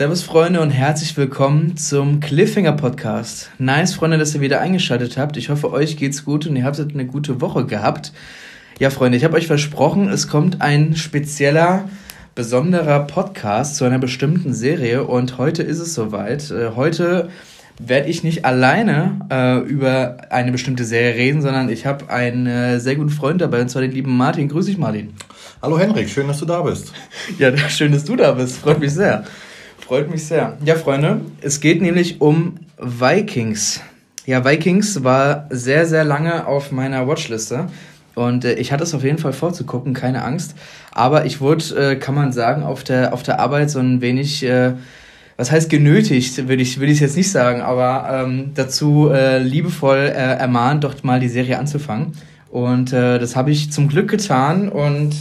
[0.00, 3.50] Servus Freunde und herzlich willkommen zum Cliffhanger Podcast.
[3.58, 5.36] Nice Freunde, dass ihr wieder eingeschaltet habt.
[5.36, 8.14] Ich hoffe, euch geht's gut und ihr habt eine gute Woche gehabt.
[8.78, 11.90] Ja Freunde, ich habe euch versprochen, es kommt ein spezieller,
[12.34, 16.50] besonderer Podcast zu einer bestimmten Serie und heute ist es soweit.
[16.50, 17.28] Äh, heute
[17.78, 22.80] werde ich nicht alleine äh, über eine bestimmte Serie reden, sondern ich habe einen äh,
[22.80, 24.48] sehr guten Freund dabei, und zwar den lieben Martin.
[24.48, 25.12] Grüß dich, Martin.
[25.60, 26.90] Hallo Henrik, schön, dass du da bist.
[27.38, 28.56] Ja, schön, dass du da bist.
[28.56, 29.26] Freut mich sehr.
[29.90, 30.56] Freut mich sehr.
[30.64, 33.80] Ja, Freunde, es geht nämlich um Vikings.
[34.24, 37.66] Ja, Vikings war sehr, sehr lange auf meiner Watchliste.
[38.14, 40.54] Und äh, ich hatte es auf jeden Fall vorzugucken, keine Angst.
[40.92, 44.44] Aber ich wurde, äh, kann man sagen, auf der, auf der Arbeit so ein wenig,
[44.44, 44.74] äh,
[45.36, 49.98] was heißt genötigt, würde ich, würde ich jetzt nicht sagen, aber ähm, dazu äh, liebevoll
[49.98, 52.12] äh, ermahnt, doch mal die Serie anzufangen.
[52.48, 55.16] Und äh, das habe ich zum Glück getan und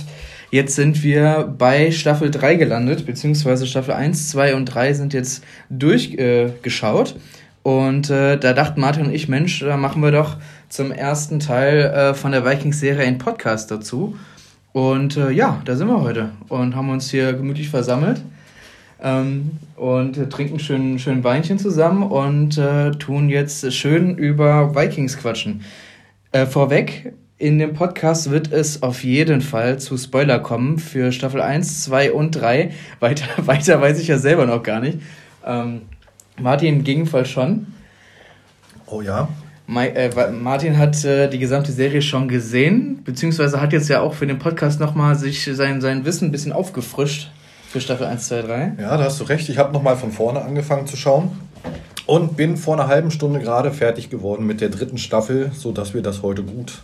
[0.51, 5.43] Jetzt sind wir bei Staffel 3 gelandet, beziehungsweise Staffel 1, 2 und 3 sind jetzt
[5.69, 7.11] durchgeschaut.
[7.15, 10.37] Äh, und äh, da dachten Martin und ich, Mensch, da machen wir doch
[10.69, 14.17] zum ersten Teil äh, von der Vikings-Serie einen Podcast dazu.
[14.71, 18.21] Und äh, ja, da sind wir heute und haben uns hier gemütlich versammelt
[19.01, 25.61] ähm, und trinken schön, schön Weinchen zusammen und äh, tun jetzt schön über Vikings quatschen.
[26.31, 31.41] Äh, vorweg, in dem Podcast wird es auf jeden Fall zu Spoiler kommen für Staffel
[31.41, 32.71] 1, 2 und 3.
[32.99, 34.99] Weiter, weiter weiß ich ja selber noch gar nicht.
[35.45, 35.83] Ähm,
[36.37, 37.67] Martin im Gegenfall schon.
[38.85, 39.29] Oh ja.
[39.67, 44.15] Ma äh, Martin hat äh, die gesamte Serie schon gesehen, beziehungsweise hat jetzt ja auch
[44.15, 47.31] für den Podcast nochmal sich sein, sein Wissen ein bisschen aufgefrischt
[47.69, 48.73] für Staffel 1, 2, 3.
[48.81, 49.47] Ja, da hast du recht.
[49.47, 51.31] Ich habe nochmal von vorne angefangen zu schauen
[52.05, 56.01] und bin vor einer halben Stunde gerade fertig geworden mit der dritten Staffel, sodass wir
[56.01, 56.81] das heute gut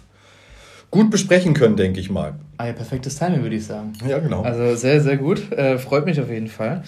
[0.96, 2.36] gut besprechen können, denke ich mal.
[2.58, 3.92] Ah ja, perfektes Timing, würde ich sagen.
[4.08, 4.44] Ja, genau.
[4.44, 5.52] Also sehr, sehr gut.
[5.52, 6.84] Äh, freut mich auf jeden Fall.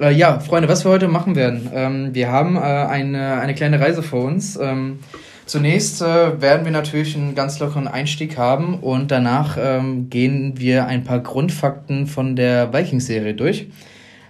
[0.00, 1.68] Äh, ja, Freunde, was wir heute machen werden.
[1.74, 4.56] Ähm, wir haben äh, eine, eine kleine Reise vor uns.
[4.56, 5.00] Ähm,
[5.44, 10.86] zunächst äh, werden wir natürlich einen ganz lockeren Einstieg haben und danach ähm, gehen wir
[10.86, 13.66] ein paar Grundfakten von der Vikings-Serie durch.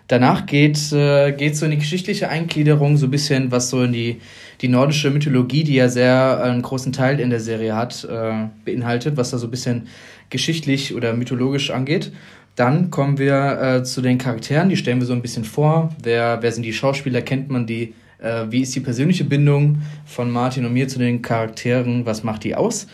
[0.09, 3.93] Danach geht äh, geht so in die geschichtliche Eingliederung, so ein bisschen was so in
[3.93, 4.21] die,
[4.63, 8.47] die nordische Mythologie, die ja sehr äh, einen großen Teil in der Serie hat, äh,
[8.65, 9.89] beinhaltet, was da so ein bisschen
[10.31, 12.13] geschichtlich oder mythologisch angeht.
[12.55, 15.95] Dann kommen wir äh, zu den Charakteren, die stellen wir so ein bisschen vor.
[16.03, 17.95] Wer, wer sind die Schauspieler, kennt man die?
[18.19, 22.07] Äh, wie ist die persönliche Bindung von Martin und mir zu den Charakteren?
[22.07, 22.87] Was macht die aus?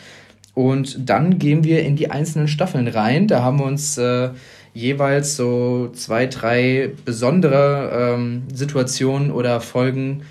[0.55, 3.27] Und dann gehen wir in die einzelnen Staffeln rein.
[3.27, 4.29] Da haben wir uns äh,
[4.73, 10.23] jeweils so zwei, drei besondere ähm, Situationen oder Folgen,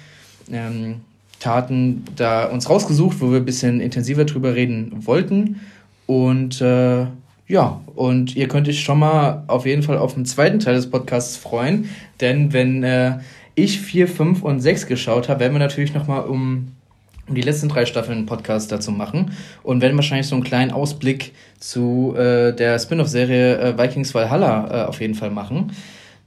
[0.50, 1.02] ähm,
[1.40, 5.60] Taten da uns rausgesucht, wo wir ein bisschen intensiver drüber reden wollten.
[6.06, 7.06] Und äh,
[7.46, 10.90] ja, und ihr könnt euch schon mal auf jeden Fall auf den zweiten Teil des
[10.90, 11.88] Podcasts freuen,
[12.20, 13.18] denn wenn äh,
[13.54, 16.68] ich vier, fünf und sechs geschaut habe, werden wir natürlich noch mal um
[17.28, 19.32] um die letzten drei Staffeln einen Podcast dazu machen.
[19.62, 24.86] Und werden wahrscheinlich so einen kleinen Ausblick zu äh, der Spin-off-Serie äh, Vikings Valhalla äh,
[24.86, 25.72] auf jeden Fall machen,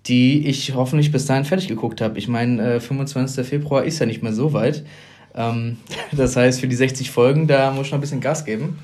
[0.07, 2.17] die ich hoffentlich bis dahin fertig geguckt habe.
[2.17, 3.45] Ich meine, äh, 25.
[3.45, 4.83] Februar ist ja nicht mehr so weit.
[5.35, 5.77] Ähm,
[6.11, 8.79] das heißt, für die 60 Folgen, da muss ich noch ein bisschen Gas geben.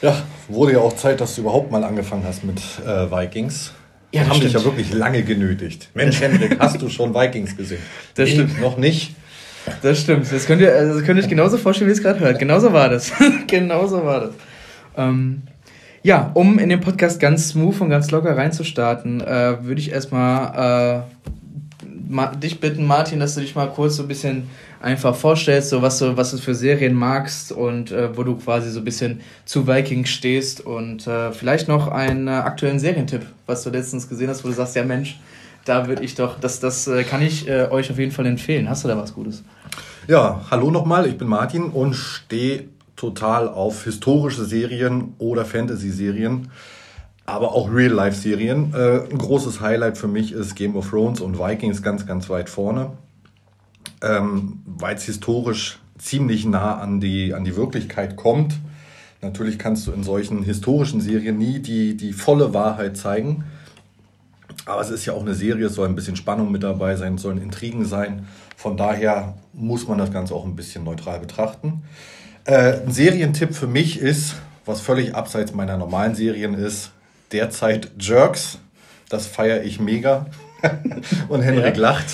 [0.00, 3.72] Ja, wurde ja auch Zeit, dass du überhaupt mal angefangen hast mit äh, Vikings.
[4.12, 5.90] Ja, das haben dich ja wirklich lange genötigt.
[5.94, 7.82] Mensch, Hendrik, hast du schon Vikings gesehen?
[8.14, 8.60] Das stimmt.
[8.60, 9.14] Noch nicht.
[9.82, 10.30] Das stimmt.
[10.32, 12.38] Das könnt ihr, also das könnt ihr euch genauso vorstellen, wie ihr es gerade hört.
[12.38, 13.12] Genauso war das.
[13.46, 14.30] genauso war das.
[14.96, 15.42] Ähm,
[16.02, 21.04] ja, um in den Podcast ganz smooth und ganz locker reinzustarten, äh, würde ich erstmal
[21.82, 24.48] äh, dich bitten, Martin, dass du dich mal kurz so ein bisschen
[24.80, 28.70] einfach vorstellst, so was du, was du für Serien magst und äh, wo du quasi
[28.70, 33.64] so ein bisschen zu Vikings stehst und äh, vielleicht noch einen äh, aktuellen Serientipp, was
[33.64, 35.18] du letztens gesehen hast, wo du sagst, ja Mensch,
[35.64, 38.70] da würde ich doch, das, das äh, kann ich euch auf jeden Fall empfehlen.
[38.70, 39.42] Hast du da was Gutes?
[40.06, 42.64] Ja, hallo nochmal, ich bin Martin und stehe
[42.98, 46.50] total auf historische Serien oder Fantasy-Serien,
[47.24, 48.74] aber auch Real-Life-Serien.
[48.74, 52.50] Äh, ein großes Highlight für mich ist Game of Thrones und Vikings ganz, ganz weit
[52.50, 52.90] vorne,
[54.02, 58.58] ähm, weil es historisch ziemlich nah an die, an die Wirklichkeit kommt.
[59.22, 63.44] Natürlich kannst du in solchen historischen Serien nie die, die volle Wahrheit zeigen.
[64.64, 67.14] Aber es ist ja auch eine Serie, es soll ein bisschen Spannung mit dabei sein,
[67.14, 68.26] es sollen Intrigen sein.
[68.56, 71.82] Von daher muss man das Ganze auch ein bisschen neutral betrachten.
[72.48, 76.92] Äh, ein Serientipp für mich ist, was völlig abseits meiner normalen Serien ist,
[77.30, 78.58] derzeit Jerks.
[79.10, 80.26] Das feiere ich mega.
[81.28, 81.82] Und Henrik ja.
[81.82, 82.06] lacht.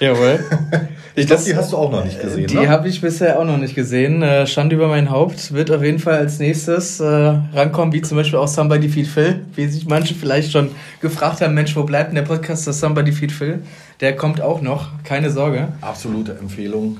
[0.00, 0.40] Jawohl.
[1.14, 2.46] Ich glaube, die hast du auch noch nicht gesehen.
[2.46, 2.70] Die ne?
[2.70, 4.22] habe ich bisher auch noch nicht gesehen.
[4.22, 8.16] Äh, Schande über mein Haupt wird auf jeden Fall als nächstes äh, rankommen, wie zum
[8.16, 10.70] Beispiel auch Somebody Feed Phil, wie sich manche vielleicht schon
[11.02, 13.58] gefragt haben, Mensch, wo bleibt denn der Podcast der Somebody Feed Phil?
[14.00, 15.68] Der kommt auch noch, keine Sorge.
[15.82, 16.98] Absolute Empfehlung.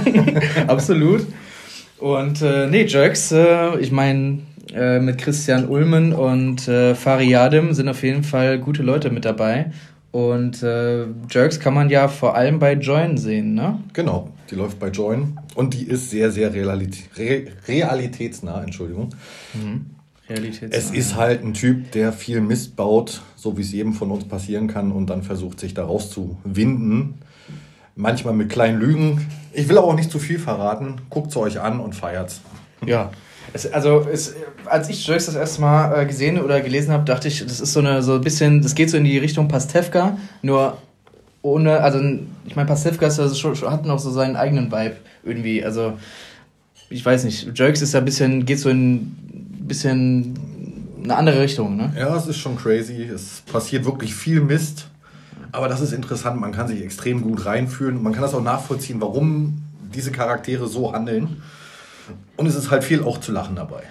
[0.66, 1.24] Absolut.
[1.98, 4.40] Und äh, nee, Jerks, äh, ich meine,
[4.74, 9.24] äh, mit Christian Ulmen und äh, Fari Yadim sind auf jeden Fall gute Leute mit
[9.24, 9.70] dabei.
[10.12, 13.80] Und äh, Jerks kann man ja vor allem bei Join sehen, ne?
[13.92, 19.10] Genau, die läuft bei Join und die ist sehr, sehr realitä re realitätsnah, Entschuldigung.
[19.52, 19.86] Mhm.
[20.28, 20.76] Realitätsnah.
[20.76, 24.24] Es ist halt ein Typ, der viel Mist baut, so wie es jedem von uns
[24.24, 27.18] passieren kann und dann versucht, sich daraus zu winden.
[27.96, 29.26] Manchmal mit kleinen Lügen.
[29.52, 31.00] Ich will aber auch nicht zu viel verraten.
[31.10, 32.40] Guckt es euch an und feiert's.
[32.84, 33.10] Ja,
[33.52, 34.34] es, also es,
[34.66, 37.72] als ich Jerks das erste Mal äh, gesehen oder gelesen habe, dachte ich, das ist
[37.72, 40.76] so eine so ein bisschen, das geht so in die Richtung Pastewka, nur
[41.42, 42.00] ohne, also
[42.44, 45.64] ich meine, Pastewka ist also schon, hat noch so seinen eigenen Vibe irgendwie.
[45.64, 45.94] Also
[46.90, 50.38] ich weiß nicht, Jerks ist ja ein bisschen, geht so in ein bisschen
[51.02, 51.92] eine andere Richtung, ne?
[51.96, 53.04] Ja, es ist schon crazy.
[53.04, 54.88] Es passiert wirklich viel Mist.
[55.56, 58.02] Aber das ist interessant, man kann sich extrem gut reinfühlen.
[58.02, 59.62] Man kann das auch nachvollziehen, warum
[59.94, 61.40] diese Charaktere so handeln.
[62.36, 63.84] Und es ist halt viel auch zu lachen dabei.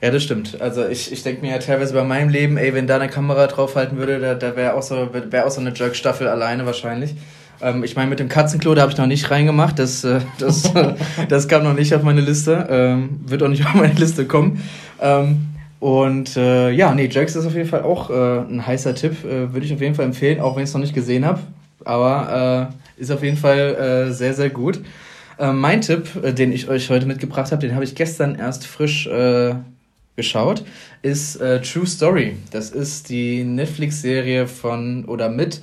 [0.00, 0.60] Ja, das stimmt.
[0.60, 3.48] Also ich, ich denke mir ja teilweise bei meinem Leben, ey, wenn da eine Kamera
[3.48, 7.16] draufhalten würde, da, da wäre auch, so, wär auch so eine Jerk-Staffel alleine wahrscheinlich.
[7.60, 9.80] Ähm, ich meine, mit dem Katzenklo, da habe ich noch nicht reingemacht.
[9.80, 10.70] Das, äh, das,
[11.28, 12.68] das kam noch nicht auf meine Liste.
[12.70, 14.62] Ähm, wird auch nicht auf meine Liste kommen.
[15.00, 15.48] Ähm,
[15.82, 19.24] und äh, ja, nee, Jerks ist auf jeden Fall auch äh, ein heißer Tipp.
[19.24, 21.40] Äh, Würde ich auf jeden Fall empfehlen, auch wenn ich es noch nicht gesehen habe.
[21.84, 24.80] Aber äh, ist auf jeden Fall äh, sehr, sehr gut.
[25.40, 26.06] Äh, mein Tipp,
[26.36, 29.10] den ich euch heute mitgebracht habe, den habe ich gestern erst frisch
[30.14, 30.62] geschaut,
[31.00, 32.36] ist True Story.
[32.52, 35.62] Das ist die Netflix-Serie von oder mit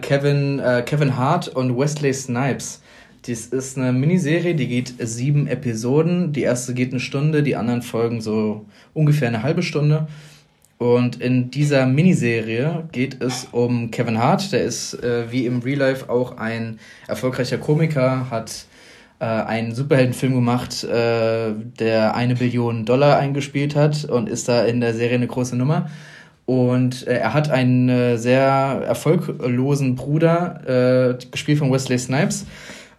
[0.00, 2.82] Kevin, Kevin Hart und Wesley Snipes.
[3.26, 6.34] Dies ist eine Miniserie, die geht sieben Episoden.
[6.34, 10.08] Die erste geht eine Stunde, die anderen folgen so ungefähr eine halbe Stunde.
[10.76, 14.52] Und in dieser Miniserie geht es um Kevin Hart.
[14.52, 16.78] Der ist äh, wie im Real Life auch ein
[17.08, 18.66] erfolgreicher Komiker, hat
[19.20, 24.82] äh, einen Superheldenfilm gemacht, äh, der eine Billion Dollar eingespielt hat und ist da in
[24.82, 25.88] der Serie eine große Nummer.
[26.44, 28.44] Und äh, er hat einen äh, sehr
[28.86, 32.44] erfolglosen Bruder, äh, gespielt von Wesley Snipes.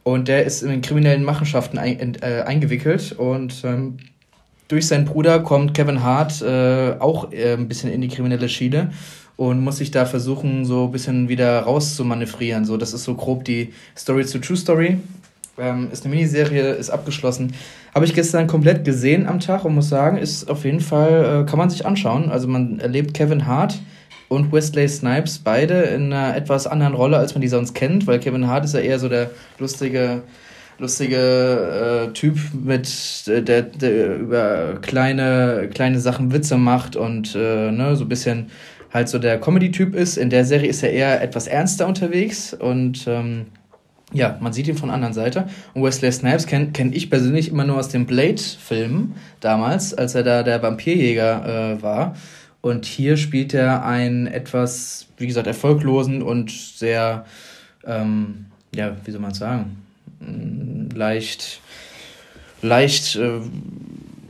[0.06, 3.14] Und der ist in kriminellen Machenschaften ein, äh, eingewickelt.
[3.14, 3.98] Und ähm,
[4.68, 8.92] durch seinen Bruder kommt Kevin Hart äh, auch äh, ein bisschen in die kriminelle Schiene
[9.36, 12.66] und muss sich da versuchen, so ein bisschen wieder rauszumanövrieren.
[12.66, 15.00] So, das ist so grob die Story zu True Story.
[15.58, 17.56] Ähm, ist eine Miniserie, ist abgeschlossen.
[17.96, 21.50] Habe ich gestern komplett gesehen am Tag und muss sagen, ist auf jeden Fall, äh,
[21.50, 22.30] kann man sich anschauen.
[22.30, 23.80] Also man erlebt Kevin Hart
[24.28, 28.20] und Wesley Snipes beide in einer etwas anderen Rolle, als man die sonst kennt, weil
[28.20, 29.30] Kevin Hart ist ja eher so der
[29.60, 30.24] lustige,
[30.80, 32.90] lustige äh, Typ mit
[33.28, 38.50] äh, der, der über kleine, kleine Sachen Witze macht und äh, ne, so ein bisschen
[38.92, 40.18] halt so der Comedy-Typ ist.
[40.18, 43.48] In der Serie ist er eher etwas ernster unterwegs und ähm,
[44.14, 45.48] ja, man sieht ihn von der anderen Seite.
[45.74, 50.24] Und Wesley Snipes kenne kenn ich persönlich immer nur aus dem Blade-Film damals, als er
[50.24, 52.16] da der Vampirjäger äh, war.
[52.66, 57.28] Und hier spielt er einen etwas, wie gesagt, erfolglosen und sehr,
[57.86, 59.84] ähm, ja, wie soll man sagen,
[60.20, 61.62] mm, leicht,
[62.64, 63.34] leicht äh,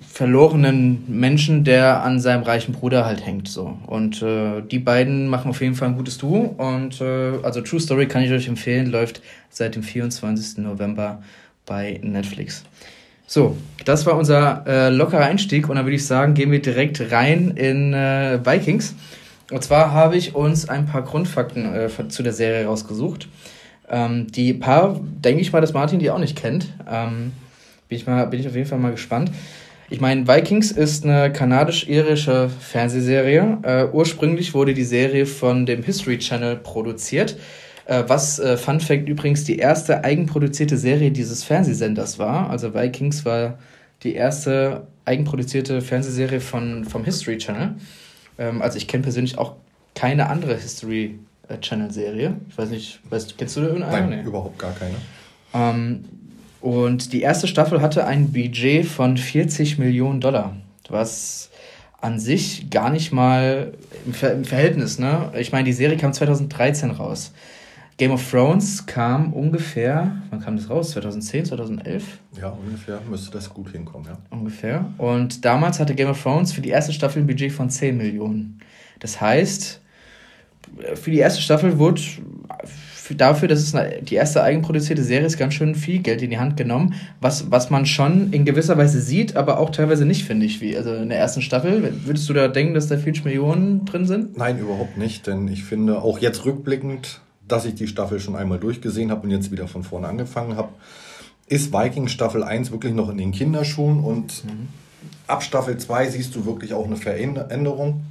[0.06, 3.48] verlorenen Menschen, der an seinem reichen Bruder halt hängt.
[3.48, 3.78] So.
[3.88, 6.56] Und äh, die beiden machen auf jeden Fall ein gutes Duo.
[6.58, 10.58] Und äh, also True Story kann ich euch empfehlen, läuft seit dem 24.
[10.58, 11.24] November
[11.66, 12.66] bei Netflix.
[13.28, 17.12] So, das war unser äh, lockerer Einstieg und dann würde ich sagen, gehen wir direkt
[17.12, 18.96] rein in äh, Vikings.
[19.52, 23.28] Und zwar habe ich uns ein paar Grundfakten äh, zu der Serie rausgesucht.
[23.90, 26.74] Ähm, die paar, denke ich mal, dass Martin die auch nicht kennt.
[26.90, 27.32] Ähm,
[27.88, 29.32] bin, ich mal, bin ich auf jeden Fall mal gespannt.
[29.90, 33.60] Ich meine, Vikings ist eine kanadisch-irische Fernsehserie.
[33.62, 37.38] Äh, ursprünglich wurde die Serie von dem History Channel produziert,
[38.08, 42.50] was äh, Fun Fact übrigens die erste eigenproduzierte Serie dieses Fernsehsenders war.
[42.50, 43.60] Also Vikings war
[44.04, 47.76] die erste eigenproduzierte Fernsehserie von, vom History Channel.
[48.38, 49.56] Ähm, also ich kenne persönlich auch
[49.94, 52.36] keine andere History äh, Channel Serie.
[52.50, 54.08] Ich weiß nicht, weißt, kennst du da irgendeine?
[54.08, 54.28] Nein, nee.
[54.28, 54.96] überhaupt gar keine.
[55.54, 56.06] Ähm,
[56.62, 60.56] und die erste Staffel hatte ein Budget von 40 Millionen Dollar,
[60.90, 61.52] was
[62.02, 63.74] an sich gar nicht mal
[64.06, 65.32] im, Ver im Verhältnis, ne?
[65.38, 67.32] Ich meine, die Serie kam 2013 raus.
[67.98, 70.92] Game of Thrones kam ungefähr, wann kam das raus?
[70.92, 72.04] 2010, 2011?
[72.40, 74.18] Ja, ungefähr müsste das gut hinkommen, ja.
[74.32, 74.86] Ungefähr.
[74.98, 78.60] Und damals hatte Game of Thrones für die erste Staffel ein Budget von 10 Millionen.
[79.00, 79.80] Das heißt,
[80.96, 82.02] für die erste Staffel wurde
[83.18, 86.40] dafür, dass es eine, die erste eigenproduzierte Serie ist, ganz schön viel Geld in die
[86.40, 90.46] Hand genommen, was, was man schon in gewisser Weise sieht, aber auch teilweise nicht, finde
[90.46, 90.76] ich, wie.
[90.76, 94.38] Also in der ersten Staffel, würdest du da denken, dass da 40 Millionen drin sind?
[94.38, 98.60] Nein, überhaupt nicht, denn ich finde, auch jetzt rückblickend, dass ich die Staffel schon einmal
[98.60, 100.70] durchgesehen habe und jetzt wieder von vorne angefangen habe,
[101.48, 104.70] ist Viking Staffel 1 wirklich noch in den Kinderschuhen und mhm.
[105.28, 108.04] ab Staffel 2 siehst du wirklich auch eine Veränderung.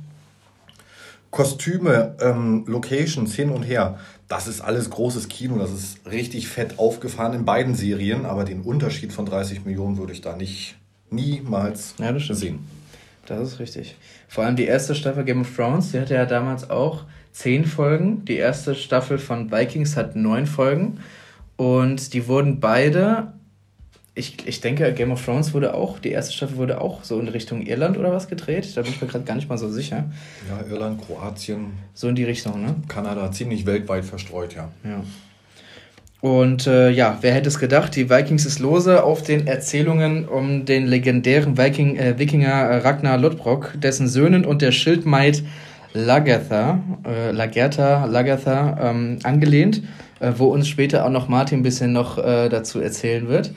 [1.30, 3.98] Kostüme, ähm, Locations hin und her,
[4.28, 8.60] das ist alles großes Kino, das ist richtig fett aufgefahren in beiden Serien, aber den
[8.60, 10.76] Unterschied von 30 Millionen würde ich da nicht
[11.10, 12.60] niemals ja, das sehen.
[13.26, 13.96] Das ist richtig.
[14.28, 18.24] Vor allem die erste Staffel Game of Thrones, die hatte ja damals auch zehn Folgen.
[18.24, 21.00] Die erste Staffel von Vikings hat neun Folgen.
[21.56, 23.34] Und die wurden beide
[24.16, 27.26] ich, ich denke, Game of Thrones wurde auch, die erste Staffel wurde auch so in
[27.28, 28.76] Richtung Irland oder was gedreht.
[28.76, 30.04] Da bin ich mir gerade gar nicht mal so sicher.
[30.48, 31.72] Ja, Irland, Kroatien.
[31.94, 32.76] So in die Richtung, ne?
[32.86, 34.68] Kanada, ziemlich weltweit verstreut, ja.
[34.84, 35.02] Ja.
[36.20, 40.64] Und äh, ja, wer hätte es gedacht, die Vikings ist lose auf den Erzählungen um
[40.64, 45.42] den legendären Viking, äh, Wikinger Ragnar Lodbrok, dessen Söhnen und der Schildmaid
[45.94, 49.82] Lagertha, äh, Lagertha, Lagertha ähm, angelehnt,
[50.20, 53.52] äh, wo uns später auch noch Martin ein bisschen noch äh, dazu erzählen wird.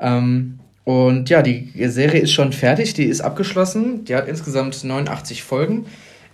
[0.00, 4.04] Ähm, und ja, die Serie ist schon fertig, die ist abgeschlossen.
[4.04, 5.86] Die hat insgesamt 89 Folgen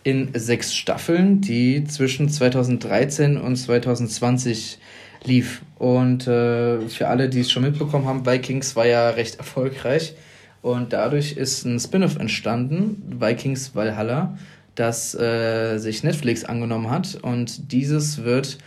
[0.03, 4.79] in sechs Staffeln, die zwischen 2013 und 2020
[5.25, 5.63] lief.
[5.79, 10.15] Und äh, für alle, die es schon mitbekommen haben, Vikings war ja recht erfolgreich.
[10.63, 14.37] Und dadurch ist ein Spin-off entstanden, Vikings Valhalla,
[14.81, 17.19] das äh, sich Netflix angenommen hat.
[17.21, 18.59] Und dieses wird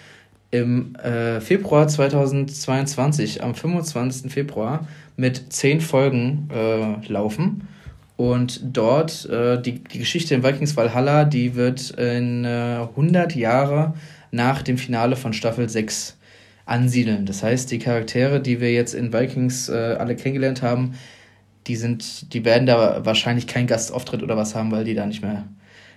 [0.52, 4.32] im äh, Februar 2022, am 25.
[4.32, 7.68] Februar, mit zehn Folgen äh, laufen.
[8.16, 13.96] Und dort, äh, die, die Geschichte in Vikings Valhalla, die wird in äh, 100 Jahre
[14.30, 16.16] nach dem Finale von Staffel 6
[16.66, 17.26] ansiedeln.
[17.26, 20.94] Das heißt, die Charaktere, die wir jetzt in Vikings äh, alle kennengelernt haben,
[21.66, 25.24] die sind, die werden da wahrscheinlich keinen Gastauftritt oder was haben, weil die da nicht
[25.24, 25.46] mehr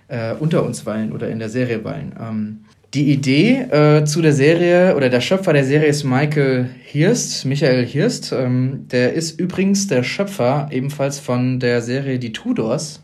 [0.07, 2.13] äh, unter uns weilen oder in der Serie weilen.
[2.19, 2.59] Ähm,
[2.93, 7.85] die Idee äh, zu der Serie oder der Schöpfer der Serie ist Michael Hirst, Michael
[7.85, 8.31] Hirst.
[8.31, 13.01] Ähm, der ist übrigens der Schöpfer ebenfalls von der Serie Die Tudors.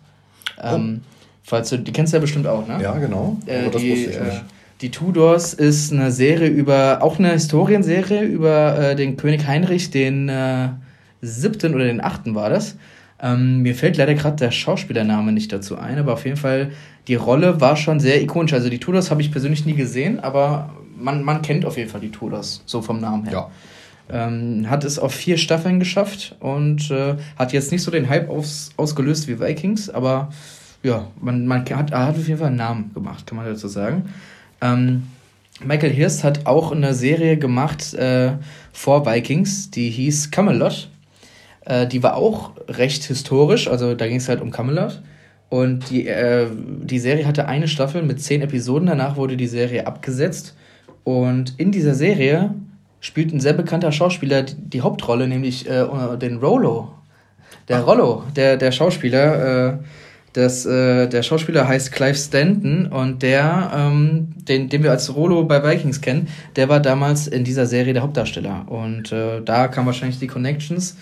[0.61, 1.07] Ähm, oh.
[1.43, 2.81] Falls du, die kennst du ja bestimmt auch, ne?
[2.81, 3.37] Ja, genau.
[3.45, 4.39] Äh, die, äh,
[4.79, 10.29] die Tudors ist eine Serie über, auch eine Historienserie über äh, den König Heinrich, den
[10.29, 10.69] äh,
[11.21, 12.77] siebten oder den achten war das.
[13.21, 16.71] Ähm, mir fällt leider gerade der Schauspielername nicht dazu ein, aber auf jeden Fall,
[17.07, 18.53] die Rolle war schon sehr ikonisch.
[18.53, 22.01] Also die Tudors habe ich persönlich nie gesehen, aber man, man kennt auf jeden Fall
[22.01, 23.33] die Tudors, so vom Namen her.
[23.33, 23.49] Ja.
[24.09, 28.29] Ähm, hat es auf vier Staffeln geschafft und äh, hat jetzt nicht so den Hype
[28.29, 30.29] aus, ausgelöst wie Vikings, aber
[30.83, 34.09] ja, man, man hat, hat auf jeden Fall einen Namen gemacht, kann man dazu sagen.
[34.59, 35.03] Ähm,
[35.63, 38.33] Michael Hirst hat auch eine Serie gemacht äh,
[38.73, 40.89] vor Vikings, die hieß Camelot.
[41.65, 45.01] Äh, die war auch recht historisch, also da ging es halt um Camelot.
[45.49, 49.85] Und die, äh, die Serie hatte eine Staffel mit zehn Episoden, danach wurde die Serie
[49.85, 50.55] abgesetzt.
[51.03, 52.53] Und in dieser Serie
[53.01, 55.85] spielt ein sehr bekannter Schauspieler die, die Hauptrolle, nämlich äh,
[56.17, 56.93] den Rollo.
[57.67, 59.73] Der Rollo, der, der Schauspieler.
[59.73, 59.77] Äh,
[60.33, 65.43] das, äh, der Schauspieler heißt Clive Stanton und der, ähm, den, den wir als Rollo
[65.43, 68.65] bei Vikings kennen, der war damals in dieser Serie der Hauptdarsteller.
[68.67, 70.97] Und äh, da kamen wahrscheinlich die Connections.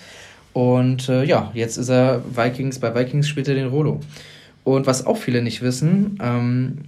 [0.54, 4.00] Und äh, ja, jetzt ist er Vikings, bei Vikings spielt er den Rolo.
[4.64, 6.80] Und was auch viele nicht wissen, ähm,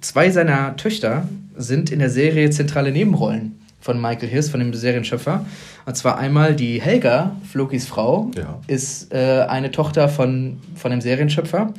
[0.00, 5.44] zwei seiner Töchter sind in der Serie zentrale Nebenrollen von Michael Hiss, von dem Serienschöpfer.
[5.84, 8.60] Und zwar einmal die Helga, Flokis Frau, ja.
[8.66, 11.74] ist äh, eine Tochter von, von dem Serienschöpfer.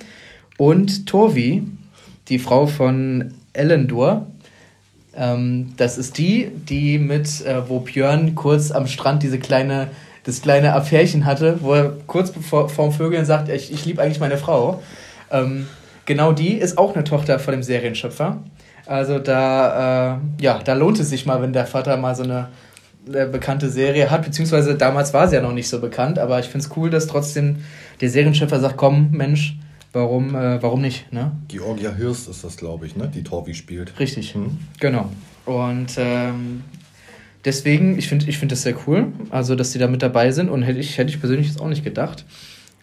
[0.57, 1.63] Und Torvi,
[2.27, 4.27] die Frau von Elendor,
[5.15, 9.89] ähm, das ist die, die mit, äh, wo Björn kurz am Strand diese kleine
[10.23, 14.19] das kleine Affärchen hatte, wo er kurz bevor vorm Vögeln sagt, ich, ich liebe eigentlich
[14.19, 14.81] meine Frau.
[15.31, 15.67] Ähm,
[16.05, 18.37] genau die ist auch eine Tochter von dem Serienschöpfer.
[18.85, 22.49] Also da, äh, ja, da lohnt es sich mal, wenn der Vater mal so eine
[23.11, 26.47] äh, bekannte Serie hat, beziehungsweise damals war sie ja noch nicht so bekannt, aber ich
[26.47, 27.57] finde es cool, dass trotzdem
[28.01, 29.57] der Serienschöpfer sagt, komm, Mensch,
[29.93, 31.31] warum, äh, warum nicht, ne?
[31.47, 33.09] Georgia Hirst ist das, glaube ich, ne?
[33.13, 33.97] Die Torvi spielt.
[33.99, 34.57] Richtig, hm?
[34.79, 35.09] genau.
[35.45, 36.63] Und ähm,
[37.45, 40.49] deswegen, ich finde ich find das sehr cool, also dass sie da mit dabei sind
[40.49, 42.25] und hätte ich, hätte ich persönlich jetzt auch nicht gedacht.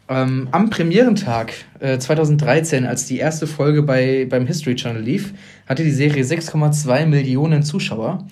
[0.08, 5.32] Ähm, am Premierentag äh, 2013, als die erste Folge bei, beim History Channel lief,
[5.66, 8.26] hatte die Serie 6,2 Millionen Zuschauer.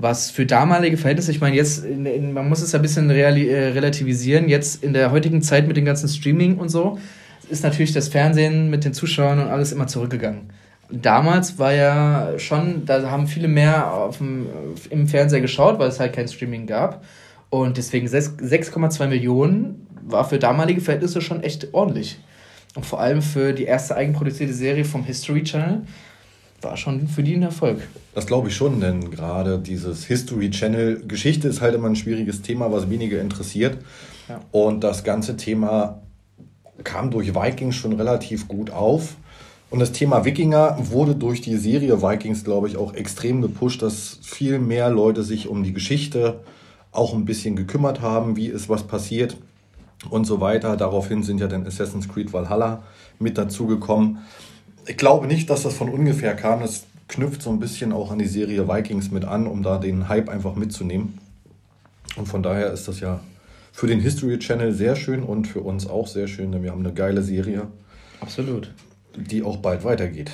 [0.00, 3.48] Was für damalige Verhältnisse, ich meine, jetzt, in, in, man muss es ein bisschen reali,
[3.48, 7.00] äh, relativisieren, jetzt in der heutigen Zeit mit dem ganzen Streaming und so,
[7.50, 10.50] ist natürlich das Fernsehen mit den Zuschauern und alles immer zurückgegangen.
[10.90, 14.46] Damals war ja schon, da haben viele mehr auf dem,
[14.90, 17.04] im Fernseher geschaut, weil es halt kein Streaming gab.
[17.50, 22.18] Und deswegen 6,2 Millionen war für damalige Verhältnisse schon echt ordentlich.
[22.74, 25.82] Und vor allem für die erste eigenproduzierte Serie vom History Channel
[26.60, 27.80] war schon für die ein Erfolg.
[28.14, 32.42] Das glaube ich schon, denn gerade dieses History Channel, Geschichte ist halt immer ein schwieriges
[32.42, 33.78] Thema, was wenige interessiert.
[34.28, 34.40] Ja.
[34.50, 36.02] Und das ganze Thema
[36.84, 39.16] kam durch Vikings schon relativ gut auf.
[39.70, 44.18] Und das Thema Wikinger wurde durch die Serie Vikings, glaube ich, auch extrem gepusht, dass
[44.22, 46.40] viel mehr Leute sich um die Geschichte
[46.90, 49.36] auch ein bisschen gekümmert haben, wie ist was passiert
[50.08, 50.76] und so weiter.
[50.78, 52.82] Daraufhin sind ja dann Assassin's Creed Valhalla
[53.18, 54.18] mit dazugekommen.
[54.86, 56.60] Ich glaube nicht, dass das von ungefähr kam.
[56.60, 60.08] Das knüpft so ein bisschen auch an die Serie Vikings mit an, um da den
[60.08, 61.18] Hype einfach mitzunehmen.
[62.16, 63.20] Und von daher ist das ja
[63.70, 66.84] für den History Channel sehr schön und für uns auch sehr schön, denn wir haben
[66.84, 67.66] eine geile Serie.
[68.20, 68.72] Absolut
[69.18, 70.30] die auch bald weitergeht.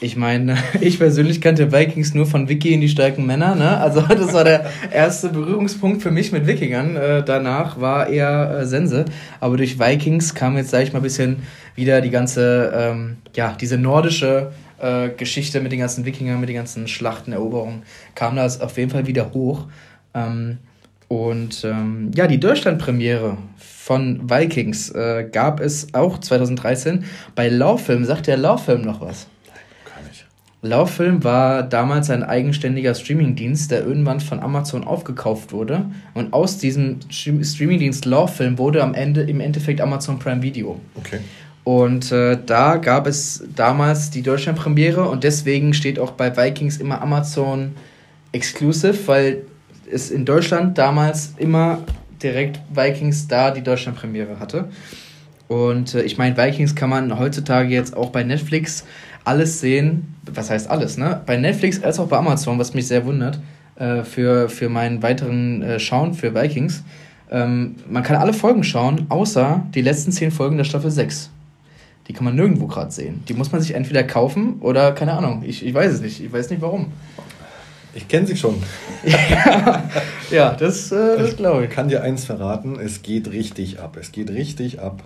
[0.00, 3.54] Ich meine, ich persönlich kannte Vikings nur von Wiki in die starken Männer.
[3.54, 3.78] Ne?
[3.78, 6.96] Also das war der erste Berührungspunkt für mich mit Wikingern.
[6.96, 9.04] Äh, danach war eher äh, Sense.
[9.40, 11.42] Aber durch Vikings kam jetzt, sage ich mal, ein bisschen
[11.74, 16.56] wieder die ganze, ähm, ja, diese nordische äh, Geschichte mit den ganzen Wikingern, mit den
[16.56, 17.82] ganzen Schlachten, Eroberungen,
[18.14, 19.66] kam das auf jeden Fall wieder hoch.
[20.14, 20.58] Ähm,
[21.08, 23.38] und ähm, ja, die Deutschlandpremiere
[23.88, 27.04] von Vikings äh, gab es auch 2013
[27.34, 28.04] bei Lauffilm.
[28.04, 29.28] Sagt der Lauffilm noch was?
[29.46, 30.26] Nein, gar nicht.
[30.60, 35.86] Lauffilm war damals ein eigenständiger Streamingdienst, der irgendwann von Amazon aufgekauft wurde.
[36.12, 40.78] Und aus diesem Streamingdienst Lauffilm wurde am Ende im Endeffekt Amazon Prime Video.
[40.94, 41.20] Okay.
[41.64, 47.00] Und äh, da gab es damals die Deutschlandpremiere und deswegen steht auch bei Vikings immer
[47.00, 47.72] Amazon
[48.32, 49.44] Exclusive, weil
[49.90, 51.78] es in Deutschland damals immer
[52.22, 54.68] direkt Vikings da die Deutschlandpremiere hatte.
[55.48, 58.84] Und äh, ich meine, Vikings kann man heutzutage jetzt auch bei Netflix
[59.24, 60.14] alles sehen.
[60.32, 61.20] Was heißt alles, ne?
[61.26, 63.40] Bei Netflix als auch bei Amazon, was mich sehr wundert,
[63.76, 66.82] äh, für, für meinen weiteren äh, Schauen für Vikings.
[67.30, 71.30] Ähm, man kann alle Folgen schauen, außer die letzten zehn Folgen der Staffel 6.
[72.08, 73.22] Die kann man nirgendwo gerade sehen.
[73.28, 76.24] Die muss man sich entweder kaufen oder, keine Ahnung, ich, ich weiß es nicht.
[76.24, 76.86] Ich weiß nicht warum.
[77.94, 78.62] Ich kenne sie schon.
[79.04, 79.90] ja,
[80.30, 81.70] ja, das, äh, das glaube ich.
[81.70, 83.96] Ich kann dir eins verraten, es geht richtig ab.
[83.98, 85.02] Es geht richtig ab.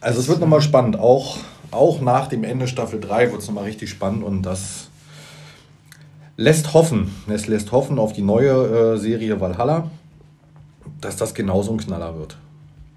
[0.00, 0.98] Also es wird nochmal spannend.
[0.98, 1.38] Auch,
[1.70, 4.88] auch nach dem Ende Staffel 3 wird es nochmal richtig spannend und das
[6.36, 7.14] lässt hoffen.
[7.28, 9.90] Es lässt hoffen auf die neue äh, Serie Valhalla,
[11.00, 12.36] dass das genauso ein Knaller wird.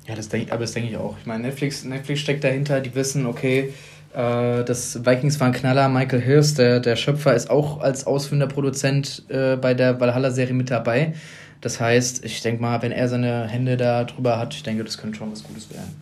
[0.07, 1.15] Ja, das denk, aber das denke ich auch.
[1.19, 3.73] Ich meine, Netflix, Netflix steckt dahinter, die wissen, okay,
[4.15, 5.89] das Vikings war ein Knaller.
[5.89, 10.71] Michael Hirst, der, der Schöpfer, ist auch als ausführender Produzent äh, bei der Valhalla-Serie mit
[10.71, 11.13] dabei.
[11.61, 14.97] Das heißt, ich denke mal, wenn er seine Hände da drüber hat, ich denke, das
[14.97, 15.95] könnte schon was Gutes werden.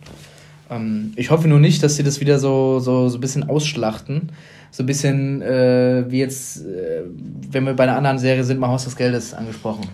[0.70, 4.30] Ähm, ich hoffe nur nicht, dass sie das wieder so, so, so ein bisschen ausschlachten.
[4.70, 7.02] So ein bisschen äh, wie jetzt, äh,
[7.50, 9.88] wenn wir bei einer anderen Serie sind, mal Haus des Geldes angesprochen.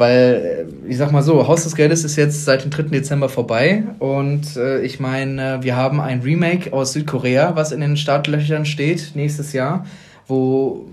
[0.00, 2.84] Weil, äh, ich sag mal so, Haus des Geldes ist jetzt seit dem 3.
[2.84, 7.98] Dezember vorbei und äh, ich meine, wir haben ein Remake aus Südkorea, was in den
[7.98, 9.84] Startlöchern steht nächstes Jahr,
[10.26, 10.88] wo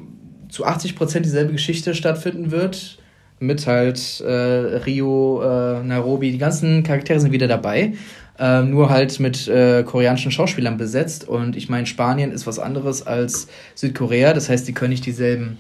[0.50, 2.98] zu 80% dieselbe Geschichte stattfinden wird.
[3.40, 7.94] Mit halt äh, Rio, äh, Nairobi, die ganzen Charaktere sind wieder dabei.
[8.38, 11.30] Äh, nur halt mit äh, koreanischen Schauspielern besetzt.
[11.30, 14.34] Und ich meine, Spanien ist was anderes als Südkorea.
[14.34, 15.60] Das heißt, die können nicht dieselben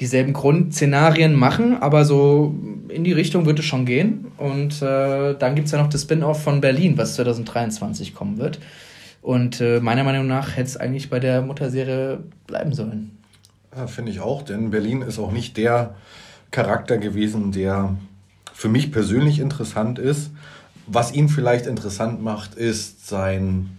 [0.00, 2.54] dieselben Grundszenarien machen, aber so
[2.88, 4.26] in die Richtung wird es schon gehen.
[4.36, 8.58] Und äh, dann gibt es ja noch das Spin-off von Berlin, was 2023 kommen wird.
[9.22, 13.18] Und äh, meiner Meinung nach hätte es eigentlich bei der Mutterserie bleiben sollen.
[13.74, 15.94] Ja, Finde ich auch, denn Berlin ist auch nicht der
[16.50, 17.96] Charakter gewesen, der
[18.52, 20.30] für mich persönlich interessant ist.
[20.86, 23.70] Was ihn vielleicht interessant macht, ist sein,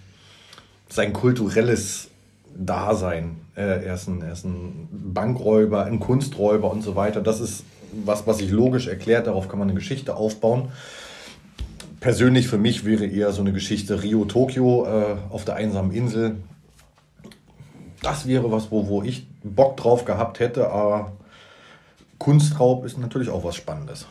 [0.90, 2.10] sein kulturelles
[2.58, 3.38] Dasein.
[3.56, 7.22] Äh, er, ist ein, er ist ein Bankräuber, ein Kunsträuber und so weiter.
[7.22, 7.64] Das ist
[8.06, 9.28] was, was sich logisch erklärt.
[9.28, 10.70] Darauf kann man eine Geschichte aufbauen.
[12.00, 16.36] Persönlich für mich wäre eher so eine Geschichte Rio-Tokio äh, auf der einsamen Insel.
[18.02, 21.14] Das wäre was, wo, wo ich Bock drauf gehabt hätte, aber
[22.20, 24.06] Kunstraub ist natürlich auch was Spannendes.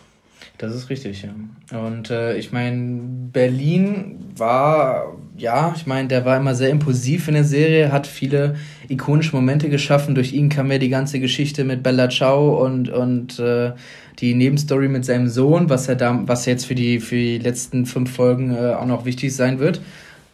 [0.58, 1.78] Das ist richtig, ja.
[1.78, 3.00] Und äh, ich meine,
[3.32, 8.56] Berlin war, ja, ich meine, der war immer sehr impulsiv in der Serie, hat viele
[8.88, 10.14] ikonische Momente geschaffen.
[10.14, 13.72] Durch ihn kam ja die ganze Geschichte mit Bella Ciao und, und äh,
[14.18, 17.84] die Nebenstory mit seinem Sohn, was er da, was jetzt für die, für die letzten
[17.84, 19.82] fünf Folgen äh, auch noch wichtig sein wird.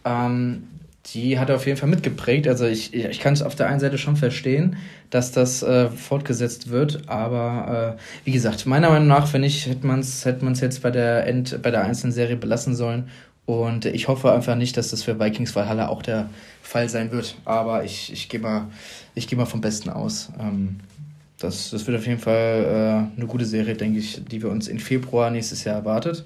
[0.05, 0.65] Ähm,
[1.15, 2.47] die hat er auf jeden Fall mitgeprägt.
[2.47, 4.77] Also ich, ich kann es auf der einen Seite schon verstehen,
[5.13, 9.87] dass das äh, fortgesetzt wird, aber äh, wie gesagt, meiner Meinung nach, finde ich, hätte
[9.87, 13.11] man es hätte man's jetzt bei der End, bei der einzelnen Serie belassen sollen
[13.45, 16.31] Und ich hoffe einfach nicht, dass das für Vikings Valhalla auch der
[16.63, 17.37] Fall sein wird.
[17.45, 18.69] Aber ich, ich gehe mal,
[19.15, 20.31] geh mal vom Besten aus.
[20.41, 20.81] Ähm,
[21.39, 24.67] das, das wird auf jeden Fall äh, eine gute Serie, denke ich, die wir uns
[24.67, 26.25] in Februar nächstes Jahr erwartet.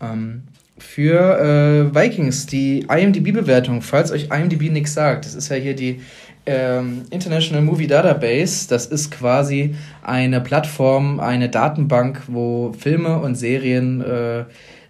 [0.00, 0.44] Ähm,
[0.78, 6.00] für äh, Vikings, die IMDb-Bewertung, falls euch IMDb nichts sagt, das ist ja hier die
[6.46, 8.68] ähm, International Movie Database.
[8.68, 14.44] Das ist quasi eine Plattform, eine Datenbank, wo Filme und Serien äh,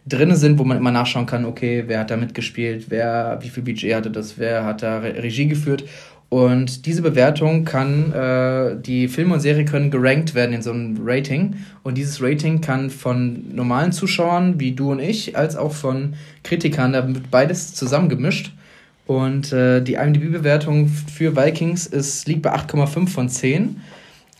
[0.06, 3.62] drin sind, wo man immer nachschauen kann, okay, wer hat da mitgespielt, wer, wie viel
[3.62, 5.84] Budget hatte das, wer hat da Re Regie geführt.
[6.28, 10.98] Und diese Bewertung kann, äh, die Filme und Serie können gerankt werden in so einem
[11.00, 11.54] Rating.
[11.84, 16.92] Und dieses Rating kann von normalen Zuschauern wie du und ich, als auch von Kritikern,
[16.92, 18.52] da wird beides zusammengemischt.
[19.06, 23.80] Und äh, die IMDb-Bewertung für Vikings ist, liegt bei 8,5 von 10,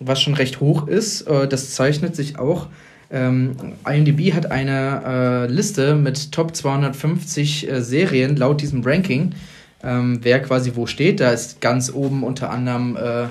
[0.00, 1.22] was schon recht hoch ist.
[1.22, 2.68] Äh, das zeichnet sich auch.
[3.10, 3.54] Ähm,
[3.86, 9.34] IMDb hat eine äh, Liste mit Top 250 äh, Serien laut diesem Ranking,
[9.82, 11.20] ähm, wer quasi wo steht.
[11.20, 13.26] Da ist ganz oben unter anderem äh,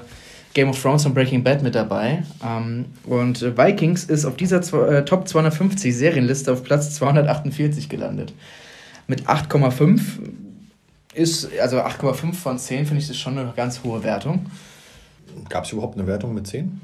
[0.53, 2.23] Game of Thrones und Breaking Bad mit dabei.
[2.45, 8.33] Ähm, und Vikings ist auf dieser äh, Top 250 Serienliste auf Platz 248 gelandet.
[9.07, 9.99] Mit 8,5
[11.15, 14.45] ist, also 8,5 von 10 finde ich das schon eine ganz hohe Wertung.
[15.49, 16.81] Gab es überhaupt eine Wertung mit 10?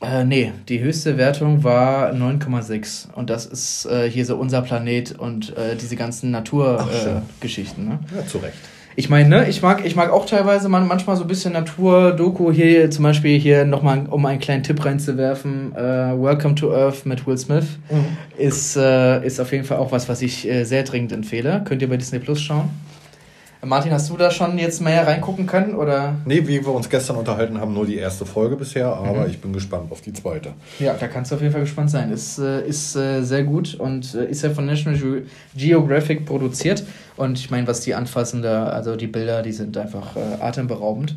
[0.00, 3.12] Äh, nee, die höchste Wertung war 9,6.
[3.12, 7.86] Und das ist äh, hier so unser Planet und äh, diese ganzen Naturgeschichten.
[7.86, 7.98] Äh, ne?
[8.16, 8.58] Ja, zu Recht.
[8.94, 12.50] Ich meine, ne, ich mag, ich mag auch teilweise man, manchmal so ein bisschen Natur-Doku.
[12.50, 17.24] Hier zum Beispiel hier nochmal, um einen kleinen Tipp reinzuwerfen, äh, Welcome to Earth mit
[17.24, 18.16] Will Smith mhm.
[18.36, 21.62] ist, äh, ist auf jeden Fall auch was, was ich äh, sehr dringend empfehle.
[21.64, 22.70] Könnt ihr bei Disney Plus schauen.
[23.64, 25.74] Martin, hast du da schon jetzt mehr reingucken können?
[25.74, 26.14] Oder?
[26.24, 29.30] Nee, wie wir uns gestern unterhalten haben, nur die erste Folge bisher, aber mhm.
[29.30, 30.50] ich bin gespannt auf die zweite.
[30.78, 32.12] Ja, da kannst du auf jeden Fall gespannt sein.
[32.12, 35.22] Ist, äh, ist äh, sehr gut und äh, ist ja von National
[35.56, 36.84] Geographic produziert.
[37.16, 41.16] Und ich meine, was die anfassende, also die Bilder, die sind einfach äh, atemberaubend.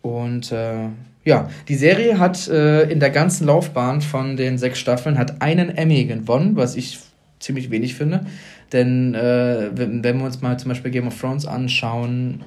[0.00, 0.88] Und äh,
[1.24, 5.68] ja, die Serie hat äh, in der ganzen Laufbahn von den sechs Staffeln hat einen
[5.68, 6.98] Emmy gewonnen, was ich
[7.40, 8.26] ziemlich wenig finde.
[8.72, 12.44] Denn äh, wenn, wenn wir uns mal zum Beispiel Game of Thrones anschauen,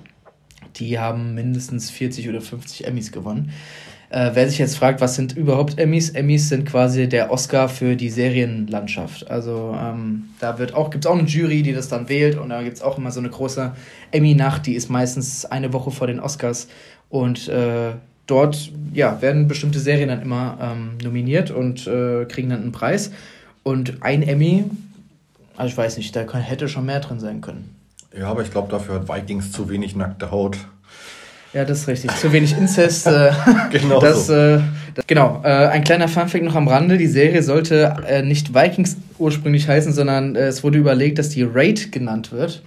[0.76, 3.52] die haben mindestens 40 oder 50 Emmys gewonnen.
[4.10, 6.10] Äh, wer sich jetzt fragt, was sind überhaupt Emmys?
[6.10, 9.32] Emmys sind quasi der Oscar für die Serienlandschaft.
[9.32, 12.50] Also ähm, da wird auch, gibt es auch eine Jury, die das dann wählt und
[12.50, 13.72] da gibt es auch immer so eine große
[14.12, 16.68] Emmy-Nacht, die ist meistens eine Woche vor den Oscars.
[17.10, 17.94] Und äh,
[18.28, 23.12] dort ja, werden bestimmte Serien dann immer ähm, nominiert und äh, kriegen dann einen Preis.
[23.64, 24.66] Und ein Emmy
[25.62, 27.76] also ich weiß nicht, da hätte schon mehr drin sein können.
[28.18, 30.58] Ja, aber ich glaube, dafür hat Vikings zu wenig nackte Haut.
[31.54, 32.10] Ja, das ist richtig.
[32.16, 33.06] Zu wenig Inzest.
[33.06, 33.32] Äh,
[33.72, 34.00] genau.
[34.00, 34.60] Das, äh,
[34.96, 35.40] das, genau.
[35.44, 36.98] Äh, ein kleiner Funfact noch am Rande.
[36.98, 41.44] Die Serie sollte äh, nicht Vikings ursprünglich heißen, sondern äh, es wurde überlegt, dass die
[41.44, 42.64] Raid genannt wird.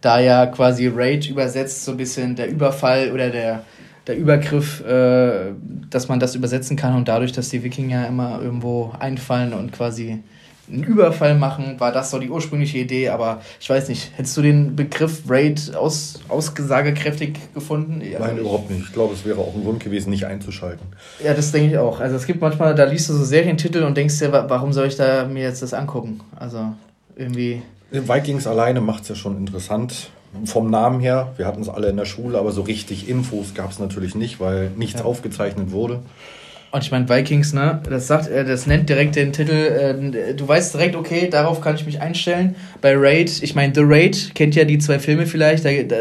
[0.00, 3.64] Da ja quasi Raid übersetzt so ein bisschen der Überfall oder der,
[4.06, 5.52] der Übergriff, äh,
[5.90, 10.22] dass man das übersetzen kann und dadurch, dass die Wikinger immer irgendwo einfallen und quasi
[10.70, 14.42] einen Überfall machen, war das so die ursprüngliche Idee, aber ich weiß nicht, hättest du
[14.42, 18.00] den Begriff Raid aus, ausgesagekräftig gefunden?
[18.00, 18.84] Ja, Nein, überhaupt nicht.
[18.86, 20.86] Ich glaube, es wäre auch ein Grund gewesen, nicht einzuschalten.
[21.22, 22.00] Ja, das denke ich auch.
[22.00, 24.96] Also es gibt manchmal, da liest du so Serientitel und denkst dir, warum soll ich
[24.96, 26.20] da mir jetzt das angucken?
[26.34, 26.72] Also
[27.16, 27.62] irgendwie.
[27.90, 30.10] Vikings alleine macht es ja schon interessant.
[30.44, 33.70] Vom Namen her, wir hatten es alle in der Schule, aber so richtig Infos gab
[33.70, 35.06] es natürlich nicht, weil nichts ja.
[35.06, 36.00] aufgezeichnet wurde.
[36.76, 40.46] Und ich meine, Vikings, ne, das sagt, äh, das nennt direkt den Titel, äh, du
[40.46, 42.54] weißt direkt, okay, darauf kann ich mich einstellen.
[42.82, 45.96] Bei Raid, ich meine, The Raid kennt ja die zwei Filme vielleicht, da, da,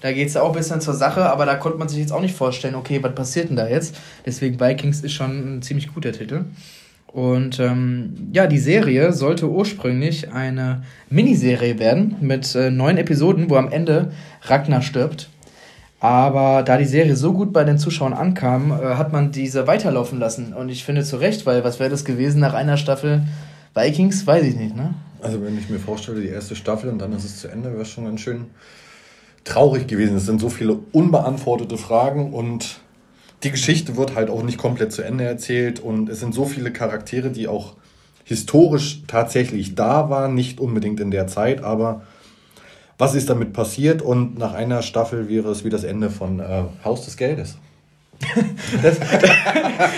[0.00, 2.20] da geht es auch ein bisschen zur Sache, aber da konnte man sich jetzt auch
[2.20, 3.96] nicht vorstellen, okay, was passiert denn da jetzt?
[4.24, 6.44] Deswegen Vikings ist schon ein ziemlich guter Titel.
[7.08, 13.56] Und ähm, ja, die Serie sollte ursprünglich eine Miniserie werden mit äh, neun Episoden, wo
[13.56, 15.28] am Ende Ragnar stirbt.
[16.04, 20.18] Aber da die Serie so gut bei den Zuschauern ankam, äh, hat man diese weiterlaufen
[20.18, 20.52] lassen.
[20.52, 23.22] Und ich finde zu Recht, weil was wäre das gewesen nach einer Staffel
[23.74, 24.26] Vikings?
[24.26, 24.92] Weiß ich nicht, ne?
[25.22, 27.80] Also wenn ich mir vorstelle, die erste Staffel und dann ist es zu Ende, wäre
[27.80, 28.48] es schon ganz schön
[29.44, 30.18] traurig gewesen.
[30.18, 32.80] Es sind so viele unbeantwortete Fragen und
[33.42, 36.70] die Geschichte wird halt auch nicht komplett zu Ende erzählt und es sind so viele
[36.70, 37.76] Charaktere, die auch
[38.24, 42.02] historisch tatsächlich da waren, nicht unbedingt in der Zeit, aber
[42.98, 46.64] was ist damit passiert und nach einer Staffel wäre es wie das Ende von äh,
[46.84, 47.58] Haus des Geldes.
[48.82, 48.98] das,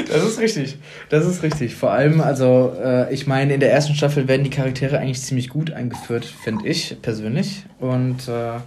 [0.09, 0.78] das, ist richtig.
[1.11, 1.74] Das ist richtig.
[1.76, 5.48] Vor allem, also, äh, ich meine, in der ersten Staffel werden die Charaktere eigentlich ziemlich
[5.48, 7.64] gut eingeführt, finde ich persönlich.
[7.78, 8.59] Und äh,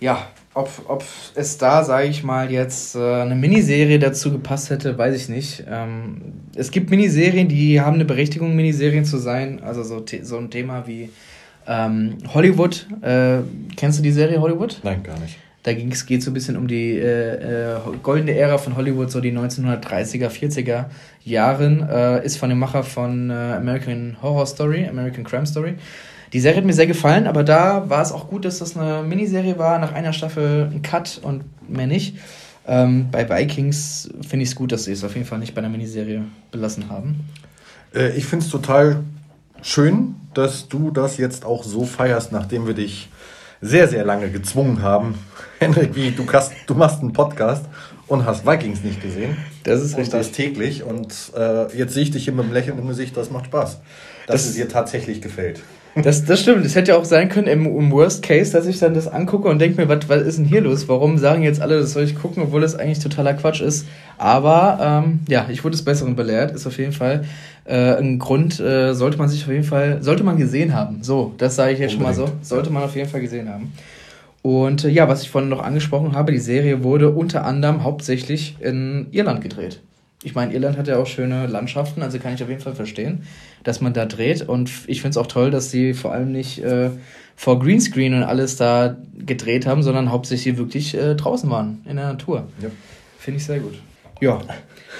[0.00, 4.96] ja, ob, ob es da, sage ich mal, jetzt äh, eine Miniserie dazu gepasst hätte,
[4.98, 5.64] weiß ich nicht.
[5.68, 6.20] Ähm,
[6.54, 9.60] es gibt Miniserien, die haben eine Berechtigung, Miniserien zu sein.
[9.62, 11.10] Also so, so ein Thema wie
[11.68, 13.38] Ähm, Hollywood, äh,
[13.76, 14.80] kennst du die Serie Hollywood?
[14.82, 15.36] Nein, gar nicht.
[15.64, 19.20] Da geht es so ein bisschen um die äh, äh, goldene Ära von Hollywood, so
[19.20, 20.86] die 1930er, 40er
[21.24, 21.86] Jahren.
[21.86, 25.74] Äh, ist von dem Macher von äh, American Horror Story, American Crime Story.
[26.32, 29.02] Die Serie hat mir sehr gefallen, aber da war es auch gut, dass das eine
[29.02, 32.16] Miniserie war, nach einer Staffel ein Cut und mehr nicht.
[32.66, 35.60] Ähm, bei Vikings finde ich es gut, dass sie es auf jeden Fall nicht bei
[35.60, 37.20] einer Miniserie belassen haben.
[37.94, 39.00] Äh, ich finde es total
[39.62, 43.08] schön, dass du das jetzt auch so feierst, nachdem wir dich
[43.60, 45.18] sehr, sehr lange gezwungen haben.
[45.58, 47.64] Henrik, wie du, hast, du machst einen Podcast
[48.06, 49.36] und hast Vikings nicht gesehen.
[49.64, 50.14] Das ist richtig.
[50.14, 50.84] Und das täglich.
[50.84, 53.80] Und äh, jetzt sehe ich dich hier mit einem Lächeln im Gesicht, das macht Spaß.
[54.28, 55.60] Dass das, es dir tatsächlich gefällt.
[55.94, 56.64] Das, das stimmt.
[56.64, 59.48] Es hätte ja auch sein können im, im, Worst Case, dass ich dann das angucke
[59.48, 60.88] und denke mir, was, was ist denn hier los?
[60.88, 63.86] Warum sagen jetzt alle, das soll ich gucken, obwohl das eigentlich totaler Quatsch ist?
[64.16, 66.52] Aber ähm, ja, ich wurde des Besseren belehrt.
[66.52, 67.24] Ist auf jeden Fall
[67.64, 71.02] äh, ein Grund, äh, sollte man sich auf jeden Fall, sollte man gesehen haben.
[71.02, 72.16] So, das sage ich jetzt Unbedingt.
[72.16, 72.38] schon mal so.
[72.42, 73.72] Sollte man auf jeden Fall gesehen haben.
[74.42, 78.56] Und äh, ja, was ich vorhin noch angesprochen habe, die Serie wurde unter anderem hauptsächlich
[78.60, 79.80] in Irland gedreht.
[80.22, 83.22] Ich meine, Irland hat ja auch schöne Landschaften, also kann ich auf jeden Fall verstehen,
[83.62, 84.42] dass man da dreht.
[84.42, 86.90] Und ich finde es auch toll, dass sie vor allem nicht äh,
[87.36, 92.06] vor Greenscreen und alles da gedreht haben, sondern hauptsächlich wirklich äh, draußen waren, in der
[92.06, 92.48] Natur.
[92.60, 92.68] Ja.
[93.18, 93.74] Finde ich sehr gut.
[94.20, 94.40] Ja.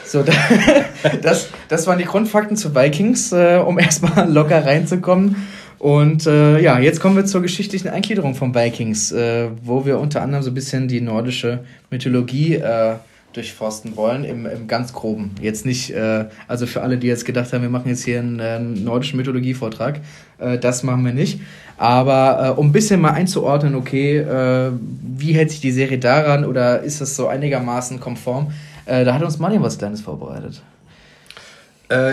[0.05, 0.25] So,
[1.23, 5.37] das, das waren die Grundfakten zu Vikings, äh, um erstmal locker reinzukommen.
[5.79, 10.23] Und äh, ja, jetzt kommen wir zur geschichtlichen Eingliederung von Vikings, äh, wo wir unter
[10.23, 12.95] anderem so ein bisschen die nordische Mythologie äh,
[13.39, 15.31] durchforsten wollen, im, im ganz groben.
[15.41, 18.41] Jetzt nicht, äh, also für alle, die jetzt gedacht haben, wir machen jetzt hier einen,
[18.41, 20.01] äh, nordischen Mythologie-Vortrag,
[20.39, 21.41] äh, das machen wir nicht.
[21.77, 24.73] Aber äh, um ein bisschen mal einzuordnen, okay, äh,
[25.17, 28.51] wie hält sich die Serie daran oder ist das so einigermaßen konform,
[28.87, 30.63] äh, da hat uns Martin was Kleines vorbereitet.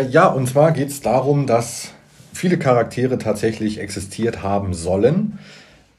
[0.09, 1.89] ja, und zwar geht es darum, dass
[2.31, 5.38] viele Charaktere tatsächlich existiert haben sollen.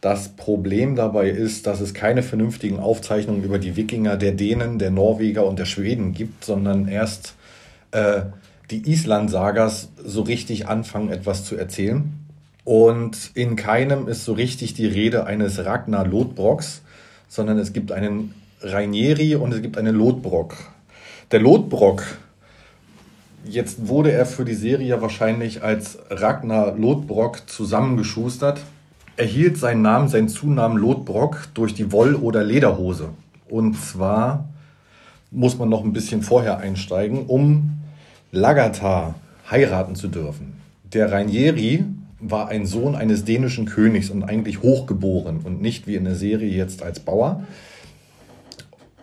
[0.07, 4.93] Das Problem dabei ist, dass es keine vernünftigen Aufzeichnungen über die Wikinger, der Dänen, der
[4.93, 7.35] Norweger und der Schweden gibt, sondern erst
[7.91, 8.21] äh,
[8.71, 12.05] die Island-Sagas so richtig anfangen, etwas zu erzählen.
[12.63, 16.83] Und in keinem ist so richtig die Rede eines Ragnar Lodbroks,
[17.27, 20.55] sondern es gibt einen Rainieri und es gibt einen Lodbrok.
[21.33, 22.05] Der Lodbrok
[23.49, 28.61] Jetzt wurde er für die Serie wahrscheinlich als Ragnar Lodbrok zusammengeschustert.
[29.17, 33.09] Erhielt seinen Namen, seinen Zunamen Lodbrok durch die Woll- oder Lederhose.
[33.49, 34.49] Und zwar
[35.31, 37.79] muss man noch ein bisschen vorher einsteigen, um
[38.31, 39.15] Lagatar
[39.51, 40.61] heiraten zu dürfen.
[40.93, 41.85] Der Rainieri
[42.21, 46.51] war ein Sohn eines dänischen Königs und eigentlich hochgeboren und nicht wie in der Serie
[46.51, 47.43] jetzt als Bauer,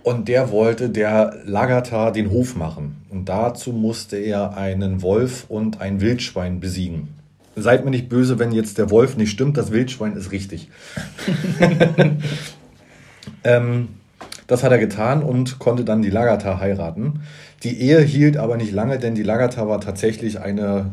[0.04, 2.97] und der wollte der Lagatar den Hof machen.
[3.10, 7.22] Und dazu musste er einen Wolf und ein Wildschwein besiegen.
[7.55, 10.69] Seid mir nicht böse, wenn jetzt der Wolf nicht stimmt, das Wildschwein ist richtig.
[13.43, 13.89] ähm,
[14.47, 17.21] das hat er getan und konnte dann die Lagatar heiraten.
[17.63, 20.91] Die Ehe hielt aber nicht lange, denn die Lagatar war tatsächlich eine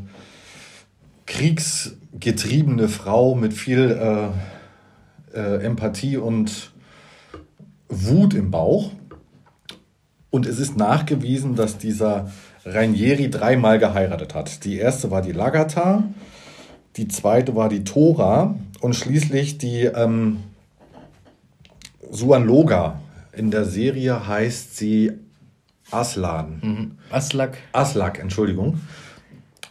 [1.27, 3.91] kriegsgetriebene Frau mit viel
[5.35, 6.73] äh, äh, Empathie und
[7.89, 8.93] Wut im Bauch.
[10.31, 12.31] Und es ist nachgewiesen, dass dieser
[12.65, 14.65] Rainieri dreimal geheiratet hat.
[14.65, 16.05] Die erste war die Lagata,
[16.97, 20.39] die zweite war die Tora und schließlich die ähm,
[22.11, 23.01] Suanloga.
[23.33, 25.13] In der Serie heißt sie
[25.91, 26.61] Aslan.
[26.63, 26.91] Mhm.
[27.11, 27.59] Aslak.
[27.73, 28.81] Aslak, Entschuldigung.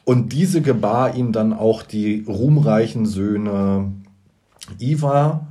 [0.05, 3.91] Und diese gebar ihm dann auch die ruhmreichen Söhne
[4.79, 5.47] Ivar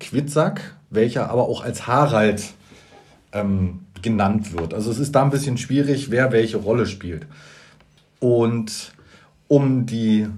[0.00, 2.54] Quitzak, welcher aber auch als Harald
[3.32, 4.72] ähm, genannt wird.
[4.72, 7.26] Also es ist da ein bisschen schwierig, wer welche Rolle spielt.
[8.20, 8.92] Und
[9.48, 10.28] um die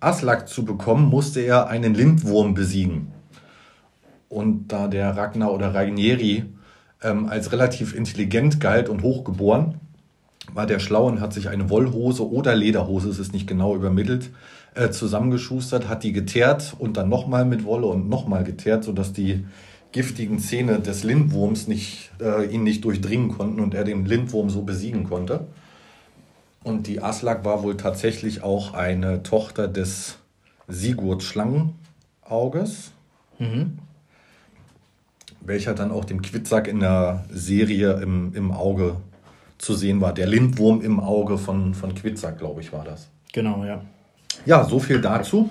[0.00, 3.12] Aslak zu bekommen, musste er einen Lindwurm besiegen.
[4.28, 6.44] Und da der Ragnar oder Rainieri
[7.02, 9.80] ähm, als relativ intelligent galt und hochgeboren,
[10.52, 14.30] war der schlau und hat sich eine Wollhose oder Lederhose, es ist nicht genau übermittelt,
[14.74, 19.44] äh, zusammengeschustert, hat die geteert und dann nochmal mit Wolle und nochmal geteert, sodass die
[19.92, 24.62] giftigen Zähne des Lindwurms nicht, äh, ihn nicht durchdringen konnten und er den Lindwurm so
[24.62, 25.46] besiegen konnte.
[26.66, 30.18] Und die Aslak war wohl tatsächlich auch eine Tochter des
[30.66, 32.90] Sigurd Schlangenauges,
[33.38, 33.78] mhm.
[35.42, 38.96] welcher dann auch dem Quitzak in der Serie im, im Auge
[39.58, 40.12] zu sehen war.
[40.12, 43.06] Der Lindwurm im Auge von, von Quitzak, glaube ich, war das.
[43.32, 43.82] Genau, ja.
[44.44, 45.48] Ja, so viel dazu.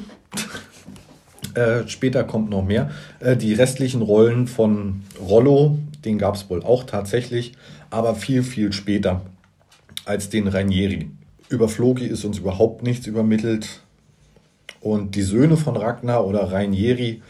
[1.54, 2.92] Äh, später kommt noch mehr.
[3.22, 7.54] Äh, die restlichen Rollen von Rollo, den gab es wohl auch tatsächlich,
[7.90, 9.22] aber viel, viel später
[10.06, 11.10] als den Rainieri.
[11.50, 13.82] Über Floki ist uns überhaupt nichts übermittelt.
[14.82, 17.22] Und die Söhne von Ragnar oder Reinjeri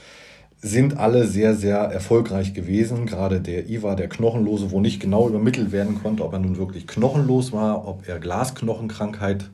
[0.61, 3.05] sind alle sehr, sehr erfolgreich gewesen.
[3.05, 6.88] Gerade der Ivar, der Knochenlose, wo nicht genau übermittelt werden konnte, ob er nun wirklich
[6.88, 9.49] knochenlos war, ob er Glasknochenkrankheit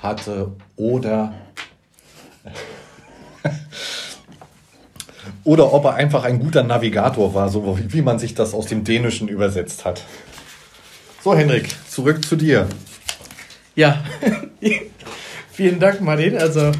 [0.00, 1.34] hatte oder,
[5.44, 8.84] oder ob er einfach ein guter Navigator war, so wie man sich das aus dem
[8.84, 10.02] Dänischen übersetzt hat.
[11.24, 12.68] So, Henrik, zurück zu dir.
[13.74, 14.04] Ja,
[15.52, 16.36] vielen Dank, Martin.
[16.36, 16.70] Also,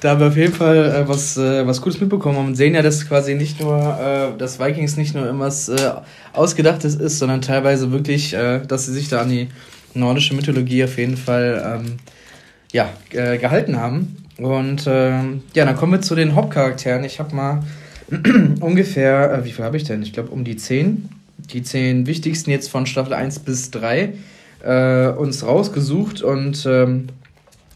[0.00, 2.82] da haben wir auf jeden Fall äh, was, äh, was Gutes mitbekommen und sehen ja,
[2.82, 5.92] dass quasi nicht nur, äh, dass Vikings nicht nur immer was äh,
[6.32, 9.46] Ausgedachtes ist, sondern teilweise wirklich, äh, dass sie sich da an die
[9.94, 11.98] nordische Mythologie auf jeden Fall ähm,
[12.72, 14.16] ja, äh, gehalten haben.
[14.38, 17.04] Und ähm, ja, dann kommen wir zu den Hauptcharakteren.
[17.04, 17.62] Ich habe mal
[18.60, 20.02] ungefähr, äh, wie viel habe ich denn?
[20.02, 24.12] Ich glaube um die zehn die zehn wichtigsten jetzt von Staffel 1 bis 3
[24.64, 27.08] äh, uns rausgesucht und ähm,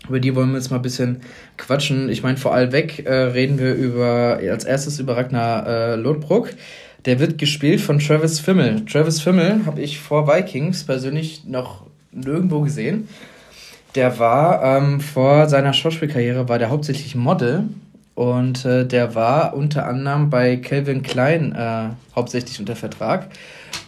[0.09, 1.21] über die wollen wir jetzt mal ein bisschen
[1.57, 2.09] quatschen.
[2.09, 6.51] Ich meine, vor allem weg äh, reden wir über als erstes über Ragnar äh, Lodbrok.
[7.05, 8.85] Der wird gespielt von Travis Fimmel.
[8.85, 13.09] Travis Fimmel habe ich vor Vikings persönlich noch nirgendwo gesehen.
[13.95, 17.65] Der war ähm, vor seiner Schauspielkarriere war der hauptsächlich Model
[18.15, 23.29] und äh, der war unter anderem bei Calvin Klein äh, hauptsächlich unter Vertrag.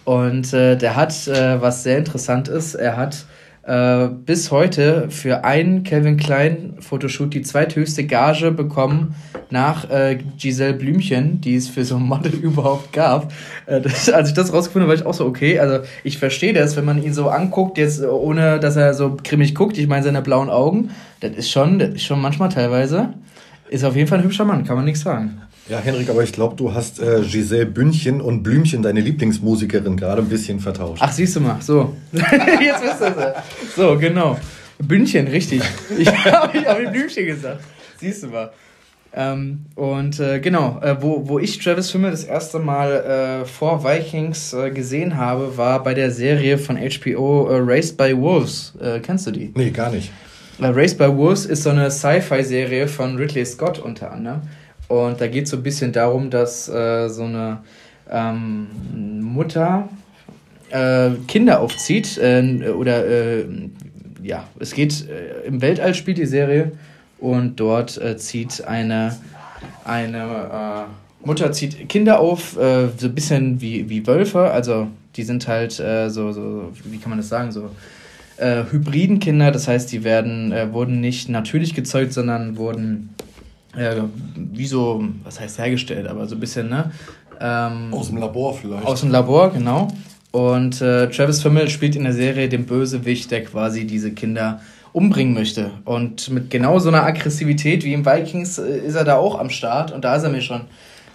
[0.05, 3.27] Und äh, der hat, äh, was sehr interessant ist, er hat
[3.67, 9.15] äh, bis heute für einen Calvin Klein Fotoshoot die zweithöchste Gage bekommen
[9.51, 13.33] nach äh, Giselle Blümchen, die es für so ein Model überhaupt gab.
[13.67, 16.77] Das, als ich das rausgefunden habe, war ich auch so, okay, also ich verstehe das,
[16.77, 20.23] wenn man ihn so anguckt, jetzt ohne, dass er so grimmig guckt, ich meine seine
[20.23, 23.15] blauen Augen, das ist schon, das ist schon manchmal teilweise
[23.75, 25.43] ist auf jeden Fall ein hübscher Mann, kann man nichts sagen.
[25.69, 30.23] Ja, Henrik, aber ich glaube, du hast äh, Giselle Bündchen und Blümchen, deine Lieblingsmusikerin, gerade
[30.23, 31.03] ein bisschen vertauscht.
[31.05, 31.97] Ach, siehst du mal, so.
[32.13, 33.75] Jetzt wisst ihr es.
[33.75, 34.39] So, genau.
[34.79, 35.63] Bündchen, richtig.
[35.99, 37.65] Ich habe ich hab Blümchen gesagt.
[37.99, 38.53] Siehst du mal.
[39.17, 43.85] Ähm, und äh, genau, äh, wo, wo ich Travis Fimmel das erste Mal äh, vor
[43.85, 48.75] Vikings äh, gesehen habe, war bei der Serie von HBO äh, Raised by Wolves.
[48.81, 49.53] Äh, kennst du die?
[49.55, 50.11] Nee, gar nicht.
[50.61, 54.43] Race by Wolves ist so eine Sci-Fi-Serie von Ridley Scott unter anderem.
[54.89, 57.59] Und da geht es so ein bisschen darum, dass äh, so eine
[58.11, 58.69] ähm,
[59.21, 59.89] Mutter
[60.71, 62.19] äh, Kinder aufzieht.
[62.19, 63.45] Äh, oder äh,
[64.23, 66.73] ja, es geht äh, im Weltall spielt die Serie
[67.19, 69.17] und dort äh, zieht eine,
[69.85, 70.87] eine
[71.25, 74.51] Mutter zieht Kinder auf, so ein bisschen wie, wie Wölfe.
[74.51, 77.71] Also die sind halt so, so, wie kann man das sagen, so
[78.37, 83.15] äh, hybriden Kinder, das heißt, die werden, äh, wurden nicht natürlich gezeugt, sondern wurden
[83.77, 84.03] äh,
[84.37, 86.93] wie so, was heißt hergestellt, aber so ein bisschen, ne?
[87.41, 88.87] Ähm, aus dem Labor vielleicht.
[88.87, 89.89] Aus dem Labor, genau.
[90.31, 94.61] Und äh, Travis Fimmel spielt in der Serie den Bösewicht, der quasi diese Kinder
[94.93, 95.71] umbringen möchte.
[95.85, 99.51] Und mit genau so einer Aggressivität wie im Vikings äh, ist er da auch am
[99.51, 99.93] Start.
[99.93, 100.63] Und da ist er mir schon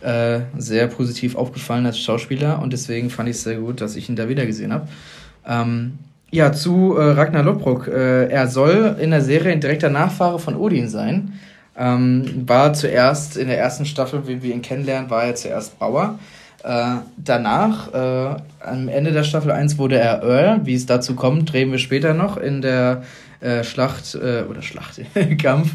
[0.01, 2.61] äh, sehr positiv aufgefallen als Schauspieler.
[2.61, 4.87] Und deswegen fand ich es sehr gut, dass ich ihn da wieder gesehen habe.
[5.45, 5.99] Ähm,
[6.31, 7.87] ja, zu äh, Ragnar Lodbrok.
[7.87, 11.39] Äh, er soll in der Serie ein direkter Nachfahre von Odin sein.
[11.77, 16.19] Ähm, war zuerst in der ersten Staffel, wie wir ihn kennenlernen, war er zuerst Bauer.
[16.63, 20.65] Äh, danach, äh, am Ende der Staffel 1, wurde er Earl.
[20.65, 23.03] Wie es dazu kommt, drehen wir später noch in der
[23.39, 25.01] äh, Schlacht äh, oder Schlacht,
[25.41, 25.73] Kampf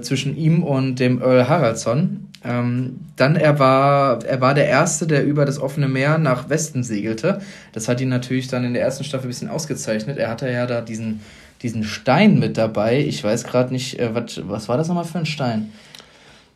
[0.00, 2.26] zwischen ihm und dem Earl Haraldsson.
[2.44, 6.82] Ähm, dann er war er war der erste, der über das offene Meer nach Westen
[6.82, 7.40] segelte.
[7.72, 10.18] Das hat ihn natürlich dann in der ersten Staffel ein bisschen ausgezeichnet.
[10.18, 11.20] Er hatte ja da diesen
[11.62, 12.98] diesen Stein mit dabei.
[12.98, 15.72] Ich weiß gerade nicht, äh, was was war das nochmal für ein Stein?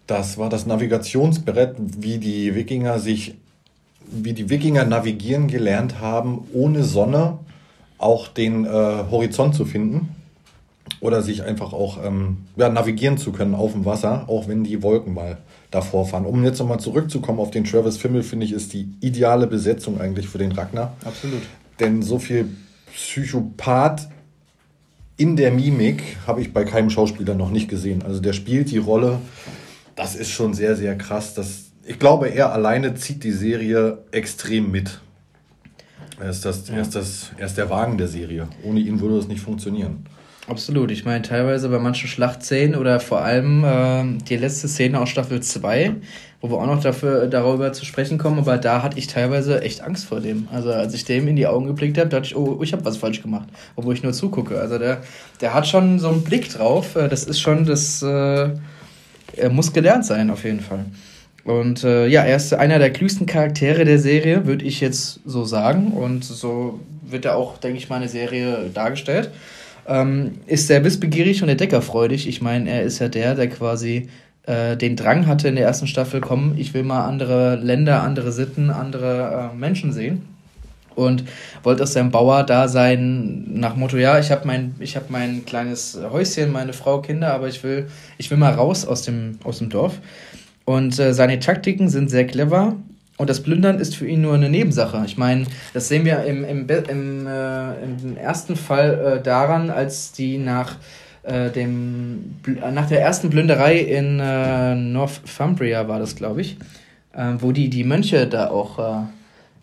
[0.06, 3.34] Das war das Navigationsbrett, wie die Wikinger sich
[4.10, 7.38] wie die Wikinger navigieren gelernt haben, ohne Sonne
[7.98, 10.14] auch den äh, Horizont zu finden
[11.00, 14.82] oder sich einfach auch ähm, ja, navigieren zu können auf dem Wasser, auch wenn die
[14.82, 15.38] Wolken mal
[15.70, 16.24] davor fahren.
[16.24, 20.28] Um jetzt nochmal zurückzukommen auf den Travis Fimmel, finde ich, ist die ideale Besetzung eigentlich
[20.28, 20.96] für den Ragnar.
[21.04, 21.42] Absolut.
[21.80, 22.48] Denn so viel
[22.92, 24.08] Psychopath
[25.16, 28.02] in der Mimik habe ich bei keinem Schauspieler noch nicht gesehen.
[28.02, 29.18] Also der spielt die Rolle,
[29.96, 31.34] das ist schon sehr, sehr krass.
[31.34, 35.00] Das, ich glaube, er alleine zieht die Serie extrem mit.
[36.20, 36.76] Er ist, das, ja.
[36.76, 38.48] er, ist das, er ist der Wagen der Serie.
[38.64, 40.04] Ohne ihn würde das nicht funktionieren.
[40.48, 40.90] Absolut.
[40.90, 45.40] Ich meine, teilweise bei manchen Schlachtszenen oder vor allem äh, die letzte Szene aus Staffel
[45.40, 45.96] 2,
[46.40, 49.82] wo wir auch noch dafür, darüber zu sprechen kommen, aber da hatte ich teilweise echt
[49.82, 50.48] Angst vor dem.
[50.50, 52.96] Also als ich dem in die Augen geblickt habe, dachte ich, oh, ich habe was
[52.96, 54.58] falsch gemacht, obwohl ich nur zugucke.
[54.58, 55.02] Also der,
[55.42, 56.96] der hat schon so einen Blick drauf.
[56.96, 58.48] Äh, das ist schon, das äh,
[59.36, 60.86] er muss gelernt sein auf jeden Fall.
[61.44, 65.44] Und äh, ja, er ist einer der klügsten Charaktere der Serie, würde ich jetzt so
[65.44, 65.92] sagen.
[65.92, 69.30] Und so wird er auch, denke ich mal, eine Serie dargestellt.
[69.88, 72.28] Ähm, ist sehr wissbegierig und entdeckerfreudig.
[72.28, 74.08] Ich meine, er ist ja der, der quasi
[74.48, 78.32] äh, den Drang hatte in der ersten Staffel, komm, ich will mal andere Länder, andere
[78.32, 80.22] Sitten, andere äh, Menschen sehen.
[80.94, 81.24] Und
[81.62, 86.72] wollte aus seinem Bauer-Dasein nach Motto, ja, ich habe mein, hab mein kleines Häuschen, meine
[86.72, 87.86] Frau, Kinder, aber ich will,
[88.16, 90.00] ich will mal raus aus dem, aus dem Dorf.
[90.64, 92.76] Und äh, seine Taktiken sind sehr clever.
[93.18, 95.02] Und das Plündern ist für ihn nur eine Nebensache.
[95.04, 95.44] Ich meine,
[95.74, 100.76] das sehen wir im, im, im, äh, im ersten Fall äh, daran, als die nach,
[101.24, 102.36] äh, dem,
[102.72, 106.58] nach der ersten Plünderei in äh, Northumbria war das, glaube ich,
[107.12, 109.06] äh, wo die die Mönche da auch äh,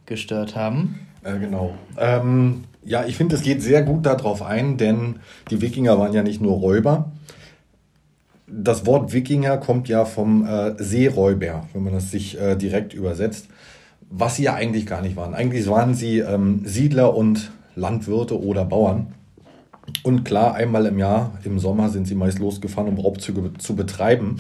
[0.06, 1.00] gestört haben.
[1.24, 1.76] Äh, genau.
[1.98, 5.16] Ähm, ja, ich finde, es geht sehr gut darauf ein, denn
[5.50, 7.10] die Wikinger waren ja nicht nur Räuber,
[8.48, 13.48] das Wort Wikinger kommt ja vom äh, Seeräuber, wenn man das sich äh, direkt übersetzt,
[14.10, 15.34] was sie ja eigentlich gar nicht waren.
[15.34, 19.14] Eigentlich waren sie ähm, Siedler und Landwirte oder Bauern.
[20.04, 24.38] Und klar, einmal im Jahr, im Sommer, sind sie meist losgefahren, um Raubzüge zu betreiben.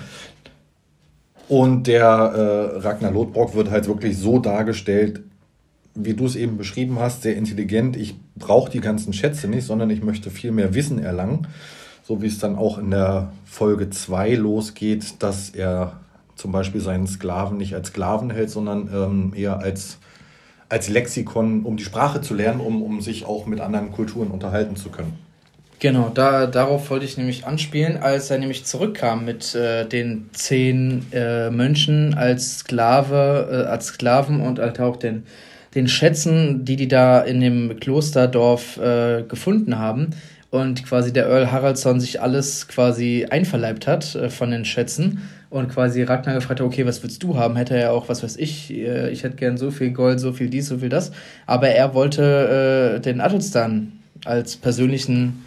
[1.47, 5.22] Und der äh, Ragnar Lodbrok wird halt wirklich so dargestellt,
[5.93, 7.95] wie du es eben beschrieben hast, sehr intelligent.
[7.95, 11.47] Ich brauche die ganzen Schätze nicht, sondern ich möchte viel mehr Wissen erlangen
[12.08, 15.93] so wie es dann auch in der Folge 2 losgeht, dass er
[16.36, 19.97] zum Beispiel seinen Sklaven nicht als Sklaven hält, sondern ähm, eher als,
[20.70, 24.76] als Lexikon, um die Sprache zu lernen, um, um sich auch mit anderen Kulturen unterhalten
[24.76, 25.18] zu können.
[25.80, 31.06] Genau, da, darauf wollte ich nämlich anspielen, als er nämlich zurückkam mit äh, den zehn
[31.12, 35.24] äh, Mönchen als Sklave, äh, als Sklaven und halt auch den,
[35.74, 40.12] den Schätzen, die die da in dem Klosterdorf äh, gefunden haben
[40.56, 45.70] und quasi der Earl Haraldsson sich alles quasi einverleibt hat äh, von den Schätzen und
[45.70, 47.56] quasi Ragnar gefragt hat, okay, was willst du haben?
[47.56, 50.32] Hätte er ja auch, was weiß ich, äh, ich hätte gern so viel Gold, so
[50.34, 51.12] viel dies, so viel das.
[51.45, 55.45] Aber er wollte äh, den Athelstan als persönlichen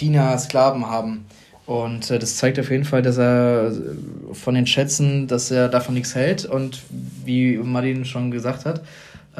[0.00, 1.26] Diener, Sklaven haben.
[1.66, 3.72] Und äh, das zeigt auf jeden Fall, dass er
[4.32, 6.44] von den Schätzen, dass er davon nichts hält.
[6.44, 6.80] Und
[7.24, 8.82] wie Martin schon gesagt hat,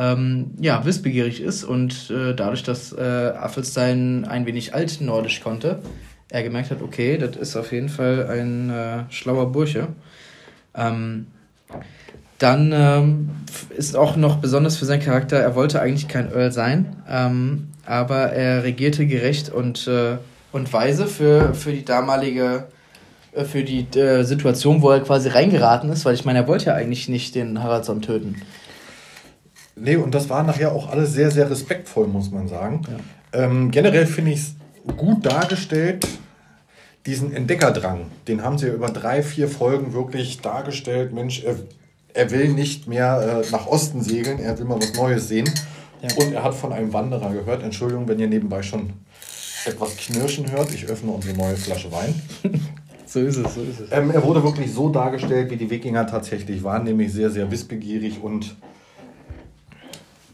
[0.00, 5.80] ähm, ja, wissbegierig ist und äh, dadurch, dass äh, Affelstein ein wenig altnordisch konnte,
[6.30, 9.88] er gemerkt hat, okay, das ist auf jeden Fall ein äh, schlauer Bursche.
[10.74, 11.26] Ähm,
[12.38, 13.30] dann ähm,
[13.76, 18.32] ist auch noch besonders für seinen Charakter, er wollte eigentlich kein Earl sein, ähm, aber
[18.32, 20.16] er regierte gerecht und, äh,
[20.50, 22.68] und weise für, für die damalige
[23.32, 26.66] äh, für die äh, Situation, wo er quasi reingeraten ist, weil ich meine, er wollte
[26.66, 28.40] ja eigentlich nicht den Haraldsson töten.
[29.76, 32.82] Nee, und das war nachher auch alles sehr, sehr respektvoll, muss man sagen.
[33.32, 33.44] Ja.
[33.44, 34.54] Ähm, generell finde ich es
[34.96, 36.06] gut dargestellt,
[37.06, 38.06] diesen Entdeckerdrang.
[38.28, 41.12] Den haben sie ja über drei, vier Folgen wirklich dargestellt.
[41.12, 41.56] Mensch, er,
[42.12, 45.50] er will nicht mehr äh, nach Osten segeln, er will mal was Neues sehen.
[46.02, 46.08] Ja.
[46.16, 47.62] Und er hat von einem Wanderer gehört.
[47.62, 48.92] Entschuldigung, wenn ihr nebenbei schon
[49.66, 50.72] etwas knirschen hört.
[50.72, 52.14] Ich öffne unsere neue Flasche Wein.
[53.06, 53.92] so ist es, so ist es.
[53.92, 58.22] Ähm, er wurde wirklich so dargestellt, wie die Wikinger tatsächlich waren, nämlich sehr, sehr wissbegierig
[58.22, 58.56] und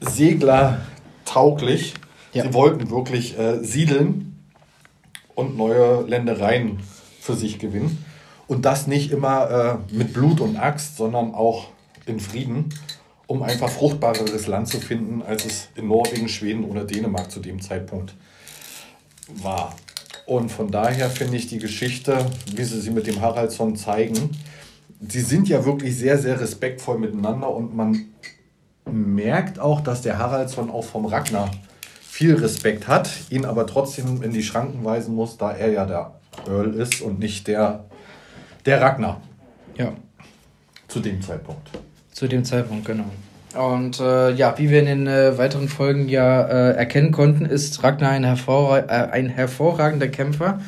[0.00, 0.80] Segler
[1.24, 1.94] tauglich.
[2.32, 2.44] Ja.
[2.44, 4.36] Sie wollten wirklich äh, siedeln
[5.34, 6.80] und neue Ländereien
[7.20, 8.04] für sich gewinnen.
[8.46, 11.68] Und das nicht immer äh, mit Blut und Axt, sondern auch
[12.06, 12.68] in Frieden,
[13.26, 17.60] um einfach fruchtbareres Land zu finden, als es in Norwegen, Schweden oder Dänemark zu dem
[17.60, 18.14] Zeitpunkt
[19.28, 19.74] war.
[20.26, 24.30] Und von daher finde ich die Geschichte, wie sie sie mit dem Haraldsson zeigen,
[25.08, 28.06] sie sind ja wirklich sehr, sehr respektvoll miteinander und man
[28.90, 31.50] merkt auch, dass der Haraldsson auch vom Ragnar
[32.00, 36.12] viel Respekt hat, ihn aber trotzdem in die Schranken weisen muss, da er ja der
[36.48, 37.84] Earl ist und nicht der,
[38.64, 39.20] der Ragnar.
[39.76, 39.92] Ja.
[40.88, 41.68] Zu dem Zeitpunkt.
[42.12, 43.10] Zu dem Zeitpunkt, genau.
[43.54, 47.82] Und äh, ja, wie wir in den äh, weiteren Folgen ja äh, erkennen konnten, ist
[47.82, 50.60] Ragnar ein, hervorra äh, ein hervorragender Kämpfer,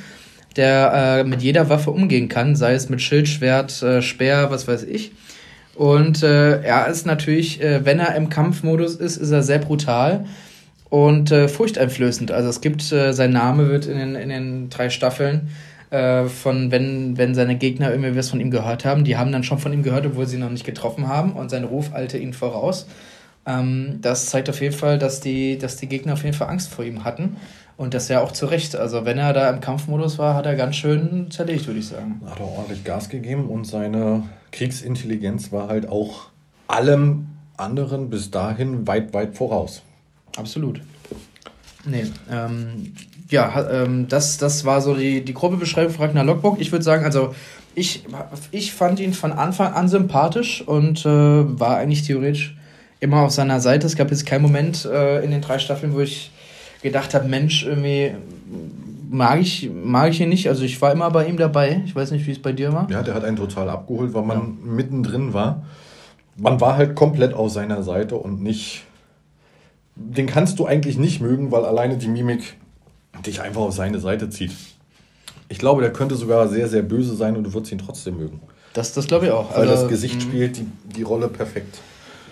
[0.56, 4.66] der äh, mit jeder Waffe umgehen kann, sei es mit Schild, Schwert, äh, Speer, was
[4.66, 5.12] weiß ich.
[5.78, 10.24] Und äh, er ist natürlich, äh, wenn er im Kampfmodus ist, ist er sehr brutal
[10.90, 12.32] und äh, furchteinflößend.
[12.32, 15.50] Also es gibt, äh, sein Name wird in den, in den drei Staffeln
[15.90, 19.44] äh, von, wenn, wenn seine Gegner irgendwie was von ihm gehört haben, die haben dann
[19.44, 22.18] schon von ihm gehört, obwohl sie ihn noch nicht getroffen haben und sein Ruf eilte
[22.18, 22.88] ihn voraus.
[23.46, 26.74] Ähm, das zeigt auf jeden Fall, dass die, dass die Gegner auf jeden Fall Angst
[26.74, 27.36] vor ihm hatten.
[27.78, 28.74] Und das ja auch zu Recht.
[28.74, 32.20] Also wenn er da im Kampfmodus war, hat er ganz schön zerlegt, würde ich sagen.
[32.28, 36.26] Hat er ordentlich Gas gegeben und seine Kriegsintelligenz war halt auch
[36.66, 39.82] allem anderen bis dahin weit, weit voraus.
[40.36, 40.80] Absolut.
[41.84, 42.94] Nee, ähm,
[43.30, 46.60] ja, ähm, das, das war so die, die grobe Beschreibung von Ragnar Lockbock.
[46.60, 47.32] Ich würde sagen, also
[47.76, 48.02] ich,
[48.50, 52.56] ich fand ihn von Anfang an sympathisch und äh, war eigentlich theoretisch
[52.98, 53.86] immer auf seiner Seite.
[53.86, 56.32] Es gab jetzt keinen Moment äh, in den drei Staffeln, wo ich
[56.82, 58.12] gedacht habe, Mensch, irgendwie
[59.10, 60.48] mag ich, mag ich ihn nicht.
[60.48, 61.82] Also ich war immer bei ihm dabei.
[61.84, 62.90] Ich weiß nicht, wie es bei dir war.
[62.90, 64.72] Ja, der hat einen total abgeholt, weil man ja.
[64.72, 65.64] mittendrin war.
[66.36, 68.84] Man war halt komplett auf seiner Seite und nicht.
[69.96, 72.56] Den kannst du eigentlich nicht mögen, weil alleine die Mimik
[73.26, 74.52] dich einfach auf seine Seite zieht.
[75.48, 78.40] Ich glaube, der könnte sogar sehr, sehr böse sein und du würdest ihn trotzdem mögen.
[78.74, 79.50] Das, das glaube ich auch.
[79.50, 80.20] Weil also, das Gesicht mhm.
[80.20, 81.80] spielt die, die Rolle perfekt.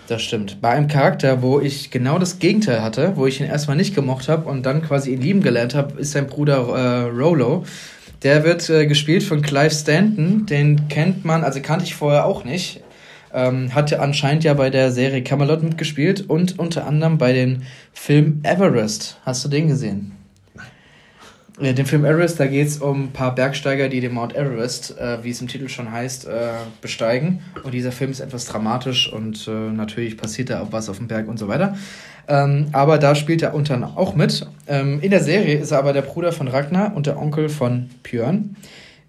[0.07, 0.61] Das stimmt.
[0.61, 4.29] Bei einem Charakter, wo ich genau das Gegenteil hatte, wo ich ihn erstmal nicht gemocht
[4.29, 7.65] habe und dann quasi ihn lieben gelernt habe, ist sein Bruder äh, Rolo.
[8.23, 10.45] Der wird äh, gespielt von Clive Stanton.
[10.45, 12.81] Den kennt man, also kannte ich vorher auch nicht.
[13.33, 18.39] Ähm, hatte anscheinend ja bei der Serie Camelot mitgespielt und unter anderem bei dem Film
[18.43, 19.19] Everest.
[19.25, 20.16] Hast du den gesehen?
[21.59, 24.95] Ja, den Film Everest, da geht es um ein paar Bergsteiger, die den Mount Everest,
[24.99, 26.49] äh, wie es im Titel schon heißt, äh,
[26.81, 27.41] besteigen.
[27.63, 31.07] Und dieser Film ist etwas dramatisch und äh, natürlich passiert da auch was auf dem
[31.07, 31.75] Berg und so weiter.
[32.27, 34.45] Ähm, aber da spielt er unter auch mit.
[34.67, 37.89] Ähm, in der Serie ist er aber der Bruder von Ragnar und der Onkel von
[38.03, 38.55] Björn.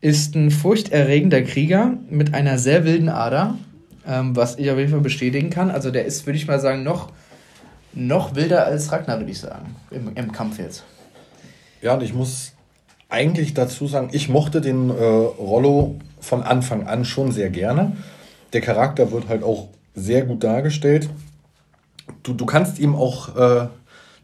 [0.01, 3.59] Ist ein furchterregender Krieger mit einer sehr wilden Ader,
[4.07, 5.71] ähm, was ich auf jeden Fall bestätigen kann.
[5.71, 7.13] Also der ist, würde ich mal sagen, noch,
[7.93, 10.85] noch wilder als Ragnar, würde ich sagen, im, im Kampf jetzt.
[11.81, 12.53] Ja, und ich muss
[13.09, 17.97] eigentlich dazu sagen, ich mochte den äh, Rollo von Anfang an schon sehr gerne.
[18.53, 21.09] Der Charakter wird halt auch sehr gut dargestellt.
[22.23, 23.69] Du, du kannst ihm auch, äh,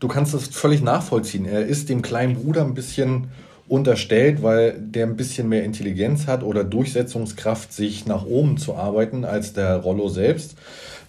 [0.01, 1.47] du kannst das völlig nachvollziehen.
[1.47, 3.29] Er ist dem kleinen Bruder ein bisschen
[3.69, 9.25] unterstellt, weil der ein bisschen mehr Intelligenz hat oder Durchsetzungskraft, sich nach oben zu arbeiten,
[9.25, 10.57] als der Rollo selbst.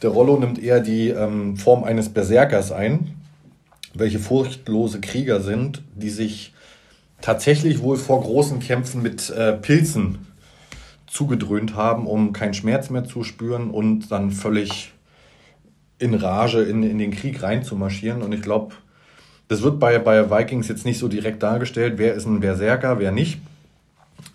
[0.02, 3.16] Der Rollo nimmt eher die ähm, Form eines Berserkers ein,
[3.98, 6.54] welche furchtlose Krieger sind, die sich
[7.22, 10.20] tatsächlich wohl vor großen Kämpfen mit äh, Pilzen
[11.08, 14.92] zugedröhnt haben, um keinen Schmerz mehr zu spüren und dann völlig
[15.98, 18.22] in Rage in, in den Krieg reinzumarschieren.
[18.22, 18.76] Und ich glaube,
[19.48, 23.12] das wird bei, bei Vikings jetzt nicht so direkt dargestellt, wer ist ein Berserker, wer
[23.12, 23.40] nicht.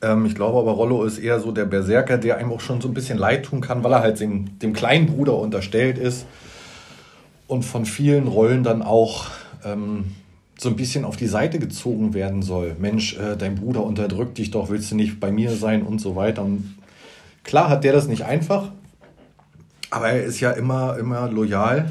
[0.03, 2.89] Ähm, ich glaube aber, Rollo ist eher so der Berserker, der einem auch schon so
[2.89, 6.27] ein bisschen leid tun kann, weil er halt dem, dem kleinen Bruder unterstellt ist
[7.47, 9.27] und von vielen Rollen dann auch
[9.65, 10.17] ähm,
[10.59, 12.77] so ein bisschen auf die Seite gezogen werden soll.
[12.79, 16.17] Mensch, äh, dein Bruder unterdrückt dich doch, willst du nicht bei mir sein und so
[16.17, 16.43] weiter.
[16.43, 16.77] Und
[17.45, 18.71] klar hat der das nicht einfach,
[19.91, 21.91] aber er ist ja immer, immer loyal,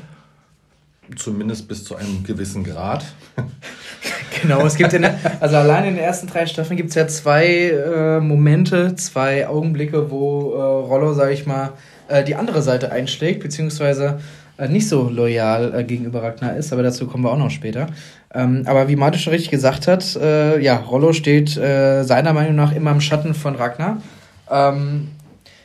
[1.15, 3.05] zumindest bis zu einem gewissen Grad.
[4.41, 4.99] genau, es gibt ja,
[5.39, 10.11] also allein in den ersten drei Staffeln gibt es ja zwei äh, Momente, zwei Augenblicke,
[10.11, 11.73] wo äh, Rollo, sage ich mal,
[12.07, 14.19] äh, die andere Seite einschlägt, beziehungsweise
[14.67, 17.87] nicht so loyal äh, gegenüber Ragnar ist, aber dazu kommen wir auch noch später.
[18.33, 22.55] Ähm, aber wie Martin schon richtig gesagt hat, äh, ja, Rollo steht äh, seiner Meinung
[22.55, 24.01] nach immer im Schatten von Ragnar.
[24.49, 25.09] Ähm,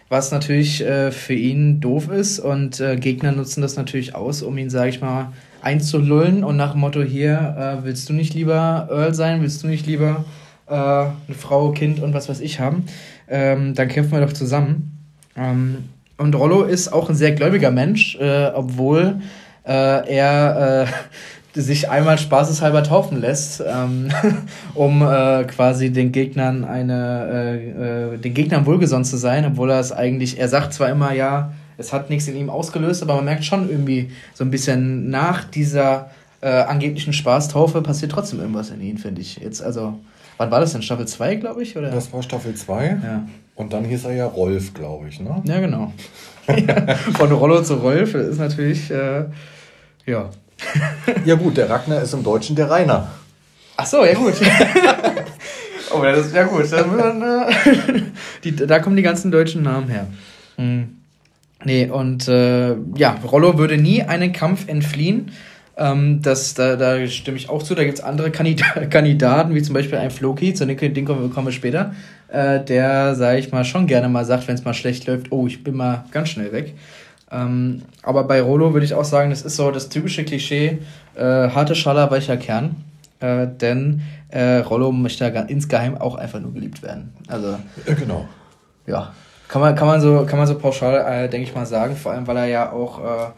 [0.08, 4.56] was natürlich äh, für ihn doof ist und äh, Gegner nutzen das natürlich aus, um
[4.58, 5.32] ihn, sage ich mal,
[5.62, 9.66] einzulullen und nach dem Motto hier, äh, willst du nicht lieber Earl sein, willst du
[9.66, 10.24] nicht lieber
[10.68, 12.84] äh, eine Frau, Kind und was weiß ich haben,
[13.28, 14.98] ähm, dann kämpfen wir doch zusammen.
[15.36, 19.20] Ähm, und Rollo ist auch ein sehr gläubiger Mensch, äh, obwohl
[19.66, 20.86] äh, er
[21.54, 24.08] sich einmal spaßeshalber taufen lässt, ähm,
[24.74, 29.80] um äh, quasi den Gegnern eine, äh, äh, den Gegnern wohlgesonnen zu sein, obwohl er
[29.80, 33.24] es eigentlich, er sagt zwar immer, ja, es hat nichts in ihm ausgelöst, aber man
[33.24, 36.10] merkt schon irgendwie so ein bisschen nach dieser
[36.40, 39.36] äh, angeblichen Spaßtaufe passiert trotzdem irgendwas in ihm, finde ich.
[39.36, 39.98] Jetzt, also,
[40.36, 40.82] wann war das denn?
[40.82, 41.76] Staffel 2, glaube ich?
[41.76, 41.90] Oder?
[41.90, 42.86] Das war Staffel 2.
[43.02, 43.26] Ja.
[43.56, 45.42] Und dann hieß er ja Rolf, glaube ich, ne?
[45.44, 45.92] Ja, genau.
[47.16, 49.24] Von Rollo zu Rolf ist natürlich, äh,
[50.06, 50.30] ja,
[51.24, 53.10] ja gut, der Ragnar ist im Deutschen der Rainer.
[53.76, 54.34] Ach so, ja gut.
[55.94, 56.70] oh, das ist ja gut.
[56.70, 58.02] Dann, äh,
[58.44, 60.06] die, da kommen die ganzen deutschen Namen her.
[60.56, 60.98] Hm.
[61.64, 65.32] Nee, und äh, ja, Rollo würde nie einen Kampf entfliehen.
[65.76, 67.74] Ähm, das, da, da stimme ich auch zu.
[67.74, 71.46] Da gibt es andere Kandida Kandidaten, wie zum Beispiel ein Floki, zu dem, den kommen
[71.46, 71.94] wir später,
[72.28, 75.46] äh, der, sage ich mal, schon gerne mal sagt, wenn es mal schlecht läuft, oh,
[75.46, 76.74] ich bin mal ganz schnell weg.
[77.30, 80.78] Ähm, aber bei Rolo würde ich auch sagen, das ist so das typische Klischee,
[81.16, 82.76] äh, harte Schaller, weicher Kern.
[83.20, 87.12] Äh, denn äh, Rollo möchte ja insgeheim auch einfach nur geliebt werden.
[87.28, 88.28] Also, ja, genau.
[88.86, 89.14] Ja,
[89.48, 91.96] kann man, kann man, so, kann man so pauschal, äh, denke ich mal, sagen.
[91.96, 93.30] Vor allem, weil er ja auch, äh,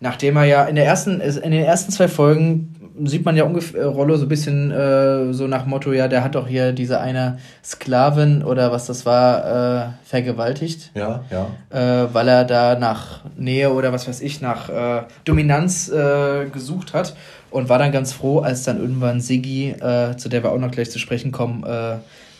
[0.00, 2.74] nachdem er ja in, der ersten, in den ersten zwei Folgen
[3.04, 6.34] sieht man ja ungefähr Rollo so ein bisschen äh, so nach Motto, ja, der hat
[6.34, 10.90] doch hier diese eine Sklavin oder was das war, äh, vergewaltigt.
[10.94, 11.46] Ja, ja.
[11.70, 16.94] Äh, weil er da nach Nähe oder was weiß ich, nach äh, Dominanz äh, gesucht
[16.94, 17.14] hat
[17.50, 20.70] und war dann ganz froh, als dann irgendwann Siggi, äh, zu der wir auch noch
[20.70, 21.64] gleich zu sprechen kommen,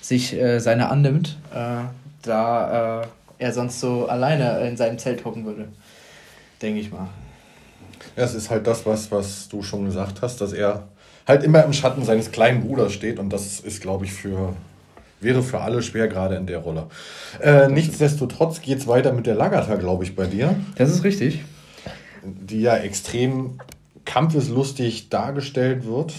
[0.01, 1.39] sich seine annimmt,
[2.23, 3.05] da
[3.39, 5.69] er sonst so alleine in seinem Zelt hocken würde.
[6.61, 7.09] Denke ich mal.
[8.19, 10.89] Ja, es ist halt das, was, was du schon gesagt hast, dass er
[11.25, 13.21] halt immer im Schatten seines kleinen Bruders steht.
[13.21, 14.55] Und das ist, glaube ich, für
[15.21, 16.89] wäre für alle schwer, gerade in der Rolle.
[17.41, 20.57] Äh, nichtsdestotrotz geht es weiter mit der Lagertha, glaube ich, bei dir.
[20.75, 21.45] Das ist richtig.
[22.25, 23.61] Die ja extrem
[24.05, 26.13] kampfeslustig dargestellt wird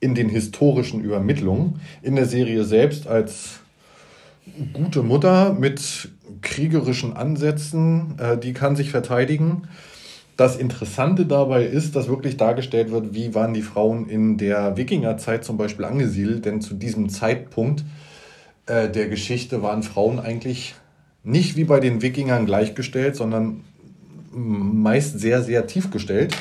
[0.00, 1.80] in den historischen Übermittlungen.
[2.02, 3.60] In der Serie selbst als
[4.72, 6.08] gute Mutter mit
[6.42, 9.68] kriegerischen Ansätzen, äh, die kann sich verteidigen.
[10.36, 15.44] Das Interessante dabei ist, dass wirklich dargestellt wird, wie waren die Frauen in der Wikingerzeit
[15.44, 17.84] zum Beispiel angesiedelt, denn zu diesem Zeitpunkt
[18.66, 20.74] äh, der Geschichte waren Frauen eigentlich
[21.24, 23.64] nicht wie bei den Wikingern gleichgestellt, sondern
[24.30, 26.36] meist sehr, sehr tief gestellt.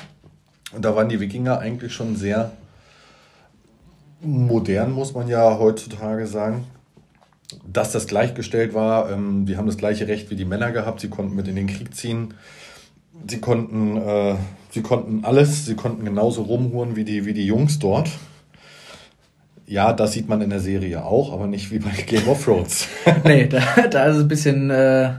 [0.73, 2.51] Und da waren die Wikinger eigentlich schon sehr
[4.21, 6.65] modern, muss man ja heutzutage sagen.
[7.71, 11.09] Dass das gleichgestellt war, ähm, die haben das gleiche Recht wie die Männer gehabt, sie
[11.09, 12.33] konnten mit in den Krieg ziehen
[13.27, 14.35] sie konnten, äh,
[14.71, 18.09] sie konnten alles, sie konnten genauso rumhuren wie die, wie die Jungs dort.
[19.67, 22.87] Ja, das sieht man in der Serie auch, aber nicht wie bei Game of Thrones.
[23.23, 25.11] nee, da, da ist es ein bisschen, äh,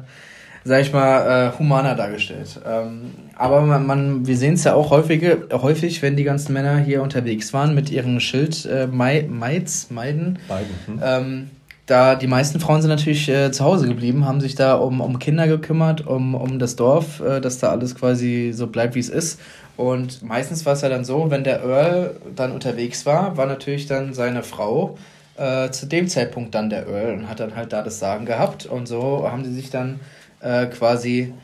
[0.64, 2.60] sag ich mal, äh, humaner dargestellt.
[2.64, 6.78] Ähm, aber man, man wir sehen es ja auch häufig, häufig, wenn die ganzen Männer
[6.78, 10.38] hier unterwegs waren mit ihrem Schild äh, Maids, Meiden.
[10.48, 11.00] Meiden hm.
[11.02, 11.50] ähm,
[11.86, 15.18] da die meisten Frauen sind natürlich äh, zu Hause geblieben, haben sich da um, um
[15.18, 19.08] Kinder gekümmert, um, um das Dorf, äh, dass da alles quasi so bleibt, wie es
[19.08, 19.40] ist.
[19.76, 23.86] Und meistens war es ja dann so, wenn der Earl dann unterwegs war, war natürlich
[23.86, 24.98] dann seine Frau
[25.36, 28.66] äh, zu dem Zeitpunkt dann der Earl und hat dann halt da das Sagen gehabt.
[28.66, 30.00] Und so haben sie sich dann
[30.40, 31.34] äh, quasi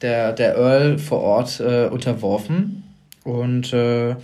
[0.00, 2.82] der, der Earl vor Ort äh, unterworfen.
[3.24, 4.16] Und äh,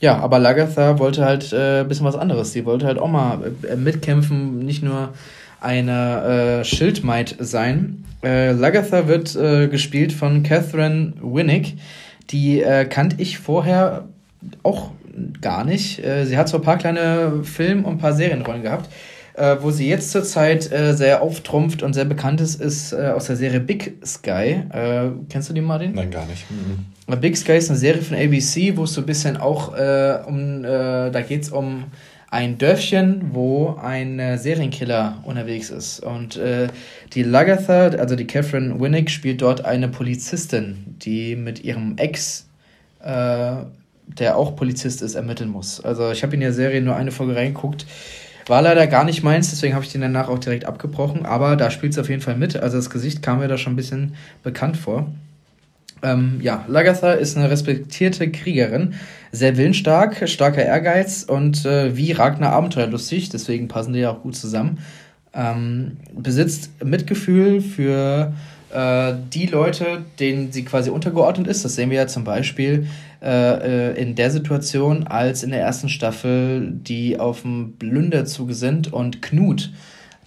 [0.00, 2.52] ja, aber Lagatha wollte halt äh, ein bisschen was anderes.
[2.52, 5.10] Sie wollte halt auch mal äh, mitkämpfen, nicht nur
[5.60, 8.04] eine äh, Schildmaid sein.
[8.22, 11.76] Äh, Lagatha wird äh, gespielt von Catherine Winnick.
[12.30, 14.04] Die äh, kannte ich vorher
[14.62, 14.90] auch
[15.40, 16.04] gar nicht.
[16.04, 18.88] Äh, sie hat so ein paar kleine Film- und ein paar Serienrollen gehabt.
[19.38, 23.26] Äh, wo sie jetzt zurzeit äh, sehr auftrumpft und sehr bekannt ist, ist äh, aus
[23.26, 24.64] der Serie Big Sky.
[24.72, 25.92] Äh, kennst du die, Martin?
[25.94, 26.44] Nein, gar nicht.
[26.50, 27.20] Mhm.
[27.20, 30.64] Big Sky ist eine Serie von ABC, wo es so ein bisschen auch äh, um,
[30.64, 31.84] äh, da geht es um
[32.30, 36.00] ein Dörfchen, wo ein äh, Serienkiller unterwegs ist.
[36.00, 36.66] Und äh,
[37.14, 42.46] die Lagatha, also die Catherine Winnick, spielt dort eine Polizistin, die mit ihrem Ex,
[43.00, 43.52] äh,
[44.06, 45.80] der auch Polizist ist, ermitteln muss.
[45.80, 47.86] Also ich habe in der Serie nur eine Folge reingeguckt.
[48.48, 51.26] War leider gar nicht meins, deswegen habe ich den danach auch direkt abgebrochen.
[51.26, 52.56] Aber da spielt es auf jeden Fall mit.
[52.56, 55.06] Also das Gesicht kam mir da schon ein bisschen bekannt vor.
[56.02, 58.94] Ähm, ja, Lagatha ist eine respektierte Kriegerin,
[59.32, 64.36] sehr willensstark, starker Ehrgeiz und äh, wie Ragnar abenteuerlustig, deswegen passen die ja auch gut
[64.36, 64.78] zusammen.
[65.34, 68.32] Ähm, besitzt Mitgefühl für
[68.72, 71.64] äh, die Leute, denen sie quasi untergeordnet ist.
[71.64, 72.86] Das sehen wir ja zum Beispiel
[73.22, 78.92] äh, äh in der Situation, als in der ersten Staffel die auf dem Blünderzug sind
[78.92, 79.70] und Knut,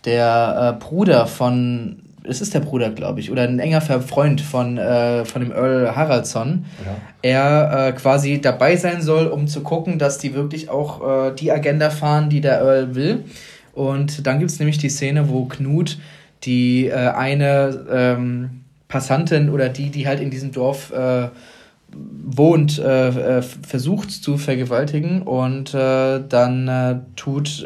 [0.06, 4.78] der äh, Bruder von es ist der Bruder, glaube ich, oder ein enger Freund von,
[4.78, 6.96] äh, von dem Earl Haraldsson, ja.
[7.22, 11.52] er äh, quasi dabei sein soll, um zu gucken, dass die wirklich auch äh, die
[11.52, 13.24] Agenda fahren, die der Earl will.
[13.74, 15.98] Und dann gibt es nämlich die Szene, wo Knut
[16.44, 21.30] die äh, eine ähm, Passantin oder die, die halt in diesem Dorf äh,
[21.94, 27.66] wohnt, äh, versucht zu vergewaltigen und dann tut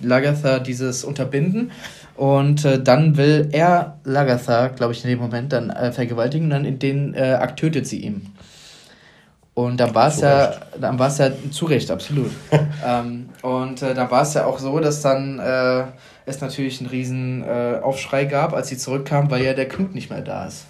[0.00, 1.70] Lagatha dieses Unterbinden
[2.16, 6.50] und äh, dann will er Lagatha, glaube ich, in dem Moment dann äh, vergewaltigen und
[6.50, 8.32] dann in den äh, Akt tötet sie ihn.
[9.54, 12.32] Und dann war es ja, dann war es ja zu Recht, absolut.
[12.86, 15.84] ähm, und äh, dann war es ja auch so, dass dann äh,
[16.26, 20.10] es natürlich einen riesen äh, Aufschrei gab, als sie zurückkam, weil ja der Knut nicht
[20.10, 20.66] mehr da ist.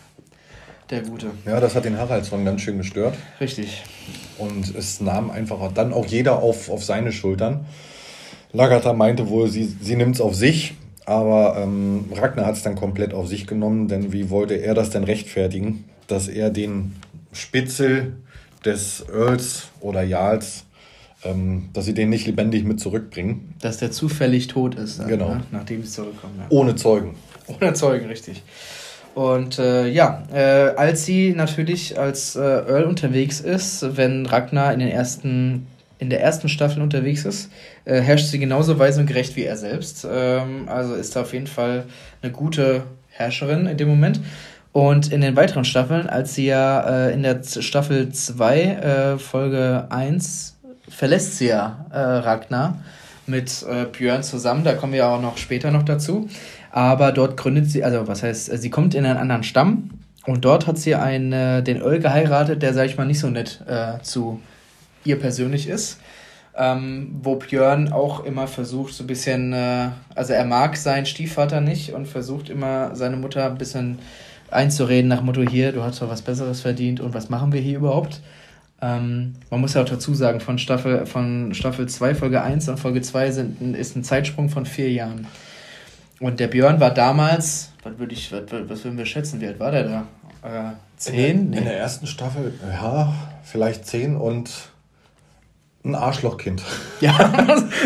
[0.91, 1.30] Der Gute.
[1.47, 3.16] Ja, das hat den Haraldsson ganz schön gestört.
[3.41, 3.82] Richtig.
[4.39, 7.66] Und es nahm einfach dann auch jeder auf, auf seine Schultern.
[8.53, 10.74] Lagatha meinte wohl, sie, sie nimmt es auf sich
[11.07, 14.91] aber ähm, Ragnar hat es dann komplett auf sich genommen, denn wie wollte er das
[14.91, 16.97] denn rechtfertigen, dass er den
[17.32, 18.16] Spitzel
[18.64, 20.64] des Earls oder Jarls,
[21.24, 23.55] ähm, dass sie den nicht lebendig mit zurückbringen.
[23.61, 25.35] Dass der zufällig tot ist, dann, genau.
[25.35, 25.43] Ne?
[25.51, 26.35] nachdem sie zurückkommen.
[26.39, 26.47] Ja.
[26.49, 27.16] Ohne Zeugen.
[27.47, 28.43] Ohne Zeugen, richtig.
[29.15, 34.81] Und äh, ja, äh, als sie natürlich als äh, Earl unterwegs ist, wenn Ragnar in
[34.81, 35.67] den ersten
[35.99, 37.51] in der ersten Staffel unterwegs ist,
[37.85, 40.07] äh, herrscht sie genauso weise und gerecht wie er selbst.
[40.11, 41.85] Ähm, also ist da auf jeden Fall
[42.21, 44.21] eine gute Herrscherin in dem Moment.
[44.73, 49.87] Und in den weiteren Staffeln, als sie ja äh, in der Staffel 2, äh, Folge
[49.89, 50.57] 1,
[50.89, 52.79] verlässt sie ja Ragnar
[53.27, 53.65] mit
[53.97, 54.65] Björn zusammen.
[54.65, 56.29] Da kommen wir auch noch später noch dazu.
[56.77, 59.91] Aber dort gründet sie, also was heißt, sie kommt in einen anderen Stamm
[60.27, 63.29] und dort hat sie einen, äh, den Öl geheiratet, der, sag ich mal, nicht so
[63.29, 63.62] nett
[64.03, 64.41] zu
[65.05, 66.01] ihr persönlich ist.
[66.57, 71.61] ähm, wo Björn auch immer versucht, so ein bisschen, äh, also er mag seinen Stiefvater
[71.61, 73.99] nicht und versucht immer seine Mutter ein bisschen
[74.51, 77.79] einzureden nach Motto, hier, du hast doch was Besseres verdient und was machen wir hier
[77.79, 78.20] überhaupt?
[78.81, 82.79] Ähm, man muss ja auch dazu sagen, von Staffel, von Staffel 2, Folge 1 und
[82.79, 85.27] Folge 2 sind, ist ein Zeitsprung von vier Jahren.
[86.21, 89.59] Und der Björn war damals, was würde ich, was, was würden wir schätzen, wie alt
[89.59, 90.07] war der da?
[90.43, 91.47] Äh, zehn?
[91.47, 93.12] In der, in der ersten Staffel, ja,
[93.43, 94.51] vielleicht zehn und
[95.85, 96.62] ein Arschlochkind.
[97.01, 97.12] Ja,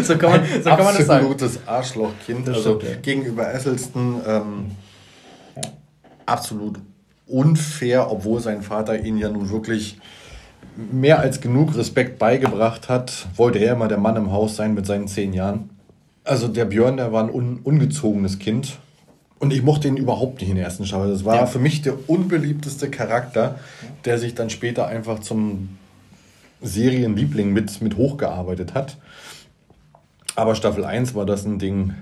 [0.02, 1.26] so kann man, so kann man das sagen.
[1.26, 2.46] Absolutes Arschlochkind.
[2.46, 3.00] Das also stimmt, ja.
[3.00, 4.70] gegenüber Esselsten ähm,
[6.26, 6.78] absolut
[7.26, 9.98] unfair, obwohl sein Vater ihn ja nun wirklich
[10.76, 14.86] mehr als genug Respekt beigebracht hat, wollte er immer der Mann im Haus sein mit
[14.86, 15.70] seinen zehn Jahren.
[16.28, 18.78] Also der Björn, der war ein un ungezogenes Kind.
[19.38, 21.10] Und ich mochte ihn überhaupt nicht in der ersten Staffel.
[21.10, 21.46] Das war ja.
[21.46, 23.58] für mich der unbeliebteste Charakter,
[24.04, 25.78] der sich dann später einfach zum
[26.60, 28.98] Serienliebling mit, mit hochgearbeitet hat.
[30.34, 31.94] Aber Staffel 1 war das ein Ding,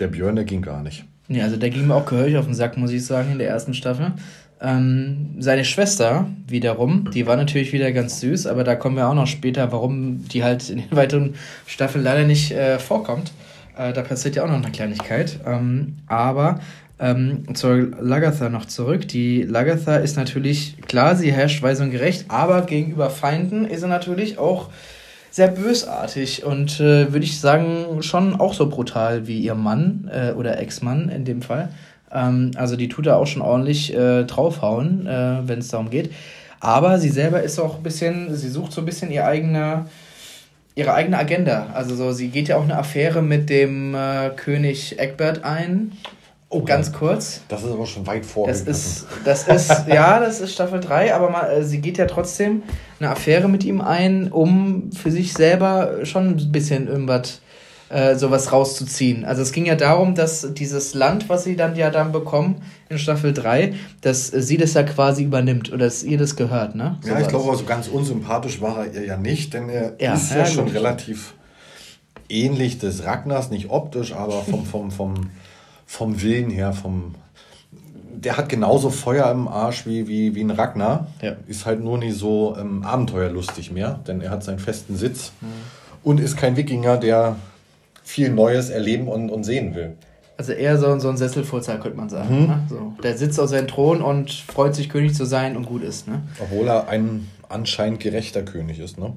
[0.00, 1.04] der Björn, der ging gar nicht.
[1.28, 3.48] Ja, also der ging mir auch gehörig auf den Sack, muss ich sagen, in der
[3.48, 4.14] ersten Staffel.
[4.60, 9.14] Ähm, seine Schwester wiederum, die war natürlich wieder ganz süß, aber da kommen wir auch
[9.14, 11.34] noch später, warum die halt in den weiteren
[11.66, 13.30] Staffeln leider nicht äh, vorkommt.
[13.80, 15.40] Äh, da passiert ja auch noch eine Kleinigkeit.
[15.46, 16.60] Ähm, aber
[16.98, 19.08] ähm, zur Lagatha noch zurück.
[19.08, 23.88] Die Lagatha ist natürlich, klar, sie herrscht weise und gerecht, aber gegenüber Feinden ist sie
[23.88, 24.68] natürlich auch
[25.30, 30.32] sehr bösartig und äh, würde ich sagen, schon auch so brutal wie ihr Mann äh,
[30.32, 31.70] oder Ex-Mann in dem Fall.
[32.12, 36.12] Ähm, also die tut da auch schon ordentlich äh, draufhauen, äh, wenn es darum geht.
[36.58, 39.86] Aber sie selber ist auch ein bisschen, sie sucht so ein bisschen ihr eigener,
[40.80, 41.68] ihre eigene Agenda.
[41.74, 45.92] Also so, sie geht ja auch eine Affäre mit dem äh, König Egbert ein.
[46.48, 47.42] Oh, ganz kurz.
[47.46, 48.48] Das ist aber schon weit vor.
[48.48, 52.06] Das ist, das ist, ja, das ist Staffel 3, aber mal, äh, sie geht ja
[52.06, 52.64] trotzdem
[52.98, 57.40] eine Affäre mit ihm ein, um für sich selber schon ein bisschen irgendwas
[57.90, 59.24] äh, sowas rauszuziehen.
[59.24, 62.98] Also es ging ja darum, dass dieses Land, was sie dann ja dann bekommen in
[62.98, 66.98] Staffel 3, dass sie das ja quasi übernimmt oder dass ihr das gehört, ne?
[67.02, 70.14] So ja, ich glaube, also ganz unsympathisch war er ihr ja nicht, denn er ja,
[70.14, 71.34] ist ja, ja schon relativ
[72.28, 75.14] ähnlich des Ragnars, nicht optisch, aber vom, vom, vom,
[75.84, 77.16] vom Willen her, vom
[78.12, 81.08] der hat genauso Feuer im Arsch wie, wie, wie ein Ragnar.
[81.22, 81.36] Ja.
[81.46, 85.46] Ist halt nur nicht so ähm, abenteuerlustig mehr, denn er hat seinen festen Sitz mhm.
[86.02, 87.36] und ist kein Wikinger, der
[88.10, 89.96] viel Neues erleben und, und sehen will.
[90.36, 92.42] Also eher so, so ein Sesselfurzer, könnte man sagen.
[92.42, 92.46] Mhm.
[92.46, 92.62] Ne?
[92.68, 96.08] So, der sitzt auf seinem Thron und freut sich, König zu sein und gut ist.
[96.08, 96.22] Ne?
[96.40, 99.12] Obwohl er ein anscheinend gerechter König ist, ne?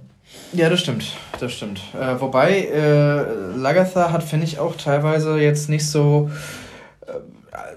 [0.52, 1.06] Ja, das stimmt.
[1.40, 1.80] Das stimmt.
[1.94, 6.30] Äh, wobei, äh, Lagatha hat, finde ich, auch teilweise jetzt nicht so.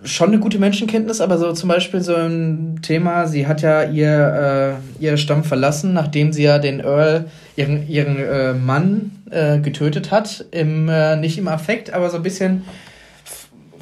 [0.05, 4.79] Schon eine gute Menschenkenntnis, aber so zum Beispiel so ein Thema, sie hat ja ihr,
[5.01, 10.11] äh, ihr Stamm verlassen, nachdem sie ja den Earl, ihren, ihren äh, Mann, äh, getötet
[10.11, 10.47] hat.
[10.51, 12.65] Im, äh, nicht im Affekt, aber so ein bisschen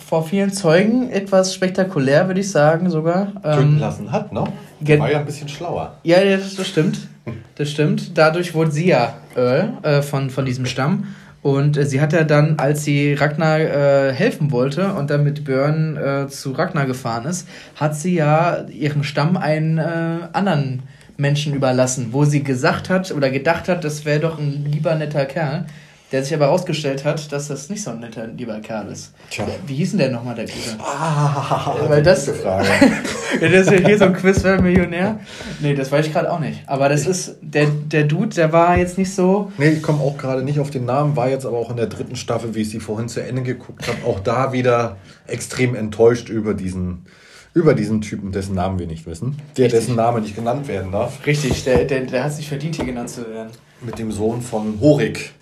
[0.05, 3.33] vor vielen Zeugen etwas spektakulär, würde ich sagen, sogar.
[3.43, 4.45] Töten ähm, lassen hat, ne?
[4.81, 5.95] War ja ein bisschen schlauer.
[6.03, 7.09] Ja, das, das stimmt.
[7.55, 8.17] Das stimmt.
[8.19, 11.15] Dadurch wurde sie ja Earl äh, von, von diesem Stamm.
[11.45, 15.45] Und äh, sie hat ja dann, als sie Ragnar äh, helfen wollte und dann mit
[15.45, 20.85] Björn äh, zu Ragnar gefahren ist, hat sie ja ihren Stamm einen äh, anderen
[21.19, 25.27] Menschen überlassen, wo sie gesagt hat oder gedacht hat, das wäre doch ein lieber netter
[25.27, 25.67] Kerl,
[26.15, 29.13] der sich aber herausgestellt hat, dass das nicht so ein netter lieber Kerl ist.
[29.31, 29.49] Tja.
[29.67, 30.79] Wie hieß denn der nochmal, der Gute?
[30.79, 32.69] Ah, Weil das, Frage.
[33.41, 35.19] das ist ja hier so ein Quiz für Millionär.
[35.61, 36.61] Nee, das weiß ich gerade auch nicht.
[36.69, 39.51] Aber das ist, der, der Dude, der war jetzt nicht so...
[39.59, 41.89] Nee, ich komme auch gerade nicht auf den Namen, war jetzt aber auch in der
[41.89, 46.29] dritten Staffel, wie ich sie vorhin zu Ende geguckt habe, auch da wieder extrem enttäuscht
[46.29, 47.07] über diesen
[47.55, 49.81] über diesen Typen, dessen Namen wir nicht wissen, der Richtig.
[49.81, 51.25] dessen Name nicht genannt werden darf.
[51.25, 53.51] Richtig, der, der, der hat sich verdient, hier genannt zu werden.
[53.81, 55.33] Mit dem Sohn von Horik,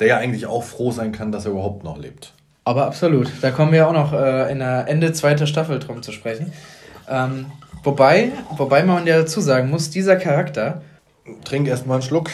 [0.00, 2.32] der ja eigentlich auch froh sein kann, dass er überhaupt noch lebt.
[2.64, 6.12] Aber absolut, da kommen wir auch noch äh, in der Ende zweiter Staffel drum zu
[6.12, 6.52] sprechen.
[7.08, 7.46] Ähm,
[7.82, 10.82] wobei, wobei man ja dazu sagen muss, dieser Charakter.
[11.44, 12.30] Trink erstmal einen Schluck.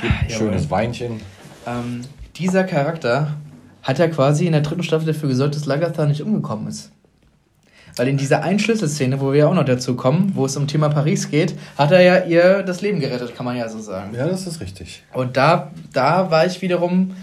[0.00, 1.20] Gib schönes Weinchen.
[1.66, 2.02] Ähm,
[2.36, 3.34] dieser Charakter
[3.82, 6.92] hat ja quasi in der dritten Staffel dafür gesorgt, dass Lagatha nicht umgekommen ist.
[7.96, 11.30] Weil in dieser Einschlüsselszene, wo wir auch noch dazu kommen, wo es um Thema Paris
[11.30, 14.14] geht, hat er ja ihr das Leben gerettet, kann man ja so sagen.
[14.14, 15.02] Ja, das ist richtig.
[15.12, 17.14] Und da, da war ich wiederum,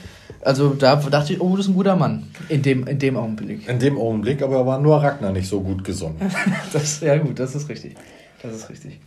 [0.41, 2.27] also da dachte ich, oh, das ist ein guter Mann.
[2.49, 3.67] In dem, in dem Augenblick.
[3.67, 6.17] In dem Augenblick, aber war nur Ragnar nicht so gut gesonnen.
[6.73, 7.95] das, ja, gut, das ist richtig.
[8.41, 8.99] Das ist richtig.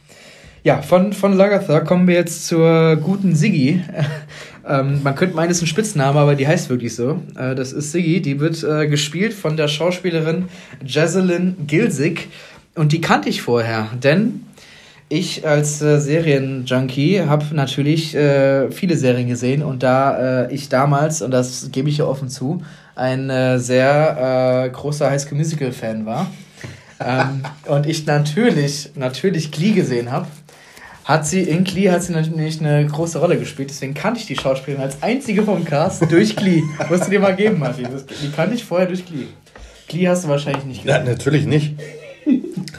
[0.64, 3.82] Ja, von, von Lagatha kommen wir jetzt zur guten Siggi.
[4.68, 7.20] Ähm, man könnte meinen, es ist ein Spitzname, aber die heißt wirklich so.
[7.36, 8.20] Äh, das ist Siggi.
[8.20, 10.46] Die wird äh, gespielt von der Schauspielerin
[10.84, 12.28] Jazelyn Gilsig.
[12.74, 14.44] Und die kannte ich vorher, denn
[15.12, 21.20] ich als äh, Serienjunkie habe natürlich äh, viele Serien gesehen und da äh, ich damals,
[21.20, 22.62] und das gebe ich ja offen zu,
[22.94, 26.30] ein äh, sehr äh, großer High School Musical Fan war
[26.98, 30.28] ähm, und ich natürlich, natürlich Glee gesehen habe,
[31.04, 33.70] hat sie in Glee hat sie natürlich eine große Rolle gespielt.
[33.70, 36.62] Deswegen kannte ich die Schauspielerin als einzige vom Cast durch Glee.
[36.88, 37.88] Musst du dir mal geben, Martin.
[38.22, 39.26] Die kannte ich vorher durch Glee.
[39.88, 41.04] Glee hast du wahrscheinlich nicht gesehen.
[41.04, 41.74] Ja, natürlich nicht.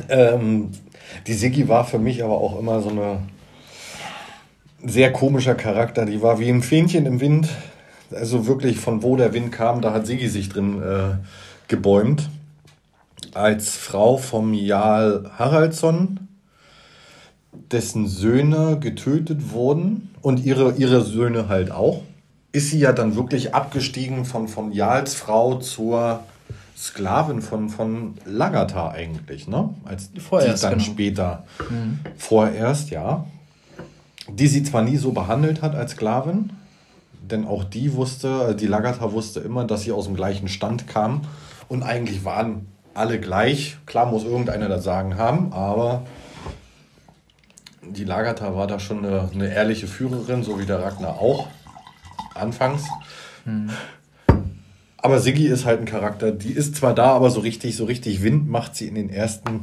[0.09, 0.69] ähm,
[1.27, 3.19] die Siggi war für mich aber auch immer so eine
[4.85, 6.05] sehr komischer Charakter.
[6.05, 7.49] Die war wie ein Fähnchen im Wind.
[8.11, 11.17] Also wirklich von wo der Wind kam, da hat Siggi sich drin äh,
[11.67, 12.29] gebäumt.
[13.33, 16.19] Als Frau vom Jarl Haraldsson,
[17.71, 22.01] dessen Söhne getötet wurden und ihre, ihre Söhne halt auch,
[22.51, 26.23] ist sie ja dann wirklich abgestiegen von, von Jarls Frau zur
[26.77, 29.69] Sklavin von, von Lagatar eigentlich, ne?
[29.85, 30.83] Als Vorerst, die dann genau.
[30.83, 31.43] später.
[31.69, 31.99] Mhm.
[32.17, 33.25] Vorerst, ja.
[34.29, 36.51] Die sie zwar nie so behandelt hat als Sklavin,
[37.21, 40.87] denn auch die wusste, also die Lagatar wusste immer, dass sie aus dem gleichen Stand
[40.87, 41.21] kam
[41.69, 43.77] und eigentlich waren alle gleich.
[43.85, 46.03] Klar muss irgendeiner das Sagen haben, aber
[47.89, 51.47] die Lagatar war da schon eine, eine ehrliche Führerin, so wie der Ragnar auch.
[52.33, 52.83] Anfangs.
[53.45, 53.69] Mhm.
[54.97, 58.23] Aber Siggi ist halt ein Charakter, die ist zwar da, aber so richtig, so richtig
[58.23, 59.61] Wind macht sie in den ersten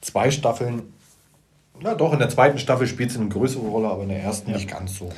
[0.00, 0.82] zwei Staffeln.
[1.80, 4.50] Na doch, in der zweiten Staffel spielt sie eine größere Rolle, aber in der ersten
[4.50, 4.56] ja.
[4.56, 5.10] nicht ganz so.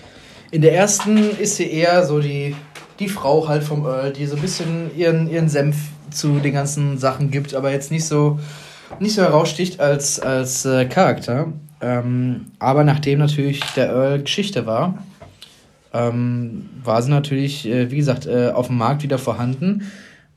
[0.50, 2.54] In der ersten ist sie eher so die,
[2.98, 5.76] die Frau halt vom Earl, die so ein bisschen ihren, ihren Senf
[6.10, 8.38] zu den ganzen Sachen gibt, aber jetzt nicht so,
[9.00, 11.50] nicht so heraussticht als, als äh, Charakter.
[11.82, 15.04] Ähm, aber nachdem natürlich der Earl Geschichte war,
[15.92, 19.90] ähm, war sie natürlich, äh, wie gesagt, äh, auf dem Markt wieder vorhanden.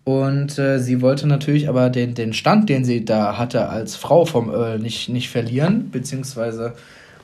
[0.03, 4.25] Und äh, sie wollte natürlich aber den, den Stand, den sie da hatte als Frau
[4.25, 6.73] vom Earl, nicht, nicht verlieren, beziehungsweise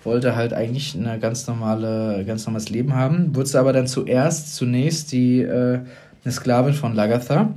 [0.03, 3.35] wollte halt eigentlich ein ganz, normale, ganz normales Leben haben.
[3.35, 5.79] Wurde aber dann zuerst, zunächst die, äh,
[6.23, 7.53] eine Sklavin von Lagatha,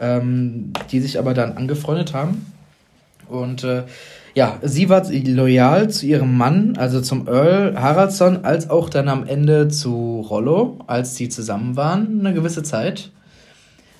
[0.00, 2.46] ähm, die sich aber dann angefreundet haben.
[3.28, 3.84] Und äh,
[4.34, 9.26] ja, sie war loyal zu ihrem Mann, also zum Earl Haraldsson, als auch dann am
[9.26, 13.10] Ende zu Rollo, als sie zusammen waren, eine gewisse Zeit.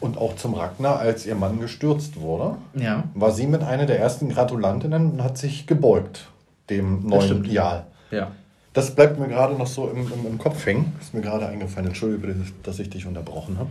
[0.00, 3.04] Und auch zum Ragnar, als ihr Mann gestürzt wurde, ja.
[3.14, 6.26] war sie mit einer der ersten Gratulantinnen und hat sich gebeugt,
[6.68, 7.86] dem neuen Ideal.
[8.10, 8.32] Ja.
[8.74, 10.92] Das bleibt mir gerade noch so im, im, im Kopf hängen.
[11.00, 11.86] Ist mir gerade eingefallen.
[11.88, 13.70] Entschuldige dass ich dich unterbrochen habe.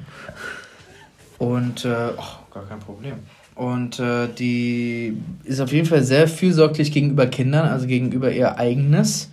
[1.40, 3.16] Und, äh, oh, gar kein Problem.
[3.56, 9.30] Und äh, die ist auf jeden Fall sehr fürsorglich gegenüber Kindern, also gegenüber ihr eigenes.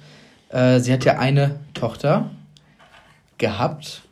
[0.51, 2.31] Äh, sie hat ja eine Tochter
[3.39, 4.03] gehabt.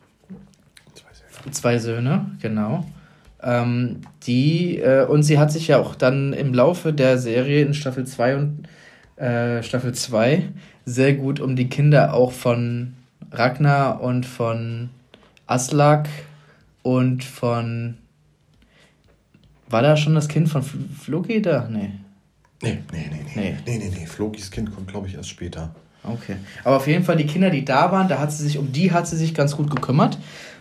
[0.94, 1.52] Zwei Söhne.
[1.52, 2.86] Zwei Söhne, genau.
[3.42, 7.74] Ähm, die, äh, und sie hat sich ja auch dann im Laufe der Serie in
[7.74, 8.68] Staffel 2 und
[9.16, 10.44] äh, Staffel 2
[10.84, 12.94] sehr gut um die Kinder auch von
[13.30, 14.88] Ragnar und von
[15.46, 16.08] Aslak
[16.82, 17.98] und von
[19.70, 21.68] war da schon das Kind von Floki da?
[21.68, 21.90] Nee.
[22.62, 23.30] Nee, nee, nee, nee.
[23.34, 23.98] Nee, nee, nee.
[24.00, 24.06] nee.
[24.06, 25.74] Flokis Kind kommt, glaube ich, erst später.
[26.02, 26.36] Okay.
[26.64, 28.92] Aber auf jeden Fall die Kinder, die da waren, da hat sie sich, um die
[28.92, 30.18] hat sie sich ganz gut gekümmert.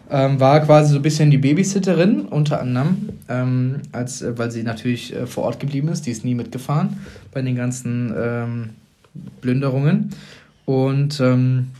[0.09, 4.63] Ähm, war quasi so ein bisschen die Babysitterin, unter anderem, ähm, als, äh, weil sie
[4.63, 6.05] natürlich äh, vor Ort geblieben ist.
[6.05, 7.01] Die ist nie mitgefahren
[7.33, 8.69] bei den ganzen ähm,
[9.41, 10.11] Plünderungen.
[10.65, 11.71] Und ähm,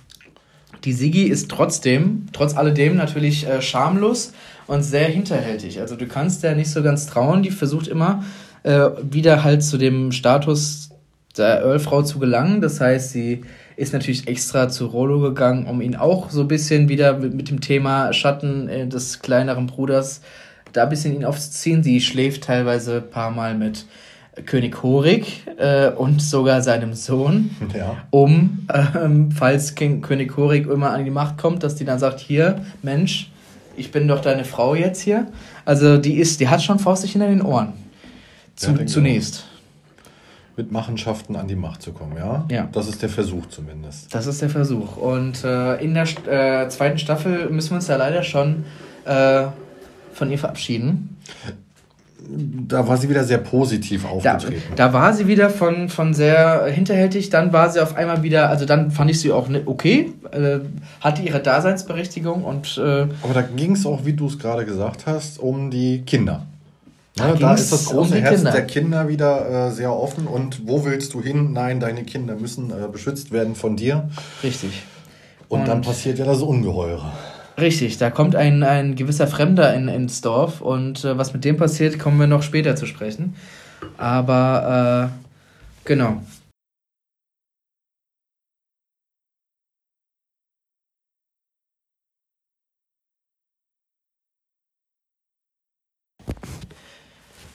[0.84, 4.34] die Sigi ist trotzdem, trotz alledem natürlich äh, schamlos
[4.68, 5.80] und sehr hinterhältig.
[5.80, 7.44] Also du kannst der nicht so ganz trauen.
[7.44, 8.24] Die versucht immer
[8.64, 10.90] äh, wieder halt zu dem Status
[11.38, 12.62] der Earl-Frau zu gelangen.
[12.62, 13.42] Das heißt, sie
[13.76, 17.50] ist natürlich extra zu Rollo gegangen, um ihn auch so ein bisschen wieder mit, mit
[17.50, 20.22] dem Thema Schatten äh, des kleineren Bruders
[20.74, 21.84] da ein bisschen ihn aufzuziehen.
[21.84, 23.86] Sie schläft teilweise ein paar Mal mit
[24.46, 27.98] König Horik äh, und sogar seinem Sohn, ja.
[28.12, 32.20] um, ähm, falls King, König Horik immer an die Macht kommt, dass die dann sagt,
[32.20, 33.32] hier, Mensch,
[33.78, 35.28] ich bin doch deine Frau jetzt hier.
[35.66, 37.74] Also die ist, die hat schon faustig in den Ohren.
[38.56, 39.46] Zu, ja, zunächst.
[40.56, 42.46] Mit Machenschaften an die Macht zu kommen, ja?
[42.50, 42.68] Ja.
[42.72, 44.14] Das ist der Versuch zumindest.
[44.14, 44.98] Das ist der Versuch.
[44.98, 48.66] Und äh, in der äh, zweiten Staffel müssen wir uns ja leider schon
[49.06, 49.46] äh,
[50.14, 51.18] von ihr verabschieden
[52.30, 54.62] da war sie wieder sehr positiv aufgetreten.
[54.76, 58.50] Da, da, war sie wieder von, von sehr hinterhältig, dann war sie auf einmal wieder,
[58.50, 60.60] also dann fand ich sie auch ne, okay, äh,
[61.02, 62.78] hatte ihre Daseinsberechtigung und.
[62.78, 66.46] Äh, Aber da ging es auch, wie du es gerade gesagt hast, um die Kinder.
[67.18, 68.52] Ja, da ist das große um Herz Kinder.
[68.52, 71.52] der Kinder wieder äh, sehr offen und wo willst du hin?
[71.52, 74.10] Nein, deine Kinder müssen äh, beschützt werden von dir.
[74.44, 74.84] Richtig.
[75.50, 77.12] Und, und dann passiert ja das Ungeheure.
[77.60, 81.58] Richtig, da kommt ein, ein gewisser Fremder in, ins Dorf und äh, was mit dem
[81.58, 83.36] passiert, kommen wir noch später zu sprechen.
[83.98, 86.22] Aber äh, genau.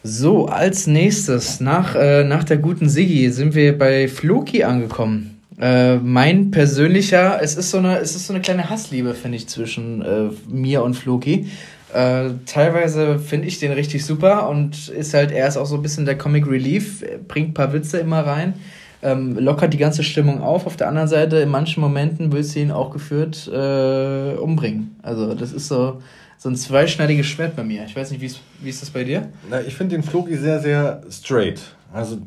[0.04, 5.41] So, als nächstes, nach, äh, nach der guten Siggi, sind wir bei Floki angekommen.
[5.60, 9.48] Äh, mein persönlicher, es ist so eine, es ist so eine kleine Hassliebe, finde ich,
[9.48, 11.48] zwischen äh, mir und Floki.
[11.92, 15.82] Äh, teilweise finde ich den richtig super und ist halt, er ist auch so ein
[15.82, 18.54] bisschen der Comic Relief, bringt ein paar Witze immer rein,
[19.02, 20.66] ähm, lockert die ganze Stimmung auf.
[20.66, 24.96] Auf der anderen Seite, in manchen Momenten willst du ihn auch geführt äh, umbringen.
[25.02, 26.00] Also, das ist so,
[26.38, 27.84] so ein zweischneidiges Schwert bei mir.
[27.84, 29.28] Ich weiß nicht, wie ist das bei dir?
[29.50, 31.60] Na, ich finde den Floki sehr, sehr straight.
[31.92, 32.18] Also,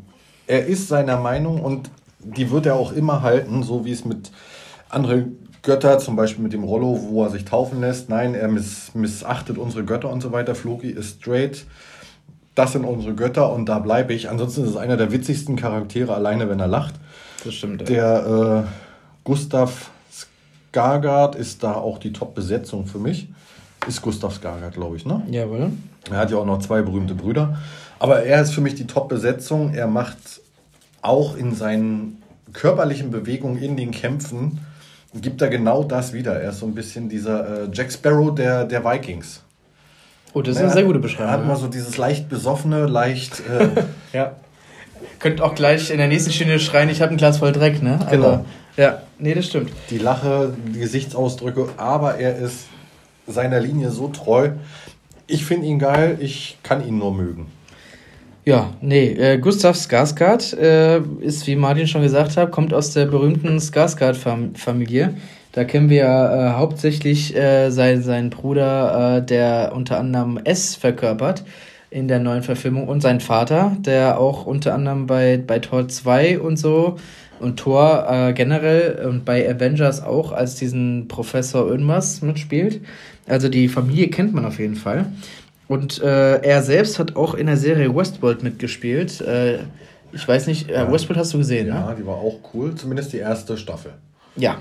[0.45, 1.89] er ist seiner Meinung und
[2.25, 4.31] die wird er auch immer halten, so wie es mit
[4.89, 8.09] anderen Götter, zum Beispiel mit dem Rollo, wo er sich taufen lässt.
[8.09, 10.55] Nein, er miss, missachtet unsere Götter und so weiter.
[10.55, 11.65] Floki ist straight.
[12.53, 14.29] Das sind unsere Götter und da bleibe ich.
[14.29, 16.95] Ansonsten ist es einer der witzigsten Charaktere, alleine wenn er lacht.
[17.43, 17.89] Das stimmt.
[17.89, 18.69] Der äh,
[19.23, 19.91] Gustav
[20.73, 23.27] Skarsgård ist da auch die Top-Besetzung für mich.
[23.87, 25.23] Ist Gustav Skarsgård, glaube ich, ne?
[25.29, 25.71] Jawohl.
[26.09, 27.57] Er hat ja auch noch zwei berühmte Brüder.
[27.99, 29.73] Aber er ist für mich die Top-Besetzung.
[29.73, 30.17] Er macht
[31.05, 32.21] auch in seinen
[32.53, 34.59] körperlichen Bewegungen in den Kämpfen
[35.21, 36.39] gibt er genau das wieder.
[36.41, 39.43] Er ist so ein bisschen dieser äh, Jack Sparrow der, der Vikings.
[40.33, 41.27] Oh, das ist eine sehr gute Beschreibung.
[41.27, 43.41] Er hat mal so dieses leicht besoffene, leicht.
[43.49, 43.69] Äh,
[44.13, 44.35] ja.
[45.19, 47.99] Könnt auch gleich in der nächsten Stunde schreien, ich habe ein Glas voll Dreck, ne?
[48.05, 48.45] Also, genau.
[48.75, 49.71] Ja, nee, das stimmt.
[49.89, 52.65] Die Lache, die Gesichtsausdrücke, aber er ist
[53.25, 54.51] seiner Linie so treu.
[55.27, 57.47] Ich finde ihn geil, ich kann ihn nur mögen.
[58.47, 63.07] Ja, nee, äh, Gustav Skarsgård äh, ist, wie Martin schon gesagt hat, kommt aus der
[63.07, 65.15] berühmten Skarsgård-Familie.
[65.51, 71.43] Da kennen wir äh, hauptsächlich äh, sein, seinen Bruder, äh, der unter anderem S verkörpert
[71.89, 76.39] in der neuen Verfilmung und sein Vater, der auch unter anderem bei, bei Tor 2
[76.39, 76.97] und so
[77.39, 82.81] und Thor äh, generell und bei Avengers auch als diesen Professor irgendwas mitspielt.
[83.27, 85.07] Also die Familie kennt man auf jeden Fall.
[85.67, 89.21] Und äh, er selbst hat auch in der Serie Westworld mitgespielt.
[89.21, 89.59] Äh,
[90.11, 91.79] ich weiß nicht, äh, Westworld hast du gesehen, ja, ne?
[91.87, 93.93] Ja, die war auch cool, zumindest die erste Staffel.
[94.35, 94.59] Ja,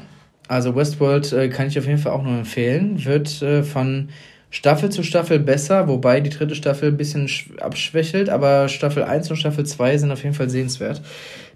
[0.49, 3.05] also Westworld äh, kann ich auf jeden Fall auch nur empfehlen.
[3.05, 4.09] Wird äh, von
[4.51, 7.29] Staffel zu Staffel besser, wobei die dritte Staffel ein bisschen
[7.61, 11.03] abschwächelt, aber Staffel 1 und Staffel 2 sind auf jeden Fall sehenswert.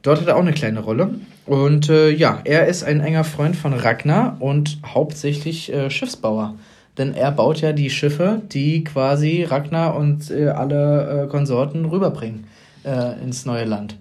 [0.03, 1.11] Dort hat er auch eine kleine Rolle.
[1.47, 6.55] Und äh, ja, er ist ein enger Freund von Ragnar und hauptsächlich äh, Schiffsbauer
[6.99, 12.45] denn er baut ja die Schiffe, die quasi Ragnar und äh, alle äh, Konsorten rüberbringen
[12.85, 13.97] äh, ins neue Land.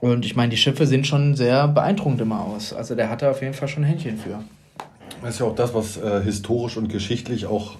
[0.00, 2.72] Und ich meine, die Schiffe sehen schon sehr beeindruckend immer aus.
[2.72, 4.40] Also der hat da auf jeden Fall schon Händchen für.
[5.22, 7.76] Das ist ja auch das, was äh, historisch und geschichtlich auch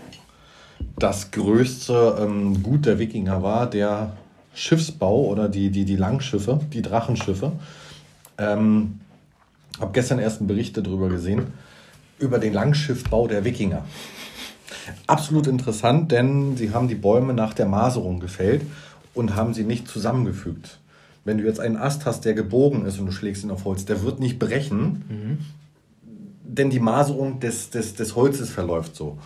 [0.97, 4.13] das größte ähm, Gut der Wikinger war, der
[4.55, 7.53] Schiffsbau oder die, die, die Langschiffe, die Drachenschiffe.
[8.39, 9.01] Ähm,
[9.81, 11.47] habe gestern erst einen Bericht darüber gesehen
[12.23, 13.85] über den Langschiffbau der Wikinger.
[15.07, 18.63] Absolut interessant, denn sie haben die Bäume nach der Maserung gefällt
[19.15, 20.79] und haben sie nicht zusammengefügt.
[21.25, 23.85] Wenn du jetzt einen Ast hast, der gebogen ist und du schlägst ihn auf Holz,
[23.85, 25.39] der wird nicht brechen, mhm.
[26.43, 29.19] denn die Maserung des, des, des Holzes verläuft so.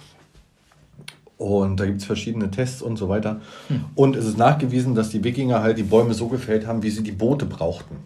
[1.38, 3.40] Und da gibt es verschiedene Tests und so weiter.
[3.68, 3.84] Mhm.
[3.94, 7.02] Und es ist nachgewiesen, dass die Wikinger halt die Bäume so gefällt haben, wie sie
[7.02, 7.96] die Boote brauchten.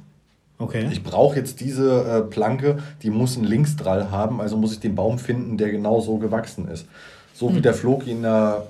[0.60, 0.86] Okay.
[0.92, 4.94] Ich brauche jetzt diese äh, Planke, die muss einen Linksdrall haben, also muss ich den
[4.94, 6.86] Baum finden, der genau so gewachsen ist.
[7.32, 7.52] So mhm.
[7.52, 7.62] wie hm.
[7.62, 8.66] der Floki in der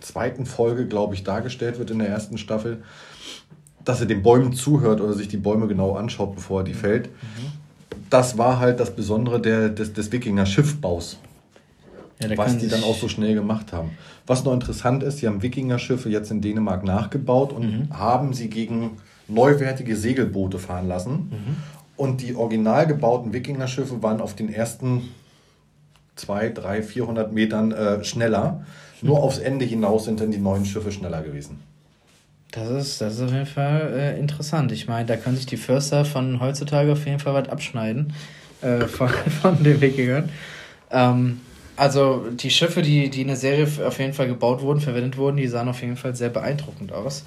[0.00, 2.82] zweiten Folge, glaube ich, dargestellt wird in der ersten Staffel,
[3.84, 6.78] dass er den Bäumen zuhört oder sich die Bäume genau anschaut, bevor er die mhm.
[6.78, 7.06] fällt.
[7.06, 7.52] Mhm.
[8.10, 11.18] Das war halt das Besondere der, des, des Wikinger-Schiffbaus.
[12.20, 13.90] Ja, was die dann auch so schnell gemacht haben.
[14.26, 17.98] Was noch interessant ist, sie haben Wikinger-Schiffe jetzt in Dänemark nachgebaut und mhm.
[17.98, 18.98] haben sie gegen
[19.28, 21.12] neuwertige Segelboote fahren lassen.
[21.12, 21.56] Mhm.
[21.96, 25.02] Und die original gebauten Wikinger-Schiffe waren auf den ersten
[26.16, 28.64] 2, 3, 400 Metern äh, schneller.
[29.00, 29.08] Mhm.
[29.08, 31.60] Nur aufs Ende hinaus sind dann die neuen Schiffe schneller gewesen.
[32.50, 34.70] Das ist, das ist auf jeden Fall äh, interessant.
[34.70, 38.12] Ich meine, da können sich die Förster von heutzutage auf jeden Fall was abschneiden
[38.60, 39.08] äh, von,
[39.42, 40.28] von den Wikingern.
[40.90, 41.40] Ähm,
[41.76, 45.36] also die Schiffe, die, die in der Serie auf jeden Fall gebaut wurden, verwendet wurden,
[45.36, 47.24] die sahen auf jeden Fall sehr beeindruckend aus.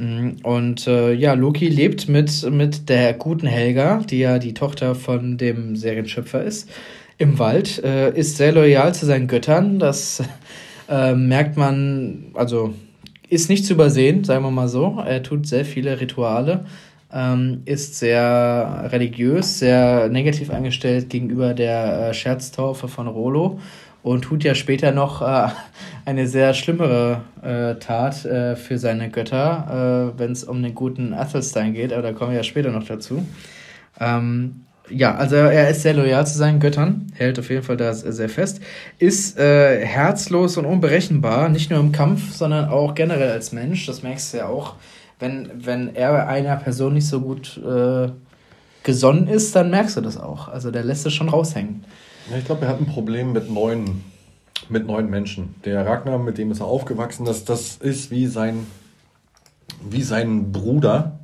[0.00, 0.36] Mhm.
[0.42, 5.36] Und äh, ja, Loki lebt mit, mit der guten Helga, die ja die Tochter von
[5.36, 6.70] dem Serienschöpfer ist,
[7.18, 9.78] im Wald, äh, ist sehr loyal zu seinen Göttern.
[9.78, 10.22] Das
[10.88, 12.72] äh, merkt man, also
[13.28, 15.02] ist nicht zu übersehen, sagen wir mal so.
[15.06, 16.64] Er tut sehr viele Rituale,
[17.12, 23.60] ähm, ist sehr religiös, sehr negativ eingestellt gegenüber der äh, Scherztaufe von Rolo
[24.02, 25.48] und tut ja später noch äh,
[26.04, 31.12] eine sehr schlimmere äh, Tat äh, für seine Götter, äh, wenn es um den guten
[31.12, 33.26] Athelstan geht, aber da kommen wir ja später noch dazu.
[33.98, 37.94] Ähm, ja, also er ist sehr loyal zu seinen Göttern, hält auf jeden Fall da
[37.94, 38.60] sehr fest,
[38.98, 43.86] ist äh, herzlos und unberechenbar, nicht nur im Kampf, sondern auch generell als Mensch.
[43.86, 44.74] Das merkst du ja auch,
[45.20, 48.08] wenn, wenn er einer Person nicht so gut äh,
[48.82, 50.48] gesonnen ist, dann merkst du das auch.
[50.48, 51.84] Also der lässt es schon raushängen.
[52.30, 54.04] Ja, ich glaube, er hat ein Problem mit neuen,
[54.68, 55.54] mit neuen Menschen.
[55.64, 58.66] Der Ragnar, mit dem ist er aufgewachsen, das, das ist wie sein,
[59.88, 61.18] wie sein Bruder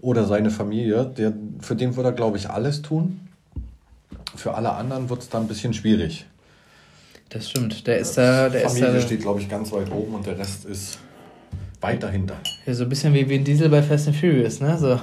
[0.00, 1.06] oder seine Familie.
[1.06, 3.20] Der, für den würde er, glaube ich, alles tun.
[4.34, 6.26] Für alle anderen wird es dann ein bisschen schwierig.
[7.28, 7.86] Das stimmt.
[7.86, 8.48] Der ist da.
[8.48, 10.98] Der Familie ist da, steht, glaube ich, ganz weit oben und der Rest ist
[11.82, 12.36] weit dahinter.
[12.66, 14.78] Ja, so ein bisschen wie Vin Diesel bei Fast and Furious, ne?
[14.78, 15.00] So.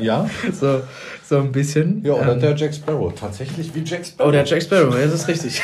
[0.00, 0.28] Ja?
[0.52, 0.82] so,
[1.30, 2.04] so ein bisschen.
[2.04, 3.14] Ja, oder Ähm, der Jack Sparrow.
[3.14, 4.28] Tatsächlich wie Jack Sparrow.
[4.28, 5.62] Oh, der Jack Sparrow, ja, das ist richtig.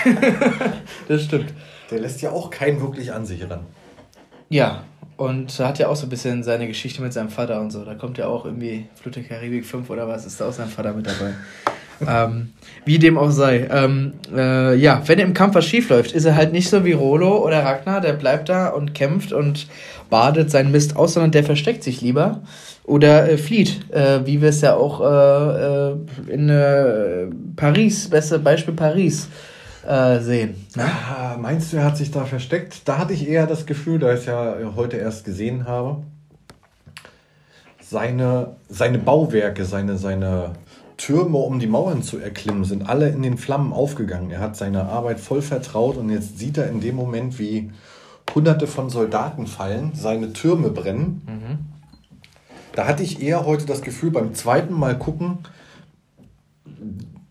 [1.08, 1.52] das stimmt.
[1.90, 3.60] Der lässt ja auch keinen wirklich an sich ran.
[4.48, 4.84] Ja,
[5.16, 7.84] und hat ja auch so ein bisschen seine Geschichte mit seinem Vater und so.
[7.84, 10.68] Da kommt ja auch irgendwie Flut der Karibik 5 oder was, ist da auch sein
[10.68, 11.34] Vater mit dabei.
[12.06, 12.52] ähm,
[12.84, 13.66] wie dem auch sei.
[13.68, 16.92] Ähm, äh, ja, wenn im Kampf was schief läuft, ist er halt nicht so wie
[16.92, 19.66] Rolo oder Ragnar, der bleibt da und kämpft und
[20.10, 22.42] badet seinen Mist aus, sondern der versteckt sich lieber
[22.86, 25.96] oder äh, flieht, äh, wie wir es ja auch äh, äh,
[26.28, 27.26] in äh,
[27.56, 29.28] Paris, beste Beispiel Paris,
[29.86, 30.66] äh, sehen.
[30.76, 30.84] Ne?
[30.84, 32.88] Ah, meinst du, er hat sich da versteckt?
[32.88, 35.98] Da hatte ich eher das Gefühl, da ich es ja heute erst gesehen habe,
[37.80, 40.52] seine, seine Bauwerke, seine, seine
[40.96, 44.30] Türme, um die Mauern zu erklimmen, sind alle in den Flammen aufgegangen.
[44.30, 47.70] Er hat seine Arbeit voll vertraut und jetzt sieht er in dem Moment, wie
[48.34, 51.75] hunderte von Soldaten fallen, seine Türme brennen.
[52.76, 55.38] Da hatte ich eher heute das Gefühl, beim zweiten Mal gucken,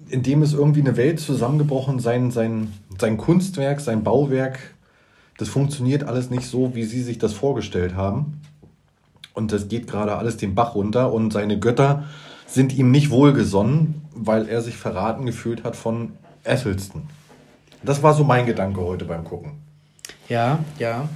[0.09, 4.59] in dem ist irgendwie eine Welt zusammengebrochen, sein, sein, sein Kunstwerk, sein Bauwerk,
[5.37, 8.41] das funktioniert alles nicht so, wie sie sich das vorgestellt haben.
[9.33, 12.05] Und das geht gerade alles den Bach runter und seine Götter
[12.47, 17.03] sind ihm nicht wohlgesonnen, weil er sich verraten gefühlt hat von Ethelston.
[17.83, 19.51] Das war so mein Gedanke heute beim Gucken.
[20.27, 21.07] Ja, ja.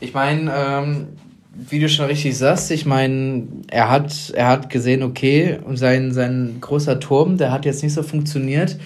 [0.00, 1.08] Ich meine, ähm,
[1.52, 6.12] wie du schon richtig sagst, ich meine, er hat, er hat gesehen, okay, und sein,
[6.12, 8.76] sein großer Turm, der hat jetzt nicht so funktioniert.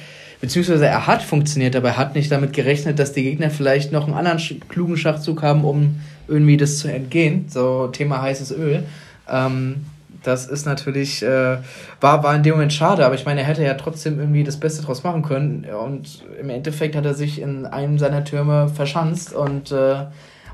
[0.41, 4.05] Beziehungsweise er hat funktioniert, aber er hat nicht damit gerechnet, dass die Gegner vielleicht noch
[4.07, 7.47] einen anderen klugen Schachzug haben, um irgendwie das zu entgehen.
[7.49, 8.83] So Thema heißes Öl.
[9.31, 9.87] Ähm,
[10.23, 11.59] das ist natürlich, äh,
[12.01, 14.59] war, war in dem Moment schade, aber ich meine, er hätte ja trotzdem irgendwie das
[14.59, 15.67] Beste draus machen können.
[15.67, 19.97] Und im Endeffekt hat er sich in einem seiner Türme verschanzt und äh,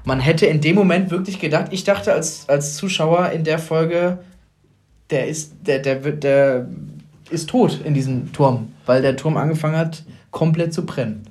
[0.05, 4.19] man hätte in dem Moment wirklich gedacht, ich dachte als, als Zuschauer in der Folge,
[5.11, 6.67] der ist, der, der der
[7.31, 11.25] ist tot in diesem Turm, weil der Turm angefangen hat, komplett zu brennen.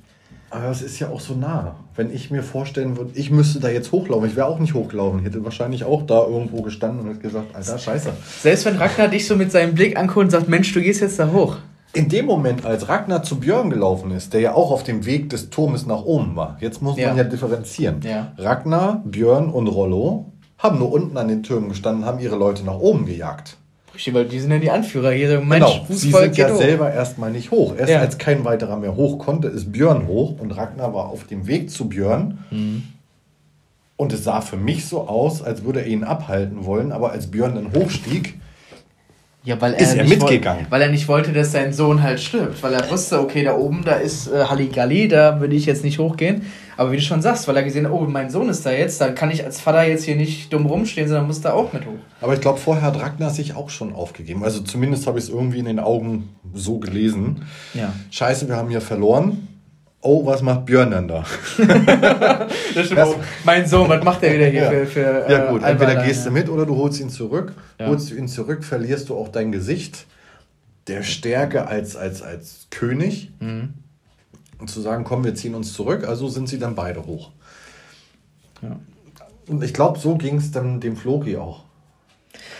[0.50, 1.76] Aber es ist ja auch so nah.
[1.94, 5.20] Wenn ich mir vorstellen würde, ich müsste da jetzt hochlaufen, ich wäre auch nicht hochgelaufen,
[5.20, 8.12] ich hätte wahrscheinlich auch da irgendwo gestanden und hätte gesagt, Alter, scheiße.
[8.40, 11.18] Selbst wenn Ragnar dich so mit seinem Blick anguckt und sagt, Mensch, du gehst jetzt
[11.18, 11.58] da hoch.
[11.92, 15.28] In dem Moment, als Ragnar zu Björn gelaufen ist, der ja auch auf dem Weg
[15.30, 17.08] des Turmes nach oben war, jetzt muss Ja.
[17.08, 18.00] man ja differenzieren.
[18.04, 18.32] Ja.
[18.38, 20.26] Ragnar, Björn und Rollo
[20.58, 23.56] haben nur unten an den Türmen gestanden, haben ihre Leute nach oben gejagt.
[23.92, 25.40] Richtig, weil die sind ja die Anführer hier.
[25.40, 26.56] Mensch, genau, sie sind ja hoch.
[26.58, 27.74] selber erstmal nicht hoch.
[27.76, 27.98] Erst Ja.
[27.98, 31.70] als kein weiterer mehr hoch konnte, ist Björn hoch und Ragnar war auf dem Weg
[31.70, 32.38] zu Björn.
[32.52, 32.84] Mhm.
[33.96, 37.26] Und es sah für mich so aus, als würde er ihn abhalten wollen, aber als
[37.32, 38.38] Björn dann hochstieg,
[39.42, 40.64] Ja, weil er Ist er nicht mitgegangen?
[40.64, 42.62] Woll, weil er nicht wollte, dass sein Sohn halt stirbt.
[42.62, 45.98] Weil er wusste, okay, da oben, da ist äh, Halligalli, da würde ich jetzt nicht
[45.98, 46.42] hochgehen.
[46.76, 49.00] Aber wie du schon sagst, weil er gesehen hat, oh, mein Sohn ist da jetzt,
[49.00, 51.86] dann kann ich als Vater jetzt hier nicht dumm rumstehen, sondern muss da auch mit
[51.86, 51.98] hoch.
[52.20, 54.44] Aber ich glaube, vorher hat Ragnar sich auch schon aufgegeben.
[54.44, 57.46] Also zumindest habe ich es irgendwie in den Augen so gelesen.
[57.72, 57.92] Ja.
[58.10, 59.48] Scheiße, wir haben hier verloren.
[60.02, 61.24] Oh, was macht Björn denn da?
[62.74, 63.16] Das stimmt auch.
[63.44, 64.70] Mein Sohn, was macht der wieder hier Ja.
[64.70, 66.34] für, für Ja äh, gut, entweder Albaner, gehst du ja.
[66.34, 67.52] mit oder du holst ihn zurück.
[67.78, 67.86] Ja.
[67.88, 70.06] Holst du ihn zurück, verlierst du auch dein Gesicht
[70.86, 73.30] der Stärke als, als, als König.
[73.40, 73.74] Mhm.
[74.58, 76.06] Und zu sagen, komm, wir ziehen uns zurück.
[76.06, 77.30] Also sind sie dann beide hoch.
[78.62, 78.76] Ja.
[79.48, 81.64] Und ich glaube, so ging es dann dem Floki auch.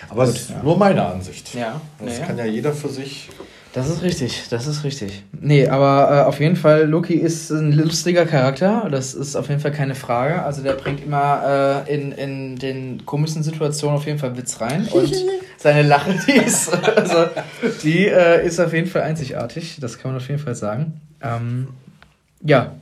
[0.09, 0.62] Aber Gut, es ist ja.
[0.62, 1.55] nur meine Ansicht.
[1.55, 2.27] Ja, Das nee.
[2.27, 3.29] kann ja jeder für sich.
[3.72, 5.22] Das ist richtig, das ist richtig.
[5.40, 9.60] Nee, aber äh, auf jeden Fall, Loki ist ein lustiger Charakter, das ist auf jeden
[9.60, 10.42] Fall keine Frage.
[10.42, 14.88] Also der bringt immer äh, in, in den komischen Situationen auf jeden Fall Witz rein
[14.90, 15.14] und
[15.56, 17.26] seine Lache, die ist, also,
[17.84, 21.01] die äh, ist auf jeden Fall einzigartig, das kann man auf jeden Fall sagen.
[21.22, 21.68] Ähm,
[22.42, 22.74] ja,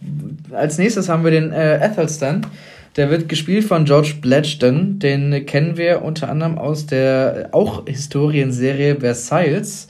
[0.52, 2.46] als nächstes haben wir den äh, Athelstan.
[2.96, 4.98] Der wird gespielt von George Bledgton.
[4.98, 9.88] Den kennen wir unter anderem aus der auch Historienserie Versailles.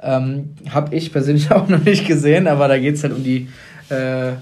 [0.00, 3.48] Ähm, Habe ich persönlich auch noch nicht gesehen, aber da geht es halt um die,
[3.88, 4.32] äh,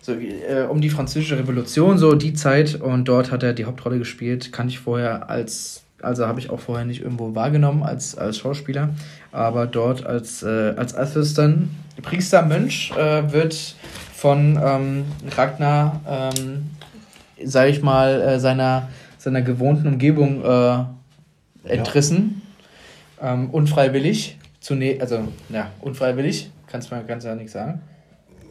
[0.00, 2.80] so, äh, um die französische Revolution, so die Zeit.
[2.80, 4.52] Und dort hat er die Hauptrolle gespielt.
[4.52, 8.90] Kannte ich vorher als also habe ich auch vorher nicht irgendwo wahrgenommen als, als Schauspieler,
[9.30, 11.70] aber dort als, äh, als Athelstan,
[12.02, 13.76] Priester, Mönch, äh, wird
[14.14, 15.04] von ähm,
[15.36, 16.70] Ragnar, ähm,
[17.44, 18.88] sage ich mal, äh, seiner,
[19.18, 20.84] seiner gewohnten Umgebung äh,
[21.64, 22.42] entrissen.
[23.20, 23.34] Ja.
[23.34, 24.38] Ähm, unfreiwillig.
[24.62, 26.50] Zune also, ja, unfreiwillig.
[26.68, 27.82] Kannst du kannst ja nichts sagen.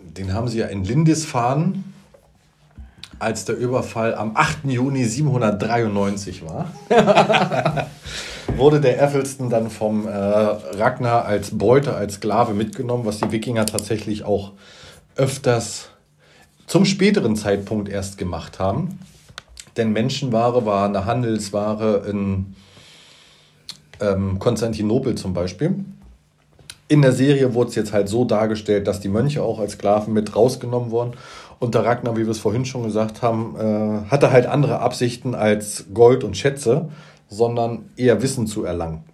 [0.04, 1.84] Den haben sie ja in Lindisfarne
[3.18, 4.66] als der Überfall am 8.
[4.66, 6.72] Juni 793 war,
[8.58, 13.68] wurde der Effelston dann vom äh, Ragnar als Beute, als Sklave mitgenommen, was die Wikinger
[13.68, 14.54] tatsächlich auch
[15.16, 15.90] öfters
[16.66, 19.00] zum späteren Zeitpunkt erst gemacht haben.
[19.78, 22.56] Denn Menschenware war eine Handelsware in
[24.02, 25.86] ähm, Konstantinopel zum Beispiel.
[26.92, 30.14] In der Serie wurde es jetzt halt so dargestellt, dass die Mönche auch als Sklaven
[30.14, 31.14] mit rausgenommen wurden
[31.58, 35.34] und der Ragnar, wie wir es vorhin schon gesagt haben, äh, hatte halt andere Absichten
[35.34, 36.90] als Gold und Schätze,
[37.30, 39.06] sondern eher Wissen zu erlangen.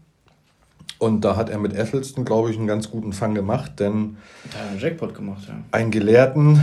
[0.98, 4.18] Und da hat er mit Ethelston, glaube ich, einen ganz guten Fang gemacht, denn
[4.52, 5.54] da hat einen Jackpot gemacht, ja.
[5.70, 6.60] Ein Gelehrten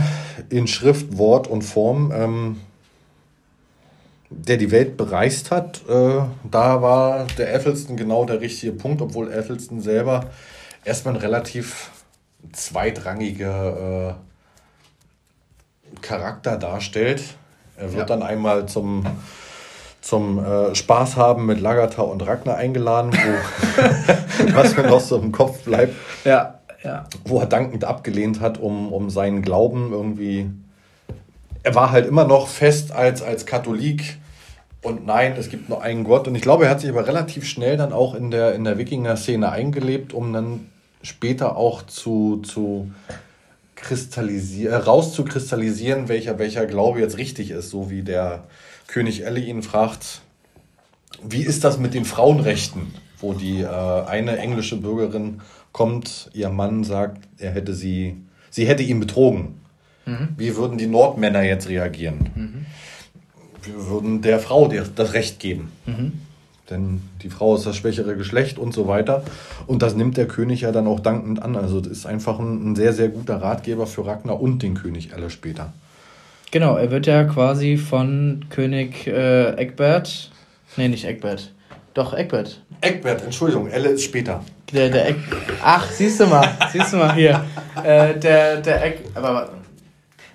[0.49, 2.57] in Schrift, Wort und Form, ähm,
[4.29, 9.31] der die Welt bereist hat, äh, da war der Ethelston genau der richtige Punkt, obwohl
[9.31, 10.25] Ethelston selber
[10.85, 11.89] erstmal ein relativ
[12.53, 14.15] zweitrangiger
[15.95, 17.23] äh, Charakter darstellt.
[17.77, 18.15] Er wird ja.
[18.15, 19.05] dann einmal zum,
[20.01, 25.31] zum äh, Spaß haben mit Lagertha und Ragnar eingeladen, wo, was mir noch so im
[25.31, 25.93] Kopf bleibt.
[26.23, 27.05] Ja, ja.
[27.25, 30.49] Wo er dankend abgelehnt hat, um, um seinen Glauben irgendwie.
[31.63, 34.19] Er war halt immer noch fest als, als Katholik
[34.85, 36.27] und nein, es gibt nur einen Gott.
[36.27, 38.77] Und ich glaube, er hat sich aber relativ schnell dann auch in der, in der
[38.77, 40.67] Wikinger-Szene eingelebt, um dann
[41.05, 42.91] später auch zu, zu
[43.75, 48.45] kristallisieren, äh, rauszukristallisieren, welcher, welcher Glaube jetzt richtig ist, so wie der
[48.87, 50.21] König Elle ihn fragt,
[51.23, 55.41] wie ist das mit den Frauenrechten, wo die äh, eine englische Bürgerin
[55.71, 58.17] kommt, ihr Mann sagt, er hätte sie,
[58.49, 59.59] sie hätte ihn betrogen.
[60.05, 60.29] Mhm.
[60.37, 62.29] Wie würden die Nordmänner jetzt reagieren?
[62.35, 62.65] Mhm.
[63.63, 65.71] Wir würden der Frau das Recht geben.
[65.85, 66.24] Mhm
[66.69, 69.23] denn die Frau ist das schwächere Geschlecht und so weiter.
[69.67, 71.55] Und das nimmt der König ja dann auch dankend an.
[71.55, 75.11] Also das ist einfach ein, ein sehr, sehr guter Ratgeber für Ragnar und den König
[75.13, 75.73] Elle später.
[76.51, 80.31] Genau, er wird ja quasi von König äh, Egbert,
[80.77, 81.51] nee, nicht Egbert,
[81.93, 82.61] doch Egbert.
[82.81, 84.41] Egbert, Entschuldigung, Elle ist später.
[84.71, 85.17] Der, der Eck,
[85.61, 87.43] ach, siehst du mal, siehst du mal hier.
[87.83, 89.49] Äh, der, der Eck, aber,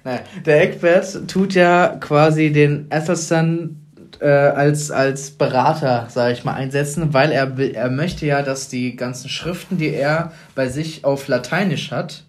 [0.05, 3.80] naja, der Egbert tut ja quasi den Athelstan
[4.21, 8.97] äh, als, als Berater, sage ich mal, einsetzen, weil er, er möchte ja, dass die
[8.97, 12.25] ganzen Schriften, die er bei sich auf Lateinisch hat,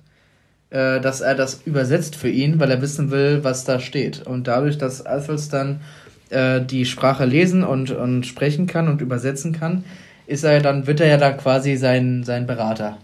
[0.69, 4.25] äh, dass er das übersetzt für ihn, weil er wissen will, was da steht.
[4.25, 5.81] Und dadurch, dass Athels dann
[6.29, 9.83] äh, die Sprache lesen und, und sprechen kann und übersetzen kann,
[10.27, 12.97] ist er dann, wird er ja dann quasi sein, sein Berater.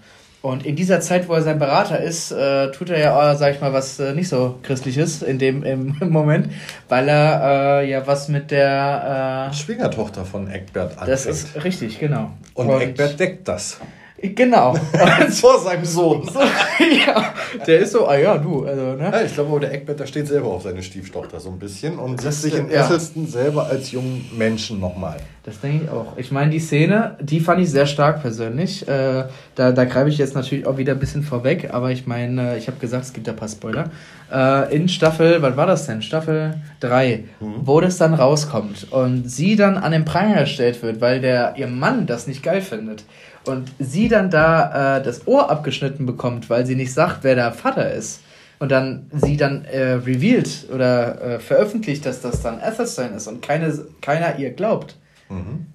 [0.48, 3.60] Und in dieser Zeit, wo er sein Berater ist, äh, tut er ja, sag ich
[3.60, 6.54] mal, was äh, nicht so christliches in dem im, Moment,
[6.88, 11.10] weil er äh, ja was mit der äh, Schwiegertochter von Egbert anfängt.
[11.10, 12.32] Das ist richtig, genau.
[12.54, 13.82] Und, Und Egbert deckt das.
[14.20, 14.74] Genau.
[15.30, 16.28] Vor seinem Sohn.
[16.28, 16.40] So,
[17.06, 17.34] ja,
[17.68, 18.66] der ist so, ah ja, du.
[18.66, 19.12] Also, ne?
[19.12, 22.20] Ja, ich glaube, der Eckbett, der steht selber auf seine Stieftochter so ein bisschen und
[22.20, 22.88] setzt sich in ja.
[22.88, 25.18] Selber als jungen Menschen nochmal.
[25.44, 26.18] Das denke ich auch.
[26.18, 28.88] Ich meine, die Szene, die fand ich sehr stark persönlich.
[28.88, 29.26] Äh,
[29.56, 32.68] da da greife ich jetzt natürlich auch wieder ein bisschen vorweg, aber ich meine, ich
[32.68, 33.92] habe gesagt, es gibt ein paar Spoiler.
[34.32, 36.02] Äh, in Staffel, was war das denn?
[36.02, 37.54] Staffel 3, mhm.
[37.62, 41.68] wo das dann rauskommt und sie dann an den Pranger gestellt wird, weil der ihr
[41.68, 43.06] Mann das nicht geil findet
[43.48, 47.52] und sie dann da äh, das Ohr abgeschnitten bekommt, weil sie nicht sagt, wer der
[47.52, 48.22] Vater ist,
[48.60, 53.42] und dann sie dann äh, revealed oder äh, veröffentlicht, dass das dann Athelstan ist und
[53.42, 54.96] keine, keiner ihr glaubt.
[55.30, 55.68] Mhm.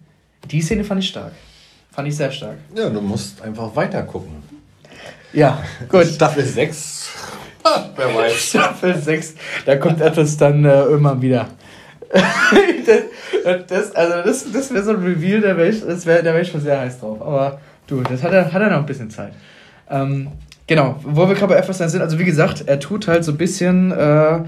[0.51, 1.33] Die Szene fand ich stark.
[1.93, 2.57] Fand ich sehr stark.
[2.75, 4.43] Ja, du musst einfach weiter gucken.
[5.33, 6.07] Ja, gut.
[6.07, 7.11] Staffel 6.
[7.97, 8.33] Wer weiß.
[8.49, 9.35] Staffel 6,
[9.67, 11.49] da kommt Athelstan äh, irgendwann wieder.
[12.11, 13.03] das,
[13.69, 16.81] das, also das, das wäre so ein Reveal, da wäre ich, wär, ich schon sehr
[16.81, 17.21] heiß drauf.
[17.21, 19.33] Aber du, das hat er, hat er noch ein bisschen Zeit.
[19.91, 20.29] Ähm,
[20.67, 23.39] genau, wo wir gerade bei Ephesus sind, also wie gesagt, er tut halt so ein
[23.39, 24.41] bisschen, äh,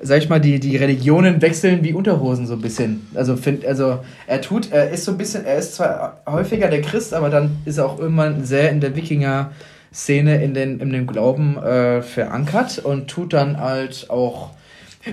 [0.00, 3.06] sag ich mal, die, die Religionen wechseln wie Unterhosen so ein bisschen.
[3.14, 6.82] Also, find, also er tut, er ist so ein bisschen, er ist zwar häufiger der
[6.82, 11.06] Christ, aber dann ist er auch irgendwann sehr in der Wikinger-Szene, in, den, in dem
[11.06, 14.50] Glauben äh, verankert und tut dann halt auch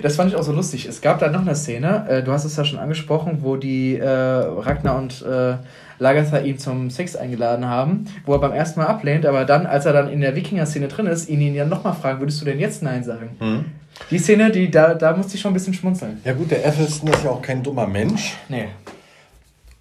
[0.01, 0.87] das fand ich auch so lustig.
[0.87, 3.97] Es gab da noch eine Szene, äh, du hast es ja schon angesprochen, wo die
[3.97, 5.55] äh, Ragnar und äh,
[5.99, 9.85] Lagertha ihn zum Sex eingeladen haben, wo er beim ersten Mal ablehnt, aber dann, als
[9.85, 12.59] er dann in der Wikinger-Szene drin ist, ihn ihn ja nochmal fragen, würdest du denn
[12.59, 13.37] jetzt Nein sagen?
[13.39, 13.65] Mhm.
[14.09, 16.19] Die Szene, die, da, da musste ich schon ein bisschen schmunzeln.
[16.23, 18.35] Ja gut, der Effelston ist ja auch kein dummer Mensch.
[18.49, 18.67] Nee.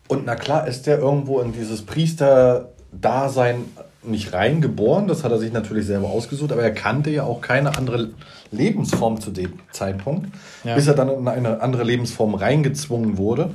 [0.09, 3.65] Und na klar ist der irgendwo in dieses Priester-Dasein
[4.05, 7.77] nicht reingeboren, das hat er sich natürlich selber ausgesucht, aber er kannte ja auch keine
[7.77, 8.11] andere
[8.51, 10.29] Lebensform zu dem Zeitpunkt,
[10.65, 10.75] ja.
[10.75, 13.51] bis er dann in eine andere Lebensform reingezwungen wurde.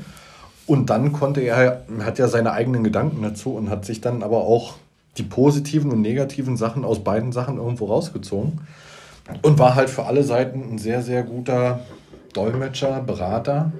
[0.65, 4.43] Und dann konnte er, hat ja seine eigenen Gedanken dazu und hat sich dann aber
[4.43, 4.75] auch
[5.17, 8.61] die positiven und negativen Sachen aus beiden Sachen irgendwo rausgezogen.
[9.41, 11.81] Und war halt für alle Seiten ein sehr, sehr guter
[12.33, 13.71] Dolmetscher, Berater.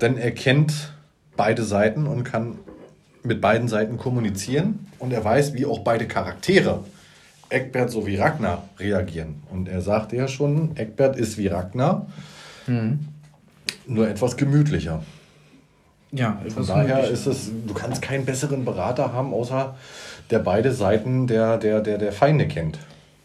[0.00, 0.92] Denn er kennt
[1.36, 2.58] beide Seiten und kann
[3.22, 4.86] mit beiden Seiten kommunizieren.
[4.98, 6.80] Und er weiß, wie auch beide Charaktere,
[7.48, 9.42] Eckbert sowie Ragnar, reagieren.
[9.50, 12.06] Und er sagte ja schon, Eckbert ist wie Ragnar,
[12.66, 13.00] mhm.
[13.86, 15.02] nur etwas gemütlicher.
[16.12, 19.74] Ja, Von daher ist es, du kannst keinen besseren Berater haben, außer
[20.30, 22.78] der beide Seiten der, der, der, der Feinde kennt.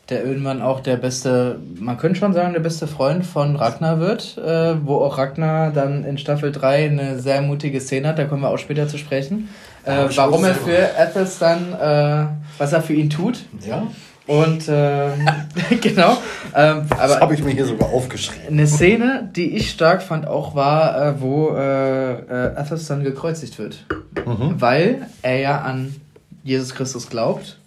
[0.09, 4.37] Der irgendwann auch der beste, man könnte schon sagen, der beste Freund von Ragnar wird,
[4.37, 8.41] äh, wo auch Ragnar dann in Staffel 3 eine sehr mutige Szene hat, da kommen
[8.41, 9.49] wir auch später zu sprechen.
[9.87, 12.25] Äh, warum er für Athelstan, äh,
[12.57, 13.39] was er für ihn tut.
[13.65, 13.87] Ja.
[14.27, 15.25] Und ähm,
[15.81, 16.17] genau.
[16.53, 18.47] Ähm, aber das habe ich mir hier sogar aufgeschrieben.
[18.49, 23.85] Eine Szene, die ich stark fand, auch war, äh, wo äh, äh, Athelstan gekreuzigt wird.
[24.25, 24.59] Mhm.
[24.59, 25.95] Weil er ja an
[26.43, 27.57] Jesus Christus glaubt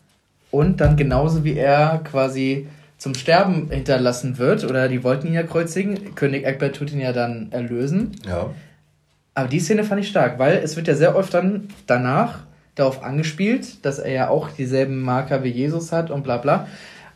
[0.51, 2.69] und dann genauso wie er quasi
[2.99, 7.15] zum Sterben hinterlassen wird, oder die wollten ihn ja kreuzigen, König Egbert tut ihn ja
[7.15, 8.13] dann erlösen.
[8.29, 8.51] Ja.
[9.41, 12.41] Aber die Szene fand ich stark, weil es wird ja sehr oft dann danach
[12.75, 16.67] darauf angespielt, dass er ja auch dieselben Marker wie Jesus hat und bla bla.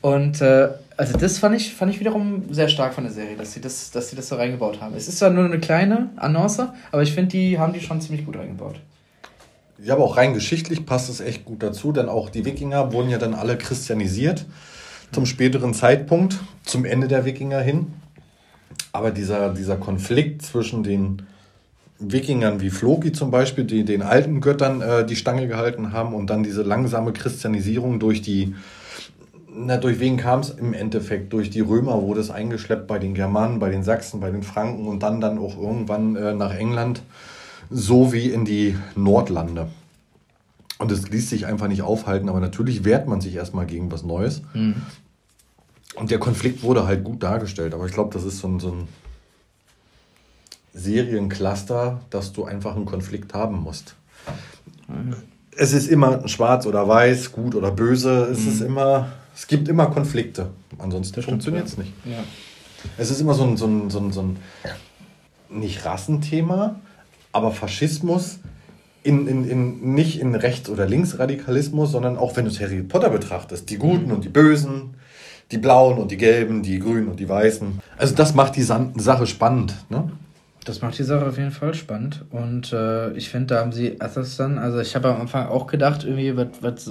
[0.00, 3.52] Und äh, also das fand ich, fand ich wiederum sehr stark von der Serie, dass
[3.52, 4.94] sie das, dass sie das so reingebaut haben.
[4.96, 8.24] Es ist zwar nur eine kleine Annonce, aber ich finde, die haben die schon ziemlich
[8.24, 8.80] gut reingebaut.
[9.82, 13.10] Ja, aber auch rein geschichtlich passt es echt gut dazu, denn auch die Wikinger wurden
[13.10, 14.46] ja dann alle christianisiert
[15.12, 17.92] zum späteren Zeitpunkt, zum Ende der Wikinger hin.
[18.92, 21.20] Aber dieser, dieser Konflikt zwischen den
[22.12, 26.30] Wikingern wie Floki zum Beispiel, die den alten Göttern äh, die Stange gehalten haben und
[26.30, 28.54] dann diese langsame Christianisierung durch die,
[29.54, 31.32] na, durch wen kam es im Endeffekt?
[31.32, 34.86] Durch die Römer wurde es eingeschleppt bei den Germanen, bei den Sachsen, bei den Franken
[34.86, 37.02] und dann dann auch irgendwann äh, nach England,
[37.70, 39.68] so wie in die Nordlande.
[40.78, 44.02] Und es ließ sich einfach nicht aufhalten, aber natürlich wehrt man sich erstmal gegen was
[44.02, 44.42] Neues.
[44.54, 44.76] Mhm.
[45.94, 48.72] Und der Konflikt wurde halt gut dargestellt, aber ich glaube, das ist so ein, so
[48.72, 48.88] ein
[50.74, 53.94] Seriencluster, dass du einfach einen Konflikt haben musst.
[55.56, 58.28] Es ist immer schwarz oder weiß, gut oder böse.
[58.30, 58.48] Es mhm.
[58.48, 60.50] ist immer, es gibt immer Konflikte.
[60.78, 61.92] Ansonsten funktioniert es nicht.
[62.04, 62.24] Ja.
[62.98, 64.36] Es ist immer so ein, so ein, so ein, so ein
[65.48, 66.80] nicht Rassenthema,
[67.32, 68.40] aber Faschismus
[69.04, 73.70] in, in, in, nicht in Rechts- oder Linksradikalismus, sondern auch wenn du Harry Potter betrachtest,
[73.70, 74.12] die Guten mhm.
[74.12, 74.94] und die Bösen,
[75.50, 77.80] die Blauen und die Gelben, die Grünen und die Weißen.
[77.96, 79.74] Also das macht die Sache spannend.
[79.90, 80.10] Ne?
[80.64, 82.24] Das macht die Sache auf jeden Fall spannend.
[82.30, 86.04] Und äh, ich finde, da haben sie Athelstan, also ich habe am Anfang auch gedacht,
[86.04, 86.82] irgendwie, wat, wat,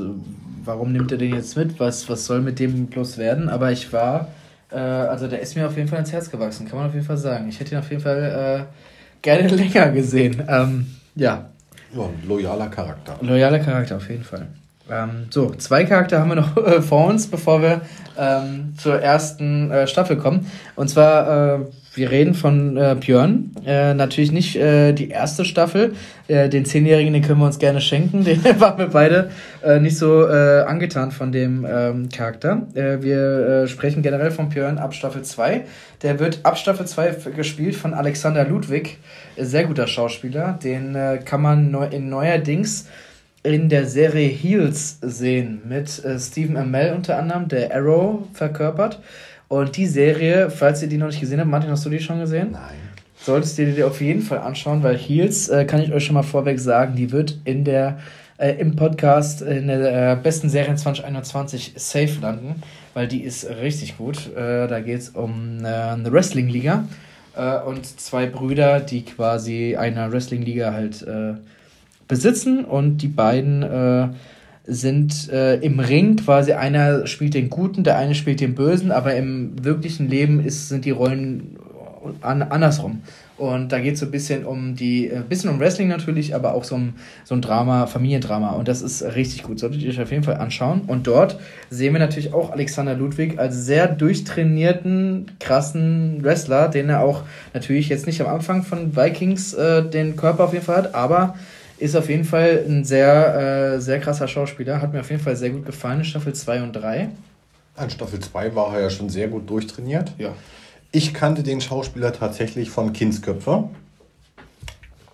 [0.64, 1.80] warum nimmt er den jetzt mit?
[1.80, 3.50] Was, was soll mit dem bloß werden?
[3.50, 4.28] Aber ich war,
[4.72, 7.06] äh, also der ist mir auf jeden Fall ins Herz gewachsen, kann man auf jeden
[7.06, 7.50] Fall sagen.
[7.50, 10.44] Ich hätte ihn auf jeden Fall äh, gerne länger gesehen.
[10.48, 10.86] Ähm,
[11.16, 11.50] ja.
[11.96, 13.18] Ja, ein loyaler Charakter.
[13.22, 14.48] Loyaler Charakter, auf jeden Fall.
[14.90, 17.82] Ähm, so, zwei Charakter haben wir noch äh, vor uns, bevor wir
[18.18, 20.52] ähm, zur ersten äh, Staffel kommen.
[20.76, 21.60] Und zwar, äh,
[21.96, 23.52] wir reden von äh, Björn.
[23.66, 25.94] Äh, natürlich nicht äh, die erste Staffel.
[26.28, 28.24] Äh, den Zehnjährigen, den können wir uns gerne schenken.
[28.24, 29.30] Den waren wir beide
[29.64, 32.68] äh, nicht so äh, angetan von dem ähm, Charakter.
[32.74, 35.66] Äh, wir äh, sprechen generell von Björn ab Staffel 2.
[36.02, 38.98] Der wird ab Staffel 2 gespielt von Alexander Ludwig.
[39.38, 40.60] Sehr guter Schauspieler.
[40.64, 42.88] Den äh, kann man neu in neuerdings
[43.44, 45.62] in der Serie Heels sehen.
[45.66, 49.00] Mit äh, Stephen Amell unter anderem, der Arrow verkörpert.
[49.54, 52.20] Und die Serie, falls ihr die noch nicht gesehen habt, Martin, hast du die schon
[52.20, 52.54] gesehen?
[52.54, 52.74] Nein.
[53.16, 56.24] Solltest du dir auf jeden Fall anschauen, weil Heels, äh, kann ich euch schon mal
[56.24, 58.00] vorweg sagen, die wird in der,
[58.40, 62.64] äh, im Podcast in der äh, besten Serie 2021 safe landen,
[62.96, 64.36] weil die ist richtig gut.
[64.36, 66.86] Äh, da geht es um äh, eine Wrestling-Liga
[67.38, 71.06] äh, und zwei Brüder, die quasi einer Wrestling-Liga halt
[72.08, 74.16] besitzen und die beiden
[74.66, 79.16] sind äh, im Ring quasi einer spielt den Guten, der eine spielt den Bösen, aber
[79.16, 81.58] im wirklichen Leben ist, sind die Rollen
[82.22, 83.02] an, andersrum.
[83.38, 86.36] Und da geht es so ein bisschen um die, ein äh, bisschen um Wrestling natürlich,
[86.36, 88.52] aber auch so ein, so ein Drama, Familiendrama.
[88.52, 89.60] Und das ist richtig gut.
[89.60, 90.82] Solltet ihr euch auf jeden Fall anschauen.
[90.88, 97.02] Und dort sehen wir natürlich auch Alexander Ludwig als sehr durchtrainierten, krassen Wrestler, den er
[97.02, 97.24] auch
[97.54, 101.36] natürlich jetzt nicht am Anfang von Vikings äh, den Körper auf jeden Fall hat, aber
[101.78, 104.82] ist auf jeden Fall ein sehr, äh, sehr krasser Schauspieler.
[104.82, 107.10] Hat mir auf jeden Fall sehr gut gefallen in Staffel 2 und 3.
[107.82, 110.14] In Staffel 2 war er ja schon sehr gut durchtrainiert.
[110.18, 110.34] Ja.
[110.92, 113.70] Ich kannte den Schauspieler tatsächlich von Kindsköpfe.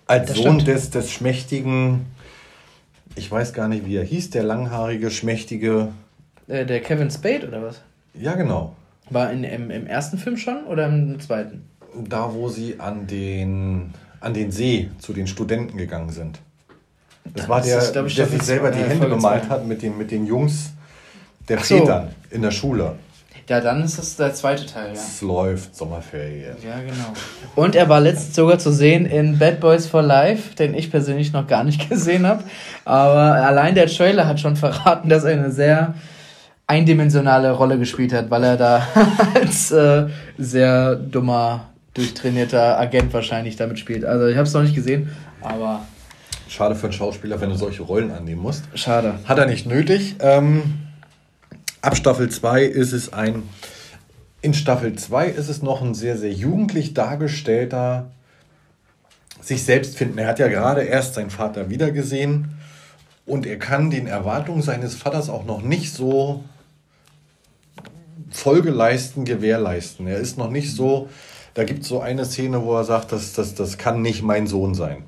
[0.06, 2.06] Als das Sohn des, des schmächtigen,
[3.14, 5.88] ich weiß gar nicht, wie er hieß, der langhaarige, schmächtige.
[6.48, 7.80] Äh, der Kevin Spade oder was?
[8.12, 8.76] Ja, genau.
[9.08, 11.64] War in, im, im ersten Film schon oder im zweiten?
[11.96, 16.40] Da, wo sie an den, an den See zu den Studenten gegangen sind.
[17.24, 20.10] Das, war der, ist, ich, der sich selber die Hände gemalt hat mit den, mit
[20.10, 20.70] den Jungs
[21.48, 22.34] der Vätern so.
[22.34, 22.96] in der Schule.
[23.50, 24.92] Ja, dann ist das der zweite Teil, ja.
[24.92, 26.54] Es läuft, Sommerferien.
[26.64, 27.12] Ja, genau.
[27.56, 31.32] Und er war letztens sogar zu sehen in Bad Boys for Life, den ich persönlich
[31.32, 32.44] noch gar nicht gesehen habe.
[32.84, 35.94] Aber allein der Trailer hat schon verraten, dass er eine sehr
[36.68, 38.86] eindimensionale Rolle gespielt hat, weil er da
[39.34, 40.06] als äh,
[40.38, 44.04] sehr dummer, durchtrainierter Agent wahrscheinlich damit spielt.
[44.04, 45.10] Also ich habe es noch nicht gesehen,
[45.42, 45.80] aber...
[46.50, 48.64] Schade für einen Schauspieler, wenn du solche Rollen annehmen musst.
[48.74, 49.20] Schade.
[49.24, 50.16] Hat er nicht nötig.
[50.18, 50.80] Ähm,
[51.80, 53.44] ab Staffel 2 ist es ein...
[54.42, 58.10] In Staffel 2 ist es noch ein sehr, sehr jugendlich dargestellter
[59.40, 60.18] sich selbst finden.
[60.18, 62.56] Er hat ja gerade erst seinen Vater wiedergesehen
[63.26, 66.42] und er kann den Erwartungen seines Vaters auch noch nicht so
[68.28, 70.08] Folge leisten, gewährleisten.
[70.08, 71.08] Er ist noch nicht so,
[71.54, 74.48] da gibt es so eine Szene, wo er sagt, das, das, das kann nicht mein
[74.48, 75.04] Sohn sein.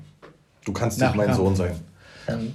[0.65, 1.33] Du kannst nicht mein.
[1.33, 1.79] Sohn sein.
[2.27, 2.53] Ähm.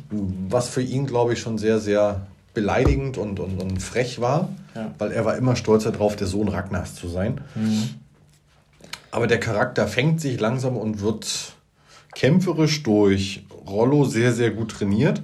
[0.48, 4.93] Was für ihn, glaube ich, schon sehr, sehr beleidigend und, und, und frech war, ja.
[4.98, 7.40] weil er war immer stolz darauf, der Sohn Ragnars zu sein.
[7.55, 7.90] Mhm.
[9.10, 11.52] Aber der Charakter fängt sich langsam und wird
[12.14, 15.22] kämpferisch durch Rollo sehr, sehr gut trainiert.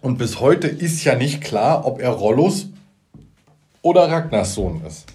[0.00, 2.66] Und bis heute ist ja nicht klar, ob er Rollos
[3.82, 5.06] oder Ragnars Sohn ist.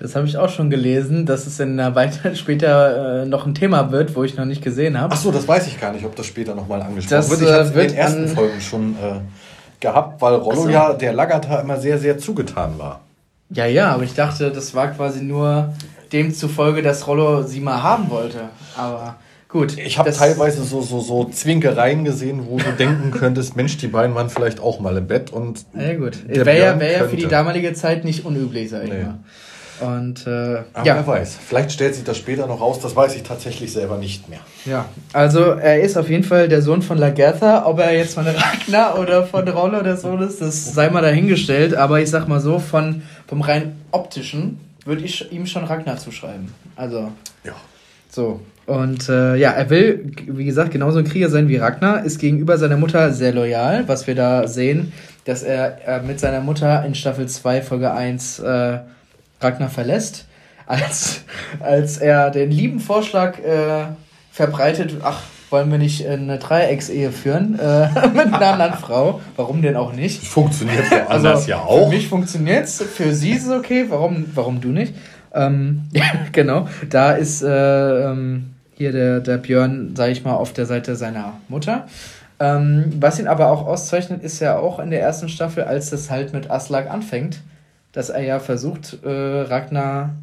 [0.00, 3.54] Das habe ich auch schon gelesen, dass es in der weiter später äh, noch ein
[3.54, 5.14] Thema wird, wo ich noch nicht gesehen habe.
[5.14, 7.42] Ach so, das weiß ich gar nicht, ob das später nochmal angesprochen das, wird.
[7.42, 9.20] Ich habe es in den ersten Folgen schon äh,
[9.78, 10.68] gehabt, weil Rollo so.
[10.70, 13.00] ja der Lagata immer sehr, sehr zugetan war.
[13.50, 15.74] Ja, ja, aber ich dachte, das war quasi nur
[16.12, 18.48] demzufolge, dass Rollo sie mal haben wollte.
[18.76, 19.16] Aber
[19.50, 19.76] Gut.
[19.78, 24.14] Ich habe teilweise so, so, so Zwinkereien gesehen, wo du denken könntest, Mensch, die beiden
[24.14, 25.66] waren vielleicht auch mal im Bett und.
[25.76, 26.18] Ja, gut.
[26.28, 29.02] Wäre ja, wär ja für die damalige Zeit nicht unüblich, sag ich nee.
[29.02, 29.18] mal.
[29.80, 30.96] Und äh, Aber ja.
[30.96, 34.28] wer weiß, vielleicht stellt sich das später noch raus, das weiß ich tatsächlich selber nicht
[34.28, 34.40] mehr.
[34.64, 38.26] Ja, also er ist auf jeden Fall der Sohn von Lagertha, ob er jetzt von
[38.26, 42.40] Ragnar oder von Rollo der Sohn ist, das sei mal dahingestellt, aber ich sag mal
[42.40, 46.52] so, von, vom rein optischen würde ich ihm schon Ragnar zuschreiben.
[46.76, 47.12] Also.
[47.44, 47.54] Ja.
[48.10, 48.40] So,
[48.70, 52.56] und äh, ja, er will, wie gesagt, genauso ein Krieger sein wie Ragnar, ist gegenüber
[52.56, 54.92] seiner Mutter sehr loyal, was wir da sehen,
[55.24, 58.78] dass er äh, mit seiner Mutter in Staffel 2, Folge 1 äh,
[59.40, 60.26] Ragnar verlässt,
[60.66, 61.22] als,
[61.60, 63.86] als er den lieben Vorschlag äh,
[64.30, 69.20] verbreitet, ach, wollen wir nicht eine Dreiecksehe führen äh, mit einer anderen Frau?
[69.36, 70.22] Warum denn auch nicht?
[70.22, 71.88] Funktioniert woanders also, ja auch.
[71.88, 74.94] Für mich funktioniert es, für sie ist es okay, warum, warum du nicht?
[75.34, 75.88] Ähm,
[76.32, 80.96] genau, da ist äh, ähm, hier der, der Björn, sage ich mal, auf der Seite
[80.96, 81.86] seiner Mutter.
[82.38, 86.10] Ähm, was ihn aber auch auszeichnet, ist ja auch in der ersten Staffel, als es
[86.10, 87.40] halt mit Aslak anfängt,
[87.92, 90.14] dass er ja versucht, äh, Ragnar,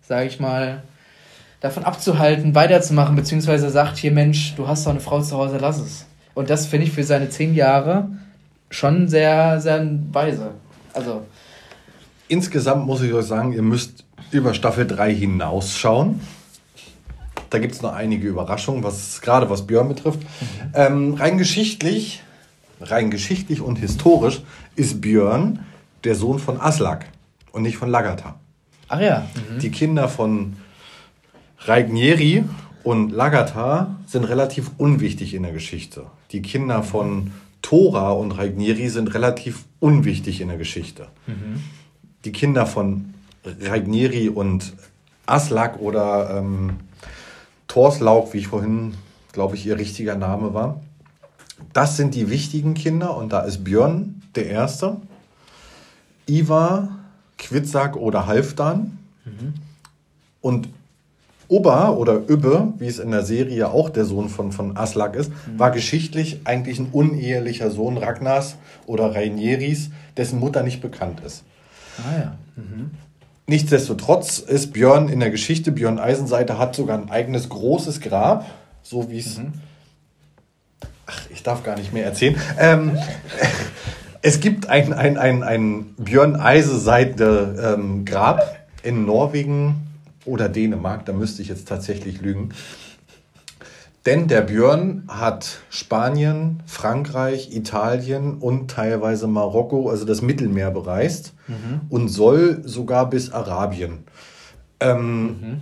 [0.00, 0.82] sage ich mal,
[1.60, 5.78] davon abzuhalten, weiterzumachen, beziehungsweise sagt hier, Mensch, du hast doch eine Frau zu Hause, lass
[5.78, 6.06] es.
[6.34, 8.08] Und das finde ich für seine zehn Jahre
[8.70, 10.52] schon sehr, sehr weise.
[10.94, 11.22] Also.
[12.28, 16.20] Insgesamt muss ich euch sagen, ihr müsst über Staffel 3 hinausschauen.
[17.50, 20.20] Da gibt es noch einige Überraschungen, was gerade was Björn betrifft.
[20.20, 20.72] Mhm.
[20.74, 22.22] Ähm, rein geschichtlich,
[22.80, 24.40] rein geschichtlich und historisch
[24.76, 25.58] ist Björn
[26.04, 27.06] der Sohn von Aslak
[27.52, 28.36] und nicht von Lagertha.
[28.88, 29.26] Ach ja.
[29.34, 29.58] Mhm.
[29.60, 30.56] Die Kinder von
[31.60, 32.44] Reignieri
[32.82, 36.06] und Lagertha sind relativ unwichtig in der Geschichte.
[36.32, 37.32] Die Kinder von
[37.62, 41.08] Thora und Reignieri sind relativ unwichtig in der Geschichte.
[41.26, 41.62] Mhm.
[42.24, 43.14] Die Kinder von
[43.44, 44.72] Reignieri und
[45.26, 46.76] Aslak oder ähm,
[47.68, 48.94] Torslaug, wie ich vorhin,
[49.32, 50.80] glaube ich, ihr richtiger Name war.
[51.72, 54.96] Das sind die wichtigen Kinder und da ist Björn der Erste,
[56.30, 56.88] Ivar,
[57.38, 59.54] Quitzak oder Halfdan mhm.
[60.40, 60.68] und
[61.48, 65.30] Ubba oder Übbe, wie es in der Serie auch der Sohn von, von Aslak ist,
[65.30, 65.58] mhm.
[65.58, 68.54] war geschichtlich eigentlich ein unehelicher Sohn Ragnars
[68.86, 71.42] oder Rainieris, dessen Mutter nicht bekannt ist.
[71.98, 72.38] Ah ja.
[72.54, 72.92] Mhm.
[73.48, 78.46] Nichtsdestotrotz ist Björn in der Geschichte, Björn Eisenseite hat sogar ein eigenes großes Grab,
[78.84, 79.38] so wie es.
[79.38, 79.54] Mhm.
[81.06, 82.36] Ach, ich darf gar nicht mehr erzählen.
[82.60, 82.96] Ähm,
[84.22, 89.86] es gibt ein, ein, ein, ein Björn Eisenseite ähm, Grab in Norwegen
[90.24, 92.50] oder Dänemark, da müsste ich jetzt tatsächlich lügen.
[94.06, 101.82] Denn der Björn hat Spanien, Frankreich, Italien und teilweise Marokko, also das Mittelmeer bereist mhm.
[101.90, 104.04] und soll sogar bis Arabien.
[104.80, 105.60] Ähm, mhm.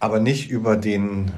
[0.00, 1.30] Aber nicht über den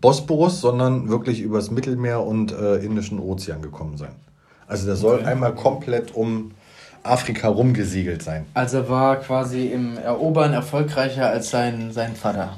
[0.00, 4.14] Bosporus, sondern wirklich übers Mittelmeer und äh, Indischen Ozean gekommen sein.
[4.68, 5.26] Also der soll okay.
[5.26, 6.52] einmal komplett um
[7.02, 8.44] Afrika rumgesiegelt sein.
[8.54, 12.56] Also war quasi im Erobern erfolgreicher als sein, sein Vater.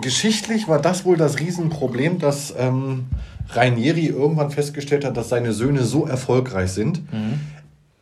[0.00, 3.06] Geschichtlich war das wohl das Riesenproblem, dass ähm,
[3.50, 7.12] Rainieri irgendwann festgestellt hat, dass seine Söhne so erfolgreich sind.
[7.12, 7.40] Mhm.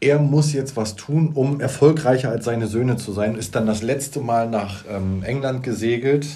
[0.00, 3.34] Er muss jetzt was tun, um erfolgreicher als seine Söhne zu sein.
[3.34, 6.26] Ist dann das letzte Mal nach ähm, England gesegelt.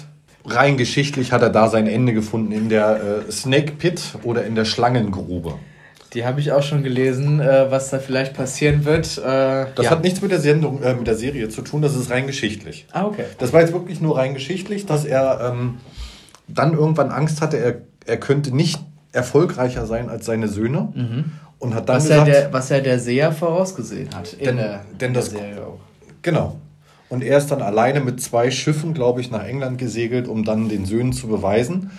[0.45, 4.53] Rein geschichtlich hat er da sein Ende gefunden in der äh, Snake Pit oder in
[4.53, 5.55] der Schlangengrube.
[6.15, 9.17] Die habe ich auch schon gelesen, äh, was da vielleicht passieren wird.
[9.17, 9.21] Äh,
[9.75, 9.91] das ja.
[9.91, 12.87] hat nichts mit der Sendung, äh, mit der Serie zu tun, das ist rein geschichtlich.
[12.93, 13.25] Ah, okay.
[13.37, 15.79] Das war jetzt wirklich nur rein geschichtlich, dass er ähm,
[16.47, 18.79] dann irgendwann Angst hatte, er, er könnte nicht
[19.11, 20.93] erfolgreicher sein als seine Söhne.
[20.95, 21.31] Mhm.
[21.59, 24.39] Und hat dann was, gesagt, der, was ja der Seher vorausgesehen hat.
[24.39, 25.79] Denn, der, denn das, Serie auch.
[26.21, 26.59] Genau.
[27.09, 30.69] Und er ist dann alleine mit zwei Schiffen, glaube ich, nach England gesegelt, um dann
[30.69, 31.91] den Söhnen zu beweisen.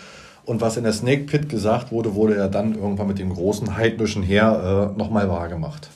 [0.47, 3.77] Und was in der Snake Pit gesagt wurde, wurde er dann irgendwann mit dem großen
[3.77, 5.89] heidnischen Heer äh, nochmal wahrgemacht.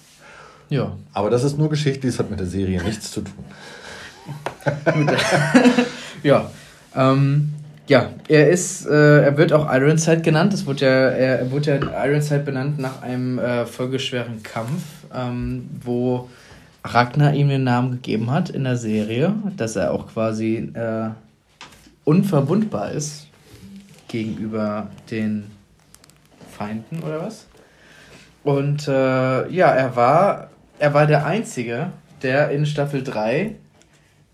[0.68, 0.96] Ja.
[1.12, 3.44] Aber das ist nur geschichtlich, das hat mit der Serie nichts zu tun.
[6.24, 6.50] ja.
[6.96, 7.50] Ähm,
[7.86, 10.52] ja, er ist, äh, er wird auch Ironside genannt.
[10.52, 14.82] Es wurde ja, er, er wurde ja Ironside benannt nach einem äh, folgeschweren Kampf,
[15.14, 16.28] ähm, wo
[16.82, 21.10] Ragnar ihm den Namen gegeben hat in der Serie, dass er auch quasi äh,
[22.04, 23.29] unverwundbar ist
[24.10, 25.50] gegenüber den
[26.56, 27.46] Feinden oder was.
[28.42, 31.92] Und äh, ja, er war, er war der Einzige,
[32.22, 33.54] der in Staffel 3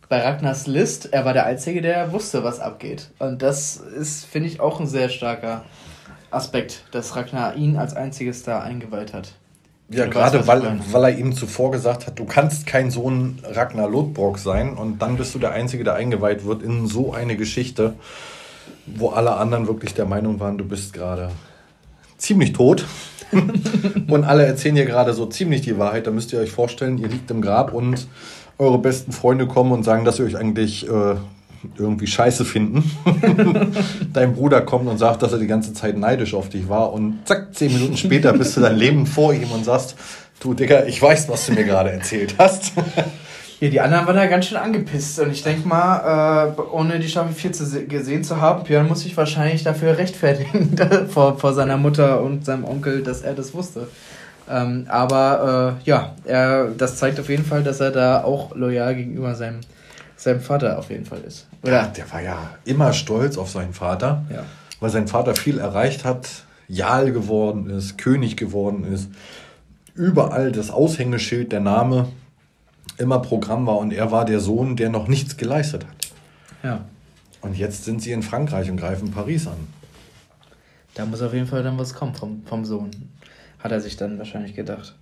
[0.09, 3.11] bei Ragnars List, er war der Einzige, der wusste, was abgeht.
[3.19, 5.65] Und das ist, finde ich, auch ein sehr starker
[6.31, 9.33] Aspekt, dass Ragnar ihn als einziges da eingeweiht hat.
[9.89, 14.39] Ja, gerade weil, weil er ihm zuvor gesagt hat, du kannst kein Sohn Ragnar Lodbrok
[14.39, 17.95] sein und dann bist du der Einzige, der eingeweiht wird in so eine Geschichte
[18.87, 21.31] wo alle anderen wirklich der Meinung waren, du bist gerade
[22.19, 22.87] ziemlich tot.
[24.09, 26.07] und alle erzählen hier gerade so ziemlich die Wahrheit.
[26.07, 28.07] Da müsst ihr euch vorstellen, ihr liegt im Grab und
[28.59, 31.17] eure besten Freunde kommen und sagen, dass sie euch eigentlich äh,
[31.77, 32.91] irgendwie scheiße finden.
[34.13, 37.19] Dein Bruder kommt und sagt, dass er die ganze Zeit neidisch auf dich war und
[37.25, 39.97] zack, zehn Minuten später bist du dein Leben vor ihm und sagst,
[40.41, 42.73] du Digga, ich weiß, was du mir gerade erzählt hast.
[43.61, 45.19] Ja, die anderen waren da ganz schön angepisst.
[45.19, 49.01] Und ich denke mal, äh, ohne die Staffel 4 zu gesehen zu haben, Björn muss
[49.01, 50.77] sich wahrscheinlich dafür rechtfertigen
[51.09, 53.89] vor, vor seiner Mutter und seinem Onkel, dass er das wusste.
[54.49, 58.95] Ähm, aber äh, ja, er, das zeigt auf jeden Fall, dass er da auch loyal
[58.95, 59.61] gegenüber seinem,
[60.17, 61.49] seinem Vater auf jeden Fall ist.
[61.63, 61.73] Oder?
[61.73, 64.43] Ja, der war ja immer stolz auf seinen Vater, ja.
[64.81, 66.29] weil sein Vater viel erreicht hat,
[66.69, 69.11] Jarl geworden ist, König geworden ist.
[69.95, 72.09] Überall das Aushängeschild, der Name
[72.99, 76.11] immer Programm war und er war der Sohn, der noch nichts geleistet hat.
[76.63, 76.85] Ja.
[77.41, 79.69] Und jetzt sind sie in Frankreich und greifen Paris an.
[80.95, 82.91] Da muss auf jeden Fall dann was kommen vom, vom Sohn.
[83.63, 84.95] Hat er sich dann wahrscheinlich gedacht.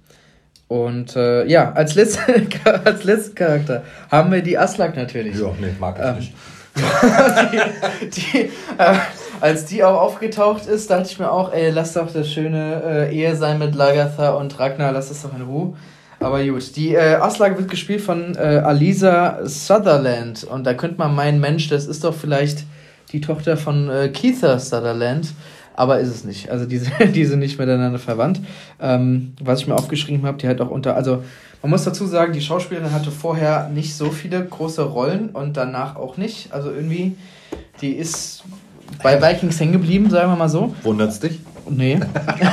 [0.66, 2.20] Und äh, ja, als, letzte,
[2.84, 5.38] als letzten Charakter haben wir die Aslak natürlich.
[5.38, 6.34] Ja, nee, mag ich ähm, nicht.
[7.52, 8.38] die, die,
[8.78, 8.96] äh,
[9.40, 13.14] als die auch aufgetaucht ist, dachte ich mir auch, ey, lass doch das schöne äh,
[13.14, 15.74] Ehe sein mit Lagatha und Ragnar, lass das doch in Ruhe.
[16.24, 20.44] Aber gut, die äh, Auslage wird gespielt von äh, Alisa Sutherland.
[20.44, 22.64] Und da könnte man meinen, Mensch, das ist doch vielleicht
[23.12, 25.32] die Tochter von äh, Keitha Sutherland.
[25.76, 26.50] Aber ist es nicht.
[26.50, 26.80] Also die,
[27.12, 28.40] die sind nicht miteinander verwandt.
[28.80, 30.96] Ähm, was ich mir aufgeschrieben habe, die hat auch unter.
[30.96, 31.22] Also
[31.62, 35.96] man muss dazu sagen, die Schauspielerin hatte vorher nicht so viele große Rollen und danach
[35.96, 36.52] auch nicht.
[36.52, 37.16] Also irgendwie,
[37.80, 38.44] die ist
[39.02, 40.74] bei Vikings hängen geblieben, sagen wir mal so.
[40.82, 41.40] Wundert's dich?
[41.68, 42.00] Nee.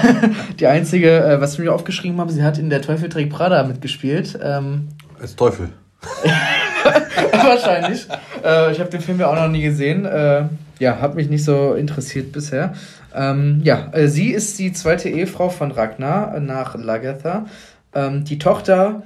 [0.60, 3.64] die einzige, äh, was ich mir aufgeschrieben habe, sie hat in Der Teufel trägt Prada
[3.64, 4.38] mitgespielt.
[4.42, 4.90] Ähm,
[5.20, 5.70] Als Teufel.
[7.32, 8.08] Wahrscheinlich.
[8.44, 10.06] Äh, ich habe den Film ja auch noch nie gesehen.
[10.06, 10.46] Äh,
[10.80, 12.74] ja, hat mich nicht so interessiert bisher.
[13.14, 17.46] Ähm, ja, äh, sie ist die zweite Ehefrau von Ragnar nach Lagertha.
[17.94, 19.04] Ähm, die Tochter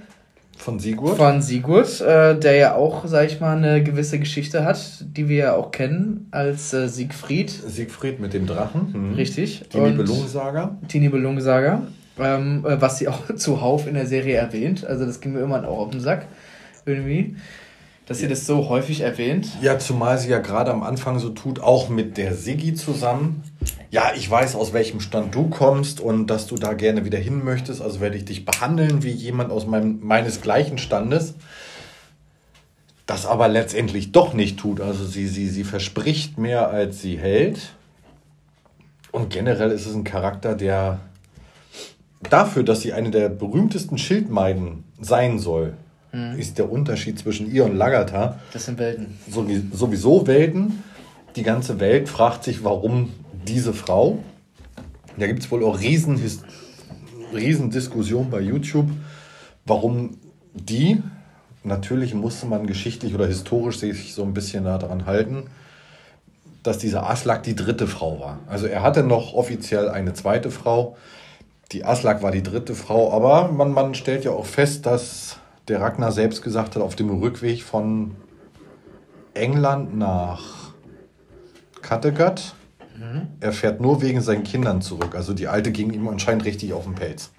[0.57, 1.17] von Sigurd?
[1.17, 5.37] Von Sigurd, äh, der ja auch, sag ich mal, eine gewisse Geschichte hat, die wir
[5.37, 7.49] ja auch kennen als äh, Siegfried.
[7.49, 9.11] Siegfried mit dem Drachen.
[9.11, 9.13] Mhm.
[9.15, 9.63] Richtig.
[9.73, 10.77] Die Nibelungensaga.
[10.91, 11.83] Die Nibelungensaga.
[12.17, 14.85] Ähm, äh, was sie auch zuhauf in der Serie erwähnt.
[14.85, 16.27] Also das ging mir immer auch auf den Sack.
[16.85, 17.35] Irgendwie
[18.05, 19.47] dass sie das so häufig erwähnt.
[19.61, 23.43] Ja, zumal sie ja gerade am Anfang so tut, auch mit der Siggi zusammen.
[23.95, 27.45] Ja, ich weiß, aus welchem Stand du kommst und dass du da gerne wieder hin
[27.45, 27.81] möchtest.
[27.81, 31.35] Also werde ich dich behandeln wie jemand aus meinem, meines gleichen Standes.
[33.05, 34.81] Das aber letztendlich doch nicht tut.
[34.81, 37.69] Also sie, sie, sie verspricht mehr, als sie hält.
[39.13, 40.99] Und generell ist es ein Charakter, der
[42.29, 45.71] dafür, dass sie eine der berühmtesten Schildmeiden sein soll,
[46.11, 46.37] mhm.
[46.37, 48.41] ist der Unterschied zwischen ihr und Lagertha.
[48.51, 49.17] Das sind Welten.
[49.71, 50.83] Sowieso Welten.
[51.37, 53.13] Die ganze Welt fragt sich, warum
[53.47, 54.19] diese Frau,
[55.17, 56.19] da gibt es wohl auch riesen,
[57.33, 58.89] riesen Diskussionen bei YouTube,
[59.65, 60.17] warum
[60.53, 61.01] die,
[61.63, 65.45] natürlich musste man geschichtlich oder historisch sich so ein bisschen daran halten,
[66.63, 68.39] dass dieser Aslak die dritte Frau war.
[68.47, 70.97] Also er hatte noch offiziell eine zweite Frau.
[71.71, 75.81] Die Aslak war die dritte Frau, aber man, man stellt ja auch fest, dass der
[75.81, 78.15] Ragnar selbst gesagt hat, auf dem Rückweg von
[79.33, 80.73] England nach
[81.81, 82.55] Kattegat,
[83.39, 85.15] er fährt nur wegen seinen Kindern zurück.
[85.15, 87.31] Also die Alte ging ihm anscheinend richtig auf den Pelz.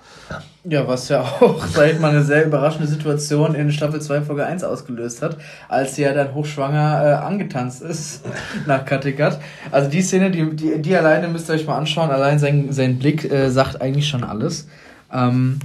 [0.65, 4.45] Ja, was ja auch, sag ich mal, eine sehr überraschende Situation in Staffel 2, Folge
[4.45, 5.37] 1 ausgelöst hat,
[5.69, 8.24] als sie ja dann hochschwanger äh, angetanzt ist
[8.66, 9.41] nach Kattegat.
[9.70, 12.99] Also die Szene, die, die, die alleine müsst ihr euch mal anschauen, allein sein, sein
[12.99, 14.69] Blick äh, sagt eigentlich schon alles.
[15.12, 15.61] Ähm,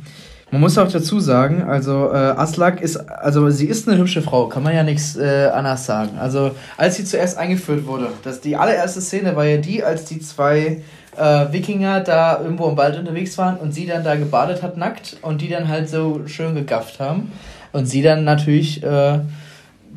[0.51, 4.47] man muss auch dazu sagen, also äh, Aslak ist, also sie ist eine hübsche Frau,
[4.47, 6.17] kann man ja nichts äh, anders sagen.
[6.19, 10.19] Also als sie zuerst eingeführt wurde, das die allererste Szene war ja die, als die
[10.19, 10.81] zwei
[11.17, 15.17] äh, Wikinger da irgendwo im Wald unterwegs waren und sie dann da gebadet hat nackt
[15.21, 17.31] und die dann halt so schön gegafft haben
[17.71, 19.19] und sie dann natürlich äh,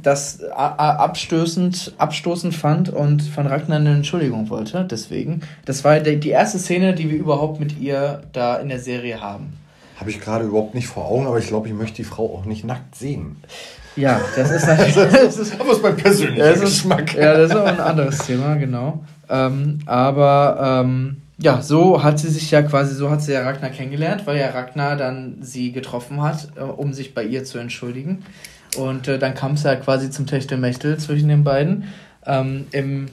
[0.03, 4.85] das abstößend, abstoßend fand und von Ragnar eine Entschuldigung wollte.
[4.89, 9.21] Deswegen, das war die erste Szene, die wir überhaupt mit ihr da in der Serie
[9.21, 9.64] haben.
[10.05, 12.45] Habe ich gerade überhaupt nicht vor Augen, aber ich glaube, ich möchte die Frau auch
[12.45, 13.37] nicht nackt sehen.
[13.97, 14.95] Ja, das ist natürlich.
[14.95, 17.15] das ist, aber ist mein persönlicher das ist, Geschmack.
[17.15, 19.03] Ja, das ist auch ein anderes Thema, genau.
[19.31, 23.71] Ähm, aber ähm, ja, so hat sie sich ja quasi, so hat sie ja Ragnar
[23.71, 28.27] kennengelernt, weil ja Ragnar dann sie getroffen hat, äh, um sich bei ihr zu entschuldigen.
[28.77, 31.85] Und äh, dann kam es ja quasi zum Techtelmechtel zwischen den beiden.
[32.27, 33.07] Ähm, Im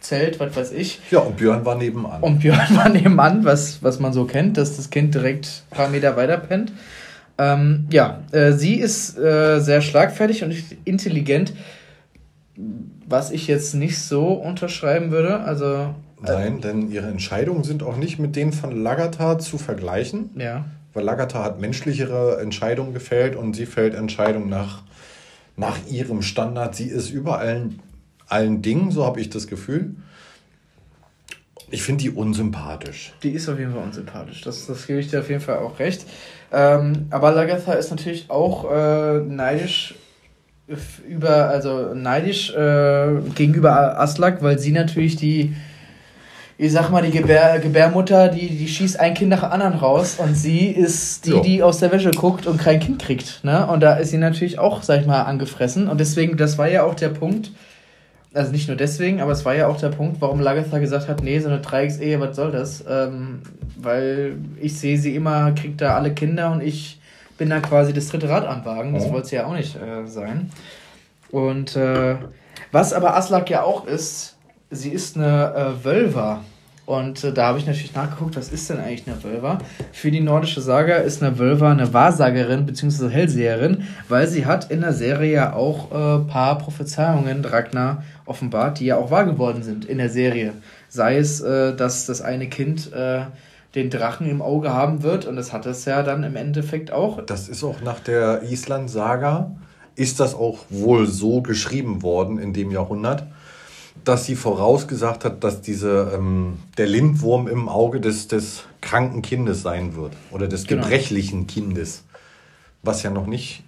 [0.00, 1.00] Zelt, was weiß ich.
[1.10, 2.22] Ja, und Björn war nebenan.
[2.22, 5.88] Und Björn war nebenan, was, was man so kennt, dass das Kind direkt ein paar
[5.88, 6.72] Meter weiter pennt.
[7.38, 10.54] Ähm, ja, äh, sie ist äh, sehr schlagfertig und
[10.84, 11.54] intelligent,
[13.06, 15.40] was ich jetzt nicht so unterschreiben würde.
[15.40, 20.30] Also, äh, Nein, denn ihre Entscheidungen sind auch nicht mit denen von Lagatar zu vergleichen.
[20.36, 20.66] Ja.
[20.92, 24.82] Weil Lagatar hat menschlichere Entscheidungen gefällt und sie fällt Entscheidungen nach,
[25.56, 26.74] nach ihrem Standard.
[26.74, 27.70] Sie ist überall
[28.30, 29.94] allen Dingen, so habe ich das Gefühl.
[31.70, 33.12] Ich finde die unsympathisch.
[33.22, 34.40] Die ist auf jeden Fall unsympathisch.
[34.42, 36.04] Das, das gebe ich dir auf jeden Fall auch recht.
[36.52, 39.94] Ähm, aber Lagatha ist natürlich auch äh, neidisch
[41.08, 45.54] über, also neidisch äh, gegenüber Aslak, weil sie natürlich die,
[46.58, 50.16] ich sag mal, die Gebär, Gebärmutter, die, die schießt ein Kind nach dem anderen raus
[50.18, 51.40] und sie ist die, jo.
[51.40, 53.44] die aus der Wäsche guckt und kein Kind kriegt.
[53.44, 53.66] Ne?
[53.66, 55.88] Und da ist sie natürlich auch, sag ich mal, angefressen.
[55.88, 57.50] Und deswegen, das war ja auch der Punkt,
[58.32, 61.22] also nicht nur deswegen, aber es war ja auch der Punkt, warum Lagatha gesagt hat,
[61.22, 62.84] nee, so eine Dreiecksehe, was soll das?
[62.88, 63.42] Ähm,
[63.76, 67.00] weil ich sehe sie immer, kriegt da alle Kinder und ich
[67.38, 68.94] bin da quasi das dritte Rad am Wagen.
[68.94, 69.12] Das oh.
[69.12, 70.50] wollte es ja auch nicht äh, sein.
[71.30, 72.16] Und äh,
[72.70, 74.36] was aber Aslak ja auch ist,
[74.70, 76.40] sie ist eine äh, Wölver.
[76.86, 79.58] Und äh, da habe ich natürlich nachgeguckt, was ist denn eigentlich eine Wölver?
[79.92, 83.08] Für die nordische Saga ist eine Wölver eine Wahrsagerin bzw.
[83.08, 88.80] Hellseherin, weil sie hat in der Serie ja auch ein äh, paar Prophezeiungen Ragnar offenbart,
[88.80, 90.54] die ja auch wahr geworden sind in der Serie.
[90.88, 93.24] Sei es, äh, dass das eine Kind äh,
[93.74, 97.24] den Drachen im Auge haben wird und das hat es ja dann im Endeffekt auch.
[97.26, 99.50] Das ist auch nach der Island-Saga,
[99.94, 103.26] ist das auch wohl so geschrieben worden in dem Jahrhundert
[104.04, 109.62] dass sie vorausgesagt hat, dass diese, ähm, der Lindwurm im Auge des, des kranken Kindes
[109.62, 110.12] sein wird.
[110.30, 110.82] Oder des genau.
[110.82, 112.04] gebrechlichen Kindes.
[112.82, 113.62] Was ja noch nicht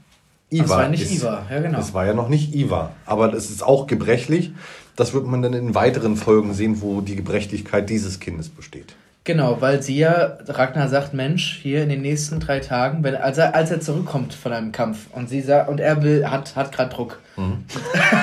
[0.53, 1.13] Iva das war nicht ist.
[1.13, 1.79] Iva, ja genau.
[1.79, 2.91] Das war ja noch nicht Iva.
[3.07, 4.53] Aber das ist auch gebrechlich.
[4.97, 8.95] Das wird man dann in weiteren Folgen sehen, wo die Gebrechlichkeit dieses Kindes besteht.
[9.25, 13.39] Genau, weil sie ja, Ragnar sagt, Mensch, hier in den nächsten drei Tagen, wenn, als,
[13.39, 16.73] er, als er zurückkommt von einem Kampf und sie sagt, und er will, hat, hat
[16.73, 17.21] gerade Druck.
[17.37, 17.43] Mhm.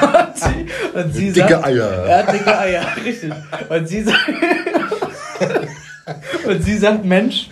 [0.02, 1.90] und sie, und sie dicke sagt, Eier.
[2.06, 3.32] Er hat dicke Eier, richtig.
[3.70, 4.30] Und sie sagt,
[6.46, 7.50] und sie sagt, Mensch,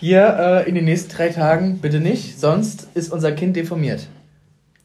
[0.00, 4.06] hier äh, in den nächsten drei Tagen bitte nicht, sonst ist unser Kind deformiert.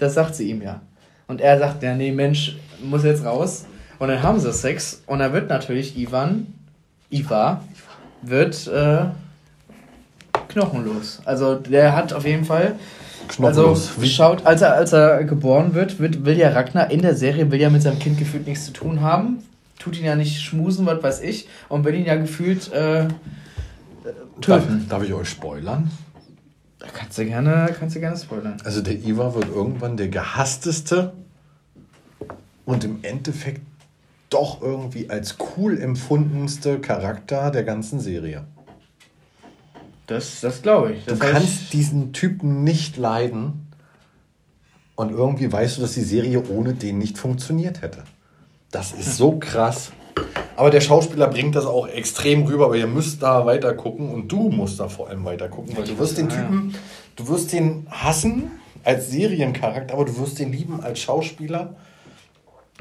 [0.02, 0.82] Das sagt sie ihm ja.
[1.28, 3.65] Und er sagt, ja, nee, Mensch, muss jetzt raus.
[3.99, 6.48] Und dann haben sie Sex und er wird natürlich Ivan,
[7.11, 7.61] Iva,
[8.23, 9.06] wird äh,
[10.48, 11.22] knochenlos.
[11.23, 12.73] Also der hat auf jeden Fall.
[13.28, 13.91] Knochenlos.
[13.95, 17.52] Also schaut, als er, als er geboren wird, wird, will ja Ragnar in der Serie
[17.52, 19.44] will ja mit seinem Kind gefühlt nichts zu tun haben.
[19.78, 23.07] Tut ihn ja nicht schmusen, was weiß ich, und will ihn ja gefühlt äh,
[24.41, 24.80] töten.
[24.80, 25.91] Darf, darf ich euch spoilern?
[26.82, 28.58] Da kannst du gerne, kannst du gerne spoilern.
[28.64, 31.14] Also der Iva wird irgendwann der gehassteste
[32.66, 33.62] und im Endeffekt
[34.32, 38.45] doch irgendwie als cool empfundenste Charakter der ganzen Serie.
[40.08, 41.06] Das, das glaube ich.
[41.06, 43.68] Das du kannst diesen Typen nicht leiden
[44.95, 48.06] und irgendwie weißt du, dass die Serie ohne den nicht funktioniert hätte.
[48.72, 49.91] Das ist so krass.
[50.56, 54.32] Aber der Schauspieler bringt das auch extrem rüber, aber ihr müsst da weiter gucken und
[54.32, 56.76] du musst da vor allem weiter gucken, weil du wirst den Typen,
[57.15, 58.52] du wirst den hassen
[58.84, 61.76] als Seriencharakter, aber du wirst den lieben als Schauspieler.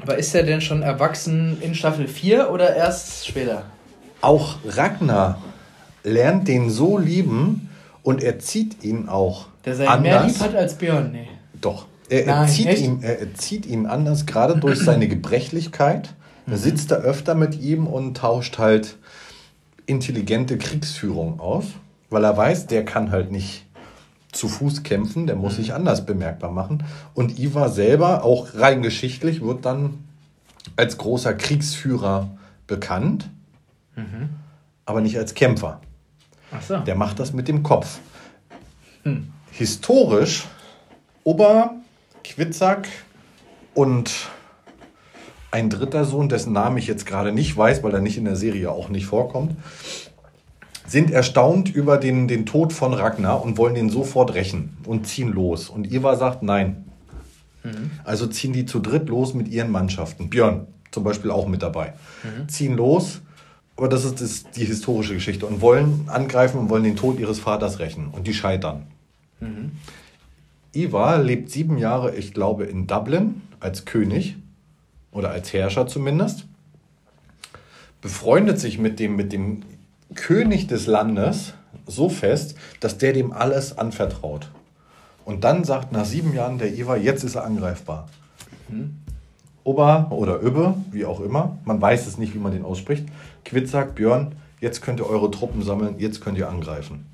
[0.01, 3.63] Aber ist er denn schon erwachsen in Staffel 4 oder erst später?
[4.21, 5.41] Auch Ragnar
[6.03, 7.69] lernt den so lieben
[8.03, 9.47] und er zieht ihn auch.
[9.65, 11.27] Der sein mehr lieb hat als Björn, nee.
[11.59, 11.85] Doch.
[12.09, 16.09] Er, er, zieht ihn, er, er zieht ihn anders, gerade durch seine Gebrechlichkeit.
[16.51, 18.97] Er sitzt da öfter mit ihm und tauscht halt
[19.85, 21.63] intelligente Kriegsführung aus,
[22.09, 23.65] weil er weiß, der kann halt nicht
[24.33, 26.83] zu Fuß kämpfen, der muss sich anders bemerkbar machen.
[27.13, 30.03] Und Ivar selber, auch rein geschichtlich, wird dann
[30.75, 32.29] als großer Kriegsführer
[32.67, 33.29] bekannt,
[33.95, 34.31] mhm.
[34.85, 35.79] aber nicht als Kämpfer.
[36.51, 36.77] Ach so.
[36.79, 37.99] Der macht das mit dem Kopf.
[39.03, 39.31] Hm.
[39.51, 40.47] Historisch,
[41.23, 41.75] Ober,
[42.25, 42.89] Quitzak
[43.73, 44.11] und
[45.51, 48.35] ein dritter Sohn, dessen Namen ich jetzt gerade nicht weiß, weil er nicht in der
[48.37, 49.55] Serie auch nicht vorkommt,
[50.87, 55.31] sind erstaunt über den, den Tod von Ragnar und wollen ihn sofort rächen und ziehen
[55.31, 55.69] los.
[55.69, 56.85] Und Ivar sagt nein.
[57.63, 57.91] Mhm.
[58.03, 60.29] Also ziehen die zu dritt los mit ihren Mannschaften.
[60.29, 61.93] Björn zum Beispiel auch mit dabei.
[62.23, 62.49] Mhm.
[62.49, 63.21] Ziehen los,
[63.77, 67.39] aber das ist, das die historische Geschichte und wollen angreifen und wollen den Tod ihres
[67.39, 68.09] Vaters rächen.
[68.11, 68.87] Und die scheitern.
[69.39, 69.71] Mhm.
[70.73, 74.35] Ivar lebt sieben Jahre, ich glaube, in Dublin als König
[75.11, 76.45] oder als Herrscher zumindest,
[78.01, 79.63] befreundet sich mit dem, mit dem
[80.15, 81.53] König des Landes
[81.85, 84.49] so fest, dass der dem alles anvertraut.
[85.25, 88.09] Und dann sagt nach sieben Jahren der Ivar, jetzt ist er angreifbar.
[88.69, 88.97] Mhm.
[89.63, 93.05] Ober oder Öbe, wie auch immer, man weiß es nicht, wie man den ausspricht.
[93.45, 97.05] Quid sagt, Björn, jetzt könnt ihr eure Truppen sammeln, jetzt könnt ihr angreifen.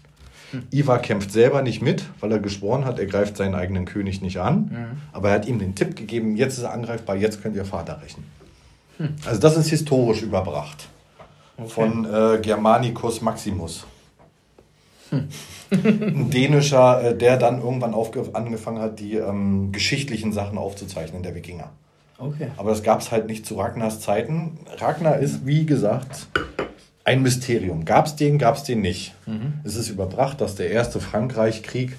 [0.52, 0.64] Mhm.
[0.72, 4.40] Ivar kämpft selber nicht mit, weil er geschworen hat, er greift seinen eigenen König nicht
[4.40, 4.60] an.
[4.60, 5.02] Mhm.
[5.12, 8.02] Aber er hat ihm den Tipp gegeben, jetzt ist er angreifbar, jetzt könnt ihr Vater
[8.02, 8.24] rächen.
[8.98, 9.16] Mhm.
[9.26, 10.88] Also das ist historisch überbracht.
[11.58, 11.70] Okay.
[11.70, 13.86] Von äh, Germanicus Maximus.
[15.10, 15.28] Hm.
[15.72, 17.96] Ein dänischer, äh, der dann irgendwann
[18.34, 21.72] angefangen hat, die ähm, geschichtlichen Sachen aufzuzeichnen, der Wikinger.
[22.18, 22.52] Okay.
[22.58, 24.60] Aber das gab es halt nicht zu Ragnars Zeiten.
[24.78, 26.28] Ragnar ist, wie gesagt,
[27.08, 27.86] ein Mysterium.
[27.86, 29.16] Gab es den, gab es den nicht.
[29.26, 29.54] Mhm.
[29.64, 31.96] Es ist überbracht, dass der erste Frankreich-Krieg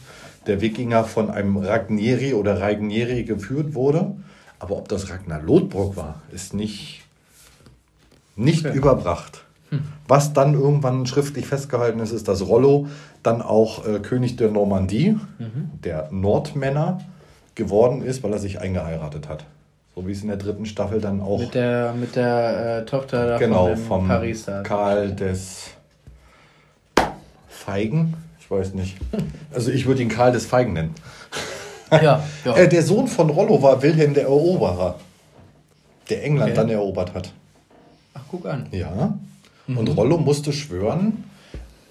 [0.46, 4.16] der Wikinger von einem Ragnieri oder Ragnieri geführt wurde.
[4.58, 7.04] Aber ob das Ragnar Lodbrok war, ist nicht,
[8.36, 8.76] nicht okay.
[8.76, 9.44] überbracht.
[9.70, 9.80] Hm.
[10.06, 12.86] Was dann irgendwann schriftlich festgehalten ist, ist, dass Rollo
[13.22, 15.70] dann auch äh, König der Normandie, mhm.
[15.84, 17.00] der Nordmänner,
[17.54, 19.44] geworden ist, weil er sich eingeheiratet hat.
[19.98, 21.40] So wie es in der dritten Staffel dann auch.
[21.40, 24.62] Mit der, mit der äh, Tochter genau, vom Paris da.
[24.62, 25.70] Karl des
[27.48, 28.14] Feigen.
[28.38, 28.96] Ich weiß nicht.
[29.52, 30.94] Also ich würde ihn Karl des Feigen nennen.
[31.90, 32.56] Ja, ja.
[32.56, 35.00] Äh, der Sohn von Rollo war Wilhelm der Eroberer,
[36.08, 36.60] der England okay.
[36.60, 37.32] dann erobert hat.
[38.14, 38.68] Ach, guck an.
[38.70, 39.18] Ja.
[39.66, 39.78] Mhm.
[39.78, 41.24] Und Rollo musste schwören,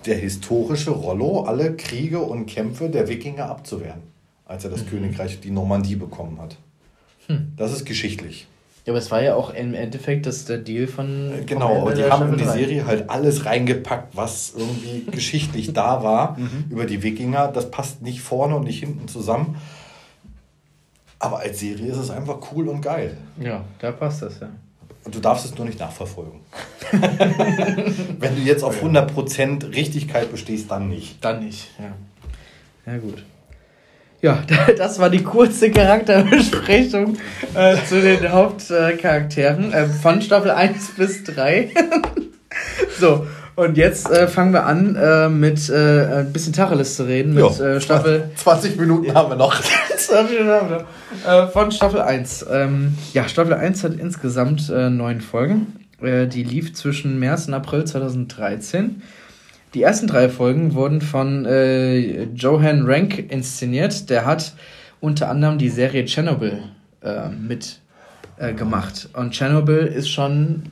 [0.05, 4.03] der historische Rollo alle Kriege und Kämpfe der Wikinger abzuwehren,
[4.45, 4.91] als er das mhm.
[4.91, 6.55] Königreich, die Normandie bekommen hat.
[7.27, 7.53] Hm.
[7.57, 8.47] Das ist geschichtlich.
[8.85, 11.33] Ja, aber es war ja auch im Endeffekt das der Deal von.
[11.33, 16.03] Äh, genau, aber die haben in die Serie halt alles reingepackt, was irgendwie geschichtlich da
[16.03, 16.65] war mhm.
[16.69, 17.49] über die Wikinger.
[17.49, 19.57] Das passt nicht vorne und nicht hinten zusammen.
[21.19, 23.17] Aber als Serie ist es einfach cool und geil.
[23.41, 24.49] Ja, da passt das ja.
[25.03, 26.39] Und du darfst es nur nicht nachverfolgen.
[28.19, 31.23] Wenn du jetzt auf 100% Richtigkeit bestehst, dann nicht.
[31.23, 32.93] Dann nicht, ja.
[32.93, 33.23] Ja, gut.
[34.21, 34.43] Ja,
[34.77, 37.17] das war die kurze Charakterbesprechung
[37.53, 41.69] äh, zu den Hauptcharakteren äh, von Staffel 1 bis 3.
[42.99, 47.33] so, und jetzt äh, fangen wir an, äh, mit äh, ein bisschen Tacheles zu reden.
[47.33, 48.29] Mit äh, Staffel.
[48.35, 49.59] 20 Minuten haben wir noch.
[49.97, 50.85] 20 Minuten haben wir
[51.33, 51.51] noch.
[51.51, 52.45] von Staffel 1.
[52.51, 55.87] Ähm, ja, Staffel 1 hat insgesamt neun Folgen.
[56.01, 59.01] die lief zwischen März und April 2013.
[59.77, 64.09] Die ersten drei Folgen wurden von äh, Johan Rank inszeniert.
[64.09, 64.55] Der hat
[65.01, 66.63] unter anderem die Serie Chernobyl
[67.03, 67.79] äh, mit
[68.37, 69.07] äh, gemacht.
[69.13, 70.63] Und Chernobyl ist schon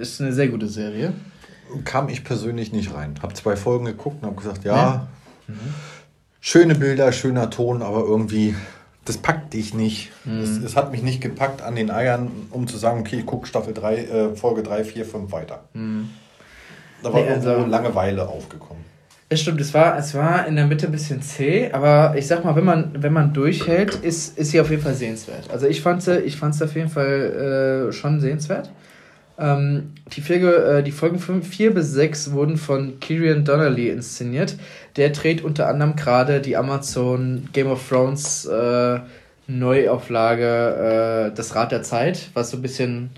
[0.00, 1.12] ist eine sehr gute Serie.
[1.84, 3.14] Kam ich persönlich nicht rein.
[3.22, 5.08] Hab zwei Folgen geguckt und habe gesagt, ja, ja.
[5.46, 5.54] Mhm.
[6.40, 8.56] schöne Bilder, schöner Ton, aber irgendwie
[9.04, 10.10] das packt dich nicht.
[10.24, 10.40] Mhm.
[10.40, 13.46] Es, es, hat mich nicht gepackt an den Eiern, um zu sagen, okay, ich gucke
[13.46, 15.68] Staffel 3, äh, Folge 3, 4, 5 weiter.
[15.74, 16.08] Mhm.
[17.02, 18.84] Da war nee, also, Langeweile aufgekommen.
[19.32, 22.44] Es stimmt, es war, es war in der Mitte ein bisschen zäh, aber ich sag
[22.44, 25.48] mal, wenn man, wenn man durchhält, ist, ist sie auf jeden Fall sehenswert.
[25.50, 28.70] Also ich fand sie, ich fand auf jeden Fall äh, schon sehenswert.
[29.38, 34.56] Ähm, die, Folge, äh, die Folgen 4 bis 6 wurden von Kieran Donnelly inszeniert.
[34.96, 38.98] Der dreht unter anderem gerade die Amazon Game of Thrones äh,
[39.46, 43.10] Neuauflage äh, Das Rad der Zeit, was so ein bisschen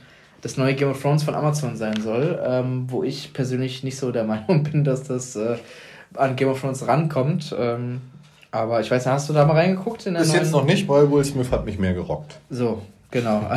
[0.43, 4.12] das neue Game of Thrones von Amazon sein soll, ähm, wo ich persönlich nicht so
[4.12, 5.56] der Meinung bin, dass das äh,
[6.14, 7.55] an Game of Thrones rankommt.
[7.59, 8.02] Ähm,
[8.51, 10.06] aber ich weiß nicht, hast du da mal reingeguckt?
[10.06, 12.39] In der Bis jetzt noch nicht, weil Will Smith hat mich mehr gerockt.
[12.51, 13.48] So, genau.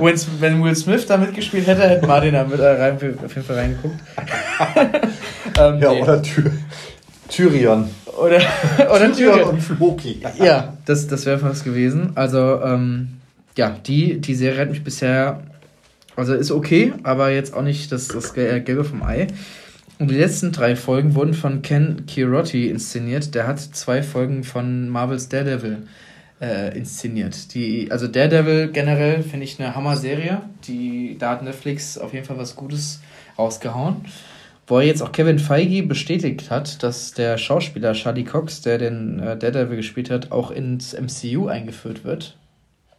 [0.00, 3.46] Also, wenn Will Smith da mitgespielt hätte, hätte Martin da mit, äh, rein, auf jeden
[3.46, 3.94] Fall reingeguckt.
[5.60, 6.02] ähm, ja, nee.
[6.02, 6.50] oder Ty
[7.28, 7.88] Tyrion.
[8.20, 8.40] Oder,
[8.92, 10.20] oder Tyrion und Floki.
[10.38, 12.10] Ja, das, das wäre fast gewesen.
[12.16, 13.18] Also, ähm,
[13.56, 15.42] ja, die, die Serie hat mich bisher,
[16.18, 19.28] also ist okay, aber jetzt auch nicht das, das Gelbe vom Ei.
[20.00, 23.34] Und die letzten drei Folgen wurden von Ken Kirotti inszeniert.
[23.34, 25.86] Der hat zwei Folgen von Marvels Daredevil
[26.40, 27.54] äh, inszeniert.
[27.54, 30.42] Die, also Daredevil generell finde ich eine Hammer-Serie.
[30.66, 33.00] Die, da hat Netflix auf jeden Fall was Gutes
[33.38, 34.04] rausgehauen.
[34.66, 39.20] Wo er jetzt auch Kevin Feige bestätigt hat, dass der Schauspieler Charlie Cox, der den
[39.20, 42.36] äh, Daredevil gespielt hat, auch ins MCU eingeführt wird.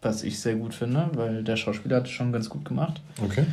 [0.01, 3.01] Was ich sehr gut finde, weil der Schauspieler hat es schon ganz gut gemacht.
[3.23, 3.45] Okay.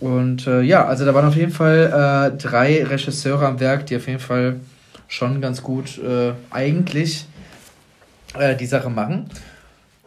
[0.00, 3.96] Und äh, ja, also da waren auf jeden Fall äh, drei Regisseure am Werk, die
[3.96, 4.60] auf jeden Fall
[5.08, 7.26] schon ganz gut äh, eigentlich
[8.38, 9.28] äh, die Sache machen.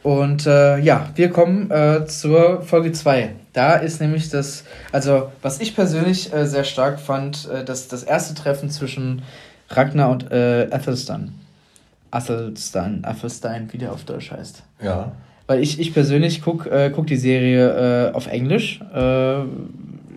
[0.04, 3.36] Und äh, ja, wir kommen äh, zur Folge 2.
[3.54, 8.70] Da ist nämlich das, also was ich persönlich sehr stark fand, dass das erste Treffen
[8.70, 9.24] zwischen
[9.70, 11.34] Ragnar und äh, Athelstan.
[12.12, 14.64] Athelstan, Athelstan, wie der auf Deutsch heißt.
[14.82, 15.12] Ja.
[15.52, 18.80] Weil ich, ich persönlich gucke äh, guck die Serie äh, auf Englisch.
[18.96, 19.42] Äh,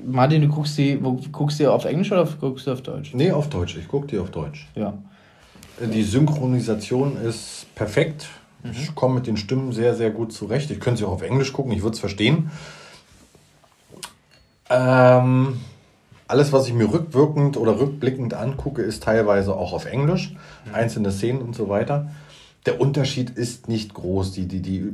[0.06, 3.12] Martin, du guckst die, wo, guckst die auf Englisch oder guckst du auf Deutsch?
[3.14, 3.76] Nee, auf Deutsch.
[3.76, 4.68] Ich gucke die auf Deutsch.
[4.76, 4.94] Ja.
[5.80, 8.28] Die Synchronisation ist perfekt.
[8.62, 8.70] Mhm.
[8.80, 10.70] Ich komme mit den Stimmen sehr, sehr gut zurecht.
[10.70, 12.52] Ich könnte sie auch auf Englisch gucken, ich würde es verstehen.
[14.70, 15.58] Ähm,
[16.28, 20.30] alles, was ich mir rückwirkend oder rückblickend angucke, ist teilweise auch auf Englisch.
[20.30, 20.74] Mhm.
[20.76, 22.12] Einzelne Szenen und so weiter.
[22.66, 24.30] Der Unterschied ist nicht groß.
[24.30, 24.92] Die, die, die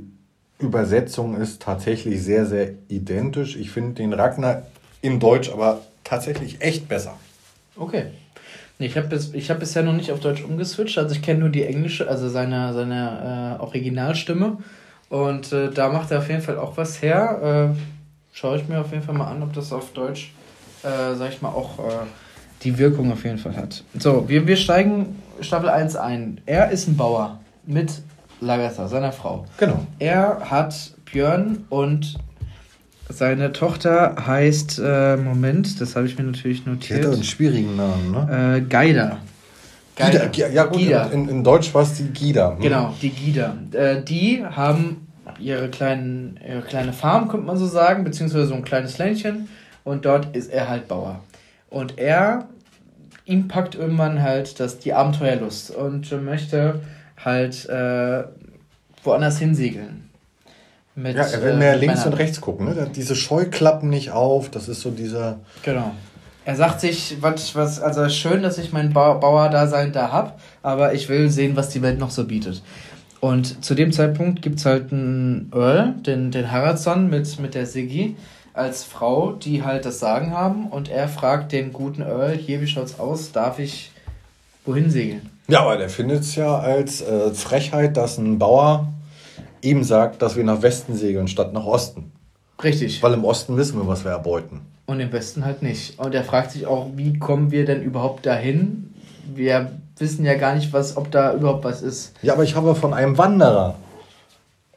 [0.61, 3.57] Übersetzung ist tatsächlich sehr, sehr identisch.
[3.57, 4.63] Ich finde den Ragnar
[5.03, 7.17] in Deutsch aber tatsächlich echt besser.
[7.77, 8.07] Okay.
[8.79, 10.97] Ich habe bis, hab bisher noch nicht auf Deutsch umgeswitcht.
[10.97, 14.59] Also ich kenne nur die englische, also seine, seine äh, Originalstimme.
[15.11, 17.75] Und äh, da macht er auf jeden Fall auch was her.
[17.75, 17.79] Äh,
[18.33, 20.33] Schaue ich mir auf jeden Fall mal an, ob das auf Deutsch,
[20.83, 21.93] äh, sag ich mal, auch äh,
[22.63, 23.83] die Wirkung auf jeden Fall hat.
[23.99, 26.41] So, wir, wir steigen Staffel 1 ein.
[26.47, 28.03] Er ist ein Bauer mit
[28.41, 29.47] Lagatha, seiner Frau.
[29.59, 29.87] Genau.
[29.99, 32.19] Er hat Björn und
[33.09, 37.03] seine Tochter heißt, äh, Moment, das habe ich mir natürlich notiert.
[37.03, 38.57] Die hat einen schwierigen Namen, ne?
[38.57, 39.19] Äh, Geida.
[39.97, 40.27] Geida.
[40.27, 41.07] Gida, ja gut, Gida.
[41.07, 42.55] In, in Deutsch war es die Gida.
[42.55, 42.61] Hm.
[42.61, 43.57] Genau, die Gida.
[43.73, 45.09] Äh, die haben
[45.39, 49.49] ihre, kleinen, ihre kleine Farm, könnte man so sagen, beziehungsweise so ein kleines Ländchen
[49.85, 51.21] und dort ist er halt Bauer.
[51.69, 52.49] Und er,
[53.25, 56.81] ihm packt irgendwann halt das, die Abenteuerlust und möchte
[57.25, 58.25] halt äh,
[59.03, 60.11] woanders hinsegeln.
[60.95, 62.67] Mit, ja, er will mehr äh, links und rechts gucken.
[62.67, 62.91] Ne?
[62.95, 65.39] Diese Scheuklappen nicht auf, das ist so dieser.
[65.63, 65.93] Genau.
[66.45, 71.09] Er sagt sich, was, was, also schön, dass ich mein Bauerdasein da hab, aber ich
[71.09, 72.63] will sehen, was die Welt noch so bietet.
[73.21, 77.67] Und zu dem Zeitpunkt gibt es halt einen Earl, den, den Haraldsson mit, mit der
[77.67, 78.17] Siggi
[78.55, 82.67] als Frau, die halt das Sagen haben und er fragt den guten Earl, hier, wie
[82.67, 83.93] schaut's aus, darf ich
[84.65, 85.30] wohin segeln?
[85.51, 88.87] Ja, aber der findet es ja als äh, Frechheit, dass ein Bauer
[89.63, 92.13] ihm sagt, dass wir nach Westen segeln statt nach Osten.
[92.63, 93.03] Richtig.
[93.03, 94.61] Weil im Osten wissen wir, was wir erbeuten.
[94.87, 95.99] Und im Westen halt nicht.
[95.99, 98.95] Und er fragt sich auch, wie kommen wir denn überhaupt dahin?
[99.35, 102.13] Wir wissen ja gar nicht, was, ob da überhaupt was ist.
[102.23, 103.75] Ja, aber ich habe von einem Wanderer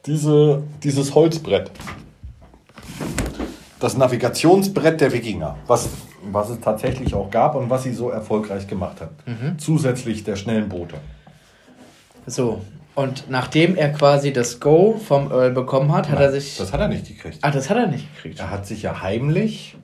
[0.08, 1.70] diese, dieses Holzbrett.
[3.80, 5.90] Das Navigationsbrett der Wikinger, was,
[6.32, 9.12] was es tatsächlich auch gab und was sie so erfolgreich gemacht hat.
[9.26, 9.58] Mhm.
[9.58, 10.96] Zusätzlich der schnellen Boote.
[12.26, 12.62] So,
[12.96, 16.58] und nachdem er quasi das Go vom Earl bekommen hat, hat Nein, er sich.
[16.58, 17.40] Das hat er nicht gekriegt.
[17.42, 18.40] Ah, das hat er nicht gekriegt.
[18.40, 19.76] Er hat sich ja heimlich.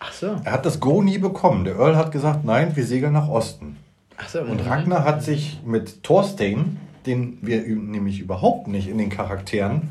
[0.00, 0.36] Ach so.
[0.44, 1.64] Er hat das Go nie bekommen.
[1.64, 3.76] Der Earl hat gesagt, nein, wir segeln nach Osten.
[4.18, 4.40] Ach so.
[4.40, 4.68] Und mhm.
[4.70, 9.90] Ragnar hat sich mit Thorstein, den wir nämlich überhaupt nicht in den Charakteren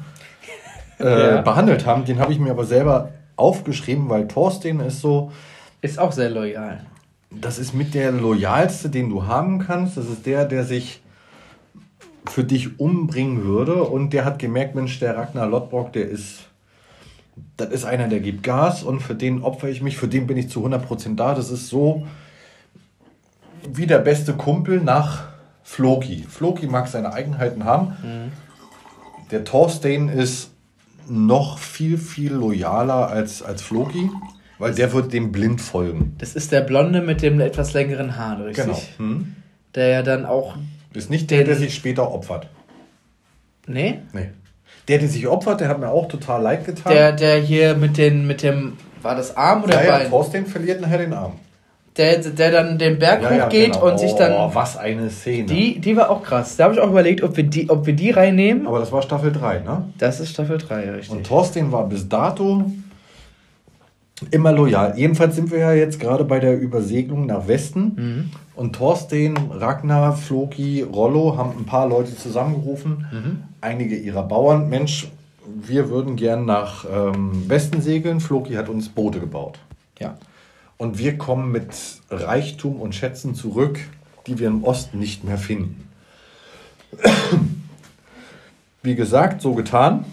[0.99, 1.41] äh, ja.
[1.41, 5.31] behandelt haben, den habe ich mir aber selber aufgeschrieben, weil Thorstein ist so.
[5.81, 6.85] Ist auch sehr loyal.
[7.29, 9.97] Das ist mit der loyalste, den du haben kannst.
[9.97, 11.01] Das ist der, der sich
[12.29, 13.83] für dich umbringen würde.
[13.83, 16.45] Und der hat gemerkt, Mensch, der Ragnar Lodbrok, der ist,
[17.57, 20.37] das ist einer, der gibt Gas und für den opfere ich mich, für den bin
[20.37, 21.33] ich zu 100% da.
[21.33, 22.05] Das ist so
[23.69, 25.25] wie der beste Kumpel nach
[25.63, 26.25] Floki.
[26.27, 27.87] Floki mag seine Eigenheiten haben.
[28.01, 28.31] Mhm.
[29.31, 30.51] Der Thorstein ist
[31.09, 34.09] noch viel, viel loyaler als, als Floki,
[34.59, 36.15] weil der wird dem blind folgen.
[36.17, 38.65] Das ist der Blonde mit dem etwas längeren Haar, richtig?
[38.65, 38.81] Genau.
[38.97, 39.35] Hm?
[39.75, 40.55] Der ja dann auch
[40.93, 42.47] ist nicht der, der sich später opfert.
[43.67, 43.99] Nee?
[44.13, 44.29] Nee.
[44.87, 46.93] Der, der sich opfert, der hat mir auch total leid getan.
[46.93, 50.03] Der, der hier mit, den, mit dem, war das Arm oder ja, Bein?
[50.03, 51.33] ja, Thorsten verliert nachher den Arm.
[51.97, 53.91] Der, der dann den Berg Ja, ja, hochgeht genau.
[53.91, 54.31] und sich dann.
[54.31, 55.45] Oh, was eine Szene.
[55.45, 56.55] Die, die war auch krass.
[56.55, 58.67] Da habe ich auch überlegt, ob wir die, ob wir die reinnehmen.
[58.67, 59.89] Aber das war Staffel 3, ne?
[59.97, 61.09] Das ist Staffel 3, richtig.
[61.09, 62.71] Und Thorsten war bis dato
[64.31, 64.97] immer loyal.
[64.97, 67.81] Jedenfalls sind wir ja jetzt gerade bei der Übersegelung nach Westen.
[67.95, 68.29] Mhm.
[68.55, 73.05] Und Thorsten, Ragnar, Floki, Rollo haben ein paar Leute zusammengerufen.
[73.11, 73.43] Mhm.
[73.61, 74.69] Einige ihrer Bauern.
[74.69, 75.11] Mensch,
[75.45, 78.19] wir würden gern nach ähm, Westen segeln.
[78.19, 79.59] Floki hat uns Boote gebaut.
[79.99, 80.15] ja.
[80.79, 81.69] Und wir kommen mit
[82.11, 83.79] Reichtum und Schätzen zurück,
[84.27, 85.89] die wir im Osten nicht mehr finden.
[88.83, 90.05] Wie gesagt, so getan.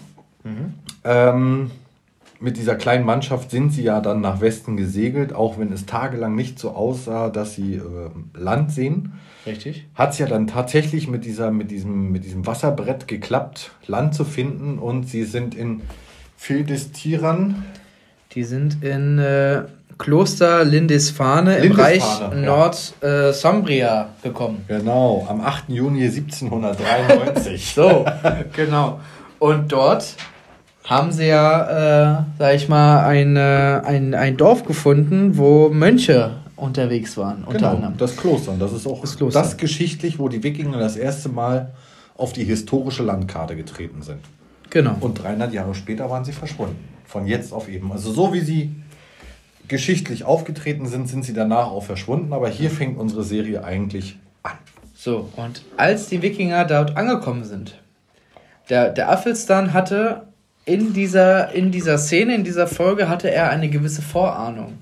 [1.03, 1.69] Ähm,
[2.39, 6.35] mit dieser kleinen Mannschaft sind sie ja dann nach Westen gesegelt, auch wenn es tagelang
[6.35, 9.13] nicht so aussah, dass sie ähm, Land sehen.
[9.45, 9.85] Richtig.
[9.95, 14.25] Hat es ja dann tatsächlich mit, dieser, mit, diesem, mit diesem Wasserbrett geklappt, Land zu
[14.25, 14.79] finden.
[14.79, 15.81] Und sie sind in
[16.35, 17.63] Fildistiran,
[18.33, 19.63] Die sind in äh,
[19.97, 22.47] Kloster Lindisfarne im Reich Lindisfarne, ja.
[22.47, 24.65] Nord-Sombria gekommen.
[24.67, 25.69] genau, am 8.
[25.69, 27.73] Juni 1793.
[27.73, 28.05] So,
[28.55, 28.99] genau.
[29.39, 30.15] Und dort
[30.85, 36.37] haben sie ja, äh, sag ich mal, ein, äh, ein, ein Dorf gefunden, wo Mönche
[36.55, 37.97] unterwegs waren, unter Genau, anderem.
[37.97, 38.53] das Kloster.
[38.57, 39.55] Das ist auch Das das, Kloster.
[39.57, 41.73] geschichtlich, wo die Wikinger das erste Mal
[42.17, 44.19] auf die historische Landkarte getreten sind.
[44.69, 44.95] Genau.
[45.01, 46.77] Und 300 Jahre später waren sie verschwunden.
[47.05, 47.91] Von jetzt auf eben.
[47.91, 48.75] Also so wie sie
[49.67, 52.31] geschichtlich aufgetreten sind, sind sie danach auch verschwunden.
[52.33, 54.53] Aber hier fängt unsere Serie eigentlich an.
[54.93, 57.75] So, und als die Wikinger dort angekommen sind,
[58.69, 60.23] der, der Affelstan hatte
[60.65, 64.79] in dieser, in dieser Szene, in dieser Folge, hatte er eine gewisse Vorahnung.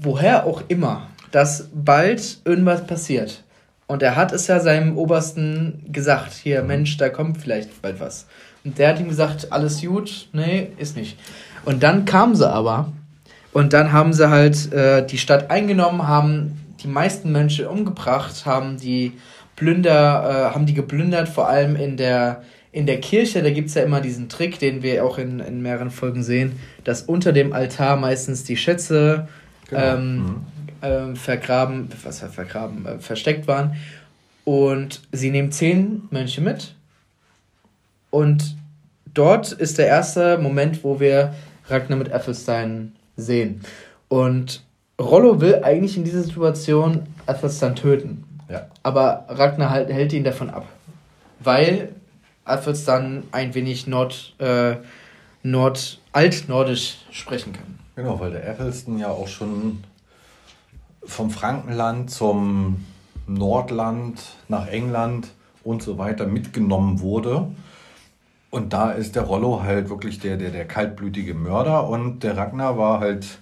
[0.00, 3.42] Woher auch immer, dass bald irgendwas passiert.
[3.86, 8.26] Und er hat es ja seinem Obersten gesagt, hier, Mensch, da kommt vielleicht bald was.
[8.64, 11.18] Und der hat ihm gesagt, alles gut, nee, ist nicht.
[11.64, 12.92] Und dann kamen sie aber
[13.52, 18.78] und dann haben sie halt äh, die Stadt eingenommen, haben die meisten Mönche umgebracht, haben
[18.78, 19.12] die
[19.56, 22.42] Plünder, äh, haben die geplündert, vor allem in der,
[22.74, 25.62] in der Kirche, da gibt es ja immer diesen Trick, den wir auch in, in
[25.62, 29.28] mehreren Folgen sehen, dass unter dem Altar meistens die Schätze
[29.68, 29.94] Genau.
[29.94, 30.36] ähm,
[30.82, 33.76] ähm, vergraben, was vergraben, äh, versteckt waren.
[34.44, 36.74] Und sie nehmen zehn Mönche mit.
[38.10, 38.56] Und
[39.12, 41.34] dort ist der erste Moment, wo wir
[41.68, 43.62] Ragnar mit Athelstan sehen.
[44.08, 44.62] Und
[45.00, 48.24] Rollo will eigentlich in dieser Situation Athelstan töten.
[48.50, 48.66] Ja.
[48.82, 50.66] Aber Ragnar halt, hält ihn davon ab.
[51.40, 51.88] Weil
[52.44, 54.76] Athelstan ein wenig Nord, äh,
[55.42, 57.78] Nord, altnordisch sprechen kann.
[57.96, 59.84] Genau, weil der Athelstan ja auch schon
[61.04, 62.84] vom Frankenland zum
[63.26, 65.28] Nordland nach England
[65.62, 67.48] und so weiter mitgenommen wurde.
[68.50, 72.78] Und da ist der Rollo halt wirklich der, der, der kaltblütige Mörder und der Ragnar
[72.78, 73.38] war halt,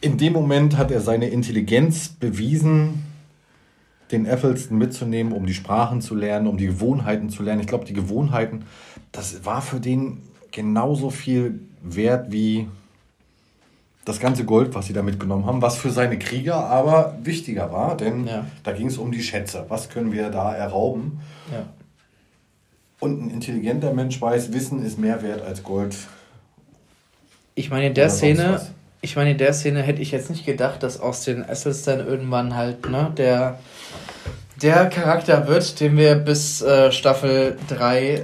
[0.00, 3.04] in dem Moment hat er seine Intelligenz bewiesen,
[4.10, 7.60] den Athelstan mitzunehmen, um die Sprachen zu lernen, um die Gewohnheiten zu lernen.
[7.62, 8.64] Ich glaube, die Gewohnheiten,
[9.12, 10.22] das war für den
[10.52, 12.68] genauso viel wert wie
[14.04, 17.96] das ganze Gold, was sie da mitgenommen haben, was für seine Krieger aber wichtiger war,
[17.96, 18.44] denn Ja.
[18.62, 19.64] da ging es um die Schätze.
[19.68, 21.20] Was können wir da errauben?
[21.50, 21.64] Ja.
[23.00, 25.96] Und ein intelligenter Mensch weiß, Wissen ist mehr wert als Gold.
[27.54, 28.70] Ich meine, in der Szene, was.
[29.04, 32.56] Ich meine, in der Szene hätte ich jetzt nicht gedacht, dass aus den Athelstan irgendwann
[32.56, 33.58] halt, ne, der,
[34.62, 38.22] der Charakter wird, den wir bis äh, Staffel 3 äh,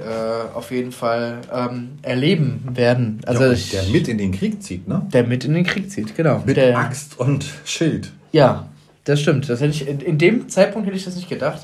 [0.55, 3.21] auf jeden Fall ähm, erleben werden.
[3.27, 5.05] Also Ja, ich, der mit in den Krieg zieht, ne?
[5.13, 6.41] der mit in den Krieg zieht, genau.
[6.45, 8.11] Mit der, Axt und Schild.
[8.31, 8.67] Ja,
[9.03, 9.49] das stimmt.
[9.49, 11.61] Das hätte ich, in, in dem Zeitpunkt hätte ich das nicht gedacht.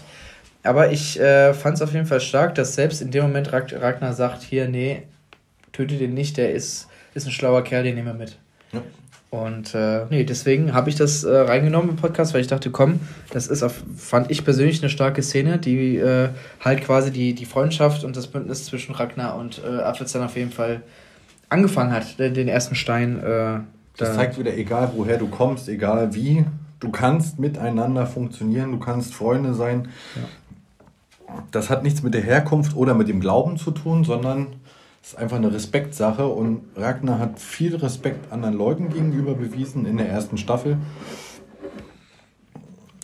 [0.62, 3.74] Aber ich äh, fand es auf jeden Fall stark, dass selbst in dem Moment Rag
[3.74, 5.04] Ragnar sagt, hier, nee,
[5.72, 8.38] töte den nicht, der ist, ist ein schlauer Kerl, den nehmen wir mit.
[9.32, 9.40] Ja.
[9.40, 13.00] Und äh, nee, deswegen habe ich das äh, reingenommen im Podcast, weil ich dachte, komm,
[13.32, 16.30] das ist auf, fand ich persönlich eine starke Szene, die äh,
[16.64, 20.52] halt quasi die, die Freundschaft und das Bündnis zwischen Ragnar und äh, Athelstan auf jeden
[20.52, 20.82] Fall
[21.50, 23.20] angefangen hat, den, den ersten Stein.
[23.20, 23.60] Äh,
[23.98, 26.46] Das da- zeigt wieder, egal woher du kommst, egal wie,
[26.80, 29.90] du kannst miteinander funktionieren, du kannst Freunde sein.
[31.52, 34.48] Das hat nichts mit der Herkunft oder mit dem Glauben zu tun, sondern
[35.02, 36.28] es ist einfach eine Respektsache.
[36.28, 40.78] Und Ragnar hat viel Respekt anderen Leuten gegenüber bewiesen in der ersten Staffel.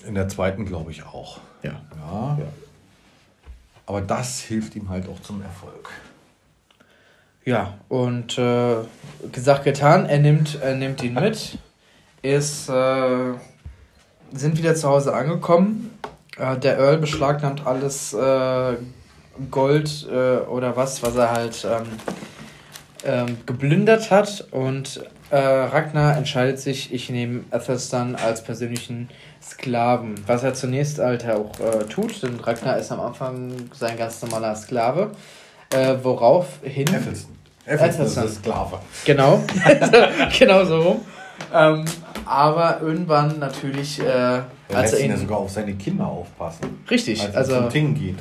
[0.05, 1.39] In der zweiten glaube ich auch.
[1.61, 1.81] ja.
[2.01, 2.37] Ja.
[3.85, 5.89] Aber das hilft ihm halt auch zum Erfolg.
[7.45, 8.75] Ja, und äh,
[9.31, 11.57] gesagt, getan, er nimmt, er nimmt ihn mit,
[12.21, 13.33] ist, äh,
[14.31, 15.97] sind wieder zu Hause angekommen.
[16.37, 18.75] Äh, der Earl beschlagnahmt alles, äh,
[19.51, 21.85] Gold äh, oder was, was er halt ähm,
[23.05, 24.47] ähm, geplündert hat.
[24.51, 29.09] Und äh, Ragnar entscheidet sich, ich nehme Athelstan als persönlichen
[29.41, 30.15] Sklaven.
[30.27, 34.55] Was er zunächst halt auch äh, tut, denn Ragnar ist am Anfang sein ganz normaler
[34.55, 35.11] Sklave.
[35.73, 36.87] Äh, woraufhin.
[36.87, 37.35] Athelstan.
[37.65, 38.79] Athelstan ist Sklave.
[39.05, 39.43] Genau.
[40.39, 41.01] genau so rum.
[41.53, 41.85] Ähm,
[42.25, 43.99] aber irgendwann natürlich.
[43.99, 46.83] Äh, er lässt ihn ja sogar auf seine Kinder aufpassen.
[46.89, 47.61] Richtig, als er also.
[47.61, 48.17] Zum Ting geht.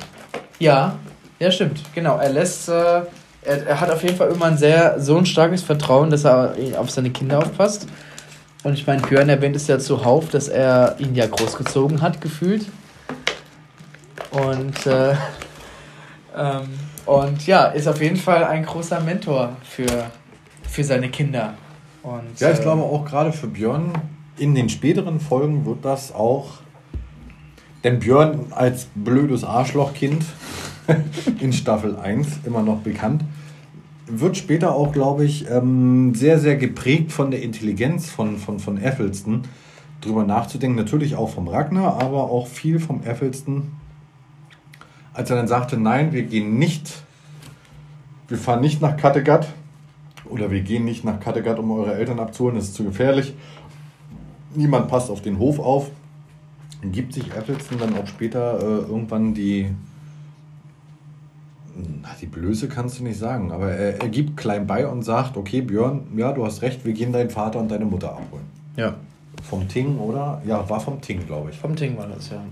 [0.59, 0.97] Ja,
[1.39, 1.81] ja, stimmt.
[1.93, 2.17] Genau.
[2.17, 2.69] Er lässt.
[2.69, 3.01] Äh,
[3.45, 6.55] er, er, hat auf jeden Fall immer ein sehr so ein starkes Vertrauen, dass er
[6.77, 7.87] auf seine Kinder aufpasst.
[8.63, 12.65] Und ich meine, Björn erwähnt es ja zuhauf, dass er ihn ja großgezogen hat, gefühlt.
[14.31, 15.11] Und, äh,
[16.37, 16.69] ähm,
[17.05, 20.05] und ja, ist auf jeden Fall ein großer Mentor für,
[20.63, 21.55] für seine Kinder.
[22.03, 23.91] Und, ja, ich äh, glaube auch gerade für Björn
[24.37, 26.62] in den späteren Folgen wird das auch.
[27.83, 30.23] Denn Björn als blödes Arschlochkind
[31.39, 33.23] in Staffel 1 immer noch bekannt,
[34.07, 38.77] wird später auch, glaube ich, ähm, sehr, sehr geprägt von der Intelligenz von, von, von
[38.77, 39.43] Effelston,
[40.01, 40.77] drüber nachzudenken.
[40.77, 43.71] Natürlich auch vom Ragnar, aber auch viel vom Effelston.
[45.13, 47.03] Als er dann sagte, nein, wir gehen nicht,
[48.27, 49.47] wir fahren nicht nach Kattegat
[50.25, 53.33] oder wir gehen nicht nach Kattegat, um eure Eltern abzuholen, das ist zu gefährlich.
[54.55, 55.91] Niemand passt auf den Hof auf.
[56.91, 59.69] Gibt sich Effelston dann auch später äh, irgendwann die
[61.75, 65.37] na, die Blöße kannst du nicht sagen, aber er, er gibt klein bei und sagt,
[65.37, 68.45] okay Björn, ja, du hast recht, wir gehen deinen Vater und deine Mutter abholen.
[68.75, 68.95] Ja.
[69.43, 70.41] Vom Ting, oder?
[70.45, 71.57] Ja, war vom Ting, glaube ich.
[71.57, 72.43] Vom Ting war das, ja.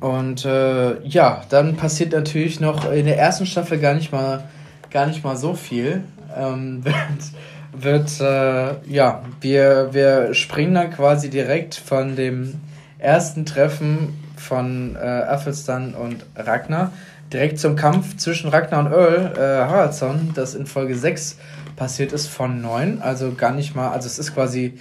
[0.00, 4.44] Und äh, ja, dann passiert natürlich noch in der ersten Staffel gar nicht mal,
[4.90, 6.04] gar nicht mal so viel.
[6.36, 6.84] Ähm,
[7.72, 12.60] wird, wird äh, ja, wir, wir springen dann quasi direkt von dem
[13.04, 16.92] ersten Treffen von äh, Athelstan und Ragnar
[17.32, 21.38] direkt zum Kampf zwischen Ragnar und Earl äh, Haraldsson, das in Folge 6
[21.76, 23.02] passiert ist von 9.
[23.02, 24.78] Also gar nicht mal, also es ist quasi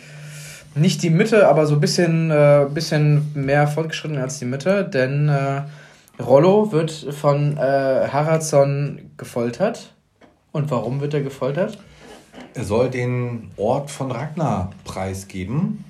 [0.76, 5.30] nicht die Mitte, aber so ein bisschen, äh, bisschen mehr fortgeschritten als die Mitte, denn
[5.30, 5.62] äh,
[6.22, 9.94] Rollo wird von äh, Haraldsson gefoltert.
[10.52, 11.80] Und warum wird er gefoltert?
[12.54, 15.84] Er soll den Ort von Ragnar preisgeben,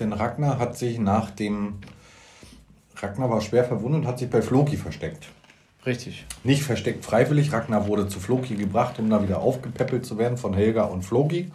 [0.00, 1.74] denn Ragnar hat sich nach dem
[2.96, 5.28] Ragnar war schwer verwundet und hat sich bei Floki versteckt.
[5.86, 6.26] Richtig.
[6.44, 7.52] Nicht versteckt freiwillig.
[7.52, 11.50] Ragnar wurde zu Floki gebracht, um da wieder aufgepäppelt zu werden von Helga und Floki.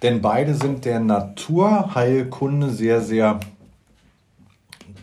[0.00, 3.40] Denn beide sind der Naturheilkunde sehr, sehr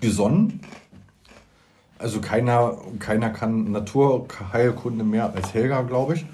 [0.01, 0.61] gesonnen.
[1.99, 6.25] Also keiner, keiner kann Naturheilkunde mehr als Helga, glaube ich.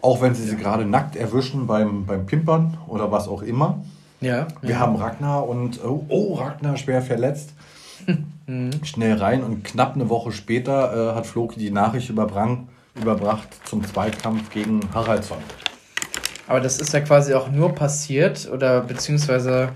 [0.00, 3.82] Auch wenn sie sie gerade nackt erwischen beim, beim Pimpern oder was auch immer.
[4.20, 4.48] Ja.
[4.60, 4.78] Wir ja.
[4.78, 7.50] haben Ragnar und oh, oh, Ragnar schwer verletzt.
[8.46, 8.70] Mhm.
[8.84, 14.50] Schnell rein und knapp eine Woche später äh, hat Floki die Nachricht überbracht zum Zweikampf
[14.50, 15.38] gegen Haraldsson.
[16.46, 19.70] Aber das ist ja quasi auch nur passiert oder beziehungsweise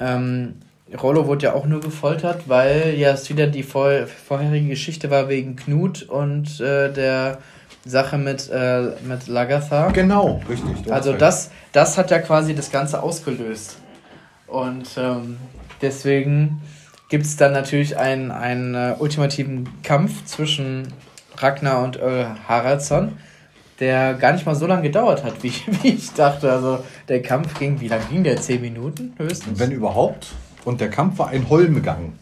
[0.00, 0.56] ähm,
[1.00, 5.28] Rollo wurde ja auch nur gefoltert, weil ja es wieder die vor, vorherige Geschichte war
[5.28, 7.38] wegen Knut und äh, der
[7.84, 9.90] Sache mit, äh, mit Lagatha.
[9.90, 10.92] Genau, richtig.
[10.92, 13.76] Also das, das hat ja quasi das Ganze ausgelöst.
[14.46, 15.38] Und ähm,
[15.80, 16.60] deswegen
[17.08, 20.88] gibt es dann natürlich einen, einen uh, ultimativen Kampf zwischen
[21.36, 23.12] Ragnar und Earl Haraldsson,
[23.78, 25.52] der gar nicht mal so lange gedauert hat, wie,
[25.82, 26.50] wie ich dachte.
[26.50, 28.36] Also der Kampf ging, wie lange ging der?
[28.36, 29.58] Zehn Minuten höchstens?
[29.58, 30.28] Wenn überhaupt.
[30.64, 32.12] Und der Kampf war ein Holmgang.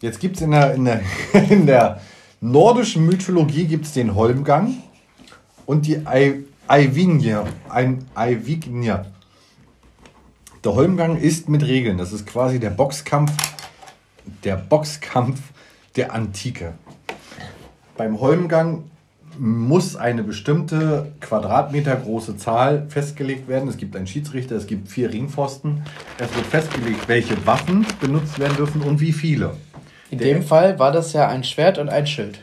[0.00, 1.00] Jetzt gibt es in der, in, der,
[1.50, 2.00] in der
[2.40, 4.74] nordischen Mythologie gibt's den Holmgang
[5.66, 6.04] und die
[6.66, 7.44] Eivinje.
[7.68, 8.06] Ein.
[10.64, 11.98] Der Holmgang ist mit Regeln.
[11.98, 13.32] Das ist quasi der Boxkampf,
[14.44, 15.40] der Boxkampf
[15.96, 16.74] der Antike.
[17.96, 18.84] Beim Holmgang
[19.38, 23.68] muss eine bestimmte Quadratmeter große Zahl festgelegt werden.
[23.68, 25.84] Es gibt einen Schiedsrichter, es gibt vier Ringpfosten.
[26.18, 29.54] Es wird festgelegt, welche Waffen benutzt werden dürfen und wie viele.
[30.10, 32.40] In dem Fall war das ja ein Schwert und ein Schild.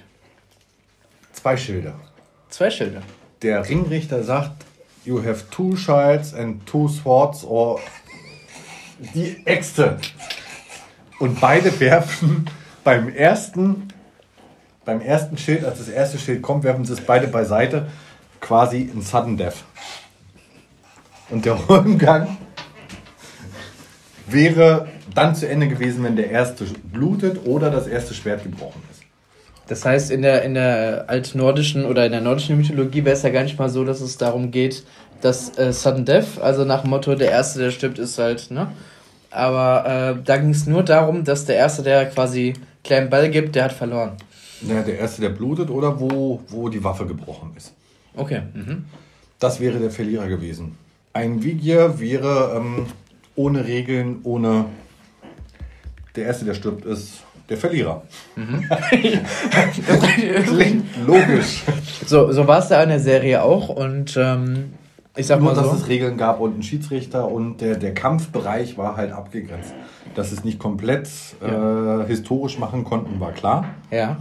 [1.33, 1.93] Zwei Schilde.
[2.49, 3.01] Zwei Schilde.
[3.41, 4.65] Der Ringrichter sagt,
[5.03, 7.79] you have two shields and two swords or
[9.13, 9.97] die Äxte.
[11.19, 12.49] Und beide werfen
[12.83, 13.87] beim ersten,
[14.83, 17.87] beim ersten Schild, als das erste Schild kommt, werfen sie es beide beiseite.
[18.41, 19.63] Quasi ein Sudden Death.
[21.29, 22.37] Und der Umgang
[24.27, 29.01] wäre dann zu Ende gewesen, wenn der erste blutet oder das erste Schwert gebrochen ist.
[29.67, 33.29] Das heißt, in der, in der altnordischen oder in der nordischen Mythologie wäre es ja
[33.31, 34.85] gar nicht mal so, dass es darum geht,
[35.21, 38.71] dass äh, Sudden Death, also nach dem Motto, der Erste, der stirbt, ist halt, ne?
[39.31, 43.55] Aber äh, da ging es nur darum, dass der Erste, der quasi kleinen Ball gibt,
[43.55, 44.11] der hat verloren.
[44.61, 47.73] Naja, der erste, der blutet oder wo, wo die Waffe gebrochen ist.
[48.15, 48.43] Okay.
[48.53, 48.85] Mhm.
[49.39, 50.77] Das wäre der Verlierer gewesen.
[51.11, 52.85] Ein Vigier wäre ähm,
[53.35, 54.65] ohne Regeln, ohne.
[56.15, 58.03] Der erste, der stirbt, ist der Verlierer.
[60.45, 61.63] Klingt logisch.
[62.05, 64.73] So, so war es da in der Serie auch und ähm,
[65.15, 65.69] ich sag Nur, mal so.
[65.69, 69.73] dass es Regeln gab und einen Schiedsrichter und der, der Kampfbereich war halt abgegrenzt.
[70.13, 71.07] Dass es nicht komplett
[71.41, 73.65] äh, historisch machen konnten, war klar.
[73.91, 74.17] Ja.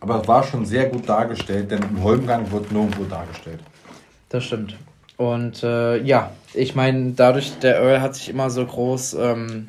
[0.00, 3.60] Aber es war schon sehr gut dargestellt, denn im Holmgang wird nirgendwo dargestellt.
[4.28, 4.76] Das stimmt.
[5.16, 9.68] Und äh, ja, ich meine, dadurch, der Earl hat sich immer so groß, ähm,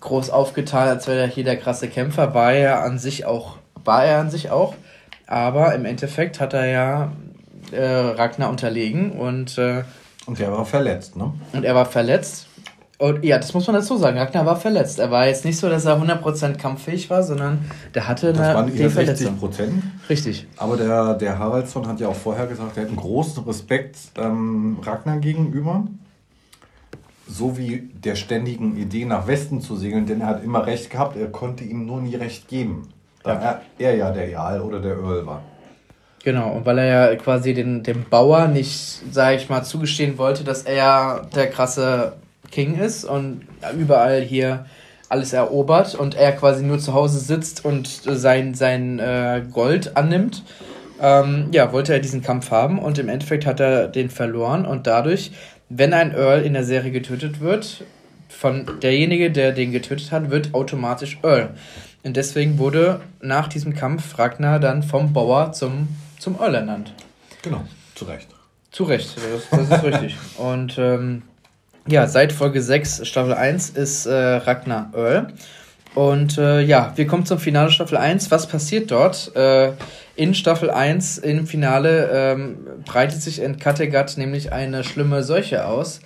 [0.00, 4.04] groß aufgetan, als wäre er hier der krasse Kämpfer, war er an sich auch, war
[4.04, 4.74] er an sich auch.
[5.26, 7.12] Aber im Endeffekt hat er ja
[7.72, 9.82] äh, Ragnar unterlegen und, äh,
[10.26, 11.32] Und der war verletzt, ne?
[11.52, 12.46] und er war verletzt.
[12.98, 14.18] Und ja, das muss man dazu sagen.
[14.18, 14.98] Ragnar war verletzt.
[14.98, 18.54] Er war jetzt nicht so, dass er 100% kampffähig war, sondern der hatte Das eine
[18.54, 19.38] waren eher 60 Verletzung.
[19.38, 19.82] Prozent.
[20.10, 20.48] Richtig.
[20.56, 24.78] Aber der, der Haraldsson hat ja auch vorher gesagt, er hat einen großen Respekt ähm,
[24.82, 25.84] Ragnar gegenüber.
[27.28, 31.16] So wie der ständigen Idee nach Westen zu segeln, denn er hat immer recht gehabt,
[31.16, 32.88] er konnte ihm nur nie recht geben.
[33.22, 35.42] Da er, er ja der Jarl oder der Earl war.
[36.24, 40.42] Genau, und weil er ja quasi den, dem Bauer nicht, sag ich mal, zugestehen wollte,
[40.42, 42.14] dass er der krasse
[42.50, 43.42] King ist und
[43.78, 44.66] überall hier
[45.08, 50.42] alles erobert und er quasi nur zu Hause sitzt und sein, sein äh, Gold annimmt,
[51.00, 54.86] ähm, ja, wollte er diesen Kampf haben und im Endeffekt hat er den verloren und
[54.86, 55.32] dadurch,
[55.68, 57.84] wenn ein Earl in der Serie getötet wird,
[58.28, 61.50] von derjenige, der den getötet hat, wird automatisch Earl.
[62.02, 65.88] Und deswegen wurde nach diesem Kampf Ragnar dann vom Bauer zum,
[66.18, 66.92] zum Earl ernannt.
[67.42, 67.64] Genau,
[67.94, 68.28] zu Recht.
[68.70, 70.16] Zu Recht, das, das ist richtig.
[70.36, 71.22] Und ähm,
[71.86, 75.28] ja, seit Folge 6, Staffel 1, ist äh, Ragnar Earl.
[75.98, 78.30] Und äh, ja, wir kommen zum Finale Staffel 1.
[78.30, 79.34] Was passiert dort?
[79.34, 79.72] Äh,
[80.14, 85.98] in Staffel 1, im Finale, ähm, breitet sich in Kattegat nämlich eine schlimme Seuche aus,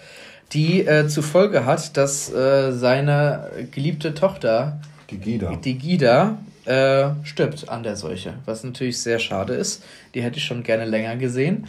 [0.55, 5.57] die äh, zur Folge hat, dass äh, seine geliebte Tochter, Die Gida.
[5.63, 8.33] die Gida, äh, stirbt an der Seuche.
[8.47, 9.85] Was natürlich sehr schade ist.
[10.15, 11.67] Die hätte ich schon gerne länger gesehen.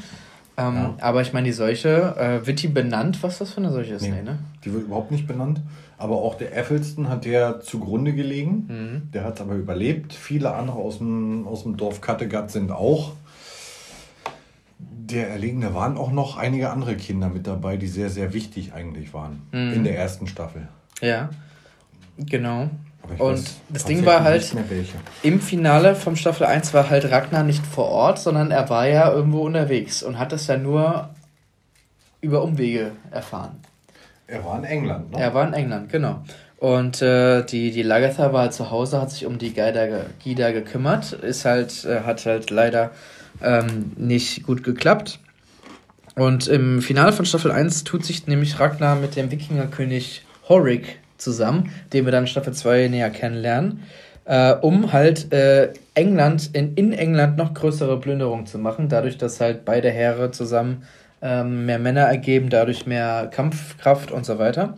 [0.56, 0.96] Ähm, Ja.
[1.02, 4.04] Aber ich meine, die Seuche, äh, wird die benannt, was das für eine Seuche ist?
[4.04, 4.40] Nee, Nee, ne?
[4.64, 5.60] Die wird überhaupt nicht benannt.
[6.04, 8.66] Aber auch der Effelston hat der zugrunde gelegen.
[8.68, 9.12] Mhm.
[9.14, 10.12] Der hat aber überlebt.
[10.12, 13.14] Viele andere aus dem, aus dem Dorf Kattegat sind auch.
[14.80, 19.14] Der Erlegene waren auch noch einige andere Kinder mit dabei, die sehr, sehr wichtig eigentlich
[19.14, 19.44] waren.
[19.54, 19.76] Mhm.
[19.76, 20.68] In der ersten Staffel.
[21.00, 21.30] Ja,
[22.18, 22.70] genau.
[23.18, 24.54] Und weiß das Ding war halt,
[25.22, 29.10] im Finale vom Staffel 1 war halt Ragnar nicht vor Ort, sondern er war ja
[29.10, 31.12] irgendwo unterwegs und hat das ja nur
[32.20, 33.62] über Umwege erfahren.
[34.28, 35.20] Er war in England, ne?
[35.20, 36.22] Er war in England, genau.
[36.58, 40.52] Und äh, die, die Lagatha war zu Hause, hat sich um die Gida, ge- Gida
[40.52, 42.92] gekümmert, ist halt, äh, hat halt leider
[43.42, 45.20] ähm, nicht gut geklappt.
[46.16, 51.72] Und im Finale von Staffel 1 tut sich nämlich Ragnar mit dem Wikingerkönig Horik zusammen,
[51.92, 53.84] den wir dann Staffel 2 näher kennenlernen,
[54.26, 59.42] äh, um halt äh, England, in, in England noch größere Plünderungen zu machen, dadurch, dass
[59.42, 60.84] halt beide Heere zusammen
[61.24, 64.78] ähm, mehr Männer ergeben, dadurch mehr Kampfkraft und so weiter.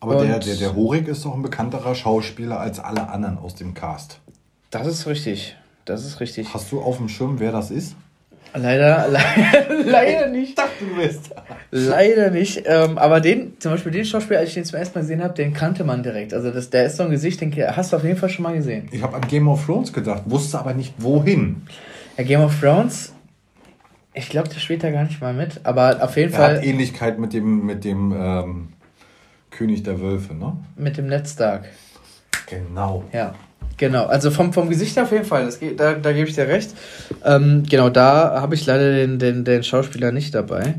[0.00, 3.54] Aber der, Und- der, der Horik ist doch ein bekannterer Schauspieler als alle anderen aus
[3.54, 4.18] dem Cast.
[4.70, 5.56] Das ist richtig.
[5.84, 6.52] Das ist richtig.
[6.52, 7.94] Hast du auf dem Schirm, wer das ist?
[8.56, 10.50] Leider, leider, leider nicht.
[10.50, 11.30] Ich dachte, du bist.
[11.72, 12.62] Leider nicht.
[12.66, 15.34] Ähm, aber den, zum Beispiel den Schauspieler, als ich den zum ersten Mal gesehen habe,
[15.34, 16.32] den kannte man direkt.
[16.32, 18.54] Also das, der ist so ein Gesicht, den hast du auf jeden Fall schon mal
[18.54, 18.88] gesehen.
[18.92, 21.62] Ich habe an Game of Thrones gedacht, wusste aber nicht wohin.
[22.16, 23.12] Ja, Game of Thrones,
[24.14, 25.60] ich glaube, der spielt da gar nicht mal mit.
[25.64, 28.68] Aber auf jeden Er Fall hat Ähnlichkeit mit dem, mit dem ähm,
[29.50, 30.56] König der Wölfe, ne?
[30.76, 31.64] mit dem Ned Stark.
[32.46, 33.04] Genau.
[33.12, 33.34] Ja,
[33.76, 34.06] genau.
[34.06, 36.70] Also vom, vom Gesicht auf jeden Fall, das da, da gebe ich dir recht.
[37.24, 40.74] Ähm, genau, da habe ich leider den, den, den Schauspieler nicht dabei.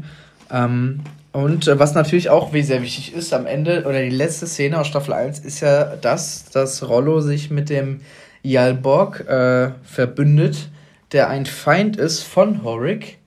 [0.52, 1.02] Ähm,
[1.32, 4.88] und äh, was natürlich auch sehr wichtig ist, am Ende, oder die letzte Szene aus
[4.88, 7.99] Staffel 1 ist ja das, dass Rollo sich mit dem
[8.44, 10.70] Jalborg äh, verbündet,
[11.12, 13.18] der ein Feind ist von Horik,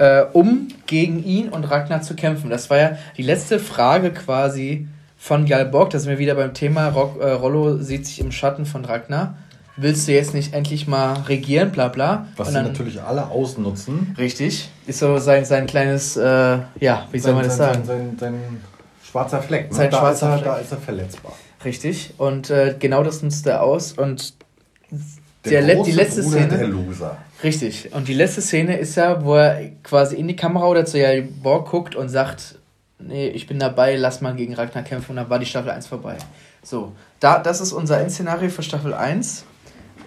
[0.00, 2.48] äh, um gegen ihn und Ragnar zu kämpfen.
[2.50, 6.88] Das war ja die letzte Frage quasi von Jalborg, da sind wir wieder beim Thema,
[6.88, 9.34] Rock, äh, Rollo sieht sich im Schatten von Ragnar.
[9.76, 12.26] Willst du jetzt nicht endlich mal regieren, bla bla.
[12.36, 14.14] Was Und sie dann- natürlich alle ausnutzen.
[14.18, 14.70] Richtig.
[14.86, 17.86] Ist so sein, sein kleines, äh, ja, wie soll man das sein, sagen?
[17.86, 18.60] Sein, sein, sein
[19.10, 19.70] schwarzer Fleck.
[19.70, 19.76] Ne?
[19.76, 20.64] Sein da, schwarzer ist er, da Fleck.
[20.64, 21.32] ist er verletzbar.
[21.64, 22.14] Richtig.
[22.18, 23.92] Und äh, genau das nutzt er aus.
[23.92, 24.34] Und
[25.44, 26.58] Der der, le- die letzte Bruder Szene.
[26.58, 27.16] Der Loser.
[27.42, 27.92] Richtig.
[27.92, 30.98] Und die letzte Szene ist ja, wo er quasi in die Kamera oder zu
[31.42, 32.58] Borg guckt und sagt,
[32.98, 35.12] nee, ich bin dabei, lass mal gegen Ragnar kämpfen.
[35.12, 36.16] Und dann war die Staffel 1 vorbei.
[36.62, 39.44] So, da, das ist unser Endszenario für Staffel 1.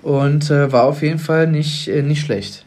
[0.03, 2.65] und äh, war auf jeden Fall nicht, äh, nicht schlecht.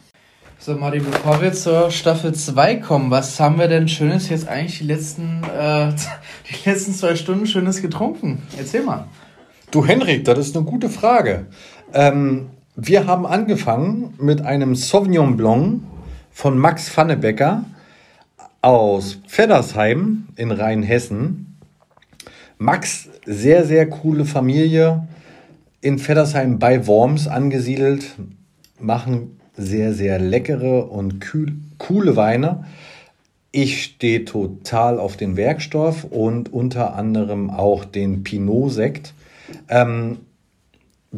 [0.58, 4.78] So, Martin, bevor wir zur Staffel 2 kommen, was haben wir denn Schönes jetzt eigentlich
[4.78, 5.92] die letzten, äh,
[6.50, 8.42] die letzten zwei Stunden Schönes getrunken?
[8.58, 9.06] Erzähl mal.
[9.70, 11.46] Du, Henrik, das ist eine gute Frage.
[11.92, 15.80] Ähm, wir haben angefangen mit einem Sauvignon Blanc
[16.30, 17.64] von Max Pfannebecker
[18.60, 21.56] aus Feddersheim in Rheinhessen.
[22.58, 25.08] Max, sehr, sehr coole Familie,
[25.80, 28.14] in Feddersheim bei Worms angesiedelt,
[28.78, 32.66] machen sehr, sehr leckere und kühl, coole Weine.
[33.52, 39.14] Ich stehe total auf den Werkstoff und unter anderem auch den Pinot-Sekt.
[39.70, 40.18] Ähm,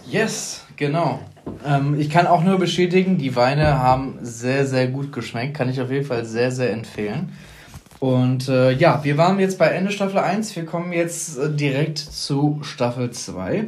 [0.10, 1.20] Yes, genau.
[1.64, 5.56] Ähm, ich kann auch nur bestätigen, die Weine haben sehr, sehr gut geschmeckt.
[5.56, 7.34] Kann ich auf jeden Fall sehr, sehr empfehlen.
[8.00, 10.56] Und äh, ja, wir waren jetzt bei Ende Staffel 1.
[10.56, 13.66] Wir kommen jetzt äh, direkt zu Staffel 2.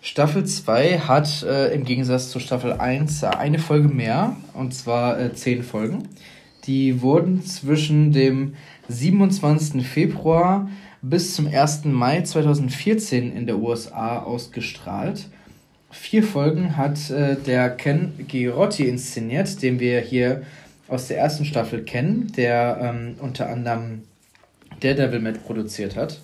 [0.00, 5.20] Staffel 2 hat äh, im Gegensatz zu Staffel 1 äh, eine Folge mehr, und zwar
[5.20, 6.08] äh, zehn Folgen.
[6.64, 8.54] Die wurden zwischen dem
[8.88, 9.86] 27.
[9.86, 10.68] Februar
[11.02, 11.84] bis zum 1.
[11.84, 15.28] Mai 2014 in der USA ausgestrahlt.
[15.98, 20.42] Vier Folgen hat äh, der Ken Girotti inszeniert, den wir hier
[20.88, 24.02] aus der ersten Staffel kennen, der ähm, unter anderem
[24.80, 26.20] Daredevil mitproduziert hat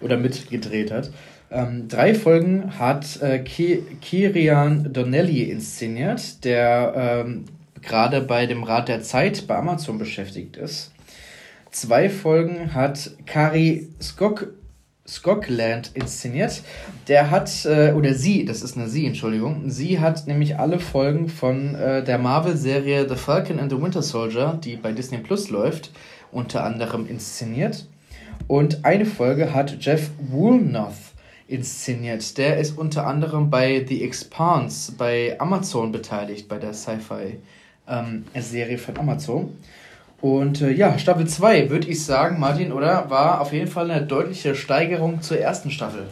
[0.00, 1.10] oder mitgedreht hat.
[1.50, 7.44] Ähm, drei Folgen hat äh, Ki Kirian Donnelly inszeniert, der ähm,
[7.82, 10.92] gerade bei dem Rat der Zeit bei Amazon beschäftigt ist.
[11.70, 14.54] Zwei Folgen hat Kari Skok
[15.08, 16.62] Skokland inszeniert.
[17.08, 21.28] Der hat, äh, oder sie, das ist eine sie, Entschuldigung, sie hat nämlich alle Folgen
[21.28, 25.90] von äh, der Marvel-Serie The Falcon and the Winter Soldier, die bei Disney Plus läuft,
[26.30, 27.86] unter anderem inszeniert.
[28.46, 30.94] Und eine Folge hat Jeff Woolnoth
[31.48, 32.36] inszeniert.
[32.36, 37.38] Der ist unter anderem bei The Expanse bei Amazon beteiligt, bei der Sci-Fi-Serie
[38.74, 39.56] ähm, von Amazon.
[40.20, 43.08] Und äh, ja, Staffel 2, würde ich sagen, Martin, oder?
[43.08, 46.08] War auf jeden Fall eine deutliche Steigerung zur ersten Staffel.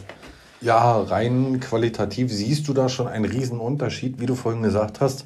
[0.61, 5.25] Ja, rein qualitativ siehst du da schon einen riesen Unterschied, wie du vorhin gesagt hast.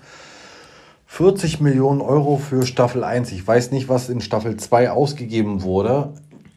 [1.07, 3.31] 40 Millionen Euro für Staffel 1.
[3.31, 6.13] Ich weiß nicht, was in Staffel 2 ausgegeben wurde.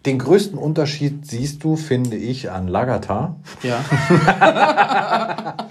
[0.06, 3.36] Den größten Unterschied siehst du, finde ich, an Lagata.
[3.62, 3.82] Ja.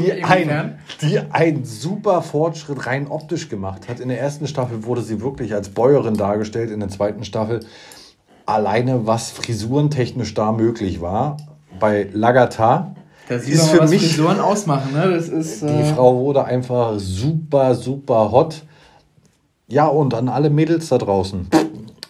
[0.00, 4.00] die, ein, die einen super Fortschritt rein optisch gemacht hat.
[4.00, 7.66] In der ersten Staffel wurde sie wirklich als Bäuerin dargestellt, in der zweiten Staffel
[8.46, 11.36] alleine, was frisurentechnisch da möglich war.
[11.78, 12.94] Bei Lagata
[13.28, 14.92] ist für was mich, Frisuren ausmachen.
[14.94, 15.10] Ne?
[15.10, 18.62] Das ist, äh die Frau wurde einfach super, super hot.
[19.68, 21.48] Ja, und an alle Mädels da draußen.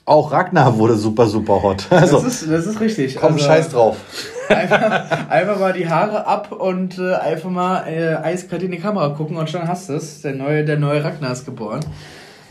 [0.07, 1.87] Auch Ragnar wurde super, super hot.
[1.91, 3.17] Also, das, ist, das ist richtig.
[3.17, 3.97] Komm, also, scheiß drauf.
[4.49, 9.09] Einfach, einfach mal die Haare ab und äh, einfach mal äh, eiskalt in die Kamera
[9.09, 10.23] gucken und schon hast du es.
[10.23, 11.81] Der neue, der neue Ragnar ist geboren.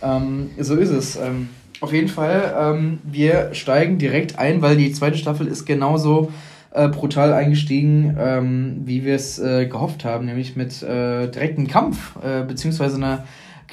[0.01, 1.15] Ähm, so ist es.
[1.15, 1.47] Ähm,
[1.79, 6.33] auf jeden Fall, ähm, wir steigen direkt ein, weil die zweite Staffel ist genauso
[6.71, 12.17] äh, brutal eingestiegen, ähm, wie wir es äh, gehofft haben, nämlich mit äh, direktem Kampf,
[12.21, 13.23] äh, beziehungsweise einer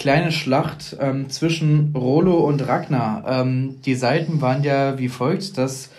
[0.03, 3.23] kleine Schlacht ähm, zwischen Rollo und Ragnar.
[3.25, 5.91] Ähm, die Seiten waren ja wie folgt, dass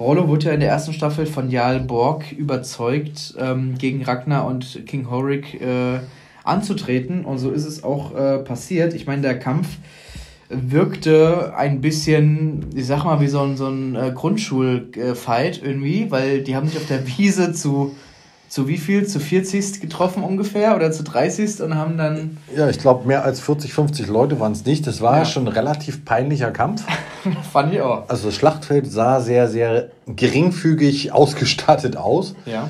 [0.00, 4.84] Rollo wurde ja in der ersten Staffel von Jarl Borg überzeugt, ähm, gegen Ragnar und
[4.86, 6.00] King Horik äh,
[6.42, 7.24] anzutreten.
[7.24, 8.94] Und so ist es auch äh, passiert.
[8.94, 9.68] Ich meine, der Kampf
[10.48, 16.42] wirkte ein bisschen, ich sag mal, wie so ein, so ein äh, Grundschulfight irgendwie, weil
[16.42, 17.94] die haben sich auf der Wiese zu
[18.52, 19.06] zu wie viel?
[19.06, 22.36] Zu 40 getroffen ungefähr oder zu 30 und haben dann.
[22.54, 24.86] Ja, ich glaube, mehr als 40, 50 Leute waren es nicht.
[24.86, 25.24] Das war ja.
[25.24, 26.84] schon ein relativ peinlicher Kampf.
[27.52, 28.10] Fand ich auch.
[28.10, 32.34] Also das Schlachtfeld sah sehr, sehr geringfügig ausgestattet aus.
[32.44, 32.68] Ja.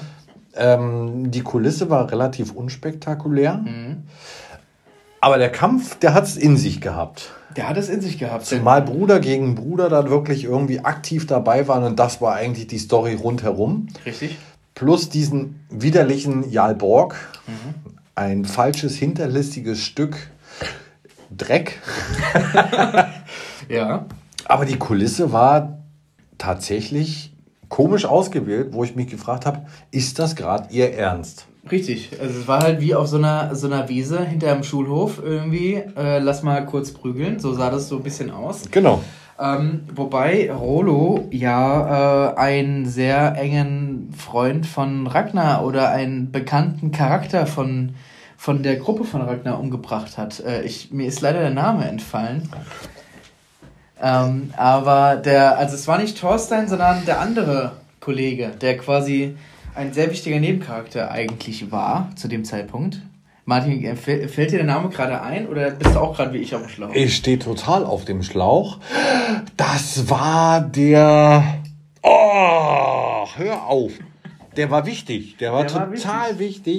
[0.54, 3.54] Ähm, die Kulisse war relativ unspektakulär.
[3.54, 4.04] Mhm.
[5.20, 7.30] Aber der Kampf, der hat es in sich gehabt.
[7.56, 8.46] Der hat es in sich gehabt.
[8.46, 12.78] Zumal Bruder gegen Bruder da wirklich irgendwie aktiv dabei waren und das war eigentlich die
[12.78, 13.88] Story rundherum.
[14.06, 14.38] Richtig.
[14.74, 17.14] Plus diesen widerlichen Jarl Borg.
[17.46, 17.92] Mhm.
[18.14, 20.16] Ein falsches, hinterlistiges Stück
[21.36, 21.80] Dreck.
[23.68, 24.06] ja.
[24.44, 25.78] Aber die Kulisse war
[26.36, 27.32] tatsächlich
[27.68, 31.46] komisch ausgewählt, wo ich mich gefragt habe, ist das gerade ihr Ernst?
[31.70, 35.22] Richtig, also es war halt wie auf so einer, so einer Wiese hinter dem Schulhof
[35.24, 38.64] irgendwie, äh, lass mal kurz prügeln, so sah das so ein bisschen aus.
[38.70, 39.02] Genau.
[39.40, 47.46] Ähm, wobei Rolo ja äh, einen sehr engen Freund von Ragnar oder einen bekannten Charakter
[47.46, 47.94] von,
[48.36, 50.40] von der Gruppe von Ragnar umgebracht hat.
[50.40, 52.50] Äh, ich, mir ist leider der Name entfallen.
[54.00, 59.36] Ähm, aber der, also es war nicht Thorstein, sondern der andere Kollege, der quasi
[59.74, 63.00] ein sehr wichtiger Nebencharakter eigentlich war zu dem Zeitpunkt.
[63.44, 66.54] Martin, äh, fällt dir der Name gerade ein oder bist du auch gerade wie ich
[66.54, 66.94] auf dem Schlauch?
[66.94, 68.78] Ich stehe total auf dem Schlauch.
[69.56, 71.58] Das war der.
[72.02, 73.92] Oh, hör auf
[74.56, 75.36] der war wichtig.
[75.38, 76.38] Der war der total war wichtig,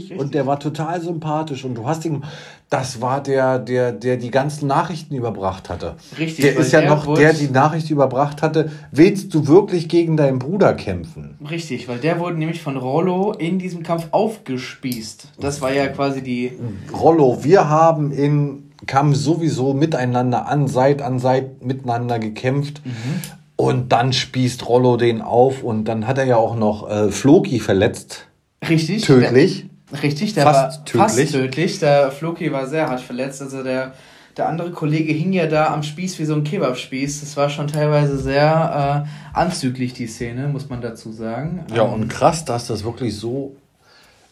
[0.09, 1.63] wichtig und der war total sympathisch.
[1.65, 2.23] Und du hast ihn,
[2.69, 5.95] das war der, der, der die ganzen Nachrichten überbracht hatte.
[6.17, 6.45] Richtig.
[6.45, 8.71] Der ist ja der noch der, die Nachricht überbracht hatte.
[8.91, 11.37] Willst du wirklich gegen deinen Bruder kämpfen?
[11.49, 15.29] Richtig, weil der wurde nämlich von Rollo in diesem Kampf aufgespießt.
[15.39, 16.53] Das war ja quasi die.
[16.91, 22.81] Rollo, wir haben in Kampf sowieso miteinander an Seit an Seit miteinander gekämpft.
[22.85, 23.21] Mhm.
[23.55, 27.59] Und dann spießt Rollo den auf und dann hat er ja auch noch äh, Floki
[27.59, 28.27] verletzt.
[28.67, 29.03] Richtig.
[29.03, 29.67] Tödlich.
[29.91, 31.01] Der, richtig, der fast war tödlich.
[31.01, 31.79] fast tödlich.
[31.79, 33.41] Der Floki war sehr hart verletzt.
[33.41, 33.93] Also der,
[34.37, 37.19] der andere Kollege hing ja da am Spieß wie so ein Kebabspieß.
[37.19, 41.65] Das war schon teilweise sehr äh, anzüglich, die Szene, muss man dazu sagen.
[41.75, 43.55] Ja, ähm, und krass, dass das wirklich so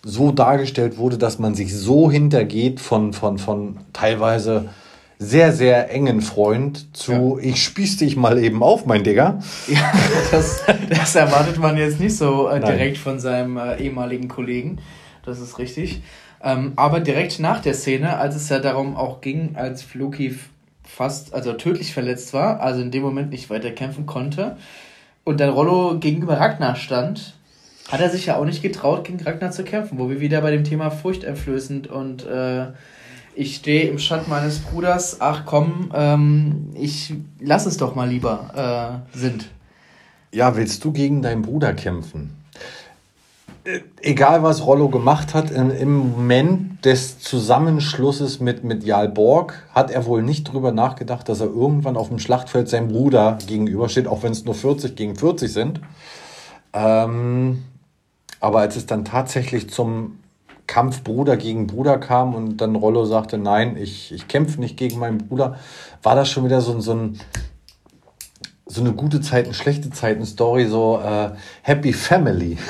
[0.03, 4.69] so dargestellt wurde, dass man sich so hintergeht von, von, von teilweise
[5.23, 7.49] sehr, sehr engen Freund zu ja.
[7.49, 9.39] ich spieß dich mal eben auf, mein Digger.
[9.67, 9.93] Ja,
[10.31, 14.79] das, das erwartet man jetzt nicht so äh, direkt von seinem äh, ehemaligen Kollegen.
[15.23, 16.01] Das ist richtig.
[16.43, 20.39] Ähm, aber direkt nach der Szene, als es ja darum auch ging, als Floki
[20.83, 24.57] fast, also tödlich verletzt war, also in dem Moment nicht weiter kämpfen konnte
[25.23, 27.35] und dann Rollo gegenüber Ragnar stand,
[27.91, 30.49] hat er sich ja auch nicht getraut, gegen Ragnar zu kämpfen, wo wir wieder bei
[30.49, 32.67] dem Thema furchteinflößend und äh,
[33.35, 39.03] ich stehe im Schatten meines Bruders, ach komm, ähm, ich lass es doch mal lieber
[39.13, 39.49] äh, sind.
[40.33, 42.37] Ja, willst du gegen deinen Bruder kämpfen?
[43.63, 49.91] Äh, egal was Rollo gemacht hat, im Moment des Zusammenschlusses mit, mit Jarl Borg hat
[49.91, 54.23] er wohl nicht drüber nachgedacht, dass er irgendwann auf dem Schlachtfeld seinem Bruder gegenübersteht, auch
[54.23, 55.81] wenn es nur 40 gegen 40 sind.
[56.73, 57.63] Ähm,
[58.39, 60.17] aber als es dann tatsächlich zum
[60.67, 64.99] Kampf Bruder gegen Bruder kam und dann Rollo sagte, nein, ich, ich kämpfe nicht gegen
[64.99, 65.57] meinen Bruder,
[66.03, 67.19] war das schon wieder so, so, ein,
[68.65, 71.31] so eine gute Zeiten, schlechte Zeiten Story, so äh,
[71.61, 72.57] Happy Family.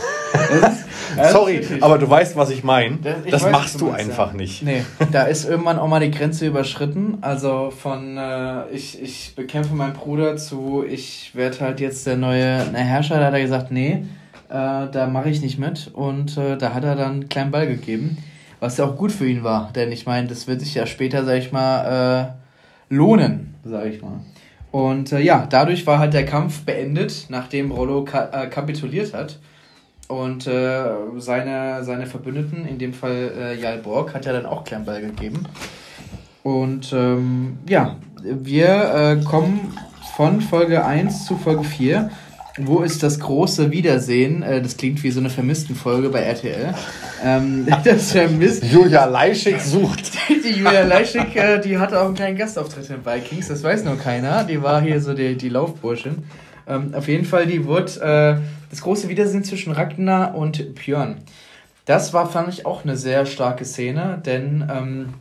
[1.32, 2.98] Sorry, aber du weißt, was ich meine.
[3.30, 4.38] Das weiß, machst du, einfach ja.
[4.38, 4.64] nicht.
[4.64, 7.18] Nee, da ist irgendwann auch mal die Grenze überschritten.
[7.22, 12.72] Also von äh, ich, ich bekämpfe meinen Bruder zu ich werde halt jetzt der neue
[12.74, 14.06] Herrscher, da hat er gesagt, nee,
[14.52, 15.90] äh, da mache ich nicht mit.
[15.94, 18.18] Und äh, da hat er dann einen kleinen Ball gegeben,
[18.60, 19.72] was ja auch gut für ihn war.
[19.74, 22.34] Denn ich meine, das wird sich ja später, sag ich mal,
[22.90, 24.20] äh, lohnen, sag ich mal.
[24.72, 29.40] Und äh, ja, dadurch war halt der Kampf beendet, nachdem Rollo ka äh, kapituliert hat.
[30.08, 30.84] Und äh,
[31.18, 35.02] seine, seine Verbündeten, in dem Fall äh, Jal Borg, hat ja dann auch kleinen Ball
[35.02, 35.46] gegeben.
[36.44, 39.74] Und ähm, ja, wir kommen
[40.16, 42.10] von Folge 1 zu Folge 4.
[42.58, 44.44] Wo ist das große Wiedersehen?
[44.44, 46.74] Äh, das klingt wie so eine Vermissten-Folge bei RTL.
[47.24, 50.12] Ähm, das Vermisst Julia Leischig sucht.
[50.30, 53.98] Die Julia Leischig, äh, die hatte auch einen kleinen Gastauftritt in Vikings, das weiß nur
[53.98, 54.44] keiner.
[54.44, 56.24] Die war hier so die, die Laufburschin.
[56.68, 61.18] Ähm, auf jeden Fall, die wurde äh, das große Wiedersehen zwischen Ragnar und Björn.
[61.86, 65.14] Das war, fand ich, auch eine sehr starke Szene, denn ähm,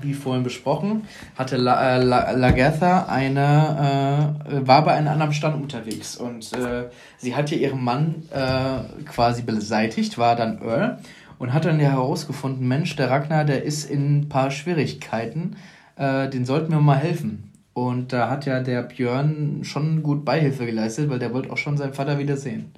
[0.00, 1.04] wie vorhin besprochen,
[1.36, 6.88] hatte La, äh, La, Lagertha eine, äh, war bei einem anderen Stand unterwegs und äh,
[7.16, 10.98] sie hatte ihren Mann äh, quasi beseitigt, war dann Earl
[11.38, 15.56] und hat dann herausgefunden, Mensch, der Ragnar, der ist in ein paar Schwierigkeiten,
[15.96, 17.50] äh, den sollten wir mal helfen.
[17.72, 21.76] Und da hat ja der Björn schon gut Beihilfe geleistet, weil der wollte auch schon
[21.76, 22.72] seinen Vater wiedersehen.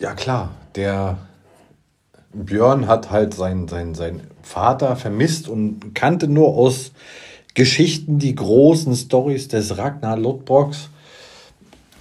[0.00, 1.18] Ja klar, der
[2.32, 6.92] Björn hat halt seinen, seinen, seinen Vater vermisst und kannte nur aus
[7.54, 10.90] Geschichten die großen Stories des Ragnar Lodbroks,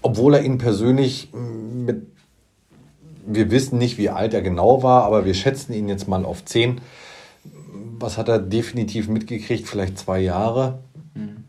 [0.02, 2.07] obwohl er ihn persönlich mm, mit,
[3.26, 6.44] wir wissen nicht, wie alt er genau war, aber wir schätzen ihn jetzt mal auf
[6.44, 6.82] 10,
[7.99, 9.68] was hat er definitiv mitgekriegt?
[9.68, 10.80] Vielleicht zwei Jahre.
[11.14, 11.45] Mhm.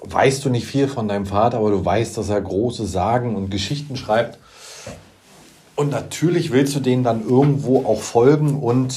[0.00, 3.50] Weißt du nicht viel von deinem Vater, aber du weißt, dass er große Sagen und
[3.50, 4.38] Geschichten schreibt.
[5.76, 8.94] Und natürlich willst du denen dann irgendwo auch folgen und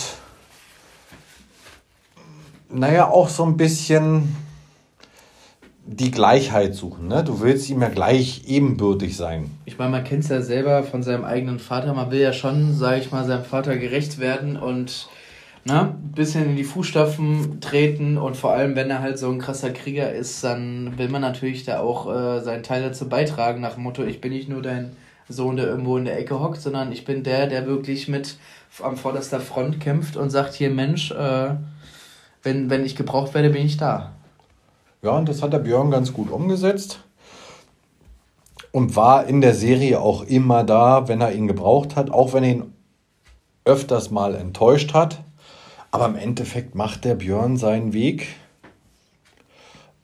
[2.73, 4.35] naja, auch so ein bisschen
[5.85, 7.07] die Gleichheit suchen.
[7.07, 7.23] Ne?
[7.23, 9.51] Du willst ihm ja gleich ebenbürtig sein.
[9.65, 11.93] Ich meine, man kennt es ja selber von seinem eigenen Vater.
[11.93, 15.09] Man will ja schon, sage ich mal, seinem Vater gerecht werden und
[15.65, 18.17] ne, ein bisschen in die Fußstapfen treten.
[18.17, 21.65] Und vor allem, wenn er halt so ein krasser Krieger ist, dann will man natürlich
[21.65, 24.91] da auch äh, seinen Teil dazu beitragen, nach dem Motto, ich bin nicht nur dein
[25.27, 28.37] Sohn, der irgendwo in der Ecke hockt, sondern ich bin der, der wirklich mit
[28.81, 31.55] am vorderster Front kämpft und sagt, hier Mensch, äh,
[32.43, 34.13] wenn, wenn ich gebraucht werde, bin ich da.
[35.01, 36.99] Ja, und das hat der Björn ganz gut umgesetzt.
[38.71, 42.43] Und war in der Serie auch immer da, wenn er ihn gebraucht hat, auch wenn
[42.43, 42.73] er ihn
[43.65, 45.23] öfters mal enttäuscht hat.
[45.91, 48.27] Aber im Endeffekt macht der Björn seinen Weg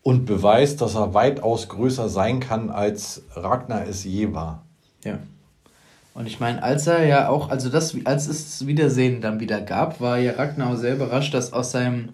[0.04, 4.64] und beweist, dass er weitaus größer sein kann, als Ragnar es je war.
[5.04, 5.20] Ja.
[6.18, 10.02] Und ich meine, als er ja auch, also das, als es Wiedersehen dann wieder gab,
[10.02, 12.10] war ja Ragnar sehr überrascht, dass aus seinem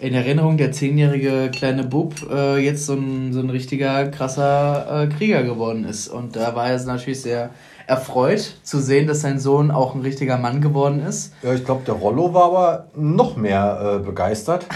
[0.00, 5.06] in Erinnerung der zehnjährige kleine Bub äh, jetzt so ein, so ein richtiger krasser äh,
[5.06, 6.08] Krieger geworden ist.
[6.08, 7.50] Und da war er natürlich sehr
[7.86, 11.32] erfreut zu sehen, dass sein Sohn auch ein richtiger Mann geworden ist.
[11.44, 14.66] Ja, ich glaube, der Rollo war aber noch mehr äh, begeistert.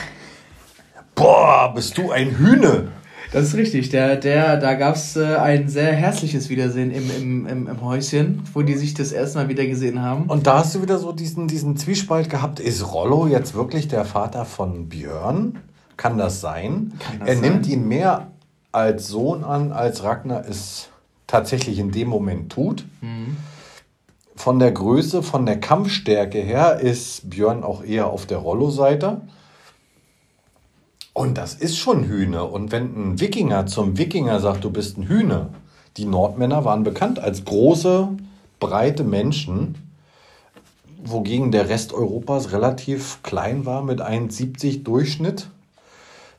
[1.16, 2.99] Boah, bist du ein Hühne!
[3.32, 3.90] Das ist richtig.
[3.90, 8.42] Der, der, da gab es äh, ein sehr herzliches Wiedersehen im, im, im, im Häuschen,
[8.54, 10.24] wo die sich das erste Mal wieder gesehen haben.
[10.24, 12.58] Und da hast du wieder so diesen, diesen Zwiespalt gehabt.
[12.58, 15.58] Ist Rollo jetzt wirklich der Vater von Björn?
[15.96, 16.92] Kann das sein?
[16.98, 17.42] Kann das er sein?
[17.42, 18.28] nimmt ihn mehr
[18.72, 20.88] als Sohn an, als Ragnar es
[21.26, 22.84] tatsächlich in dem Moment tut.
[23.00, 23.36] Mhm.
[24.34, 29.20] Von der Größe, von der Kampfstärke her ist Björn auch eher auf der Rollo-Seite.
[31.12, 32.44] Und das ist schon Hühne.
[32.44, 35.48] Und wenn ein Wikinger zum Wikinger sagt, du bist ein Hühne,
[35.96, 38.08] die Nordmänner waren bekannt als große,
[38.60, 39.74] breite Menschen,
[41.02, 45.48] wogegen der Rest Europas relativ klein war mit 1,70 Durchschnitt,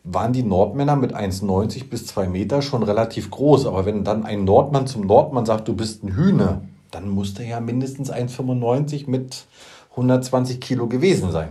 [0.03, 3.65] waren die Nordmänner mit 1,90 bis 2 Meter schon relativ groß.
[3.65, 6.61] Aber wenn dann ein Nordmann zum Nordmann sagt, du bist ein Hühne,
[6.91, 9.45] dann muss der ja mindestens 1,95 mit
[9.91, 11.49] 120 Kilo gewesen sein.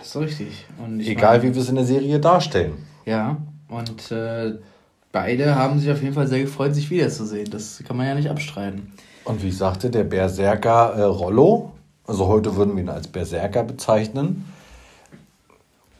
[0.00, 0.66] Das ist richtig.
[0.82, 2.72] Und Egal, meine, wie wir es in der Serie darstellen.
[3.04, 3.36] Ja,
[3.68, 4.54] und äh,
[5.12, 7.50] beide haben sich auf jeden Fall sehr gefreut, sich wiederzusehen.
[7.50, 8.92] Das kann man ja nicht abstreiten.
[9.24, 11.72] Und wie ich sagte, der Berserker äh, Rollo,
[12.06, 14.46] also heute würden wir ihn als Berserker bezeichnen,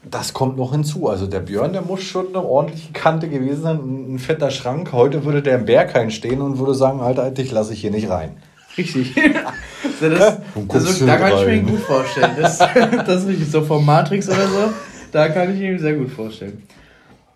[0.03, 1.07] das kommt noch hinzu.
[1.07, 4.91] Also der Björn, der muss schon eine ordentliche Kante gewesen sein, ein fetter Schrank.
[4.93, 8.09] Heute würde der im Berg stehen und würde sagen, Alter, dich lasse ich hier nicht
[8.09, 8.37] rein.
[8.77, 9.13] Richtig.
[9.99, 10.37] das, das,
[10.67, 12.31] das, da kann ich mir gut vorstellen.
[12.39, 12.57] Das,
[13.05, 14.73] das ist richtig so vom Matrix oder so.
[15.11, 16.63] Da kann ich ihn sehr gut vorstellen.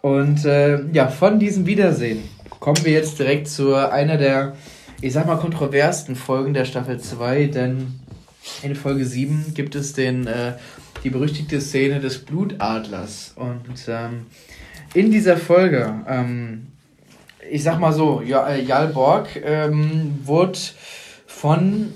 [0.01, 2.23] Und äh, ja, von diesem Wiedersehen
[2.59, 4.55] kommen wir jetzt direkt zu einer der,
[5.01, 7.99] ich sag mal, kontroversten Folgen der Staffel 2, denn
[8.61, 10.53] in Folge 7 gibt es den, äh,
[11.03, 13.33] die berüchtigte Szene des Blutadlers.
[13.35, 14.27] Und ähm,
[14.93, 16.67] in dieser Folge, ähm,
[17.49, 20.57] ich sag mal so, ja, Jal Borg ähm, wurde
[21.45, 21.93] von.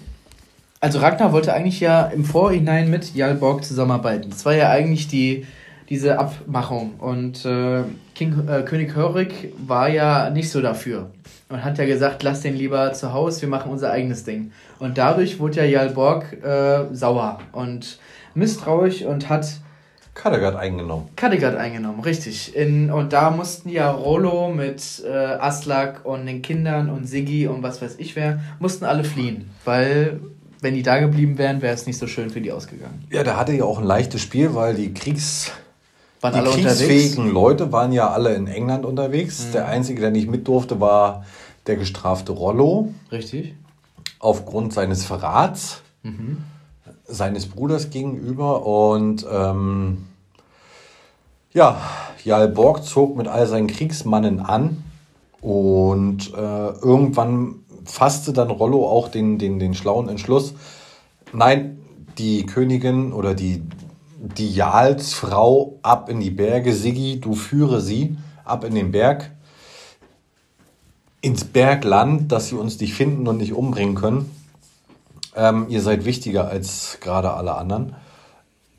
[0.80, 4.30] Also Ragnar wollte eigentlich ja im Vorhinein mit Jalborg zusammenarbeiten.
[4.30, 5.48] Das war ja eigentlich die,
[5.90, 6.92] diese Abmachung.
[7.00, 7.82] Und äh,
[8.14, 11.10] King, äh, König Hörig war ja nicht so dafür.
[11.50, 14.52] Und hat ja gesagt, lass den lieber zu Hause, wir machen unser eigenes Ding.
[14.78, 17.98] Und dadurch wurde ja Jalborg äh, sauer und
[18.36, 19.48] misstrauisch und hat
[20.20, 21.08] Kattegat eingenommen.
[21.16, 22.54] Kattegat eingenommen, richtig.
[22.54, 27.64] In, und da mussten ja Rollo mit äh, Aslak und den Kindern und Siggi und
[27.64, 29.50] was weiß ich wer, mussten alle fliehen.
[29.64, 30.20] Weil,
[30.60, 33.06] wenn die da geblieben wären, wäre es nicht so schön für die ausgegangen.
[33.10, 35.52] Ja, da hatte ja auch ein leichtes Spiel, weil die Kriegs...
[36.20, 37.34] Waren die alle kriegsfähigen unterwegs?
[37.34, 39.46] Leute waren ja alle in England unterwegs.
[39.48, 39.52] Mhm.
[39.54, 41.24] Der Einzige, der nicht mit durfte, war
[41.66, 42.94] der gestrafte Rollo.
[43.10, 43.56] Richtig.
[44.20, 45.82] Aufgrund seines Verrats.
[46.04, 46.40] Mhm
[47.10, 50.09] seines Bruders gegenüber und ähm,
[51.54, 51.78] ja,
[52.24, 54.84] Jarl Borg zog mit all seinen Kriegsmannen an
[55.42, 57.56] und äh, irgendwann
[57.86, 60.54] fasste dann Rollo auch den, den, den schlauen Entschluss,
[61.34, 61.80] nein,
[62.18, 63.64] die Königin oder die,
[64.18, 69.32] die Jarlsfrau ab in die Berge, Siggi, du führe sie ab in den Berg,
[71.22, 74.32] ins Bergland, dass sie uns nicht finden und nicht umbringen können.
[75.36, 77.96] Ähm, ihr seid wichtiger als gerade alle anderen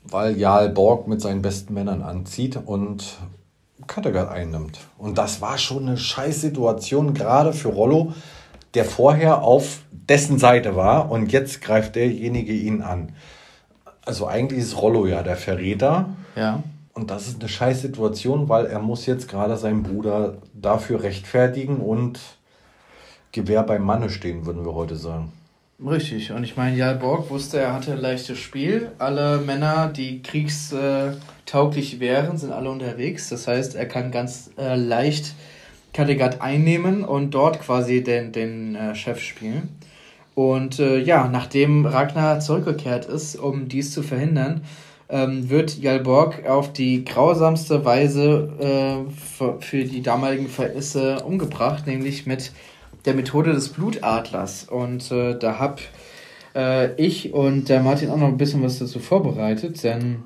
[0.03, 3.17] weil Jarl Borg mit seinen besten Männern anzieht und
[3.87, 4.79] Kattegat einnimmt.
[4.97, 8.13] Und das war schon eine Scheißsituation, gerade für Rollo,
[8.73, 13.13] der vorher auf dessen Seite war und jetzt greift derjenige ihn an.
[14.05, 16.09] Also eigentlich ist Rollo ja der Verräter.
[16.35, 16.63] Ja.
[16.93, 21.77] Und das ist eine scheiß Situation, weil er muss jetzt gerade seinen Bruder dafür rechtfertigen
[21.77, 22.19] und
[23.31, 25.31] Gewehr beim Manne stehen, würden wir heute sagen.
[25.85, 26.31] Richtig.
[26.31, 28.91] Und ich meine, Jarl Borg wusste, er hatte ein leichtes Spiel.
[28.99, 33.29] Alle Männer, die kriegstauglich wären, sind alle unterwegs.
[33.29, 35.33] Das heißt, er kann ganz äh, leicht
[35.93, 39.69] Kattegat einnehmen und dort quasi den, den äh, Chef spielen.
[40.35, 44.61] Und äh, ja, nachdem Ragnar zurückgekehrt ist, um dies zu verhindern,
[45.09, 52.25] ähm, wird Jalborg auf die grausamste Weise äh, für, für, die damaligen Verhältnisse umgebracht, nämlich
[52.25, 52.53] mit
[53.05, 54.65] der Methode des Blutadlers.
[54.65, 55.81] Und äh, da habe
[56.55, 60.23] äh, ich und der Martin auch noch ein bisschen was dazu vorbereitet, denn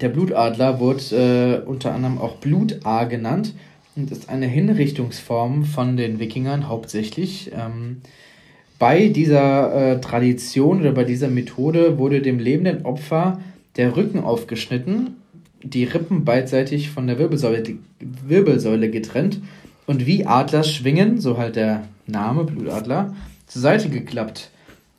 [0.00, 3.54] der Blutadler wurde äh, unter anderem auch Blutar genannt
[3.96, 7.52] und ist eine Hinrichtungsform von den Wikingern hauptsächlich.
[7.54, 8.02] Ähm,
[8.78, 13.40] bei dieser äh, Tradition oder bei dieser Methode wurde dem lebenden Opfer
[13.76, 15.16] der Rücken aufgeschnitten,
[15.62, 17.62] die Rippen beidseitig von der Wirbelsäule,
[18.00, 19.40] Wirbelsäule getrennt
[19.86, 23.14] und wie Adlers schwingen, so halt der Name Blutadler,
[23.46, 24.50] zur Seite geklappt.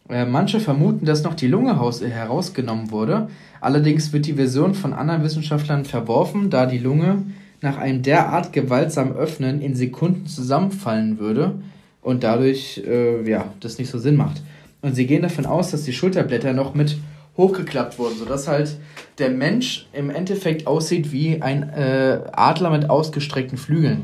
[0.09, 3.29] Äh, manche vermuten, dass noch die Lunge herausgenommen wurde.
[3.61, 7.23] Allerdings wird die Version von anderen Wissenschaftlern verworfen, da die Lunge
[7.61, 11.55] nach einem derart gewaltsamen Öffnen in Sekunden zusammenfallen würde
[12.01, 14.43] und dadurch äh, ja, das nicht so Sinn macht.
[14.81, 16.97] Und sie gehen davon aus, dass die Schulterblätter noch mit
[17.37, 18.77] hochgeklappt wurden, sodass halt
[19.17, 24.03] der Mensch im Endeffekt aussieht wie ein äh, Adler mit ausgestreckten Flügeln.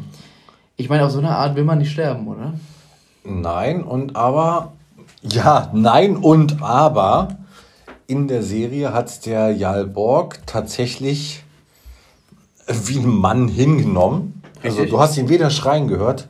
[0.77, 2.53] Ich meine, auf so eine Art will man nicht sterben, oder?
[3.23, 4.73] Nein, und aber,
[5.21, 7.37] ja, nein und aber,
[8.07, 11.43] in der Serie hat es der Jarl Borg tatsächlich
[12.67, 14.41] wie ein Mann hingenommen.
[14.63, 16.27] Also du hast ihn weder schreien gehört.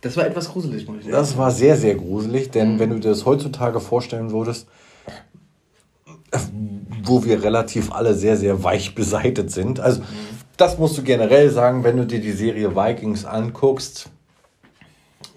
[0.00, 1.12] Das war etwas gruselig, muss ich sagen.
[1.12, 2.78] Das war sehr, sehr gruselig, denn mhm.
[2.78, 4.66] wenn du dir das heutzutage vorstellen würdest,
[7.04, 9.80] wo wir relativ alle sehr, sehr weich beseitet sind.
[9.80, 10.04] Also, mhm.
[10.56, 14.10] das musst du generell sagen, wenn du dir die Serie Vikings anguckst,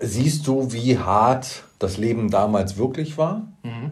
[0.02, 3.92] siehst du, wie hart das Leben damals wirklich war, mhm.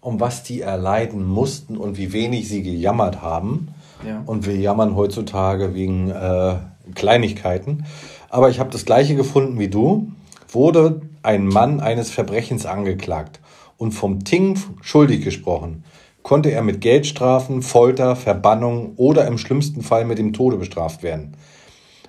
[0.00, 3.68] um was die erleiden mussten und wie wenig sie gejammert haben.
[4.06, 4.22] Ja.
[4.26, 6.56] Und wir jammern heutzutage wegen äh,
[6.94, 7.86] Kleinigkeiten.
[8.28, 10.12] Aber ich habe das gleiche gefunden wie du.
[10.48, 13.40] Wurde ein Mann eines Verbrechens angeklagt
[13.78, 15.84] und vom Ting schuldig gesprochen,
[16.22, 21.34] konnte er mit Geldstrafen, Folter, Verbannung oder im schlimmsten Fall mit dem Tode bestraft werden.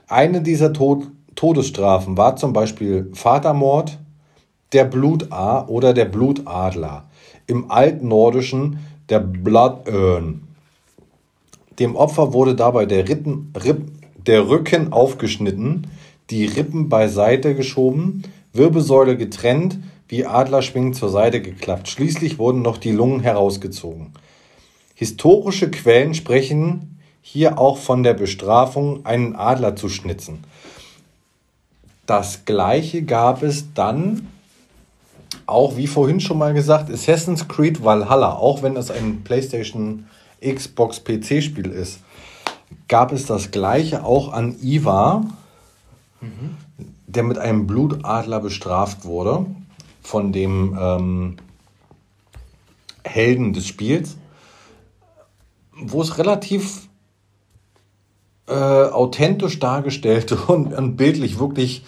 [0.08, 1.08] Eine dieser Tod
[1.38, 4.00] Todesstrafen war zum Beispiel Vatermord,
[4.74, 7.06] der Blutar oder der Blutadler.
[7.46, 10.48] Im Altnordischen der Blood Urn.
[11.80, 13.84] Dem Opfer wurde dabei der, Rippen, Ripp,
[14.26, 15.86] der Rücken aufgeschnitten,
[16.32, 21.88] die Rippen beiseite geschoben, Wirbelsäule getrennt, wie Adlerschwingen zur Seite geklappt.
[21.88, 24.12] Schließlich wurden noch die Lungen herausgezogen.
[24.96, 30.44] Historische Quellen sprechen hier auch von der Bestrafung, einen Adler zu schnitzen.
[32.08, 34.30] Das gleiche gab es dann
[35.46, 40.06] auch, wie vorhin schon mal gesagt, Assassin's Creed Valhalla, auch wenn es ein PlayStation
[40.42, 42.00] Xbox PC-Spiel ist,
[42.88, 45.26] gab es das gleiche auch an Ivar,
[46.22, 46.56] mhm.
[47.08, 49.46] der mit einem Blutadler bestraft wurde
[50.02, 51.38] von dem ähm,
[53.04, 54.16] Helden des Spiels,
[55.76, 56.87] wo es relativ
[58.48, 61.84] äh, authentisch dargestellt und, und bildlich wirklich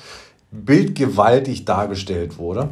[0.51, 2.69] bildgewaltig dargestellt wurde,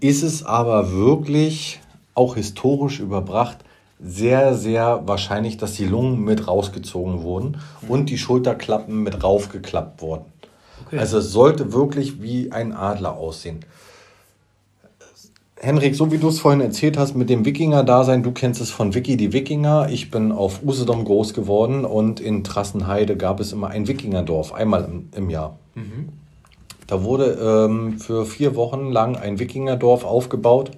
[0.00, 1.80] ist es aber wirklich
[2.14, 3.58] auch historisch überbracht
[4.02, 10.24] sehr, sehr wahrscheinlich, dass die Lungen mit rausgezogen wurden und die Schulterklappen mit raufgeklappt wurden.
[10.86, 10.98] Okay.
[10.98, 13.60] Also es sollte wirklich wie ein Adler aussehen.
[15.62, 18.94] Henrik, so wie du es vorhin erzählt hast mit dem Wikinger-Dasein, du kennst es von
[18.94, 19.90] Wiki die Wikinger.
[19.90, 24.84] Ich bin auf Usedom groß geworden und in Trassenheide gab es immer ein Wikingerdorf, einmal
[24.84, 25.58] im, im Jahr.
[25.74, 26.08] Mhm.
[26.86, 30.70] Da wurde ähm, für vier Wochen lang ein Wikingerdorf aufgebaut,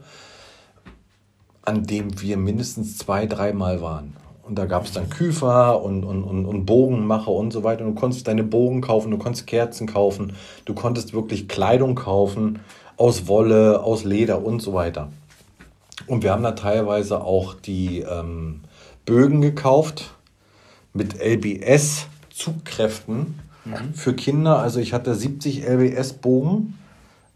[1.65, 4.17] an dem wir mindestens zwei, dreimal waren.
[4.43, 7.85] Und da gab es dann Küfer und, und, und, und Bogenmacher und so weiter.
[7.85, 10.33] Und du konntest deine Bogen kaufen, du konntest Kerzen kaufen,
[10.65, 12.59] du konntest wirklich Kleidung kaufen
[12.97, 15.09] aus Wolle, aus Leder und so weiter.
[16.07, 18.61] Und wir haben da teilweise auch die ähm,
[19.05, 20.15] Bögen gekauft
[20.93, 23.95] mit LBS-Zugkräften mhm.
[23.95, 24.59] für Kinder.
[24.59, 26.79] Also ich hatte 70 LBS-Bogen.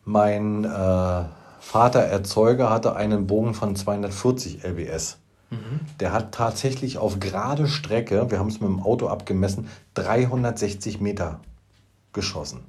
[0.04, 1.22] Mein äh,
[1.60, 5.16] Vater Erzeuger hatte einen Bogen von 240 LBS.
[5.50, 5.80] Mhm.
[6.00, 11.40] Der hat tatsächlich auf gerade Strecke, wir haben es mit dem Auto abgemessen, 360 Meter
[12.12, 12.60] geschossen.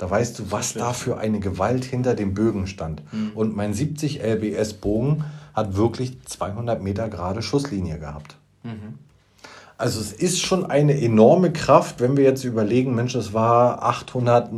[0.00, 3.02] Da weißt du, was da für eine Gewalt hinter dem Bögen stand.
[3.12, 3.32] Mhm.
[3.34, 8.36] Und mein 70 LBS Bogen hat wirklich 200 Meter gerade Schusslinie gehabt.
[8.62, 8.94] Mhm.
[9.76, 14.50] Also es ist schon eine enorme Kraft, wenn wir jetzt überlegen, Mensch, es war 800,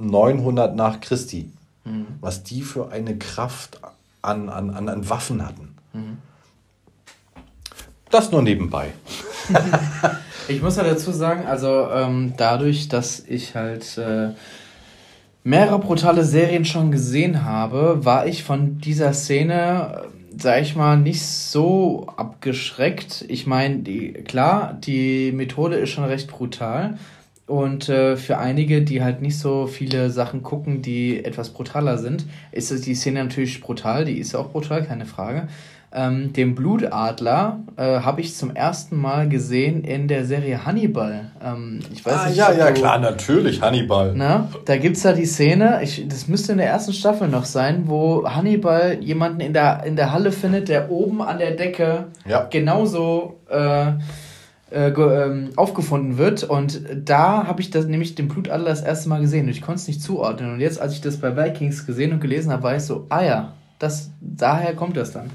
[0.00, 1.52] 900 nach Christi,
[1.84, 2.06] mhm.
[2.20, 3.80] was die für eine Kraft
[4.22, 5.76] an, an, an, an Waffen hatten.
[5.92, 6.18] Mhm.
[8.10, 8.90] Das nur nebenbei.
[10.48, 14.30] ich muss ja dazu sagen, also ähm, dadurch, dass ich halt äh,
[15.42, 20.04] mehrere brutale Serien schon gesehen habe, war ich von dieser Szene,
[20.36, 23.24] sag ich mal, nicht so abgeschreckt.
[23.28, 26.98] Ich meine, die, klar, die Methode ist schon recht brutal.
[27.46, 32.24] Und äh, für einige, die halt nicht so viele Sachen gucken, die etwas brutaler sind,
[32.52, 34.04] ist die Szene natürlich brutal.
[34.04, 35.48] Die ist auch brutal, keine Frage.
[35.92, 41.32] Ähm, den Blutadler äh, habe ich zum ersten Mal gesehen in der Serie Hannibal.
[41.44, 44.12] Ähm, ich weiß ah, nicht, ja, ja, du, klar, natürlich, Hannibal.
[44.14, 47.44] Na, da gibt es ja die Szene, ich, das müsste in der ersten Staffel noch
[47.44, 52.06] sein, wo Hannibal jemanden in der, in der Halle findet, der oben an der Decke
[52.24, 52.46] ja.
[52.48, 53.94] genauso äh,
[54.70, 56.44] äh, ähm, aufgefunden wird.
[56.44, 59.46] Und da habe ich das nämlich den Blutadler das erste Mal gesehen.
[59.46, 60.52] Und ich konnte es nicht zuordnen.
[60.52, 63.24] Und jetzt, als ich das bei Vikings gesehen und gelesen habe, war ich so, ah
[63.24, 65.30] ja, das, daher kommt das dann.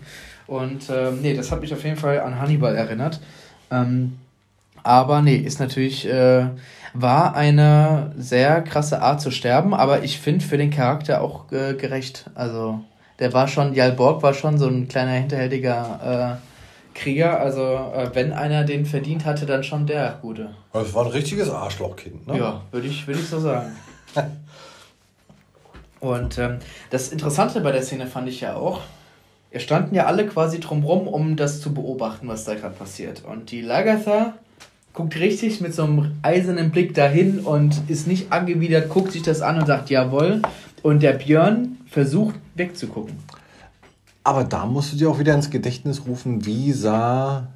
[0.47, 3.19] Und ähm, nee, das hat mich auf jeden Fall an Hannibal erinnert.
[3.71, 4.19] Ähm,
[4.83, 6.45] aber nee, ist natürlich, äh,
[6.93, 11.73] war eine sehr krasse Art zu sterben, aber ich finde für den Charakter auch äh,
[11.73, 12.29] gerecht.
[12.35, 12.81] Also,
[13.19, 17.39] der war schon, Jal Borg war schon so ein kleiner hinterhältiger äh, Krieger.
[17.39, 20.51] Also, äh, wenn einer den verdient hatte, dann schon der Gute.
[20.71, 22.37] Das war ein richtiges Arschlochkind, ne?
[22.37, 23.75] Ja, würde ich, würd ich so sagen.
[25.99, 26.59] Und ähm,
[26.91, 28.81] das Interessante bei der Szene fand ich ja auch,
[29.59, 33.23] standen ja alle quasi drumrum, um das zu beobachten, was da gerade passiert.
[33.23, 34.33] Und die Lagatha
[34.93, 39.41] guckt richtig mit so einem eisernen Blick dahin und ist nicht angewidert, guckt sich das
[39.41, 40.41] an und sagt jawohl.
[40.81, 43.15] Und der Björn versucht wegzugucken.
[44.23, 47.47] Aber da musst du dir auch wieder ins Gedächtnis rufen, wie sah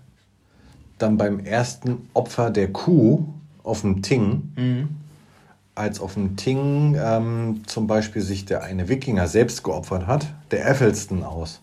[1.00, 3.26] dann beim ersten Opfer der Kuh
[3.64, 4.90] auf dem Ting, mhm.
[5.76, 10.68] als auf dem Ting ähm, zum Beispiel sich der eine Wikinger selbst geopfert hat, der
[10.68, 11.62] Effelston aus.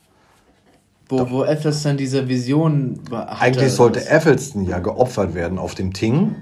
[1.08, 3.40] Wo, wo Ethelston diese Vision hatte.
[3.40, 6.34] Eigentlich sollte Ethelston ja geopfert werden auf dem Ting.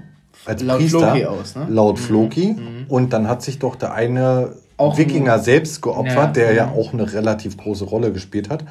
[0.45, 1.67] Als laut Priester, Floki aus, ne?
[1.69, 2.01] Laut mhm.
[2.01, 2.53] Floki.
[2.53, 2.85] Mhm.
[2.87, 6.65] Und dann hat sich doch der eine auch Wikinger selbst geopfert, ja, der ja.
[6.65, 8.63] ja auch eine relativ große Rolle gespielt hat.
[8.63, 8.67] Mhm.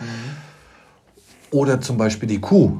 [1.50, 2.78] Oder zum Beispiel die Kuh.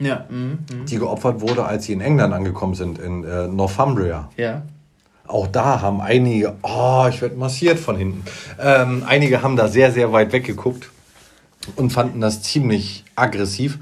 [0.00, 0.26] Ja.
[0.28, 0.58] Mhm.
[0.72, 0.86] mhm.
[0.86, 4.28] Die geopfert wurde, als sie in England angekommen sind, in äh, Northumbria.
[4.36, 4.62] Ja.
[5.26, 8.24] Auch da haben einige, oh, ich werde massiert von hinten.
[8.60, 10.90] Ähm, einige haben da sehr, sehr weit weggeguckt
[11.76, 13.78] und fanden das ziemlich aggressiv.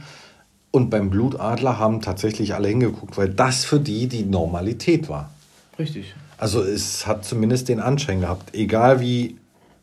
[0.70, 5.30] Und beim Blutadler haben tatsächlich alle hingeguckt, weil das für die die Normalität war.
[5.78, 6.14] Richtig.
[6.36, 9.38] Also es hat zumindest den Anschein gehabt, egal wie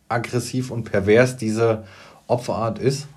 [0.07, 1.85] aggressiv und pervers diese
[2.27, 3.07] Opferart ist,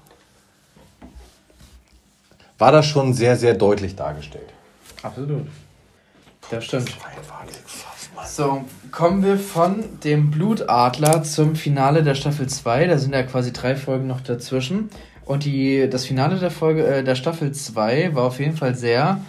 [2.58, 4.48] war das schon sehr, sehr deutlich dargestellt.
[5.02, 5.46] Absolut.
[6.50, 6.88] Das stimmt.
[8.30, 12.86] So, kommen wir von dem Blutadler zum Finale der Staffel 2.
[12.86, 14.90] Da sind ja quasi drei Folgen noch dazwischen.
[15.24, 19.20] Und die, das Finale der Folge äh, der Staffel 2 war auf jeden Fall sehr,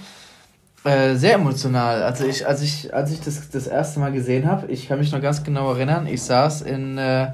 [0.84, 2.04] äh, sehr emotional.
[2.04, 5.12] Also ich, als ich, als ich das das erste Mal gesehen habe, ich kann mich
[5.12, 7.32] noch ganz genau erinnern, ich saß in äh,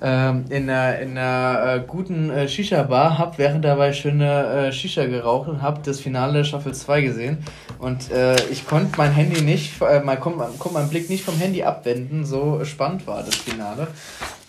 [0.00, 5.06] ähm, in einer, in einer äh, guten äh, Shisha-Bar, hab während dabei schöne äh, Shisha
[5.06, 7.38] geraucht und hab das Finale Staffel 2 gesehen.
[7.78, 11.36] Und äh, ich konnte mein Handy nicht, äh, mein, konnte konnt meinen Blick nicht vom
[11.36, 13.88] Handy abwenden, so spannend war das Finale.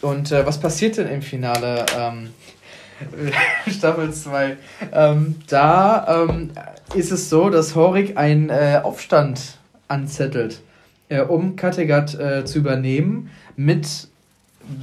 [0.01, 1.85] Und äh, was passiert denn im Finale?
[1.97, 2.29] Ähm,
[3.71, 4.57] Staffel 2.
[4.91, 6.51] Ähm, da ähm,
[6.93, 10.61] ist es so, dass Horik einen äh, Aufstand anzettelt,
[11.29, 12.11] um Kattegat
[12.45, 14.08] zu übernehmen mit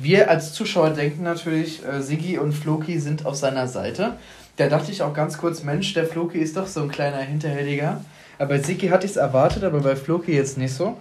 [0.01, 4.15] wir als Zuschauer denken natürlich, äh, Siggi und Floki sind auf seiner Seite.
[4.57, 8.01] Da dachte ich auch ganz kurz, Mensch, der Floki ist doch so ein kleiner Hinterhältiger.
[8.39, 10.97] Aber bei Siggi hatte ich es erwartet, aber bei Floki jetzt nicht so.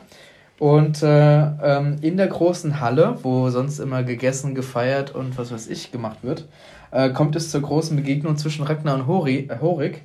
[0.58, 5.68] Und äh, ähm, in der großen Halle, wo sonst immer gegessen, gefeiert und was weiß
[5.68, 6.48] ich gemacht wird,
[6.92, 10.02] äh, kommt es zur großen Begegnung zwischen Ragnar und Hori, äh, Horik.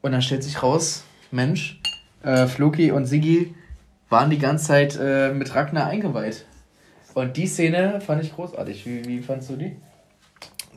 [0.00, 1.80] Und dann stellt sich raus, Mensch,
[2.22, 3.54] äh, Floki und Siggi
[4.08, 6.44] waren die ganze Zeit äh, mit Ragnar eingeweiht.
[7.18, 8.86] Und die Szene fand ich großartig.
[8.86, 9.74] Wie, wie fandst du die?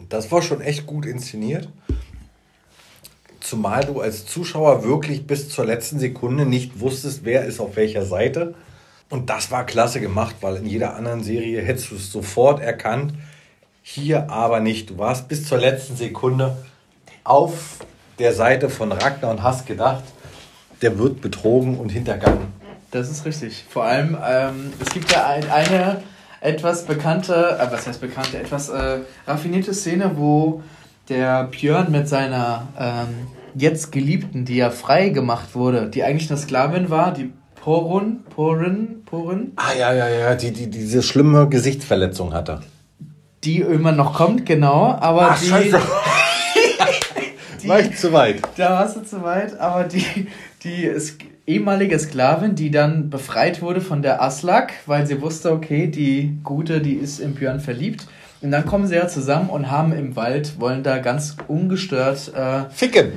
[0.10, 1.70] Das war schon echt gut inszeniert.
[3.40, 8.06] Zumal du als Zuschauer wirklich bis zur letzten Sekunde nicht wusstest, wer ist auf welcher
[8.06, 8.56] Seite.
[9.11, 13.14] Und das war klasse gemacht, weil in jeder anderen Serie hättest du es sofort erkannt.
[13.84, 14.90] Hier aber nicht.
[14.90, 16.58] Du warst bis zur letzten Sekunde
[17.24, 17.78] auf
[18.18, 20.06] der Seite von Ragnar und hast gedacht,
[20.82, 22.48] der wird betrogen und hintergangen.
[22.90, 23.64] Das ist richtig.
[23.70, 26.02] Vor allem, ähm, es gibt ja ein, eine
[26.42, 30.61] etwas bekannte, äh, was heißt bekannte, etwas äh, raffinierte Szene, wo
[31.08, 36.40] der Björn mit seiner ähm, jetzt Geliebten, die ja frei gemacht wurde, die eigentlich eine
[36.40, 39.52] Sklavin war, die Porun, Porun, Porun.
[39.56, 42.61] Ah ja, ja, ja, die, die diese schlimme Gesichtsverletzung hatte.
[43.44, 45.48] Die irgendwann noch kommt, genau, aber Ach, die.
[45.48, 45.80] Scheiße.
[47.61, 48.42] die war ich zu weit.
[48.58, 50.28] Da warst du zu weit, aber die,
[50.64, 55.88] die ist ehemalige Sklavin, die dann befreit wurde von der Aslak, weil sie wusste, okay,
[55.88, 58.08] die Gute, die ist in Björn verliebt.
[58.42, 62.70] Und dann kommen sie ja zusammen und haben im Wald, wollen da ganz ungestört äh,
[62.72, 63.11] ficken.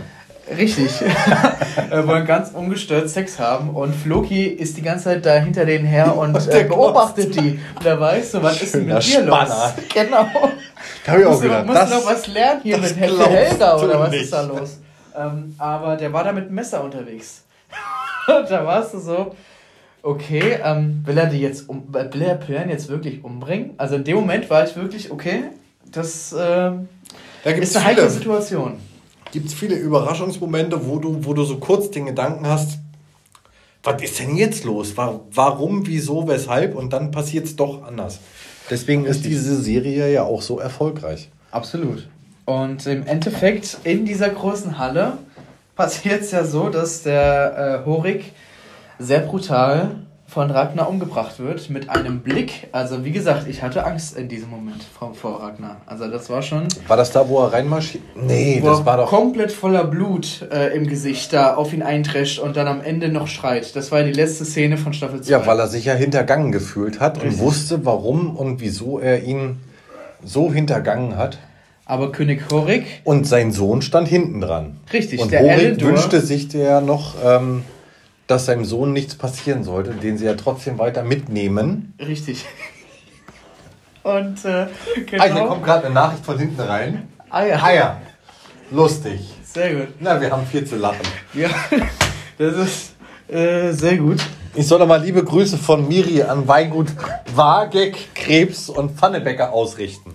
[0.55, 0.91] Richtig.
[1.91, 5.87] äh, wollen ganz ungestört Sex haben und Floki ist die ganze Zeit da hinter denen
[5.87, 7.59] her und, und äh, beobachtet die.
[7.77, 9.49] Und da weißt du, was ist denn mit dir los?
[9.95, 10.29] Genau.
[11.07, 11.67] Hab ich auch gedacht.
[11.67, 14.25] Musst du noch was lernen hier mit Helga oder was nicht.
[14.25, 14.79] ist da los?
[15.17, 17.44] Ähm, aber der war da mit dem Messer unterwegs.
[18.49, 19.35] da warst du so,
[20.03, 23.75] okay, ähm, will er die jetzt um, will er Björn jetzt wirklich umbringen?
[23.77, 25.45] Also in dem Moment war ich wirklich, okay,
[25.91, 26.73] das äh,
[27.45, 28.79] da ist eine heikle Situation.
[29.33, 32.79] Gibt es viele Überraschungsmomente, wo du, wo du so kurz den Gedanken hast,
[33.83, 34.95] was ist denn jetzt los?
[34.97, 36.75] Warum, wieso, weshalb?
[36.75, 38.21] Und dann passiert es doch anders.
[38.71, 41.29] Deswegen ist diese Serie ja auch so erfolgreich.
[41.51, 42.09] Absolut.
[42.47, 45.19] Und im Endeffekt in dieser großen Halle
[45.77, 48.33] passiert es ja so, dass der äh, Horik
[48.99, 49.97] sehr brutal
[50.27, 52.69] von Ragnar umgebracht wird mit einem Blick.
[52.73, 55.77] Also wie gesagt, ich hatte Angst in diesem Moment vor, vor Ragnar.
[55.87, 56.67] Also das war schon.
[56.89, 58.03] War das da, wo er reinmarschiert?
[58.17, 59.11] Nee, das war doch.
[59.11, 63.29] komplett voller Blut äh, im Gesicht da auf ihn eintrescht und dann am Ende noch
[63.29, 63.77] schreit.
[63.77, 65.31] Das war die letzte Szene von Staffel 2.
[65.31, 67.35] Ja, weil er sich ja hintergangen gefühlt hat Richtig.
[67.35, 69.61] und wusste, warum und wieso er ihn
[70.25, 71.39] so hintergangen hat.
[71.87, 72.87] Aber König Horik.
[73.05, 74.79] Und sein Sohn stand hinten dran.
[74.93, 77.65] Richtig, und der Horik Elendor, wünschte sich ja noch, ähm,
[78.27, 81.95] dass seinem Sohn nichts passieren sollte, den sie ja trotzdem weiter mitnehmen.
[82.01, 82.47] Richtig.
[84.03, 84.67] Und äh,
[85.07, 85.25] genau.
[85.25, 87.09] Ah, hier kommt gerade eine Nachricht von hinten rein.
[87.31, 87.63] Eier.
[87.63, 88.01] Eier.
[88.71, 89.21] Lustig.
[89.43, 89.89] Sehr gut.
[90.01, 91.07] Na, wir haben viel zu lachen.
[91.33, 91.49] Ja,
[92.39, 92.95] das ist
[93.29, 94.21] äh, sehr gut.
[94.55, 96.89] Ich soll nochmal liebe Grüße von Miri an Weingut
[97.35, 100.14] Wageck, Krebs und Pfannebecker ausrichten.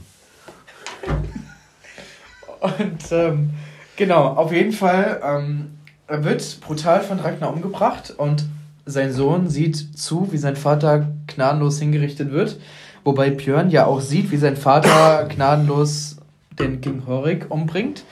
[2.60, 3.52] Und ähm,
[3.96, 5.80] genau, auf jeden Fall ähm,
[6.10, 8.46] er wird brutal von Ragnar umgebracht und
[8.86, 12.60] sein Sohn sieht zu, wie sein Vater gnadenlos hingerichtet wird.
[13.04, 16.18] Wobei Björn ja auch sieht, wie sein Vater gnadenlos
[16.58, 18.04] den King Horik umbringt.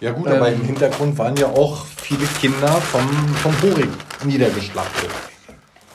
[0.00, 3.88] Ja gut, aber ähm, im Hintergrund waren ja auch viele Kinder vom, vom Horik
[4.24, 5.08] niedergeschlachtet.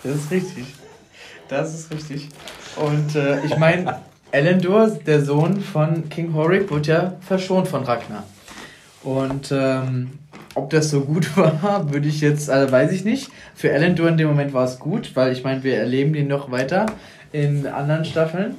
[0.04, 0.66] Das ist richtig.
[1.48, 2.30] Das ist richtig.
[2.76, 4.00] Und äh, ich meine,
[4.32, 8.24] Elendor, der Sohn von King Horik, wird ja verschont von Ragnar.
[9.04, 10.12] Und ähm,
[10.56, 13.30] ob das so gut war, würde ich jetzt, also weiß ich nicht.
[13.56, 16.52] Für Elendor in dem Moment war es gut, weil ich meine, wir erleben den noch
[16.52, 16.86] weiter
[17.32, 18.56] in anderen Staffeln.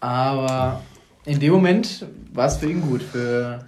[0.00, 0.80] Aber
[1.24, 3.02] in dem Moment war es für ihn gut.
[3.02, 3.60] Für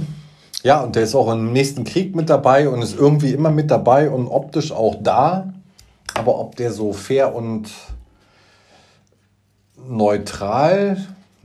[0.64, 3.70] ja, und der ist auch im nächsten Krieg mit dabei und ist irgendwie immer mit
[3.70, 5.52] dabei und optisch auch da.
[6.14, 7.70] Aber ob der so fair und
[9.86, 10.96] neutral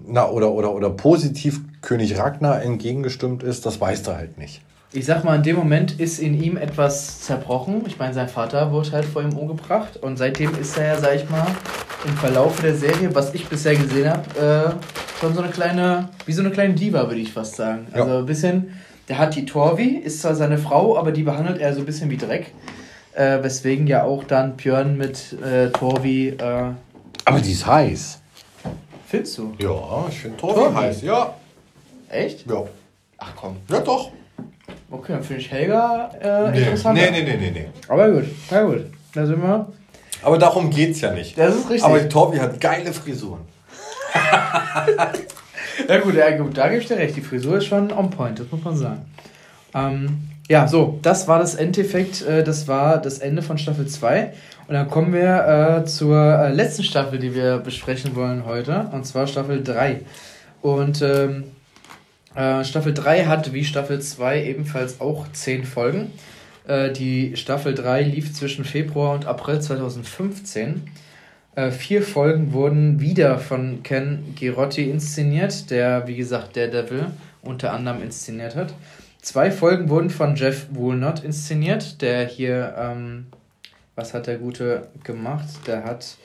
[0.06, 4.62] na, oder, oder, oder positiv König Ragnar entgegengestimmt ist, das weiß er halt nicht.
[4.96, 7.84] Ich sag mal, in dem Moment ist in ihm etwas zerbrochen.
[7.88, 11.16] Ich meine, sein Vater wurde halt vor ihm umgebracht und seitdem ist er ja, sag
[11.16, 11.48] ich mal,
[12.06, 16.34] im Verlauf der Serie, was ich bisher gesehen habe, äh, schon so eine kleine, wie
[16.34, 17.88] so eine kleine Diva, würde ich fast sagen.
[17.92, 18.20] Also ja.
[18.20, 18.74] ein bisschen,
[19.10, 22.10] der hat die Torvi, ist zwar seine Frau, aber die behandelt er so ein bisschen
[22.10, 22.54] wie Dreck.
[23.16, 26.30] Äh, weswegen ja auch dann Björn mit äh, Torvi.
[26.30, 26.72] Äh,
[27.26, 28.23] aber die ist heiß.
[29.14, 29.54] Findest du?
[29.60, 31.36] Ja, ich finde Torvi heiß, ja.
[32.10, 32.50] Echt?
[32.50, 32.64] Ja.
[33.20, 33.58] Ach komm.
[33.70, 34.10] Ja, doch.
[34.90, 36.58] Okay, dann finde ich Helga äh, nee.
[36.58, 37.00] interessanter.
[37.00, 37.68] Nee, nee, nee, nee, nee.
[37.88, 38.86] Aber gut, na gut.
[39.14, 39.68] Da sind wir.
[40.24, 41.38] Aber darum geht es ja nicht.
[41.38, 41.84] Das ist richtig.
[41.84, 43.42] Aber die Torbi hat geile Frisuren.
[45.88, 47.16] ja gut, ja, gut, da gebe ich dir recht.
[47.16, 49.06] Die Frisur ist schon on point, das muss man sagen.
[49.76, 54.34] Ähm, ja, so, das war das Endeffekt, äh, das war das Ende von Staffel 2.
[54.68, 59.06] Und dann kommen wir äh, zur äh, letzten Staffel, die wir besprechen wollen heute, und
[59.06, 60.02] zwar Staffel 3.
[60.62, 61.44] Und ähm,
[62.36, 66.12] äh, Staffel 3 hat wie Staffel 2 ebenfalls auch 10 Folgen.
[66.66, 70.84] Die Staffel 3 lief zwischen Februar und April 2015.
[71.56, 77.08] Äh, vier Folgen wurden wieder von Ken Girotti inszeniert, der, wie gesagt, Daredevil
[77.44, 78.74] unter anderem inszeniert hat.
[79.24, 83.28] Zwei Folgen wurden von Jeff Woolnott inszeniert, der hier, ähm,
[83.96, 85.48] was hat der Gute gemacht?
[85.66, 86.18] Der hat,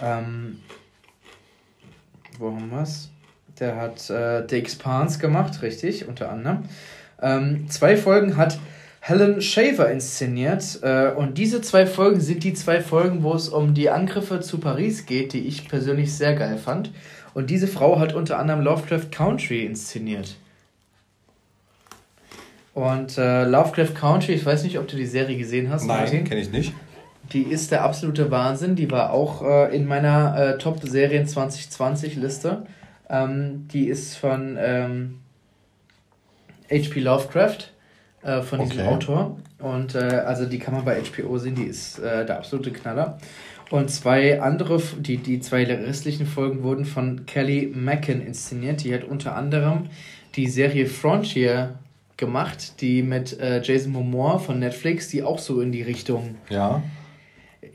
[0.00, 0.60] ähm,
[2.38, 3.10] wo haben wir es?
[3.58, 6.62] Der hat äh, The Expanse gemacht, richtig, unter anderem.
[7.20, 8.58] Ähm, zwei Folgen hat
[9.00, 10.78] Helen Shaver inszeniert.
[10.82, 14.56] Äh, und diese zwei Folgen sind die zwei Folgen, wo es um die Angriffe zu
[14.56, 16.90] Paris geht, die ich persönlich sehr geil fand.
[17.34, 20.38] Und diese Frau hat unter anderem Lovecraft Country inszeniert.
[22.74, 25.86] Und äh, Lovecraft Country, ich weiß nicht, ob du die Serie gesehen hast.
[25.86, 26.72] Nein, kenne ich nicht.
[27.32, 28.76] Die ist der absolute Wahnsinn.
[28.76, 32.66] Die war auch äh, in meiner äh, Top-Serien 2020-Liste.
[33.08, 35.18] Ähm, die ist von ähm,
[36.70, 37.00] H.P.
[37.00, 37.72] Lovecraft,
[38.22, 38.88] äh, von diesem Okay.
[38.88, 39.36] Autor.
[39.58, 43.18] Und äh, also die kann man bei HBO sehen, die ist äh, der absolute Knaller.
[43.70, 48.82] Und zwei andere, die, die zwei restlichen Folgen wurden von Kelly Macken inszeniert.
[48.82, 49.86] Die hat unter anderem
[50.34, 51.78] die Serie Frontier
[52.20, 56.80] gemacht, die mit äh, Jason Momoa von Netflix, die auch so in die Richtung Ja.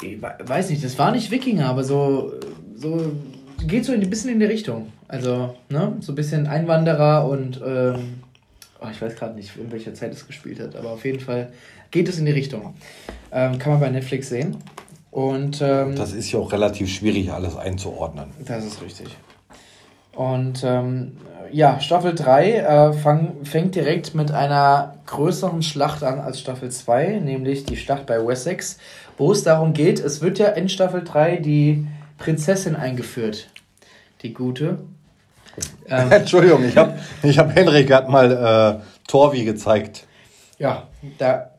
[0.02, 2.32] ich we- weiß nicht, das war nicht Wikinger, aber so,
[2.76, 3.12] so
[3.68, 4.92] geht so ein bisschen in die Richtung.
[5.08, 8.16] Also, ne, so ein bisschen Einwanderer und ähm,
[8.82, 11.52] oh, ich weiß gerade nicht, in welcher Zeit es gespielt hat, aber auf jeden Fall
[11.92, 12.74] geht es in die Richtung.
[13.32, 14.58] Ähm, kann man bei Netflix sehen.
[15.12, 18.26] Und ähm, Das ist ja auch relativ schwierig, alles einzuordnen.
[18.46, 19.08] das ist richtig.
[20.16, 21.18] Und ähm,
[21.52, 27.20] ja, Staffel 3 äh, fang, fängt direkt mit einer größeren Schlacht an als Staffel 2,
[27.24, 28.78] nämlich die Schlacht bei Wessex,
[29.18, 31.88] wo es darum geht, es wird ja in Staffel 3 die
[32.18, 33.50] Prinzessin eingeführt.
[34.22, 34.80] Die gute.
[35.88, 40.06] Ähm, Entschuldigung, ich habe ich hab Henrik hat mal äh, Torvi gezeigt.
[40.58, 40.88] Ja,
[41.18, 41.52] da.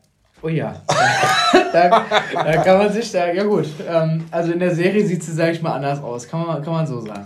[0.43, 0.81] Oh ja.
[1.73, 3.31] da, da kann man sich da.
[3.31, 3.67] Ja, gut.
[3.87, 6.27] Ähm, also in der Serie sieht sie, sag ich mal, anders aus.
[6.27, 7.25] Kann man, kann man so sagen.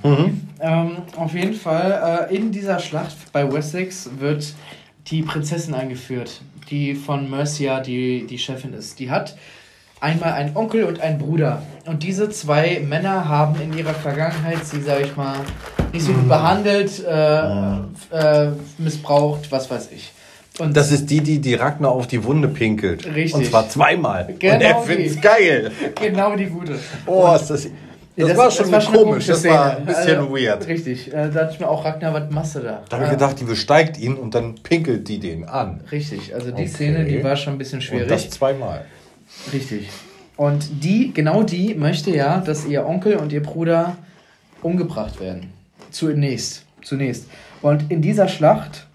[0.59, 4.53] Ähm, auf jeden Fall, äh, in dieser Schlacht bei Wessex wird
[5.07, 8.99] die Prinzessin eingeführt, die von Mercia die, die Chefin ist.
[8.99, 9.35] Die hat
[9.99, 11.61] einmal einen Onkel und einen Bruder.
[11.85, 15.37] Und diese zwei Männer haben in ihrer Vergangenheit sie, sag ich mal,
[15.93, 17.77] nicht so gut behandelt, äh,
[18.11, 20.11] äh, missbraucht, was weiß ich.
[20.59, 23.05] Und Das ist die, die die Ragnar auf die Wunde pinkelt.
[23.05, 23.33] Richtig.
[23.35, 24.33] Und zwar zweimal.
[24.37, 24.93] Genau Und er die.
[24.93, 25.71] find's geil.
[25.95, 26.77] Genau die gute.
[27.05, 27.67] Oh, ist das.
[28.17, 28.99] Das, war schon eine komisch.
[29.01, 30.67] komische Das war ein bisschen Also, weird.
[30.67, 31.07] Richtig.
[31.07, 32.83] Äh, da dachte ich mir auch, Ragnar, was machst du da?
[32.89, 35.79] Da habe ich gedacht, die besteigt ihn und dann pinkelt die den an.
[35.91, 36.35] Richtig.
[36.35, 36.67] Also die Okay.
[36.67, 38.09] Szene, die war schon ein bisschen Und schwierig.
[38.09, 38.83] das zweimal.
[39.53, 39.87] Richtig.
[40.35, 43.95] Und die, genau die möchte ja, dass ihr Onkel und ihr Bruder
[44.61, 45.53] umgebracht werden.
[45.91, 46.65] Zunächst.
[46.83, 47.25] Zunächst.
[47.61, 48.87] Und in dieser Schlacht,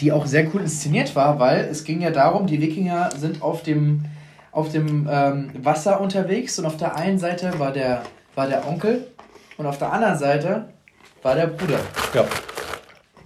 [0.00, 3.62] die auch sehr cool inszeniert war, weil es ging ja darum, die Wikinger sind auf
[3.62, 4.04] dem,
[4.52, 8.02] auf dem ähm, Wasser unterwegs und auf der einen Seite war der,
[8.34, 9.06] war der Onkel
[9.56, 10.66] und auf der anderen Seite
[11.22, 11.80] war der Bruder.
[12.14, 12.24] Ja.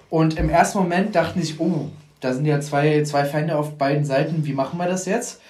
[0.09, 1.89] Und im ersten Moment dachten sich, oh,
[2.20, 5.41] da sind ja zwei, zwei Feinde auf beiden Seiten, wie machen wir das jetzt?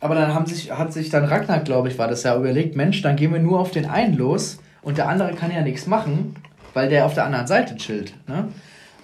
[0.00, 3.02] Aber dann haben sich, hat sich dann Ragnar, glaube ich, war das ja überlegt, Mensch,
[3.02, 6.36] dann gehen wir nur auf den einen los und der andere kann ja nichts machen,
[6.74, 8.14] weil der auf der anderen Seite chillt.
[8.28, 8.48] Ne?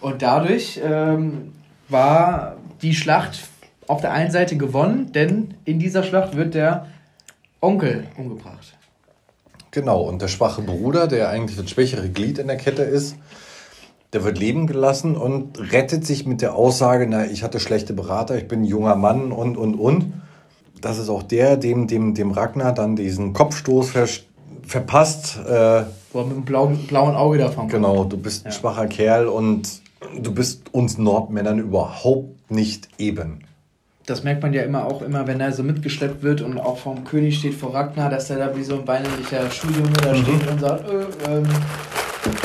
[0.01, 1.53] Und dadurch ähm,
[1.89, 3.49] war die Schlacht
[3.87, 6.87] auf der einen Seite gewonnen, denn in dieser Schlacht wird der
[7.61, 8.77] Onkel umgebracht.
[9.71, 13.17] Genau, und der schwache Bruder, der eigentlich das schwächere Glied in der Kette ist,
[14.13, 18.37] der wird leben gelassen und rettet sich mit der Aussage, na, ich hatte schlechte Berater,
[18.37, 20.13] ich bin ein junger Mann und, und, und.
[20.81, 24.07] Das ist auch der, dem, dem, dem Ragnar dann diesen Kopfstoß ver
[24.67, 25.39] verpasst.
[25.47, 25.83] Äh,
[26.13, 27.73] Wo er mit dem blauen, blauen Auge davon kommt.
[27.73, 29.83] genau, du bist ein schwacher Kerl und
[30.19, 33.45] du bist uns Nordmännern überhaupt nicht eben.
[34.07, 37.05] Das merkt man ja immer auch immer, wenn er so mitgeschleppt wird und auch vom
[37.05, 40.61] König steht vor Ragnar, dass er da wie so ein weinerlicher Schuljunge da steht und
[40.61, 41.49] sagt, äh, ähm,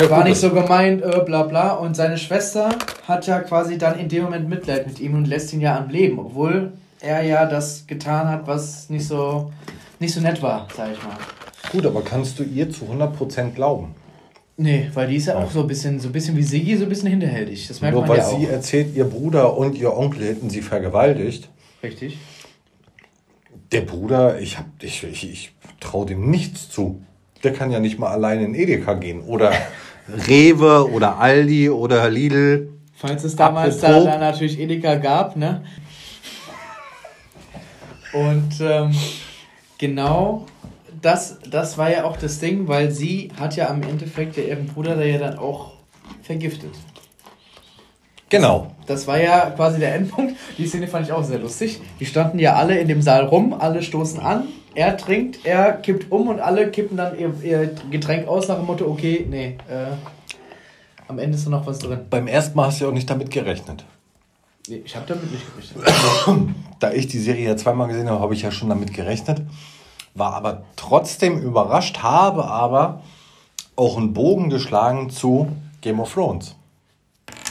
[0.08, 1.72] war nicht so gemeint, äh, bla bla.
[1.72, 2.70] Und seine Schwester
[3.06, 5.90] hat ja quasi dann in dem Moment Mitleid mit ihm und lässt ihn ja am
[5.90, 9.52] Leben, obwohl er ja das getan hat, was nicht so,
[9.98, 11.16] nicht so nett war, sag ich mal.
[11.72, 13.94] Gut, aber kannst du ihr zu 100% glauben?
[14.62, 16.82] Nee, weil die ist ja auch so ein bisschen, so ein bisschen wie Siggi, so
[16.82, 17.66] ein bisschen hinterhältig.
[17.66, 18.38] Das merkt Nur man weil ja auch.
[18.38, 21.48] sie erzählt, ihr Bruder und ihr Onkel hätten sie vergewaltigt.
[21.82, 22.18] Richtig.
[23.72, 27.00] Der Bruder, ich, hab, ich, ich, ich traue dem nichts zu.
[27.42, 29.22] Der kann ja nicht mal alleine in Edeka gehen.
[29.22, 29.50] Oder
[30.28, 32.68] Rewe oder Aldi oder Lidl.
[32.92, 35.64] Falls es damals da, da natürlich Edeka gab, ne?
[38.12, 38.90] Und ähm,
[39.78, 40.44] genau
[41.02, 44.66] das, das war ja auch das Ding, weil sie hat ja am Endeffekt ja ihren
[44.66, 45.72] Bruder da ja dann auch
[46.22, 46.72] vergiftet.
[48.28, 48.70] Genau.
[48.86, 50.36] Das war ja quasi der Endpunkt.
[50.56, 51.80] Die Szene fand ich auch sehr lustig.
[51.98, 54.44] Die standen ja alle in dem Saal rum, alle stoßen an.
[54.74, 58.66] Er trinkt, er kippt um und alle kippen dann ihr, ihr Getränk aus nach dem
[58.66, 59.96] Motto, okay, nee, äh,
[61.08, 62.06] am Ende ist noch was drin.
[62.08, 63.84] Beim ersten Mal hast du ja auch nicht damit gerechnet.
[64.68, 66.54] Nee, ich habe damit nicht gerechnet.
[66.78, 69.42] Da ich die Serie ja zweimal gesehen habe, habe ich ja schon damit gerechnet.
[70.14, 73.02] War aber trotzdem überrascht, habe aber
[73.76, 75.48] auch einen Bogen geschlagen zu
[75.80, 76.56] Game of Thrones.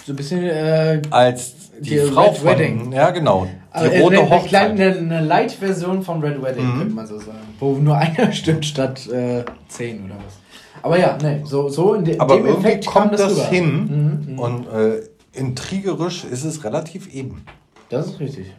[0.06, 2.92] So ein bisschen äh, Als die, Die Frau Red von, Wedding.
[2.92, 3.46] Ja, genau.
[3.46, 4.50] Die Also rote eine, eine, Hochzeit.
[4.50, 7.38] kleine, eine Light-Version von Red Wedding, könnte man so sagen.
[7.60, 10.34] Wo nur einer stimmt statt äh, zehn oder was.
[10.82, 13.46] Aber ja, ne, so, so in de, Aber dem irgendwie Effekt kommt das, rüber.
[13.48, 14.40] hin Mhm, mhm.
[14.40, 15.02] und äh,
[15.34, 17.46] intrigerisch ist es relativ eben.
[17.90, 18.54] Das ist richtig.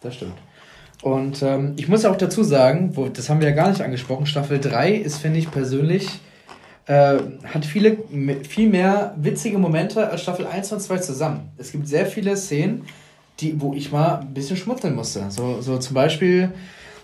[0.00, 0.34] Das stimmt.
[1.04, 4.24] Und ähm, ich muss auch dazu sagen, wo, das haben wir ja gar nicht angesprochen,
[4.24, 6.08] Staffel 3 ist, finde ich persönlich,
[6.86, 7.98] äh, hat viele,
[8.48, 11.50] viel mehr witzige Momente als Staffel 1 und 2 zusammen.
[11.58, 12.86] Es gibt sehr viele Szenen,
[13.40, 15.26] die, wo ich mal ein bisschen schmunzeln musste.
[15.28, 16.52] So, so zum Beispiel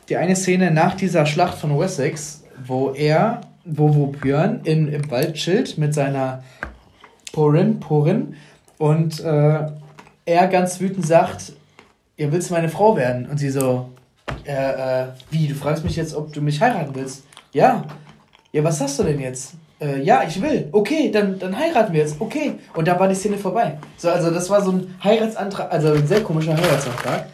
[0.09, 5.11] die eine Szene nach dieser Schlacht von Wessex, wo er, wo, wo Björn in, im
[5.11, 6.43] Wald chillt mit seiner
[7.35, 8.35] Porin, Porin
[8.79, 9.67] und äh,
[10.25, 11.53] er ganz wütend sagt,
[12.20, 13.26] ja, willst du meine Frau werden?
[13.31, 13.89] Und sie so,
[14.44, 17.24] äh, äh, wie, du fragst mich jetzt, ob du mich heiraten willst?
[17.55, 17.84] Ja.
[18.52, 19.55] Ja, was sagst du denn jetzt?
[19.81, 20.68] Äh, ja, ich will.
[20.70, 22.20] Okay, dann, dann heiraten wir jetzt.
[22.20, 22.57] Okay.
[22.74, 23.78] Und dann war die Szene vorbei.
[23.97, 27.26] So, also das war so ein Heiratsantrag, also ein sehr komischer Heiratsantrag.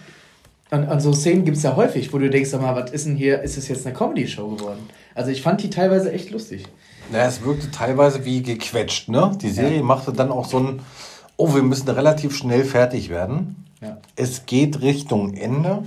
[0.70, 3.06] Und, und so Szenen gibt es ja häufig, wo du denkst, sag mal, was ist
[3.06, 4.88] denn hier, ist es jetzt eine Comedy-Show geworden?
[5.16, 6.64] Also ich fand die teilweise echt lustig.
[7.10, 9.32] Naja, es wirkte teilweise wie gequetscht, ne?
[9.42, 9.82] Die Serie ja.
[9.82, 10.80] machte dann auch so ein,
[11.36, 13.65] oh, wir müssen relativ schnell fertig werden.
[13.86, 13.98] Ja.
[14.16, 15.84] Es geht Richtung Ende.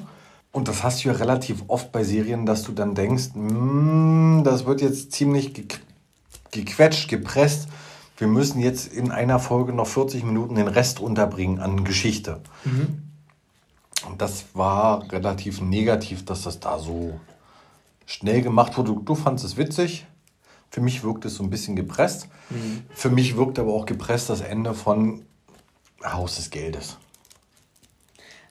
[0.51, 4.65] Und das hast du ja relativ oft bei Serien, dass du dann denkst, mm, das
[4.65, 5.53] wird jetzt ziemlich
[6.51, 7.67] gequetscht, gepresst.
[8.17, 12.41] Wir müssen jetzt in einer Folge noch 40 Minuten den Rest unterbringen an Geschichte.
[12.65, 13.03] Mhm.
[14.07, 17.19] Und das war relativ negativ, dass das da so
[18.05, 18.95] schnell gemacht wurde.
[19.03, 20.05] Du fandest es witzig.
[20.71, 22.27] Für mich wirkt es so ein bisschen gepresst.
[22.49, 22.83] Mhm.
[22.89, 25.23] Für mich wirkt aber auch gepresst das Ende von
[26.03, 26.97] Haus des Geldes.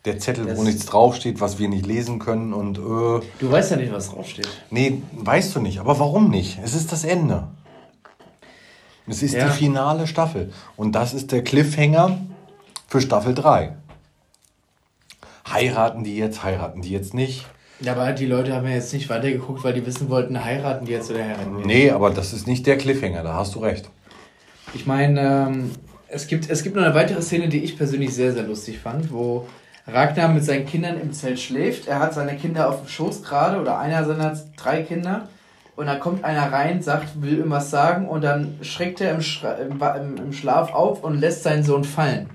[0.09, 2.79] Der Zettel, das wo nichts draufsteht, was wir nicht lesen können und.
[2.79, 4.49] Äh, du weißt ja nicht, was draufsteht.
[4.71, 5.81] Nee, weißt du nicht.
[5.81, 6.59] Aber warum nicht?
[6.65, 7.49] Es ist das Ende.
[9.07, 9.47] Es ist ja.
[9.47, 10.51] die finale Staffel.
[10.77, 12.19] Und das ist der Cliffhanger
[12.87, 13.75] für Staffel 3.
[15.53, 17.47] Heiraten die jetzt, heiraten die jetzt nicht?
[17.81, 20.93] Ja, aber die Leute haben ja jetzt nicht weitergeguckt, weil die wissen wollten, heiraten die
[20.93, 23.91] jetzt oder heiraten die Nee, aber das ist nicht der Cliffhanger, da hast du recht.
[24.73, 25.71] Ich meine, ähm,
[26.09, 29.13] es, gibt, es gibt noch eine weitere Szene, die ich persönlich sehr, sehr lustig fand,
[29.13, 29.47] wo
[29.91, 31.89] Ragnar mit seinen Kindern im Zelt schläft.
[31.89, 35.29] Er hat seine Kinder auf dem Schoß gerade oder einer seiner drei Kinder
[35.77, 40.17] und dann kommt einer rein, sagt, will irgendwas sagen und dann schreckt er im, im,
[40.17, 42.29] im Schlaf auf und lässt seinen Sohn fallen.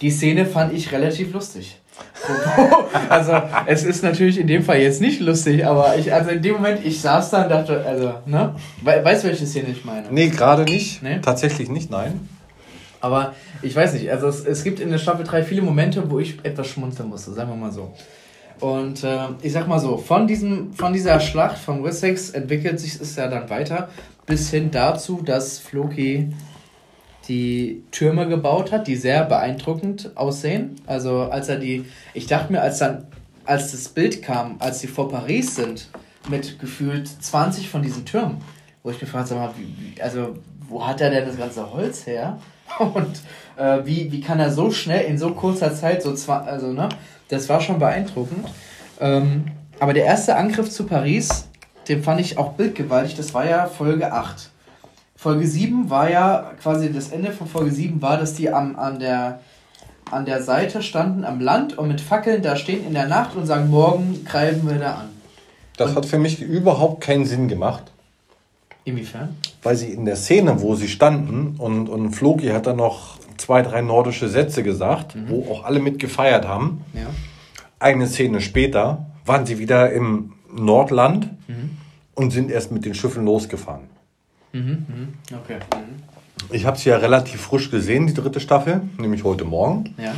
[0.00, 1.80] Die Szene fand ich relativ lustig.
[3.08, 3.32] also
[3.66, 6.84] es ist natürlich in dem Fall jetzt nicht lustig, aber ich, also in dem Moment,
[6.84, 8.54] ich saß da und dachte, also, ne?
[8.82, 10.08] Weißt du, welche Szene ich meine?
[10.10, 11.02] Nee, gerade nicht.
[11.02, 11.20] Nee?
[11.20, 12.28] Tatsächlich nicht, nein.
[13.06, 16.18] Aber ich weiß nicht, also es, es gibt in der Staffel 3 viele Momente, wo
[16.18, 17.92] ich etwas schmunzeln musste, sagen wir mal so.
[18.58, 23.00] Und äh, ich sag mal so, von, diesem, von dieser Schlacht von Wessex entwickelt sich
[23.00, 23.90] es ja dann weiter
[24.26, 26.32] bis hin dazu, dass Floki
[27.28, 30.76] die Türme gebaut hat, die sehr beeindruckend aussehen.
[30.86, 33.06] Also als er die, ich dachte mir, als dann,
[33.44, 35.88] als das Bild kam, als sie vor Paris sind,
[36.28, 38.38] mit gefühlt 20 von diesen Türmen,
[38.82, 40.36] wo ich mal, wie, also
[40.68, 42.38] wo hat er denn das ganze Holz her?
[42.78, 43.20] Und
[43.56, 46.88] äh, wie, wie kann er so schnell in so kurzer Zeit so zwei, also ne,
[47.28, 48.46] das war schon beeindruckend.
[49.00, 49.46] Ähm,
[49.78, 51.48] aber der erste Angriff zu Paris,
[51.88, 54.50] den fand ich auch bildgewaltig, das war ja Folge 8.
[55.16, 59.00] Folge 7 war ja quasi das Ende von Folge 7 war, dass die am, an,
[59.00, 59.40] der,
[60.10, 63.46] an der Seite standen am Land und mit Fackeln da stehen in der Nacht und
[63.46, 65.08] sagen, morgen greifen wir da an.
[65.76, 67.84] Das und hat für mich überhaupt keinen Sinn gemacht.
[68.84, 69.36] Inwiefern?
[69.66, 73.62] Weil sie in der Szene, wo sie standen und, und Floki hat dann noch zwei,
[73.62, 75.28] drei nordische Sätze gesagt, mhm.
[75.28, 76.84] wo auch alle mit gefeiert haben.
[76.94, 77.08] Ja.
[77.80, 81.78] Eine Szene später waren sie wieder im Nordland mhm.
[82.14, 83.88] und sind erst mit den Schiffen losgefahren.
[84.52, 84.60] Mhm.
[84.60, 85.08] mhm.
[85.42, 85.58] Okay.
[85.74, 86.54] Mhm.
[86.54, 89.96] Ich habe sie ja relativ frisch gesehen, die dritte Staffel, nämlich heute Morgen.
[89.98, 90.14] Ja.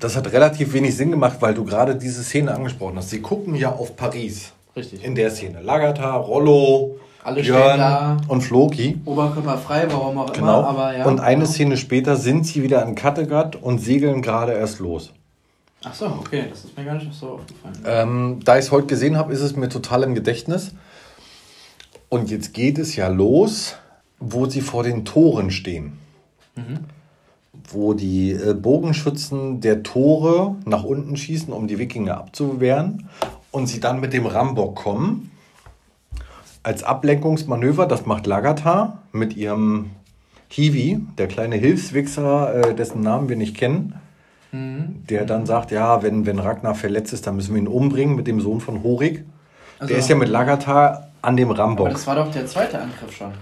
[0.00, 3.08] Das hat relativ wenig Sinn gemacht, weil du gerade diese Szene angesprochen hast.
[3.08, 4.52] Sie gucken ja auf Paris.
[4.76, 5.02] Richtig.
[5.02, 5.62] In der Szene.
[5.62, 6.98] Lagata, Rollo,
[7.28, 8.16] alle Björn da.
[8.26, 9.00] und Floki.
[9.04, 10.60] Oberkörper frei, warum auch genau.
[10.60, 10.68] immer.
[10.68, 11.50] Aber ja, und eine genau.
[11.50, 15.12] Szene später sind sie wieder in Kattegat und segeln gerade erst los.
[15.84, 17.78] Ach so, okay, das ist mir gar nicht so aufgefallen.
[17.86, 20.74] Ähm, da ich es heute gesehen habe, ist es mir total im Gedächtnis.
[22.08, 23.76] Und jetzt geht es ja los,
[24.18, 25.98] wo sie vor den Toren stehen.
[26.56, 26.78] Mhm.
[27.70, 33.08] Wo die äh, Bogenschützen der Tore nach unten schießen, um die Wikinger abzuwehren.
[33.50, 35.30] Und sie dann mit dem Rambock kommen
[36.68, 39.92] als Ablenkungsmanöver, das macht Lagatar mit ihrem
[40.48, 43.94] Hiwi, der kleine Hilfswichser, äh, dessen Namen wir nicht kennen,
[44.52, 45.02] mhm.
[45.08, 48.26] der dann sagt, ja, wenn, wenn Ragnar verletzt ist, dann müssen wir ihn umbringen mit
[48.26, 49.24] dem Sohn von Horik.
[49.78, 51.88] Also, der ist ja mit Lagatar an dem Rambock.
[51.88, 53.32] Das war doch der zweite Angriff schon.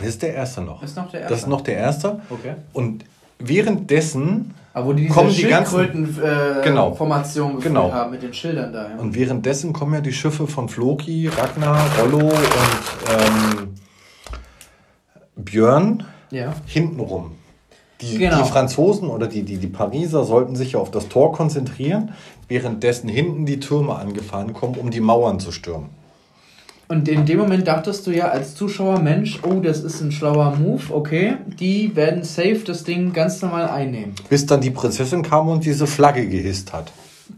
[0.00, 0.80] Das ist der erste noch.
[0.80, 1.34] Das ist noch der erste.
[1.34, 2.20] Das ist noch der erste.
[2.30, 2.54] Okay.
[2.72, 3.04] Und
[3.38, 7.92] währenddessen aber wo die diese kommen die ganzen äh, genau, Formation genau.
[7.92, 8.88] haben mit den Schildern da.
[8.88, 8.96] Ja.
[8.96, 12.32] Und währenddessen kommen ja die Schiffe von Floki, Ragnar, Rollo und
[13.10, 13.74] ähm,
[15.36, 16.54] Björn ja.
[16.66, 17.32] hintenrum.
[18.00, 18.42] Die, genau.
[18.42, 22.12] die Franzosen oder die, die, die Pariser sollten sich ja auf das Tor konzentrieren,
[22.48, 25.90] währenddessen hinten die Türme angefahren kommen, um die Mauern zu stürmen.
[26.92, 30.54] Und in dem Moment dachtest du ja als Zuschauer, Mensch, oh, das ist ein schlauer
[30.56, 34.14] Move, okay, die werden safe das Ding ganz normal einnehmen.
[34.28, 36.92] Bis dann die Prinzessin kam und diese Flagge gehisst hat.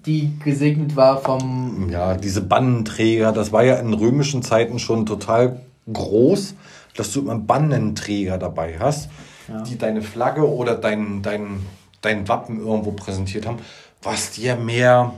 [0.07, 1.89] Die gesegnet war vom.
[1.89, 5.60] Ja, diese Bannenträger, das war ja in römischen Zeiten schon total
[5.92, 6.57] groß,
[6.97, 9.08] dass du immer Bannenträger dabei hast,
[9.47, 9.62] ja.
[9.62, 11.60] die deine Flagge oder dein, dein,
[12.00, 13.58] dein Wappen irgendwo präsentiert haben,
[14.02, 15.12] was dir mehr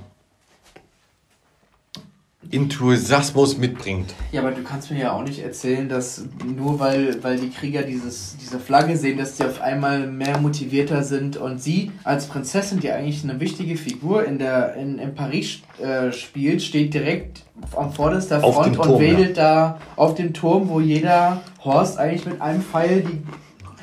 [2.51, 4.15] Enthusiasmus mitbringt.
[4.33, 7.83] Ja, aber du kannst mir ja auch nicht erzählen, dass nur weil, weil die Krieger
[7.83, 12.81] dieses, diese Flagge sehen, dass die auf einmal mehr motivierter sind und sie als Prinzessin,
[12.81, 17.43] die eigentlich eine wichtige Figur in, der, in, in Paris äh, spielt, steht direkt
[17.75, 19.43] am vorderster Front Turm, und wedelt ja.
[19.43, 23.23] da auf dem Turm, wo jeder Horst eigentlich mit einem Pfeil die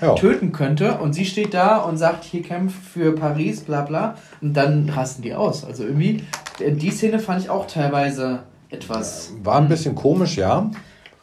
[0.02, 0.16] ja.
[0.16, 4.54] töten könnte und sie steht da und sagt, hier kämpft für Paris, bla bla und
[4.54, 5.64] dann rasten die aus.
[5.64, 6.24] Also irgendwie,
[6.60, 9.32] die Szene fand ich auch teilweise etwas.
[9.44, 10.70] War ein bisschen komisch, ja.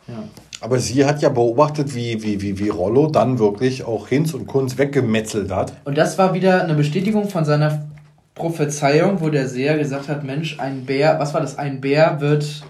[0.07, 0.25] ja.
[0.61, 4.47] Aber sie hat ja beobachtet, wie, wie, wie, wie Rollo dann wirklich auch Hinz und
[4.47, 5.73] Kunz weggemetzelt hat.
[5.85, 7.87] Und das war wieder eine Bestätigung von seiner
[8.35, 11.59] Prophezeiung, wo der Seher gesagt hat, Mensch, ein Bär, was war das?
[11.59, 12.63] Ein Bär wird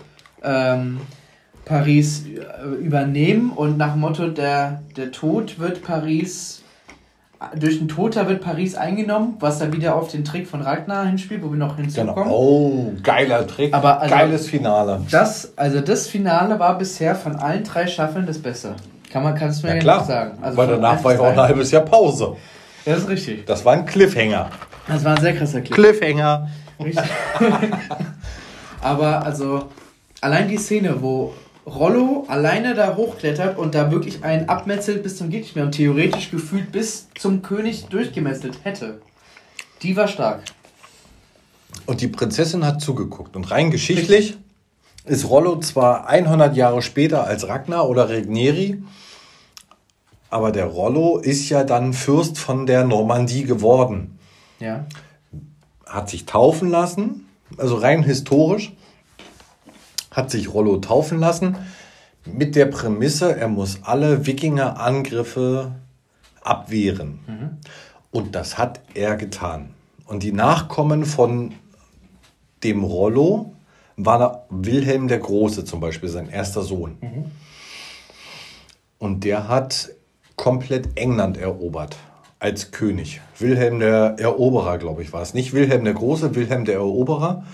[0.42, 1.00] ähm,
[1.64, 6.59] Paris äh, übernehmen und nach Motto, der, der Tod wird Paris
[7.56, 11.42] durch den Toter wird Paris eingenommen, was dann wieder auf den Trick von Ragnar hinspielt,
[11.42, 12.14] wo wir noch hinzukommen.
[12.14, 12.30] Genau.
[12.30, 13.72] Oh, geiler Trick.
[13.72, 15.00] Aber also, Geiles Finale.
[15.10, 18.74] Das, also das Finale war bisher von allen drei Staffeln das Beste.
[19.10, 20.04] Kann man, kannst du mir ja, klar.
[20.04, 20.38] sagen.
[20.42, 22.36] Also Weil danach war ja auch ein halbes Jahr Pause.
[22.84, 23.46] Das ist richtig.
[23.46, 24.50] Das war ein Cliffhanger.
[24.86, 26.48] Das war ein sehr krasser Cliffhanger.
[26.78, 26.84] Cliffhanger.
[26.84, 27.04] Richtig.
[28.82, 29.64] Aber also,
[30.20, 31.32] allein die Szene, wo
[31.66, 35.72] Rollo alleine da hochklettert und da wirklich einen abmetzelt bis zum geht nicht mehr und
[35.72, 39.00] theoretisch gefühlt bis zum König durchgemetzelt hätte.
[39.82, 40.42] Die war stark.
[41.86, 43.36] Und die Prinzessin hat zugeguckt.
[43.36, 44.36] Und rein geschichtlich
[45.04, 48.82] ist Rollo zwar 100 Jahre später als Ragnar oder Regneri,
[50.30, 54.18] aber der Rollo ist ja dann Fürst von der Normandie geworden.
[54.60, 54.86] Ja.
[55.86, 58.72] Hat sich taufen lassen, also rein historisch
[60.10, 61.56] hat sich Rollo taufen lassen
[62.26, 65.72] mit der Prämisse, er muss alle Wikinger-Angriffe
[66.42, 67.20] abwehren.
[67.26, 67.50] Mhm.
[68.10, 69.70] Und das hat er getan.
[70.06, 71.52] Und die Nachkommen von
[72.62, 73.52] dem Rollo
[73.96, 76.98] war Wilhelm der Große zum Beispiel, sein erster Sohn.
[77.00, 77.30] Mhm.
[78.98, 79.90] Und der hat
[80.36, 81.96] komplett England erobert
[82.38, 83.20] als König.
[83.38, 85.34] Wilhelm der Eroberer, glaube ich, war es.
[85.34, 87.44] Nicht Wilhelm der Große, Wilhelm der Eroberer.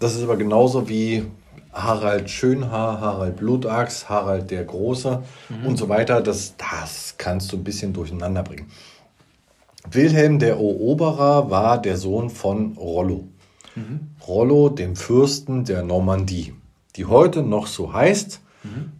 [0.00, 1.24] Das ist aber genauso wie
[1.74, 5.66] Harald Schönhaar, Harald Blutachs, Harald der Große mhm.
[5.66, 6.20] und so weiter.
[6.20, 8.70] Das, das kannst du ein bisschen durcheinander bringen.
[9.90, 13.28] Wilhelm der Eroberer war der Sohn von Rollo.
[13.74, 14.12] Mhm.
[14.26, 16.54] Rollo, dem Fürsten der Normandie,
[16.96, 18.92] die heute noch so heißt, mhm.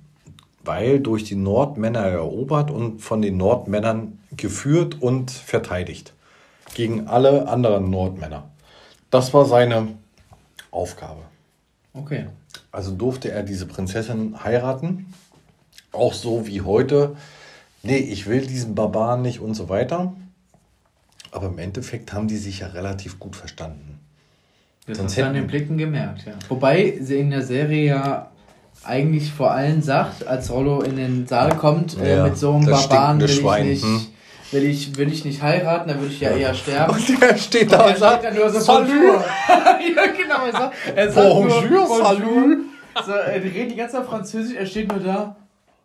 [0.65, 6.13] weil durch die Nordmänner erobert und von den Nordmännern geführt und verteidigt.
[6.75, 8.51] Gegen alle anderen Nordmänner.
[9.11, 9.89] Das war seine
[10.73, 11.21] Aufgabe.
[11.93, 12.27] Okay.
[12.75, 15.07] Also durfte er diese Prinzessin heiraten.
[15.93, 17.17] Auch so wie heute.
[17.85, 20.13] Nee, ich will diesen Barbaren nicht und so weiter.
[21.31, 24.01] Aber im Endeffekt haben die sich ja relativ gut verstanden.
[24.87, 26.33] Das Sonst hast du an den Blicken gemerkt, ja.
[26.49, 28.31] Wobei sie in der Serie ja
[28.83, 32.55] eigentlich vor allem sagt, als Rollo in den Saal kommt, äh, ja, äh, mit so
[32.55, 33.85] einem Barbaren will ich nicht.
[33.85, 34.07] Hm?
[34.55, 36.95] Will ich, will ich nicht heiraten, dann würde ich ja eher sterben.
[36.95, 38.91] Und der steht da und, und sagt, dann nur so Salut.
[39.49, 40.47] ja, genau.
[40.47, 42.05] Er sagt, er sagt Bonjour, nur, Bonjour.
[42.05, 42.59] Salut.
[43.05, 45.37] So, er redet die ganze Zeit Französisch, er steht nur da.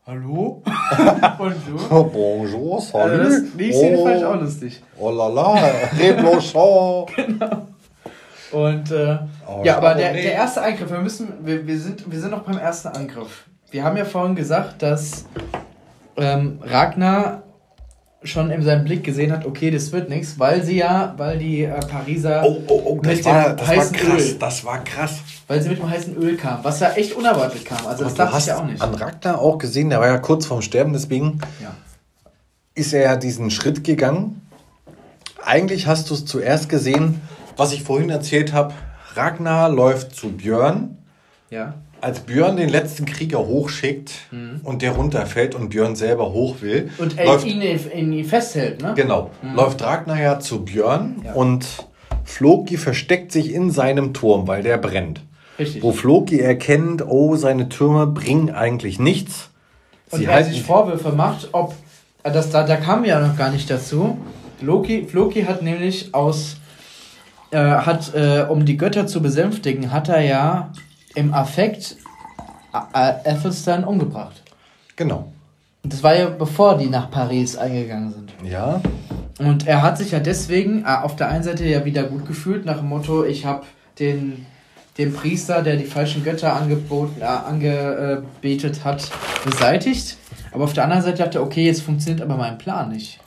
[0.05, 0.61] Hallo?
[1.37, 2.11] Bonjour.
[2.11, 3.19] Bonjour, salut.
[3.19, 4.83] Also das, die Szene oh, fand ich auch lustig.
[4.97, 7.05] Oh la la, Reblochon.
[7.15, 7.67] genau.
[8.51, 9.17] Und äh,
[9.47, 12.41] oh, ja, aber der, der erste Angriff, wir müssen, wir, wir, sind, wir sind noch
[12.41, 13.45] beim ersten Angriff.
[13.69, 15.25] Wir haben ja vorhin gesagt, dass
[16.17, 17.43] ähm, Ragnar
[18.23, 21.63] schon in seinem Blick gesehen hat, okay, das wird nichts, weil sie ja, weil die
[21.63, 25.19] äh, Pariser oh, oh, oh, mit dem war, heißen war krass, Öl, das war krass,
[25.47, 27.87] weil sie mit dem heißen Öl kam, was ja echt unerwartet kam.
[27.87, 28.81] Also das dachte ich ja auch nicht.
[28.81, 31.73] An Ragnar auch gesehen, der war ja kurz vorm Sterben, deswegen ja.
[32.75, 34.41] ist er ja diesen Schritt gegangen.
[35.45, 37.21] Eigentlich hast du es zuerst gesehen,
[37.55, 38.73] was ich vorhin erzählt habe.
[39.15, 40.97] Ragnar läuft zu Björn.
[41.49, 44.61] Ja als Björn den letzten Krieger hochschickt mhm.
[44.63, 46.89] und der runterfällt und Björn selber hoch will.
[46.97, 48.93] Und er läuft, ihn, ihn festhält, ne?
[48.95, 49.31] Genau.
[49.41, 49.55] Mhm.
[49.55, 51.33] Läuft Ragnar ja zu Björn ja.
[51.33, 51.65] und
[52.23, 55.21] Floki versteckt sich in seinem Turm, weil der brennt.
[55.57, 55.83] Richtig.
[55.83, 59.49] Wo Floki erkennt, oh, seine Türme bringen eigentlich nichts.
[60.11, 61.75] Sie und er sich Vorwürfe macht, ob,
[62.23, 64.17] das, da, da kam ja noch gar nicht dazu,
[64.61, 66.57] Loki, Floki hat nämlich aus,
[67.51, 70.71] äh, hat, äh, um die Götter zu besänftigen, hat er ja
[71.15, 71.97] im Affekt
[72.71, 74.43] Athelstan umgebracht.
[74.95, 75.31] Genau.
[75.83, 78.33] Das war ja bevor die nach Paris eingegangen sind.
[78.43, 78.81] Ja.
[79.39, 82.65] Und er hat sich ja deswegen äh, auf der einen Seite ja wieder gut gefühlt,
[82.65, 83.65] nach dem Motto, ich habe
[83.97, 84.45] den,
[84.97, 89.09] den Priester, der die falschen Götter angeboten, äh, angebetet hat,
[89.45, 90.17] beseitigt.
[90.51, 93.19] Aber auf der anderen Seite dachte er, okay, jetzt funktioniert aber mein Plan nicht.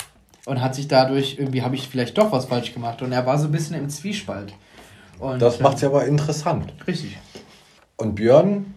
[0.44, 3.00] Und hat sich dadurch, irgendwie habe ich vielleicht doch was falsch gemacht.
[3.00, 4.52] Und er war so ein bisschen im Zwiespalt.
[5.18, 6.72] Und, das macht es ja aber interessant.
[6.86, 7.16] Richtig.
[7.96, 8.74] Und Björn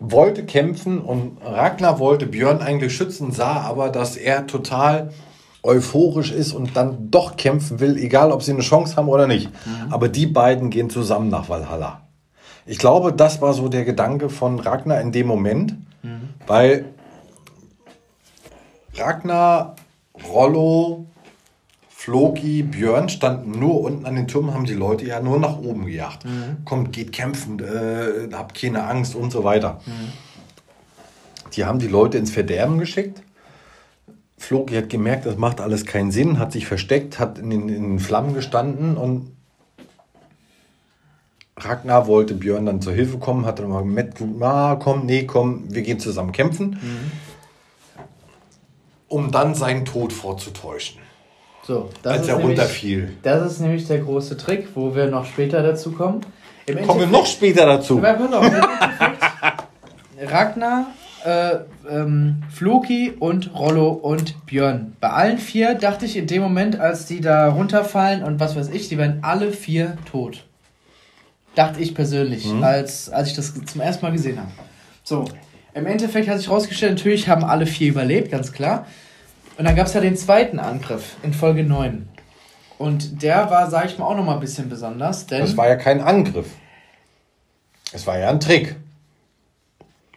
[0.00, 5.12] wollte kämpfen und Ragnar wollte Björn eigentlich schützen, sah aber, dass er total
[5.62, 9.48] euphorisch ist und dann doch kämpfen will, egal ob sie eine Chance haben oder nicht.
[9.64, 9.92] Mhm.
[9.92, 12.02] Aber die beiden gehen zusammen nach Valhalla.
[12.66, 16.30] Ich glaube, das war so der Gedanke von Ragnar in dem Moment, mhm.
[16.46, 16.86] weil
[18.94, 19.76] Ragnar,
[20.28, 21.06] Rollo,
[22.02, 25.86] Floki, Björn standen nur unten an den Türmen, haben die Leute ja nur nach oben
[25.86, 26.24] gejagt.
[26.24, 26.64] Mhm.
[26.64, 29.80] Kommt, geht kämpfen, äh, habt keine Angst und so weiter.
[29.86, 30.12] Mhm.
[31.52, 33.22] Die haben die Leute ins Verderben geschickt.
[34.36, 37.82] Floki hat gemerkt, das macht alles keinen Sinn, hat sich versteckt, hat in den, in
[37.82, 39.30] den Flammen gestanden und
[41.56, 45.72] Ragnar wollte Björn dann zur Hilfe kommen, hat dann mal mit, ah, komm, nee, komm,
[45.72, 47.12] wir gehen zusammen kämpfen, mhm.
[49.06, 51.00] um dann seinen Tod vorzutäuschen.
[51.64, 53.12] So, als er nämlich, runterfiel.
[53.22, 56.20] Das ist nämlich der große Trick, wo wir noch später dazu kommen.
[56.66, 57.98] Im kommen wir noch später dazu.
[60.18, 60.86] Ragnar,
[61.24, 61.56] äh,
[61.88, 64.96] ähm, Floki und Rollo und Björn.
[65.00, 68.68] Bei allen vier dachte ich in dem Moment, als die da runterfallen und was weiß
[68.70, 70.44] ich, die werden alle vier tot.
[71.54, 72.62] Dachte ich persönlich, mhm.
[72.62, 74.50] als, als ich das zum ersten Mal gesehen habe.
[75.04, 75.26] So,
[75.74, 78.86] im Endeffekt hat sich herausgestellt, natürlich haben alle vier überlebt, ganz klar.
[79.58, 82.08] Und dann gab es ja den zweiten Angriff in Folge 9.
[82.78, 85.26] Und der war, sag ich mal, auch nochmal ein bisschen besonders.
[85.26, 86.48] Denn das war ja kein Angriff.
[87.92, 88.76] Es war ja ein Trick.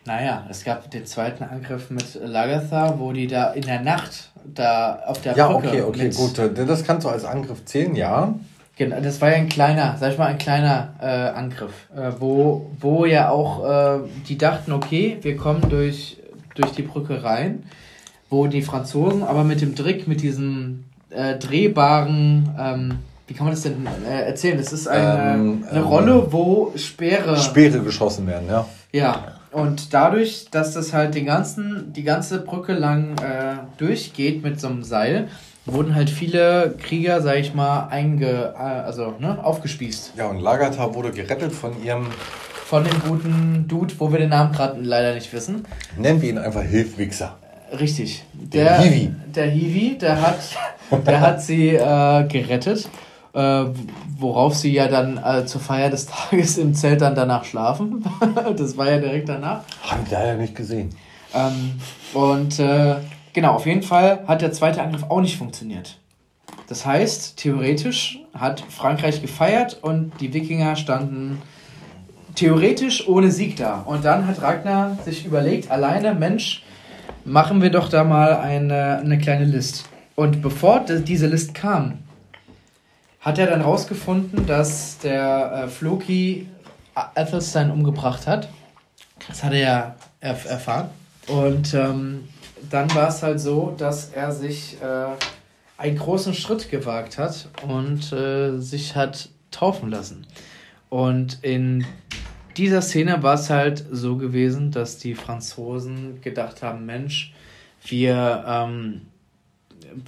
[0.05, 5.01] Naja, es gab den zweiten Angriff mit Lagatha, wo die da in der Nacht da
[5.05, 5.77] auf der ja, Brücke...
[5.77, 6.67] Ja, okay, okay, gut.
[6.67, 8.33] Das kannst du als Angriff zählen, ja.
[8.77, 12.69] Genau, das war ja ein kleiner, sag ich mal, ein kleiner äh, Angriff, äh, wo,
[12.79, 16.17] wo ja auch äh, die dachten, okay, wir kommen durch,
[16.55, 17.63] durch die Brücke rein
[18.29, 23.53] wo die Franzosen aber mit dem Trick, mit diesem äh, drehbaren, ähm, wie kann man
[23.53, 24.57] das denn äh, erzählen?
[24.57, 27.37] Das ist eine, ähm, eine ähm, Rolle, wo Speere.
[27.37, 28.65] Speere geschossen werden, ja.
[28.91, 34.59] Ja, und dadurch, dass das halt den ganzen, die ganze Brücke lang äh, durchgeht mit
[34.59, 35.29] so einem Seil,
[35.65, 40.13] wurden halt viele Krieger, sag ich mal, einge, äh, also, ne, aufgespießt.
[40.17, 42.07] Ja, und Lagertha wurde gerettet von ihrem.
[42.65, 45.65] Von dem guten Dude, wo wir den Namen gerade leider nicht wissen.
[45.97, 47.37] Nennen wir ihn einfach Hilfwichser.
[47.71, 48.23] Richtig.
[48.33, 49.15] Der, der Hiwi.
[49.33, 50.39] Der Hiwi, der hat,
[51.05, 52.87] der hat sie äh, gerettet.
[53.33, 53.65] Äh,
[54.17, 58.05] worauf sie ja dann äh, zur Feier des Tages im Zelt dann danach schlafen.
[58.57, 59.61] das war ja direkt danach.
[59.83, 60.91] Habe ich leider nicht gesehen.
[61.33, 61.73] Ähm,
[62.13, 62.95] und äh,
[63.33, 65.97] genau, auf jeden Fall hat der zweite Angriff auch nicht funktioniert.
[66.67, 71.41] Das heißt, theoretisch hat Frankreich gefeiert und die Wikinger standen
[72.35, 73.81] theoretisch ohne Sieg da.
[73.81, 76.63] Und dann hat Ragnar sich überlegt, alleine, Mensch,
[77.25, 79.85] machen wir doch da mal eine, eine kleine List.
[80.15, 81.99] Und bevor diese List kam,
[83.19, 86.47] hat er dann rausgefunden, dass der äh, Floki
[86.93, 88.47] Athelstan umgebracht hat.
[89.27, 90.89] Das hat er ja erf erfahren.
[91.27, 92.29] Und ähm,
[92.69, 95.07] dann war es halt so, dass er sich äh,
[95.77, 100.27] einen großen Schritt gewagt hat und äh, sich hat taufen lassen.
[100.89, 101.85] Und in
[102.57, 107.33] dieser Szene war es halt so gewesen, dass die Franzosen gedacht haben, Mensch,
[107.83, 109.01] wir, ähm,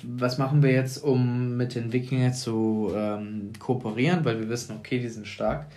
[0.03, 4.99] was machen wir jetzt, um mit den Wikingern zu ähm, kooperieren, weil wir wissen, okay,
[4.99, 5.67] die sind stark.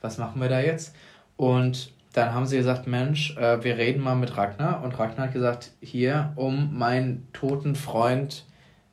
[0.00, 0.94] Was machen wir da jetzt?
[1.36, 4.82] Und dann haben sie gesagt, Mensch, äh, wir reden mal mit Ragnar.
[4.82, 8.44] Und Ragnar hat gesagt, hier, um meinen toten Freund,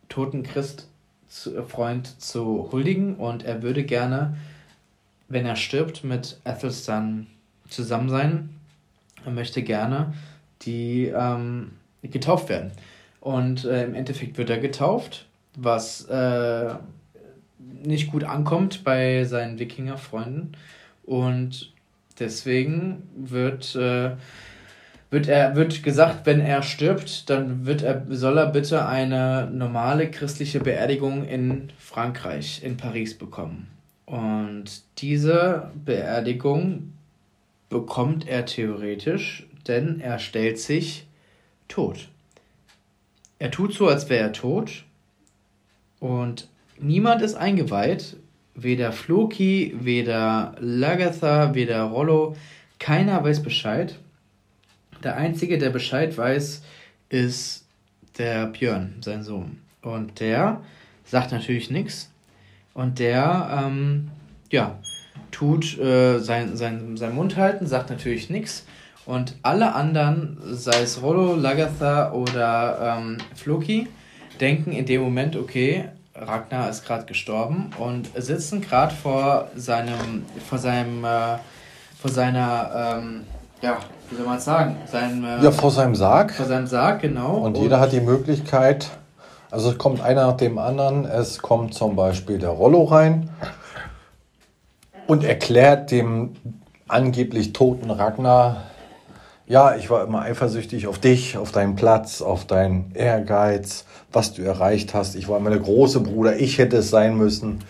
[0.10, 0.88] toten Christ,
[1.28, 3.16] zu, Freund zu huldigen.
[3.16, 4.38] Und er würde gerne
[5.30, 7.28] wenn er stirbt, mit Athelstan
[7.70, 8.50] zusammen sein.
[9.26, 10.14] Er möchte gerne
[10.62, 12.72] die ähm, getauft werden.
[13.20, 15.26] Und äh, im Endeffekt wird er getauft,
[15.56, 16.76] was äh,
[17.84, 20.54] nicht gut ankommt bei seinen Wikinger-Freunden.
[21.04, 21.74] Und
[22.20, 24.12] deswegen wird, äh,
[25.10, 30.10] wird, er, wird gesagt, wenn er stirbt, dann wird er, soll er bitte eine normale
[30.10, 33.68] christliche Beerdigung in Frankreich, in Paris bekommen.
[34.08, 36.94] Und diese Beerdigung
[37.70, 41.06] bekommt er theoretisch, denn er stellt sich
[41.68, 42.08] tot.
[43.38, 44.86] Er tut so, als wäre er tot,
[46.00, 46.48] Und
[46.80, 48.18] niemand ist eingeweiht,
[48.56, 52.36] weder Floki, weder Lagatha, weder Rollo,
[52.80, 54.00] keiner weiß Bescheid.
[55.04, 56.64] Der Einzige, der Bescheid weiß,
[57.10, 57.66] ist
[58.18, 59.60] der Björn, sein Sohn.
[59.82, 60.64] Und der
[61.04, 62.12] sagt natürlich nichts.
[62.78, 64.12] Und der, ähm,
[64.52, 64.76] ja,
[65.32, 68.68] tut äh, sein, sein, sein Mund halten, sagt natürlich nichts.
[69.08, 73.88] Und alle anderen, sei es Rollo, Lagatha oder ähm, Floki,
[74.40, 80.60] denken in dem Moment, okay, Ragnar ist gerade gestorben und sitzen gerade vor seinem, vor
[80.60, 81.40] seinem, äh,
[82.00, 83.24] vor seiner, ähm,
[83.64, 83.80] ja,
[84.12, 84.76] wie soll man es sagen?
[84.86, 86.32] Sein, äh, ja, vor seinem Sarg.
[86.32, 87.38] Vor seinem Sarg, genau.
[87.38, 88.92] Und, und jeder hat die Möglichkeit,
[89.58, 93.32] also es kommt einer nach dem anderen, es kommt zum Beispiel der Rollo rein
[95.08, 96.36] und erklärt dem
[96.88, 98.66] angeblich toten Ragnar,
[99.48, 104.44] ja, ich war immer eifersüchtig auf dich, auf deinen Platz, auf deinen Ehrgeiz, was du
[104.44, 105.16] erreicht hast.
[105.16, 107.64] Ich war immer der große Bruder, ich hätte es sein müssen.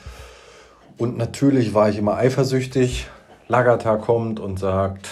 [0.98, 3.08] Und natürlich war ich immer eifersüchtig.
[3.48, 5.08] Lagata kommt und sagt,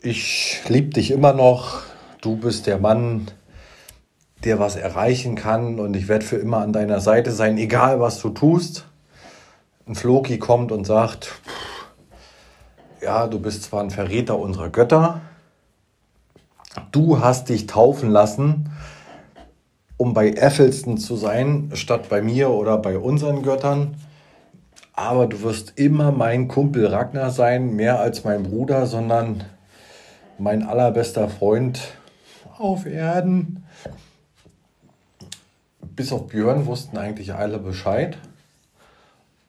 [0.00, 1.80] ich liebe dich immer noch,
[2.20, 3.26] du bist der Mann,
[4.44, 8.20] der was erreichen kann und ich werde für immer an deiner Seite sein, egal was
[8.20, 8.86] du tust.
[9.86, 11.32] Ein Floki kommt und sagt,
[13.00, 15.20] ja, du bist zwar ein Verräter unserer Götter,
[16.92, 18.70] du hast dich taufen lassen,
[19.96, 23.96] um bei Effelston zu sein, statt bei mir oder bei unseren Göttern.
[24.92, 29.44] Aber du wirst immer mein Kumpel Ragnar sein, mehr als mein Bruder, sondern
[30.38, 31.80] mein allerbester Freund
[32.58, 33.65] auf Erden.
[35.96, 38.18] Bis auf Björn wussten eigentlich alle Bescheid.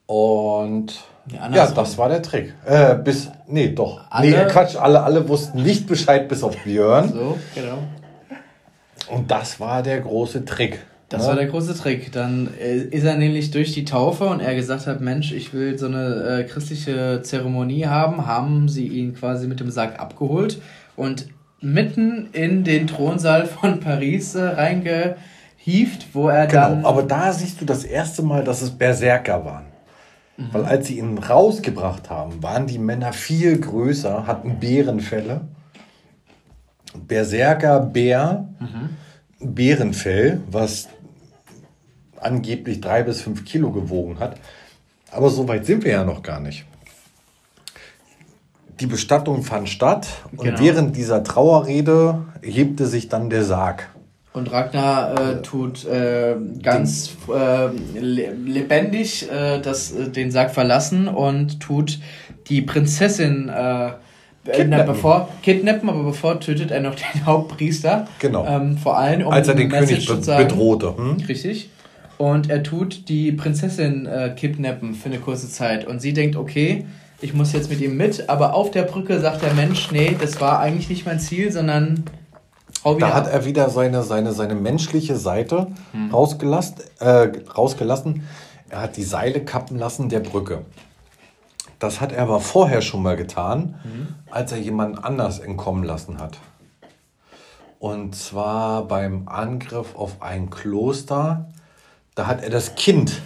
[0.06, 1.01] Und
[1.32, 2.53] ja, ja das war der Trick.
[2.66, 4.01] Äh, bis, nee, doch.
[4.09, 4.30] Alle?
[4.30, 7.11] Nee, Quatsch, alle, alle wussten nicht Bescheid, bis auf Björn.
[7.11, 7.80] So, genau.
[9.09, 10.80] Und das war der große Trick.
[11.09, 11.27] Das ne?
[11.30, 12.11] war der große Trick.
[12.11, 15.77] Dann äh, ist er nämlich durch die Taufe und er gesagt hat, Mensch, ich will
[15.77, 20.61] so eine äh, christliche Zeremonie haben, haben sie ihn quasi mit dem Sarg abgeholt
[20.95, 21.27] und
[21.59, 24.56] mitten in den Thronsaal von Paris äh,
[25.67, 26.85] reingehieft, wo er genau, dann...
[26.85, 29.65] aber da siehst du das erste Mal, dass es Berserker waren.
[30.37, 30.49] Mhm.
[30.51, 35.41] Weil als sie ihn rausgebracht haben, waren die Männer viel größer, hatten Bärenfälle.
[36.95, 39.55] Berserker Bär, mhm.
[39.55, 40.87] Bärenfell, was
[42.19, 44.37] angeblich drei bis fünf Kilo gewogen hat.
[45.11, 46.65] Aber so weit sind wir ja noch gar nicht.
[48.79, 50.59] Die Bestattung fand statt und genau.
[50.59, 53.89] während dieser Trauerrede hebte sich dann der Sarg.
[54.38, 61.59] Und Ragnar äh, tut äh, ganz äh, lebendig äh, das, äh, den Sarg verlassen und
[61.59, 61.98] tut
[62.48, 63.93] die Prinzessin äh,
[64.45, 64.85] Kidnappen.
[64.85, 68.07] bevor kidnappen, aber bevor tötet er noch den Hauptpriester.
[68.19, 68.45] Genau.
[68.45, 70.95] Ähm, vor allem um als er den König be bedrohte.
[70.95, 71.17] Hm?
[71.27, 71.72] Richtig.
[72.19, 76.85] Und er tut die Prinzessin kidnappen für eine kurze Zeit und sie denkt, okay,
[77.22, 80.41] ich muss jetzt mit ihm mit, aber auf der Brücke sagt der Mensch, nee, das
[80.41, 82.03] war eigentlich nicht mein Ziel, sondern
[82.95, 86.11] da hat er wieder seine, seine, seine menschliche Seite hm.
[86.11, 88.24] rausgelassen, äh, rausgelassen.
[88.69, 90.66] Er hat die Seile kappen lassen der Brücke.
[91.80, 94.07] Das hat er aber vorher schon mal getan, mhm.
[94.32, 96.38] als er jemanden anders entkommen lassen hat.
[97.80, 101.45] Und zwar beim Angriff auf ein Kloster.
[102.16, 103.22] Da hat er das Kind.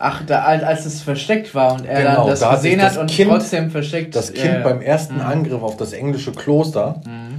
[0.00, 2.98] Ach, da, als es versteckt war und er genau, dann das da gesehen hat, das
[2.98, 4.16] und kind, trotzdem versteckt.
[4.16, 5.24] Das Kind äh, beim ersten mh.
[5.24, 7.00] Angriff auf das englische Kloster.
[7.06, 7.37] Mhm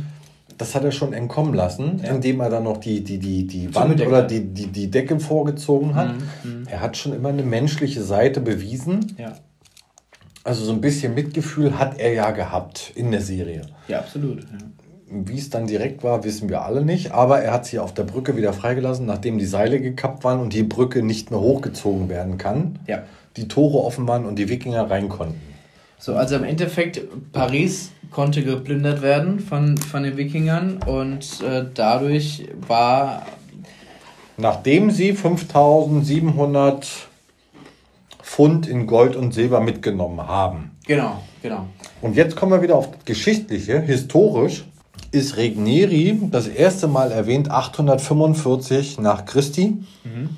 [0.59, 2.11] das hat er schon entkommen lassen, ja.
[2.11, 5.95] indem er dann noch die, die, die, die Wand oder die, die, die Decke vorgezogen
[5.95, 6.13] hat.
[6.43, 6.51] Mhm.
[6.51, 6.67] mhm.
[6.69, 9.15] Er hat schon immer eine menschliche Seite bewiesen.
[9.17, 9.35] Ja.
[10.43, 13.61] Also so ein bisschen Mitgefühl hat er ja gehabt in der Serie.
[13.87, 14.41] Ja, absolut.
[14.41, 14.57] Ja.
[15.11, 17.13] Wie es dann direkt war, wissen wir alle nicht.
[17.13, 20.53] Aber er hat sie auf der Brücke wieder freigelassen, nachdem die Seile gekappt waren und
[20.53, 22.79] die Brücke nicht mehr hochgezogen werden kann.
[22.85, 23.03] Ja.
[23.37, 25.48] Die Tore offen waren und die Wikinger rein konnten.
[26.01, 27.01] So, also im Endeffekt,
[27.33, 33.25] Paris konnte geplündert werden von, von den Wikingern und äh, dadurch war.
[34.37, 36.87] Nachdem sie 5700
[38.23, 40.71] Pfund in Gold und Silber mitgenommen haben.
[40.87, 41.67] Genau, genau.
[42.01, 43.81] Und jetzt kommen wir wieder auf das Geschichtliche.
[43.81, 44.63] Historisch
[45.11, 50.29] ist Regneri das erste Mal erwähnt 845 nach Christi mhm.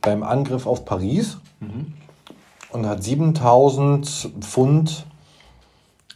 [0.00, 1.36] beim Angriff auf Paris.
[1.60, 1.97] Mhm
[2.70, 5.06] und hat 7000 Pfund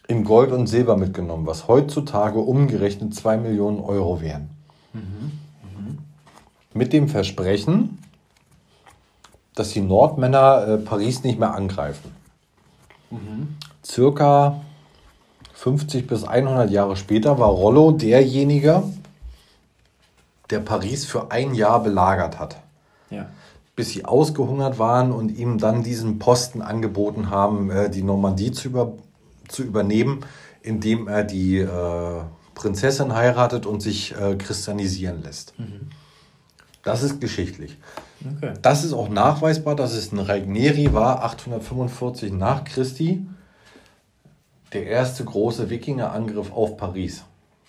[0.08, 4.50] in Gold und Silber mitgenommen, was heutzutage umgerechnet 2 Millionen Euro wären.
[4.92, 5.32] Mhm.
[5.62, 5.98] Mhm.
[6.74, 7.98] Mit dem Versprechen,
[9.54, 12.14] dass die Nordmänner äh, Paris nicht mehr angreifen.
[13.10, 13.56] Mhm.
[13.84, 14.60] Circa
[15.54, 18.82] 50 bis 100 Jahre später war Rollo derjenige,
[20.50, 22.56] der Paris für ein Jahr belagert hat.
[23.10, 23.26] Ja.
[23.74, 28.68] Bis sie ausgehungert waren und ihm dann diesen Posten angeboten haben, äh, die Normandie zu,
[28.68, 28.92] über,
[29.48, 30.20] zu übernehmen,
[30.62, 32.20] indem er die äh,
[32.54, 35.54] Prinzessin heiratet und sich äh, christianisieren lässt.
[36.82, 37.78] Das ist geschichtlich.
[38.36, 38.54] Okay.
[38.60, 43.26] Das ist auch nachweisbar, dass es ein Regneri war, 845 nach Christi,
[44.72, 47.24] der erste große Wikingerangriff auf Paris.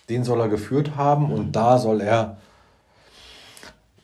[0.08, 2.38] Den soll er geführt haben und da soll er,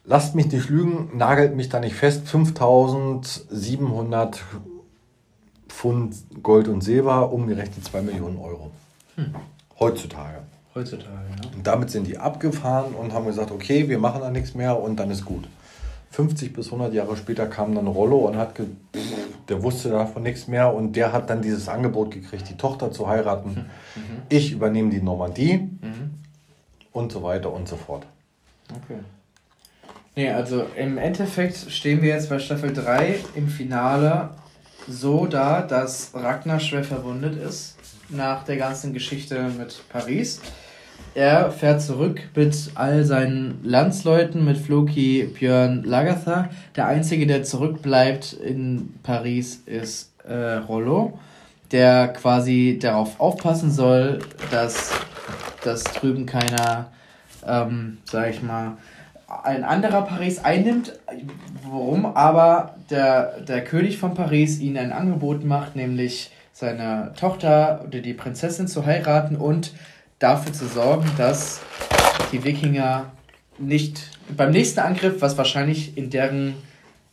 [0.05, 4.43] lasst mich nicht lügen, nagelt mich da nicht fest, 5700
[5.69, 8.71] Pfund Gold und Silber, umgerechnet 2 Millionen Euro.
[9.79, 10.41] Heutzutage.
[10.75, 11.51] Heutzutage, ja.
[11.57, 14.97] Und damit sind die abgefahren und haben gesagt, okay, wir machen da nichts mehr und
[14.97, 15.49] dann ist gut.
[16.11, 18.55] 50 bis 100 Jahre später kam dann Rollo und hat,
[19.49, 23.07] der wusste davon nichts mehr und der hat dann dieses Angebot gekriegt, die Tochter zu
[23.07, 23.67] heiraten.
[24.29, 25.69] Ich übernehme die Normandie
[26.93, 28.07] und so weiter und so fort.
[28.71, 28.99] Okay.
[30.17, 34.31] Nee, also im Endeffekt stehen wir jetzt bei Staffel 3 im Finale
[34.89, 37.77] so da, dass Ragnar schwer verwundet ist
[38.09, 40.41] nach der ganzen Geschichte mit Paris.
[41.15, 46.51] Er fährt zurück mit all seinen Landsleuten, mit Floki, Björn, Lagatha.
[46.77, 51.19] Der einzige, der zurückbleibt in Paris, ist äh, Rollo,
[51.73, 54.93] der quasi darauf aufpassen soll, dass,
[55.65, 56.91] dass drüben keiner,
[57.47, 58.77] ähm, sag ich mal,
[59.45, 60.99] ein anderer Paris einnimmt,
[61.63, 68.01] worum aber der, der König von Paris ihnen ein Angebot macht, nämlich seine Tochter oder
[68.01, 69.73] die Prinzessin zu heiraten und
[70.19, 71.61] dafür zu sorgen, dass
[72.33, 73.07] die Wikinger
[73.59, 76.55] nicht beim nächsten Angriff, was wahrscheinlich in deren,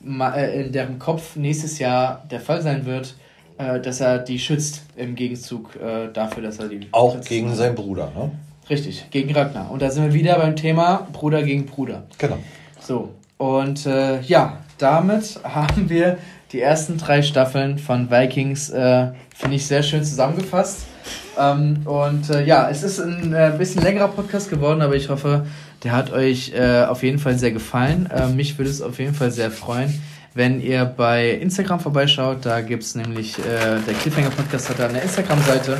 [0.03, 3.15] äh, in deren Kopf nächstes Jahr der Fall sein wird,
[3.57, 7.55] äh, dass er die schützt im Gegenzug äh, dafür, dass er die Auch Prinzessin- gegen
[7.55, 8.31] seinen Bruder, ne?
[8.69, 9.71] Richtig, gegen Ragnar.
[9.71, 12.03] Und da sind wir wieder beim Thema Bruder gegen Bruder.
[12.17, 12.37] Genau.
[12.79, 16.17] So, und äh, ja, damit haben wir
[16.51, 20.85] die ersten drei Staffeln von Vikings, äh, finde ich, sehr schön zusammengefasst.
[21.37, 25.45] Ähm, und äh, ja, es ist ein äh, bisschen längerer Podcast geworden, aber ich hoffe,
[25.83, 28.09] der hat euch äh, auf jeden Fall sehr gefallen.
[28.11, 30.01] Äh, mich würde es auf jeden Fall sehr freuen,
[30.38, 32.45] wenn ihr bei Instagram vorbeischaut.
[32.45, 35.80] Da gibt es nämlich, äh, der Cliffhanger Podcast hat da eine Instagram-Seite.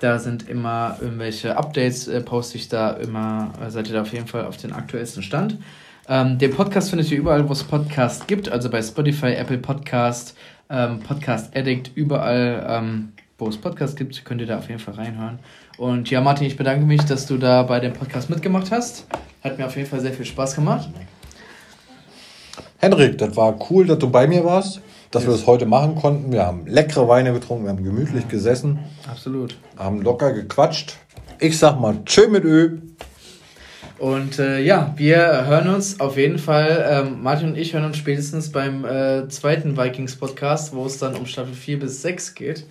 [0.00, 4.12] Da sind immer irgendwelche Updates, äh, poste ich da immer, äh, seid ihr da auf
[4.14, 5.58] jeden Fall auf den aktuellsten Stand.
[6.08, 10.34] Ähm, den Podcast findet ihr überall, wo es Podcasts gibt, also bei Spotify, Apple Podcast,
[10.70, 14.94] ähm, Podcast Addict, überall, ähm, wo es Podcasts gibt, könnt ihr da auf jeden Fall
[14.94, 15.38] reinhören.
[15.76, 19.06] Und ja, Martin, ich bedanke mich, dass du da bei dem Podcast mitgemacht hast.
[19.44, 20.88] Hat mir auf jeden Fall sehr viel Spaß gemacht.
[22.80, 26.30] Henrik, das war cool, dass du bei mir warst, dass wir das heute machen konnten.
[26.30, 28.78] Wir haben leckere Weine getrunken, wir haben gemütlich gesessen,
[29.10, 29.58] Absolut.
[29.76, 30.94] haben locker gequatscht.
[31.40, 32.78] Ich sag mal, tschö mit Ö.
[33.98, 37.96] Und äh, ja, wir hören uns auf jeden Fall, ähm, Martin und ich hören uns
[37.96, 42.64] spätestens beim äh, zweiten Vikings-Podcast, wo es dann um Staffel 4 bis 6 geht,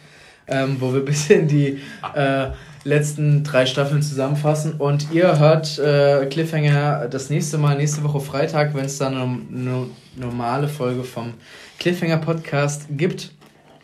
[0.48, 1.82] ähm, wo wir ein bisschen die
[2.16, 2.48] äh,
[2.88, 4.74] letzten drei Staffeln zusammenfassen.
[4.78, 9.88] Und ihr hört äh, Cliffhanger das nächste Mal, nächste Woche Freitag, wenn es dann eine,
[10.16, 11.34] normale Folge vom
[11.80, 13.34] Cliffhanger-Podcast gibt.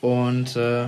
[0.01, 0.85] Und äh,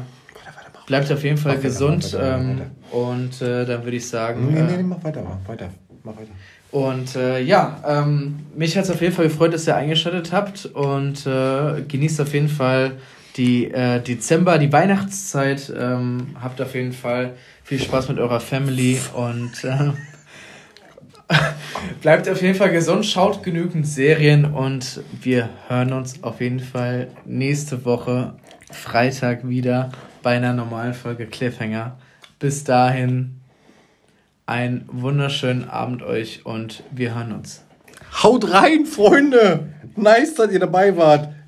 [0.88, 2.14] bleibt auf jeden Fall Mach weiter, gesund.
[2.14, 2.70] mach weiter, mach ähm, weiter.
[2.92, 4.48] und äh, dann würde ich sagen.
[4.52, 5.70] Nee, äh, nee, nee, mach weiter, mach weiter,
[6.04, 6.32] mach weiter.
[6.72, 10.66] und äh, ja, ähm, mich hat es auf jeden Fall gefreut, dass ihr eingeschaltet habt
[10.66, 12.94] und äh, genießt auf jeden Fall
[13.38, 15.72] die äh, Dezember, die Weihnachtszeit.
[15.78, 17.34] Ähm, habt auf jeden Fall
[17.66, 19.90] viel Spaß mit eurer Family und äh,
[22.02, 27.08] bleibt auf jeden Fall gesund, schaut genügend Serien und wir hören uns auf jeden Fall
[27.26, 28.36] nächste Woche
[28.72, 31.98] Freitag wieder bei einer normalen Folge Cliffhanger.
[32.38, 33.42] Bis dahin
[34.46, 37.64] einen wunderschönen Abend euch und wir hören uns.
[38.22, 39.74] Haut rein, Freunde!
[39.96, 41.30] Nice, dass ihr dabei wart.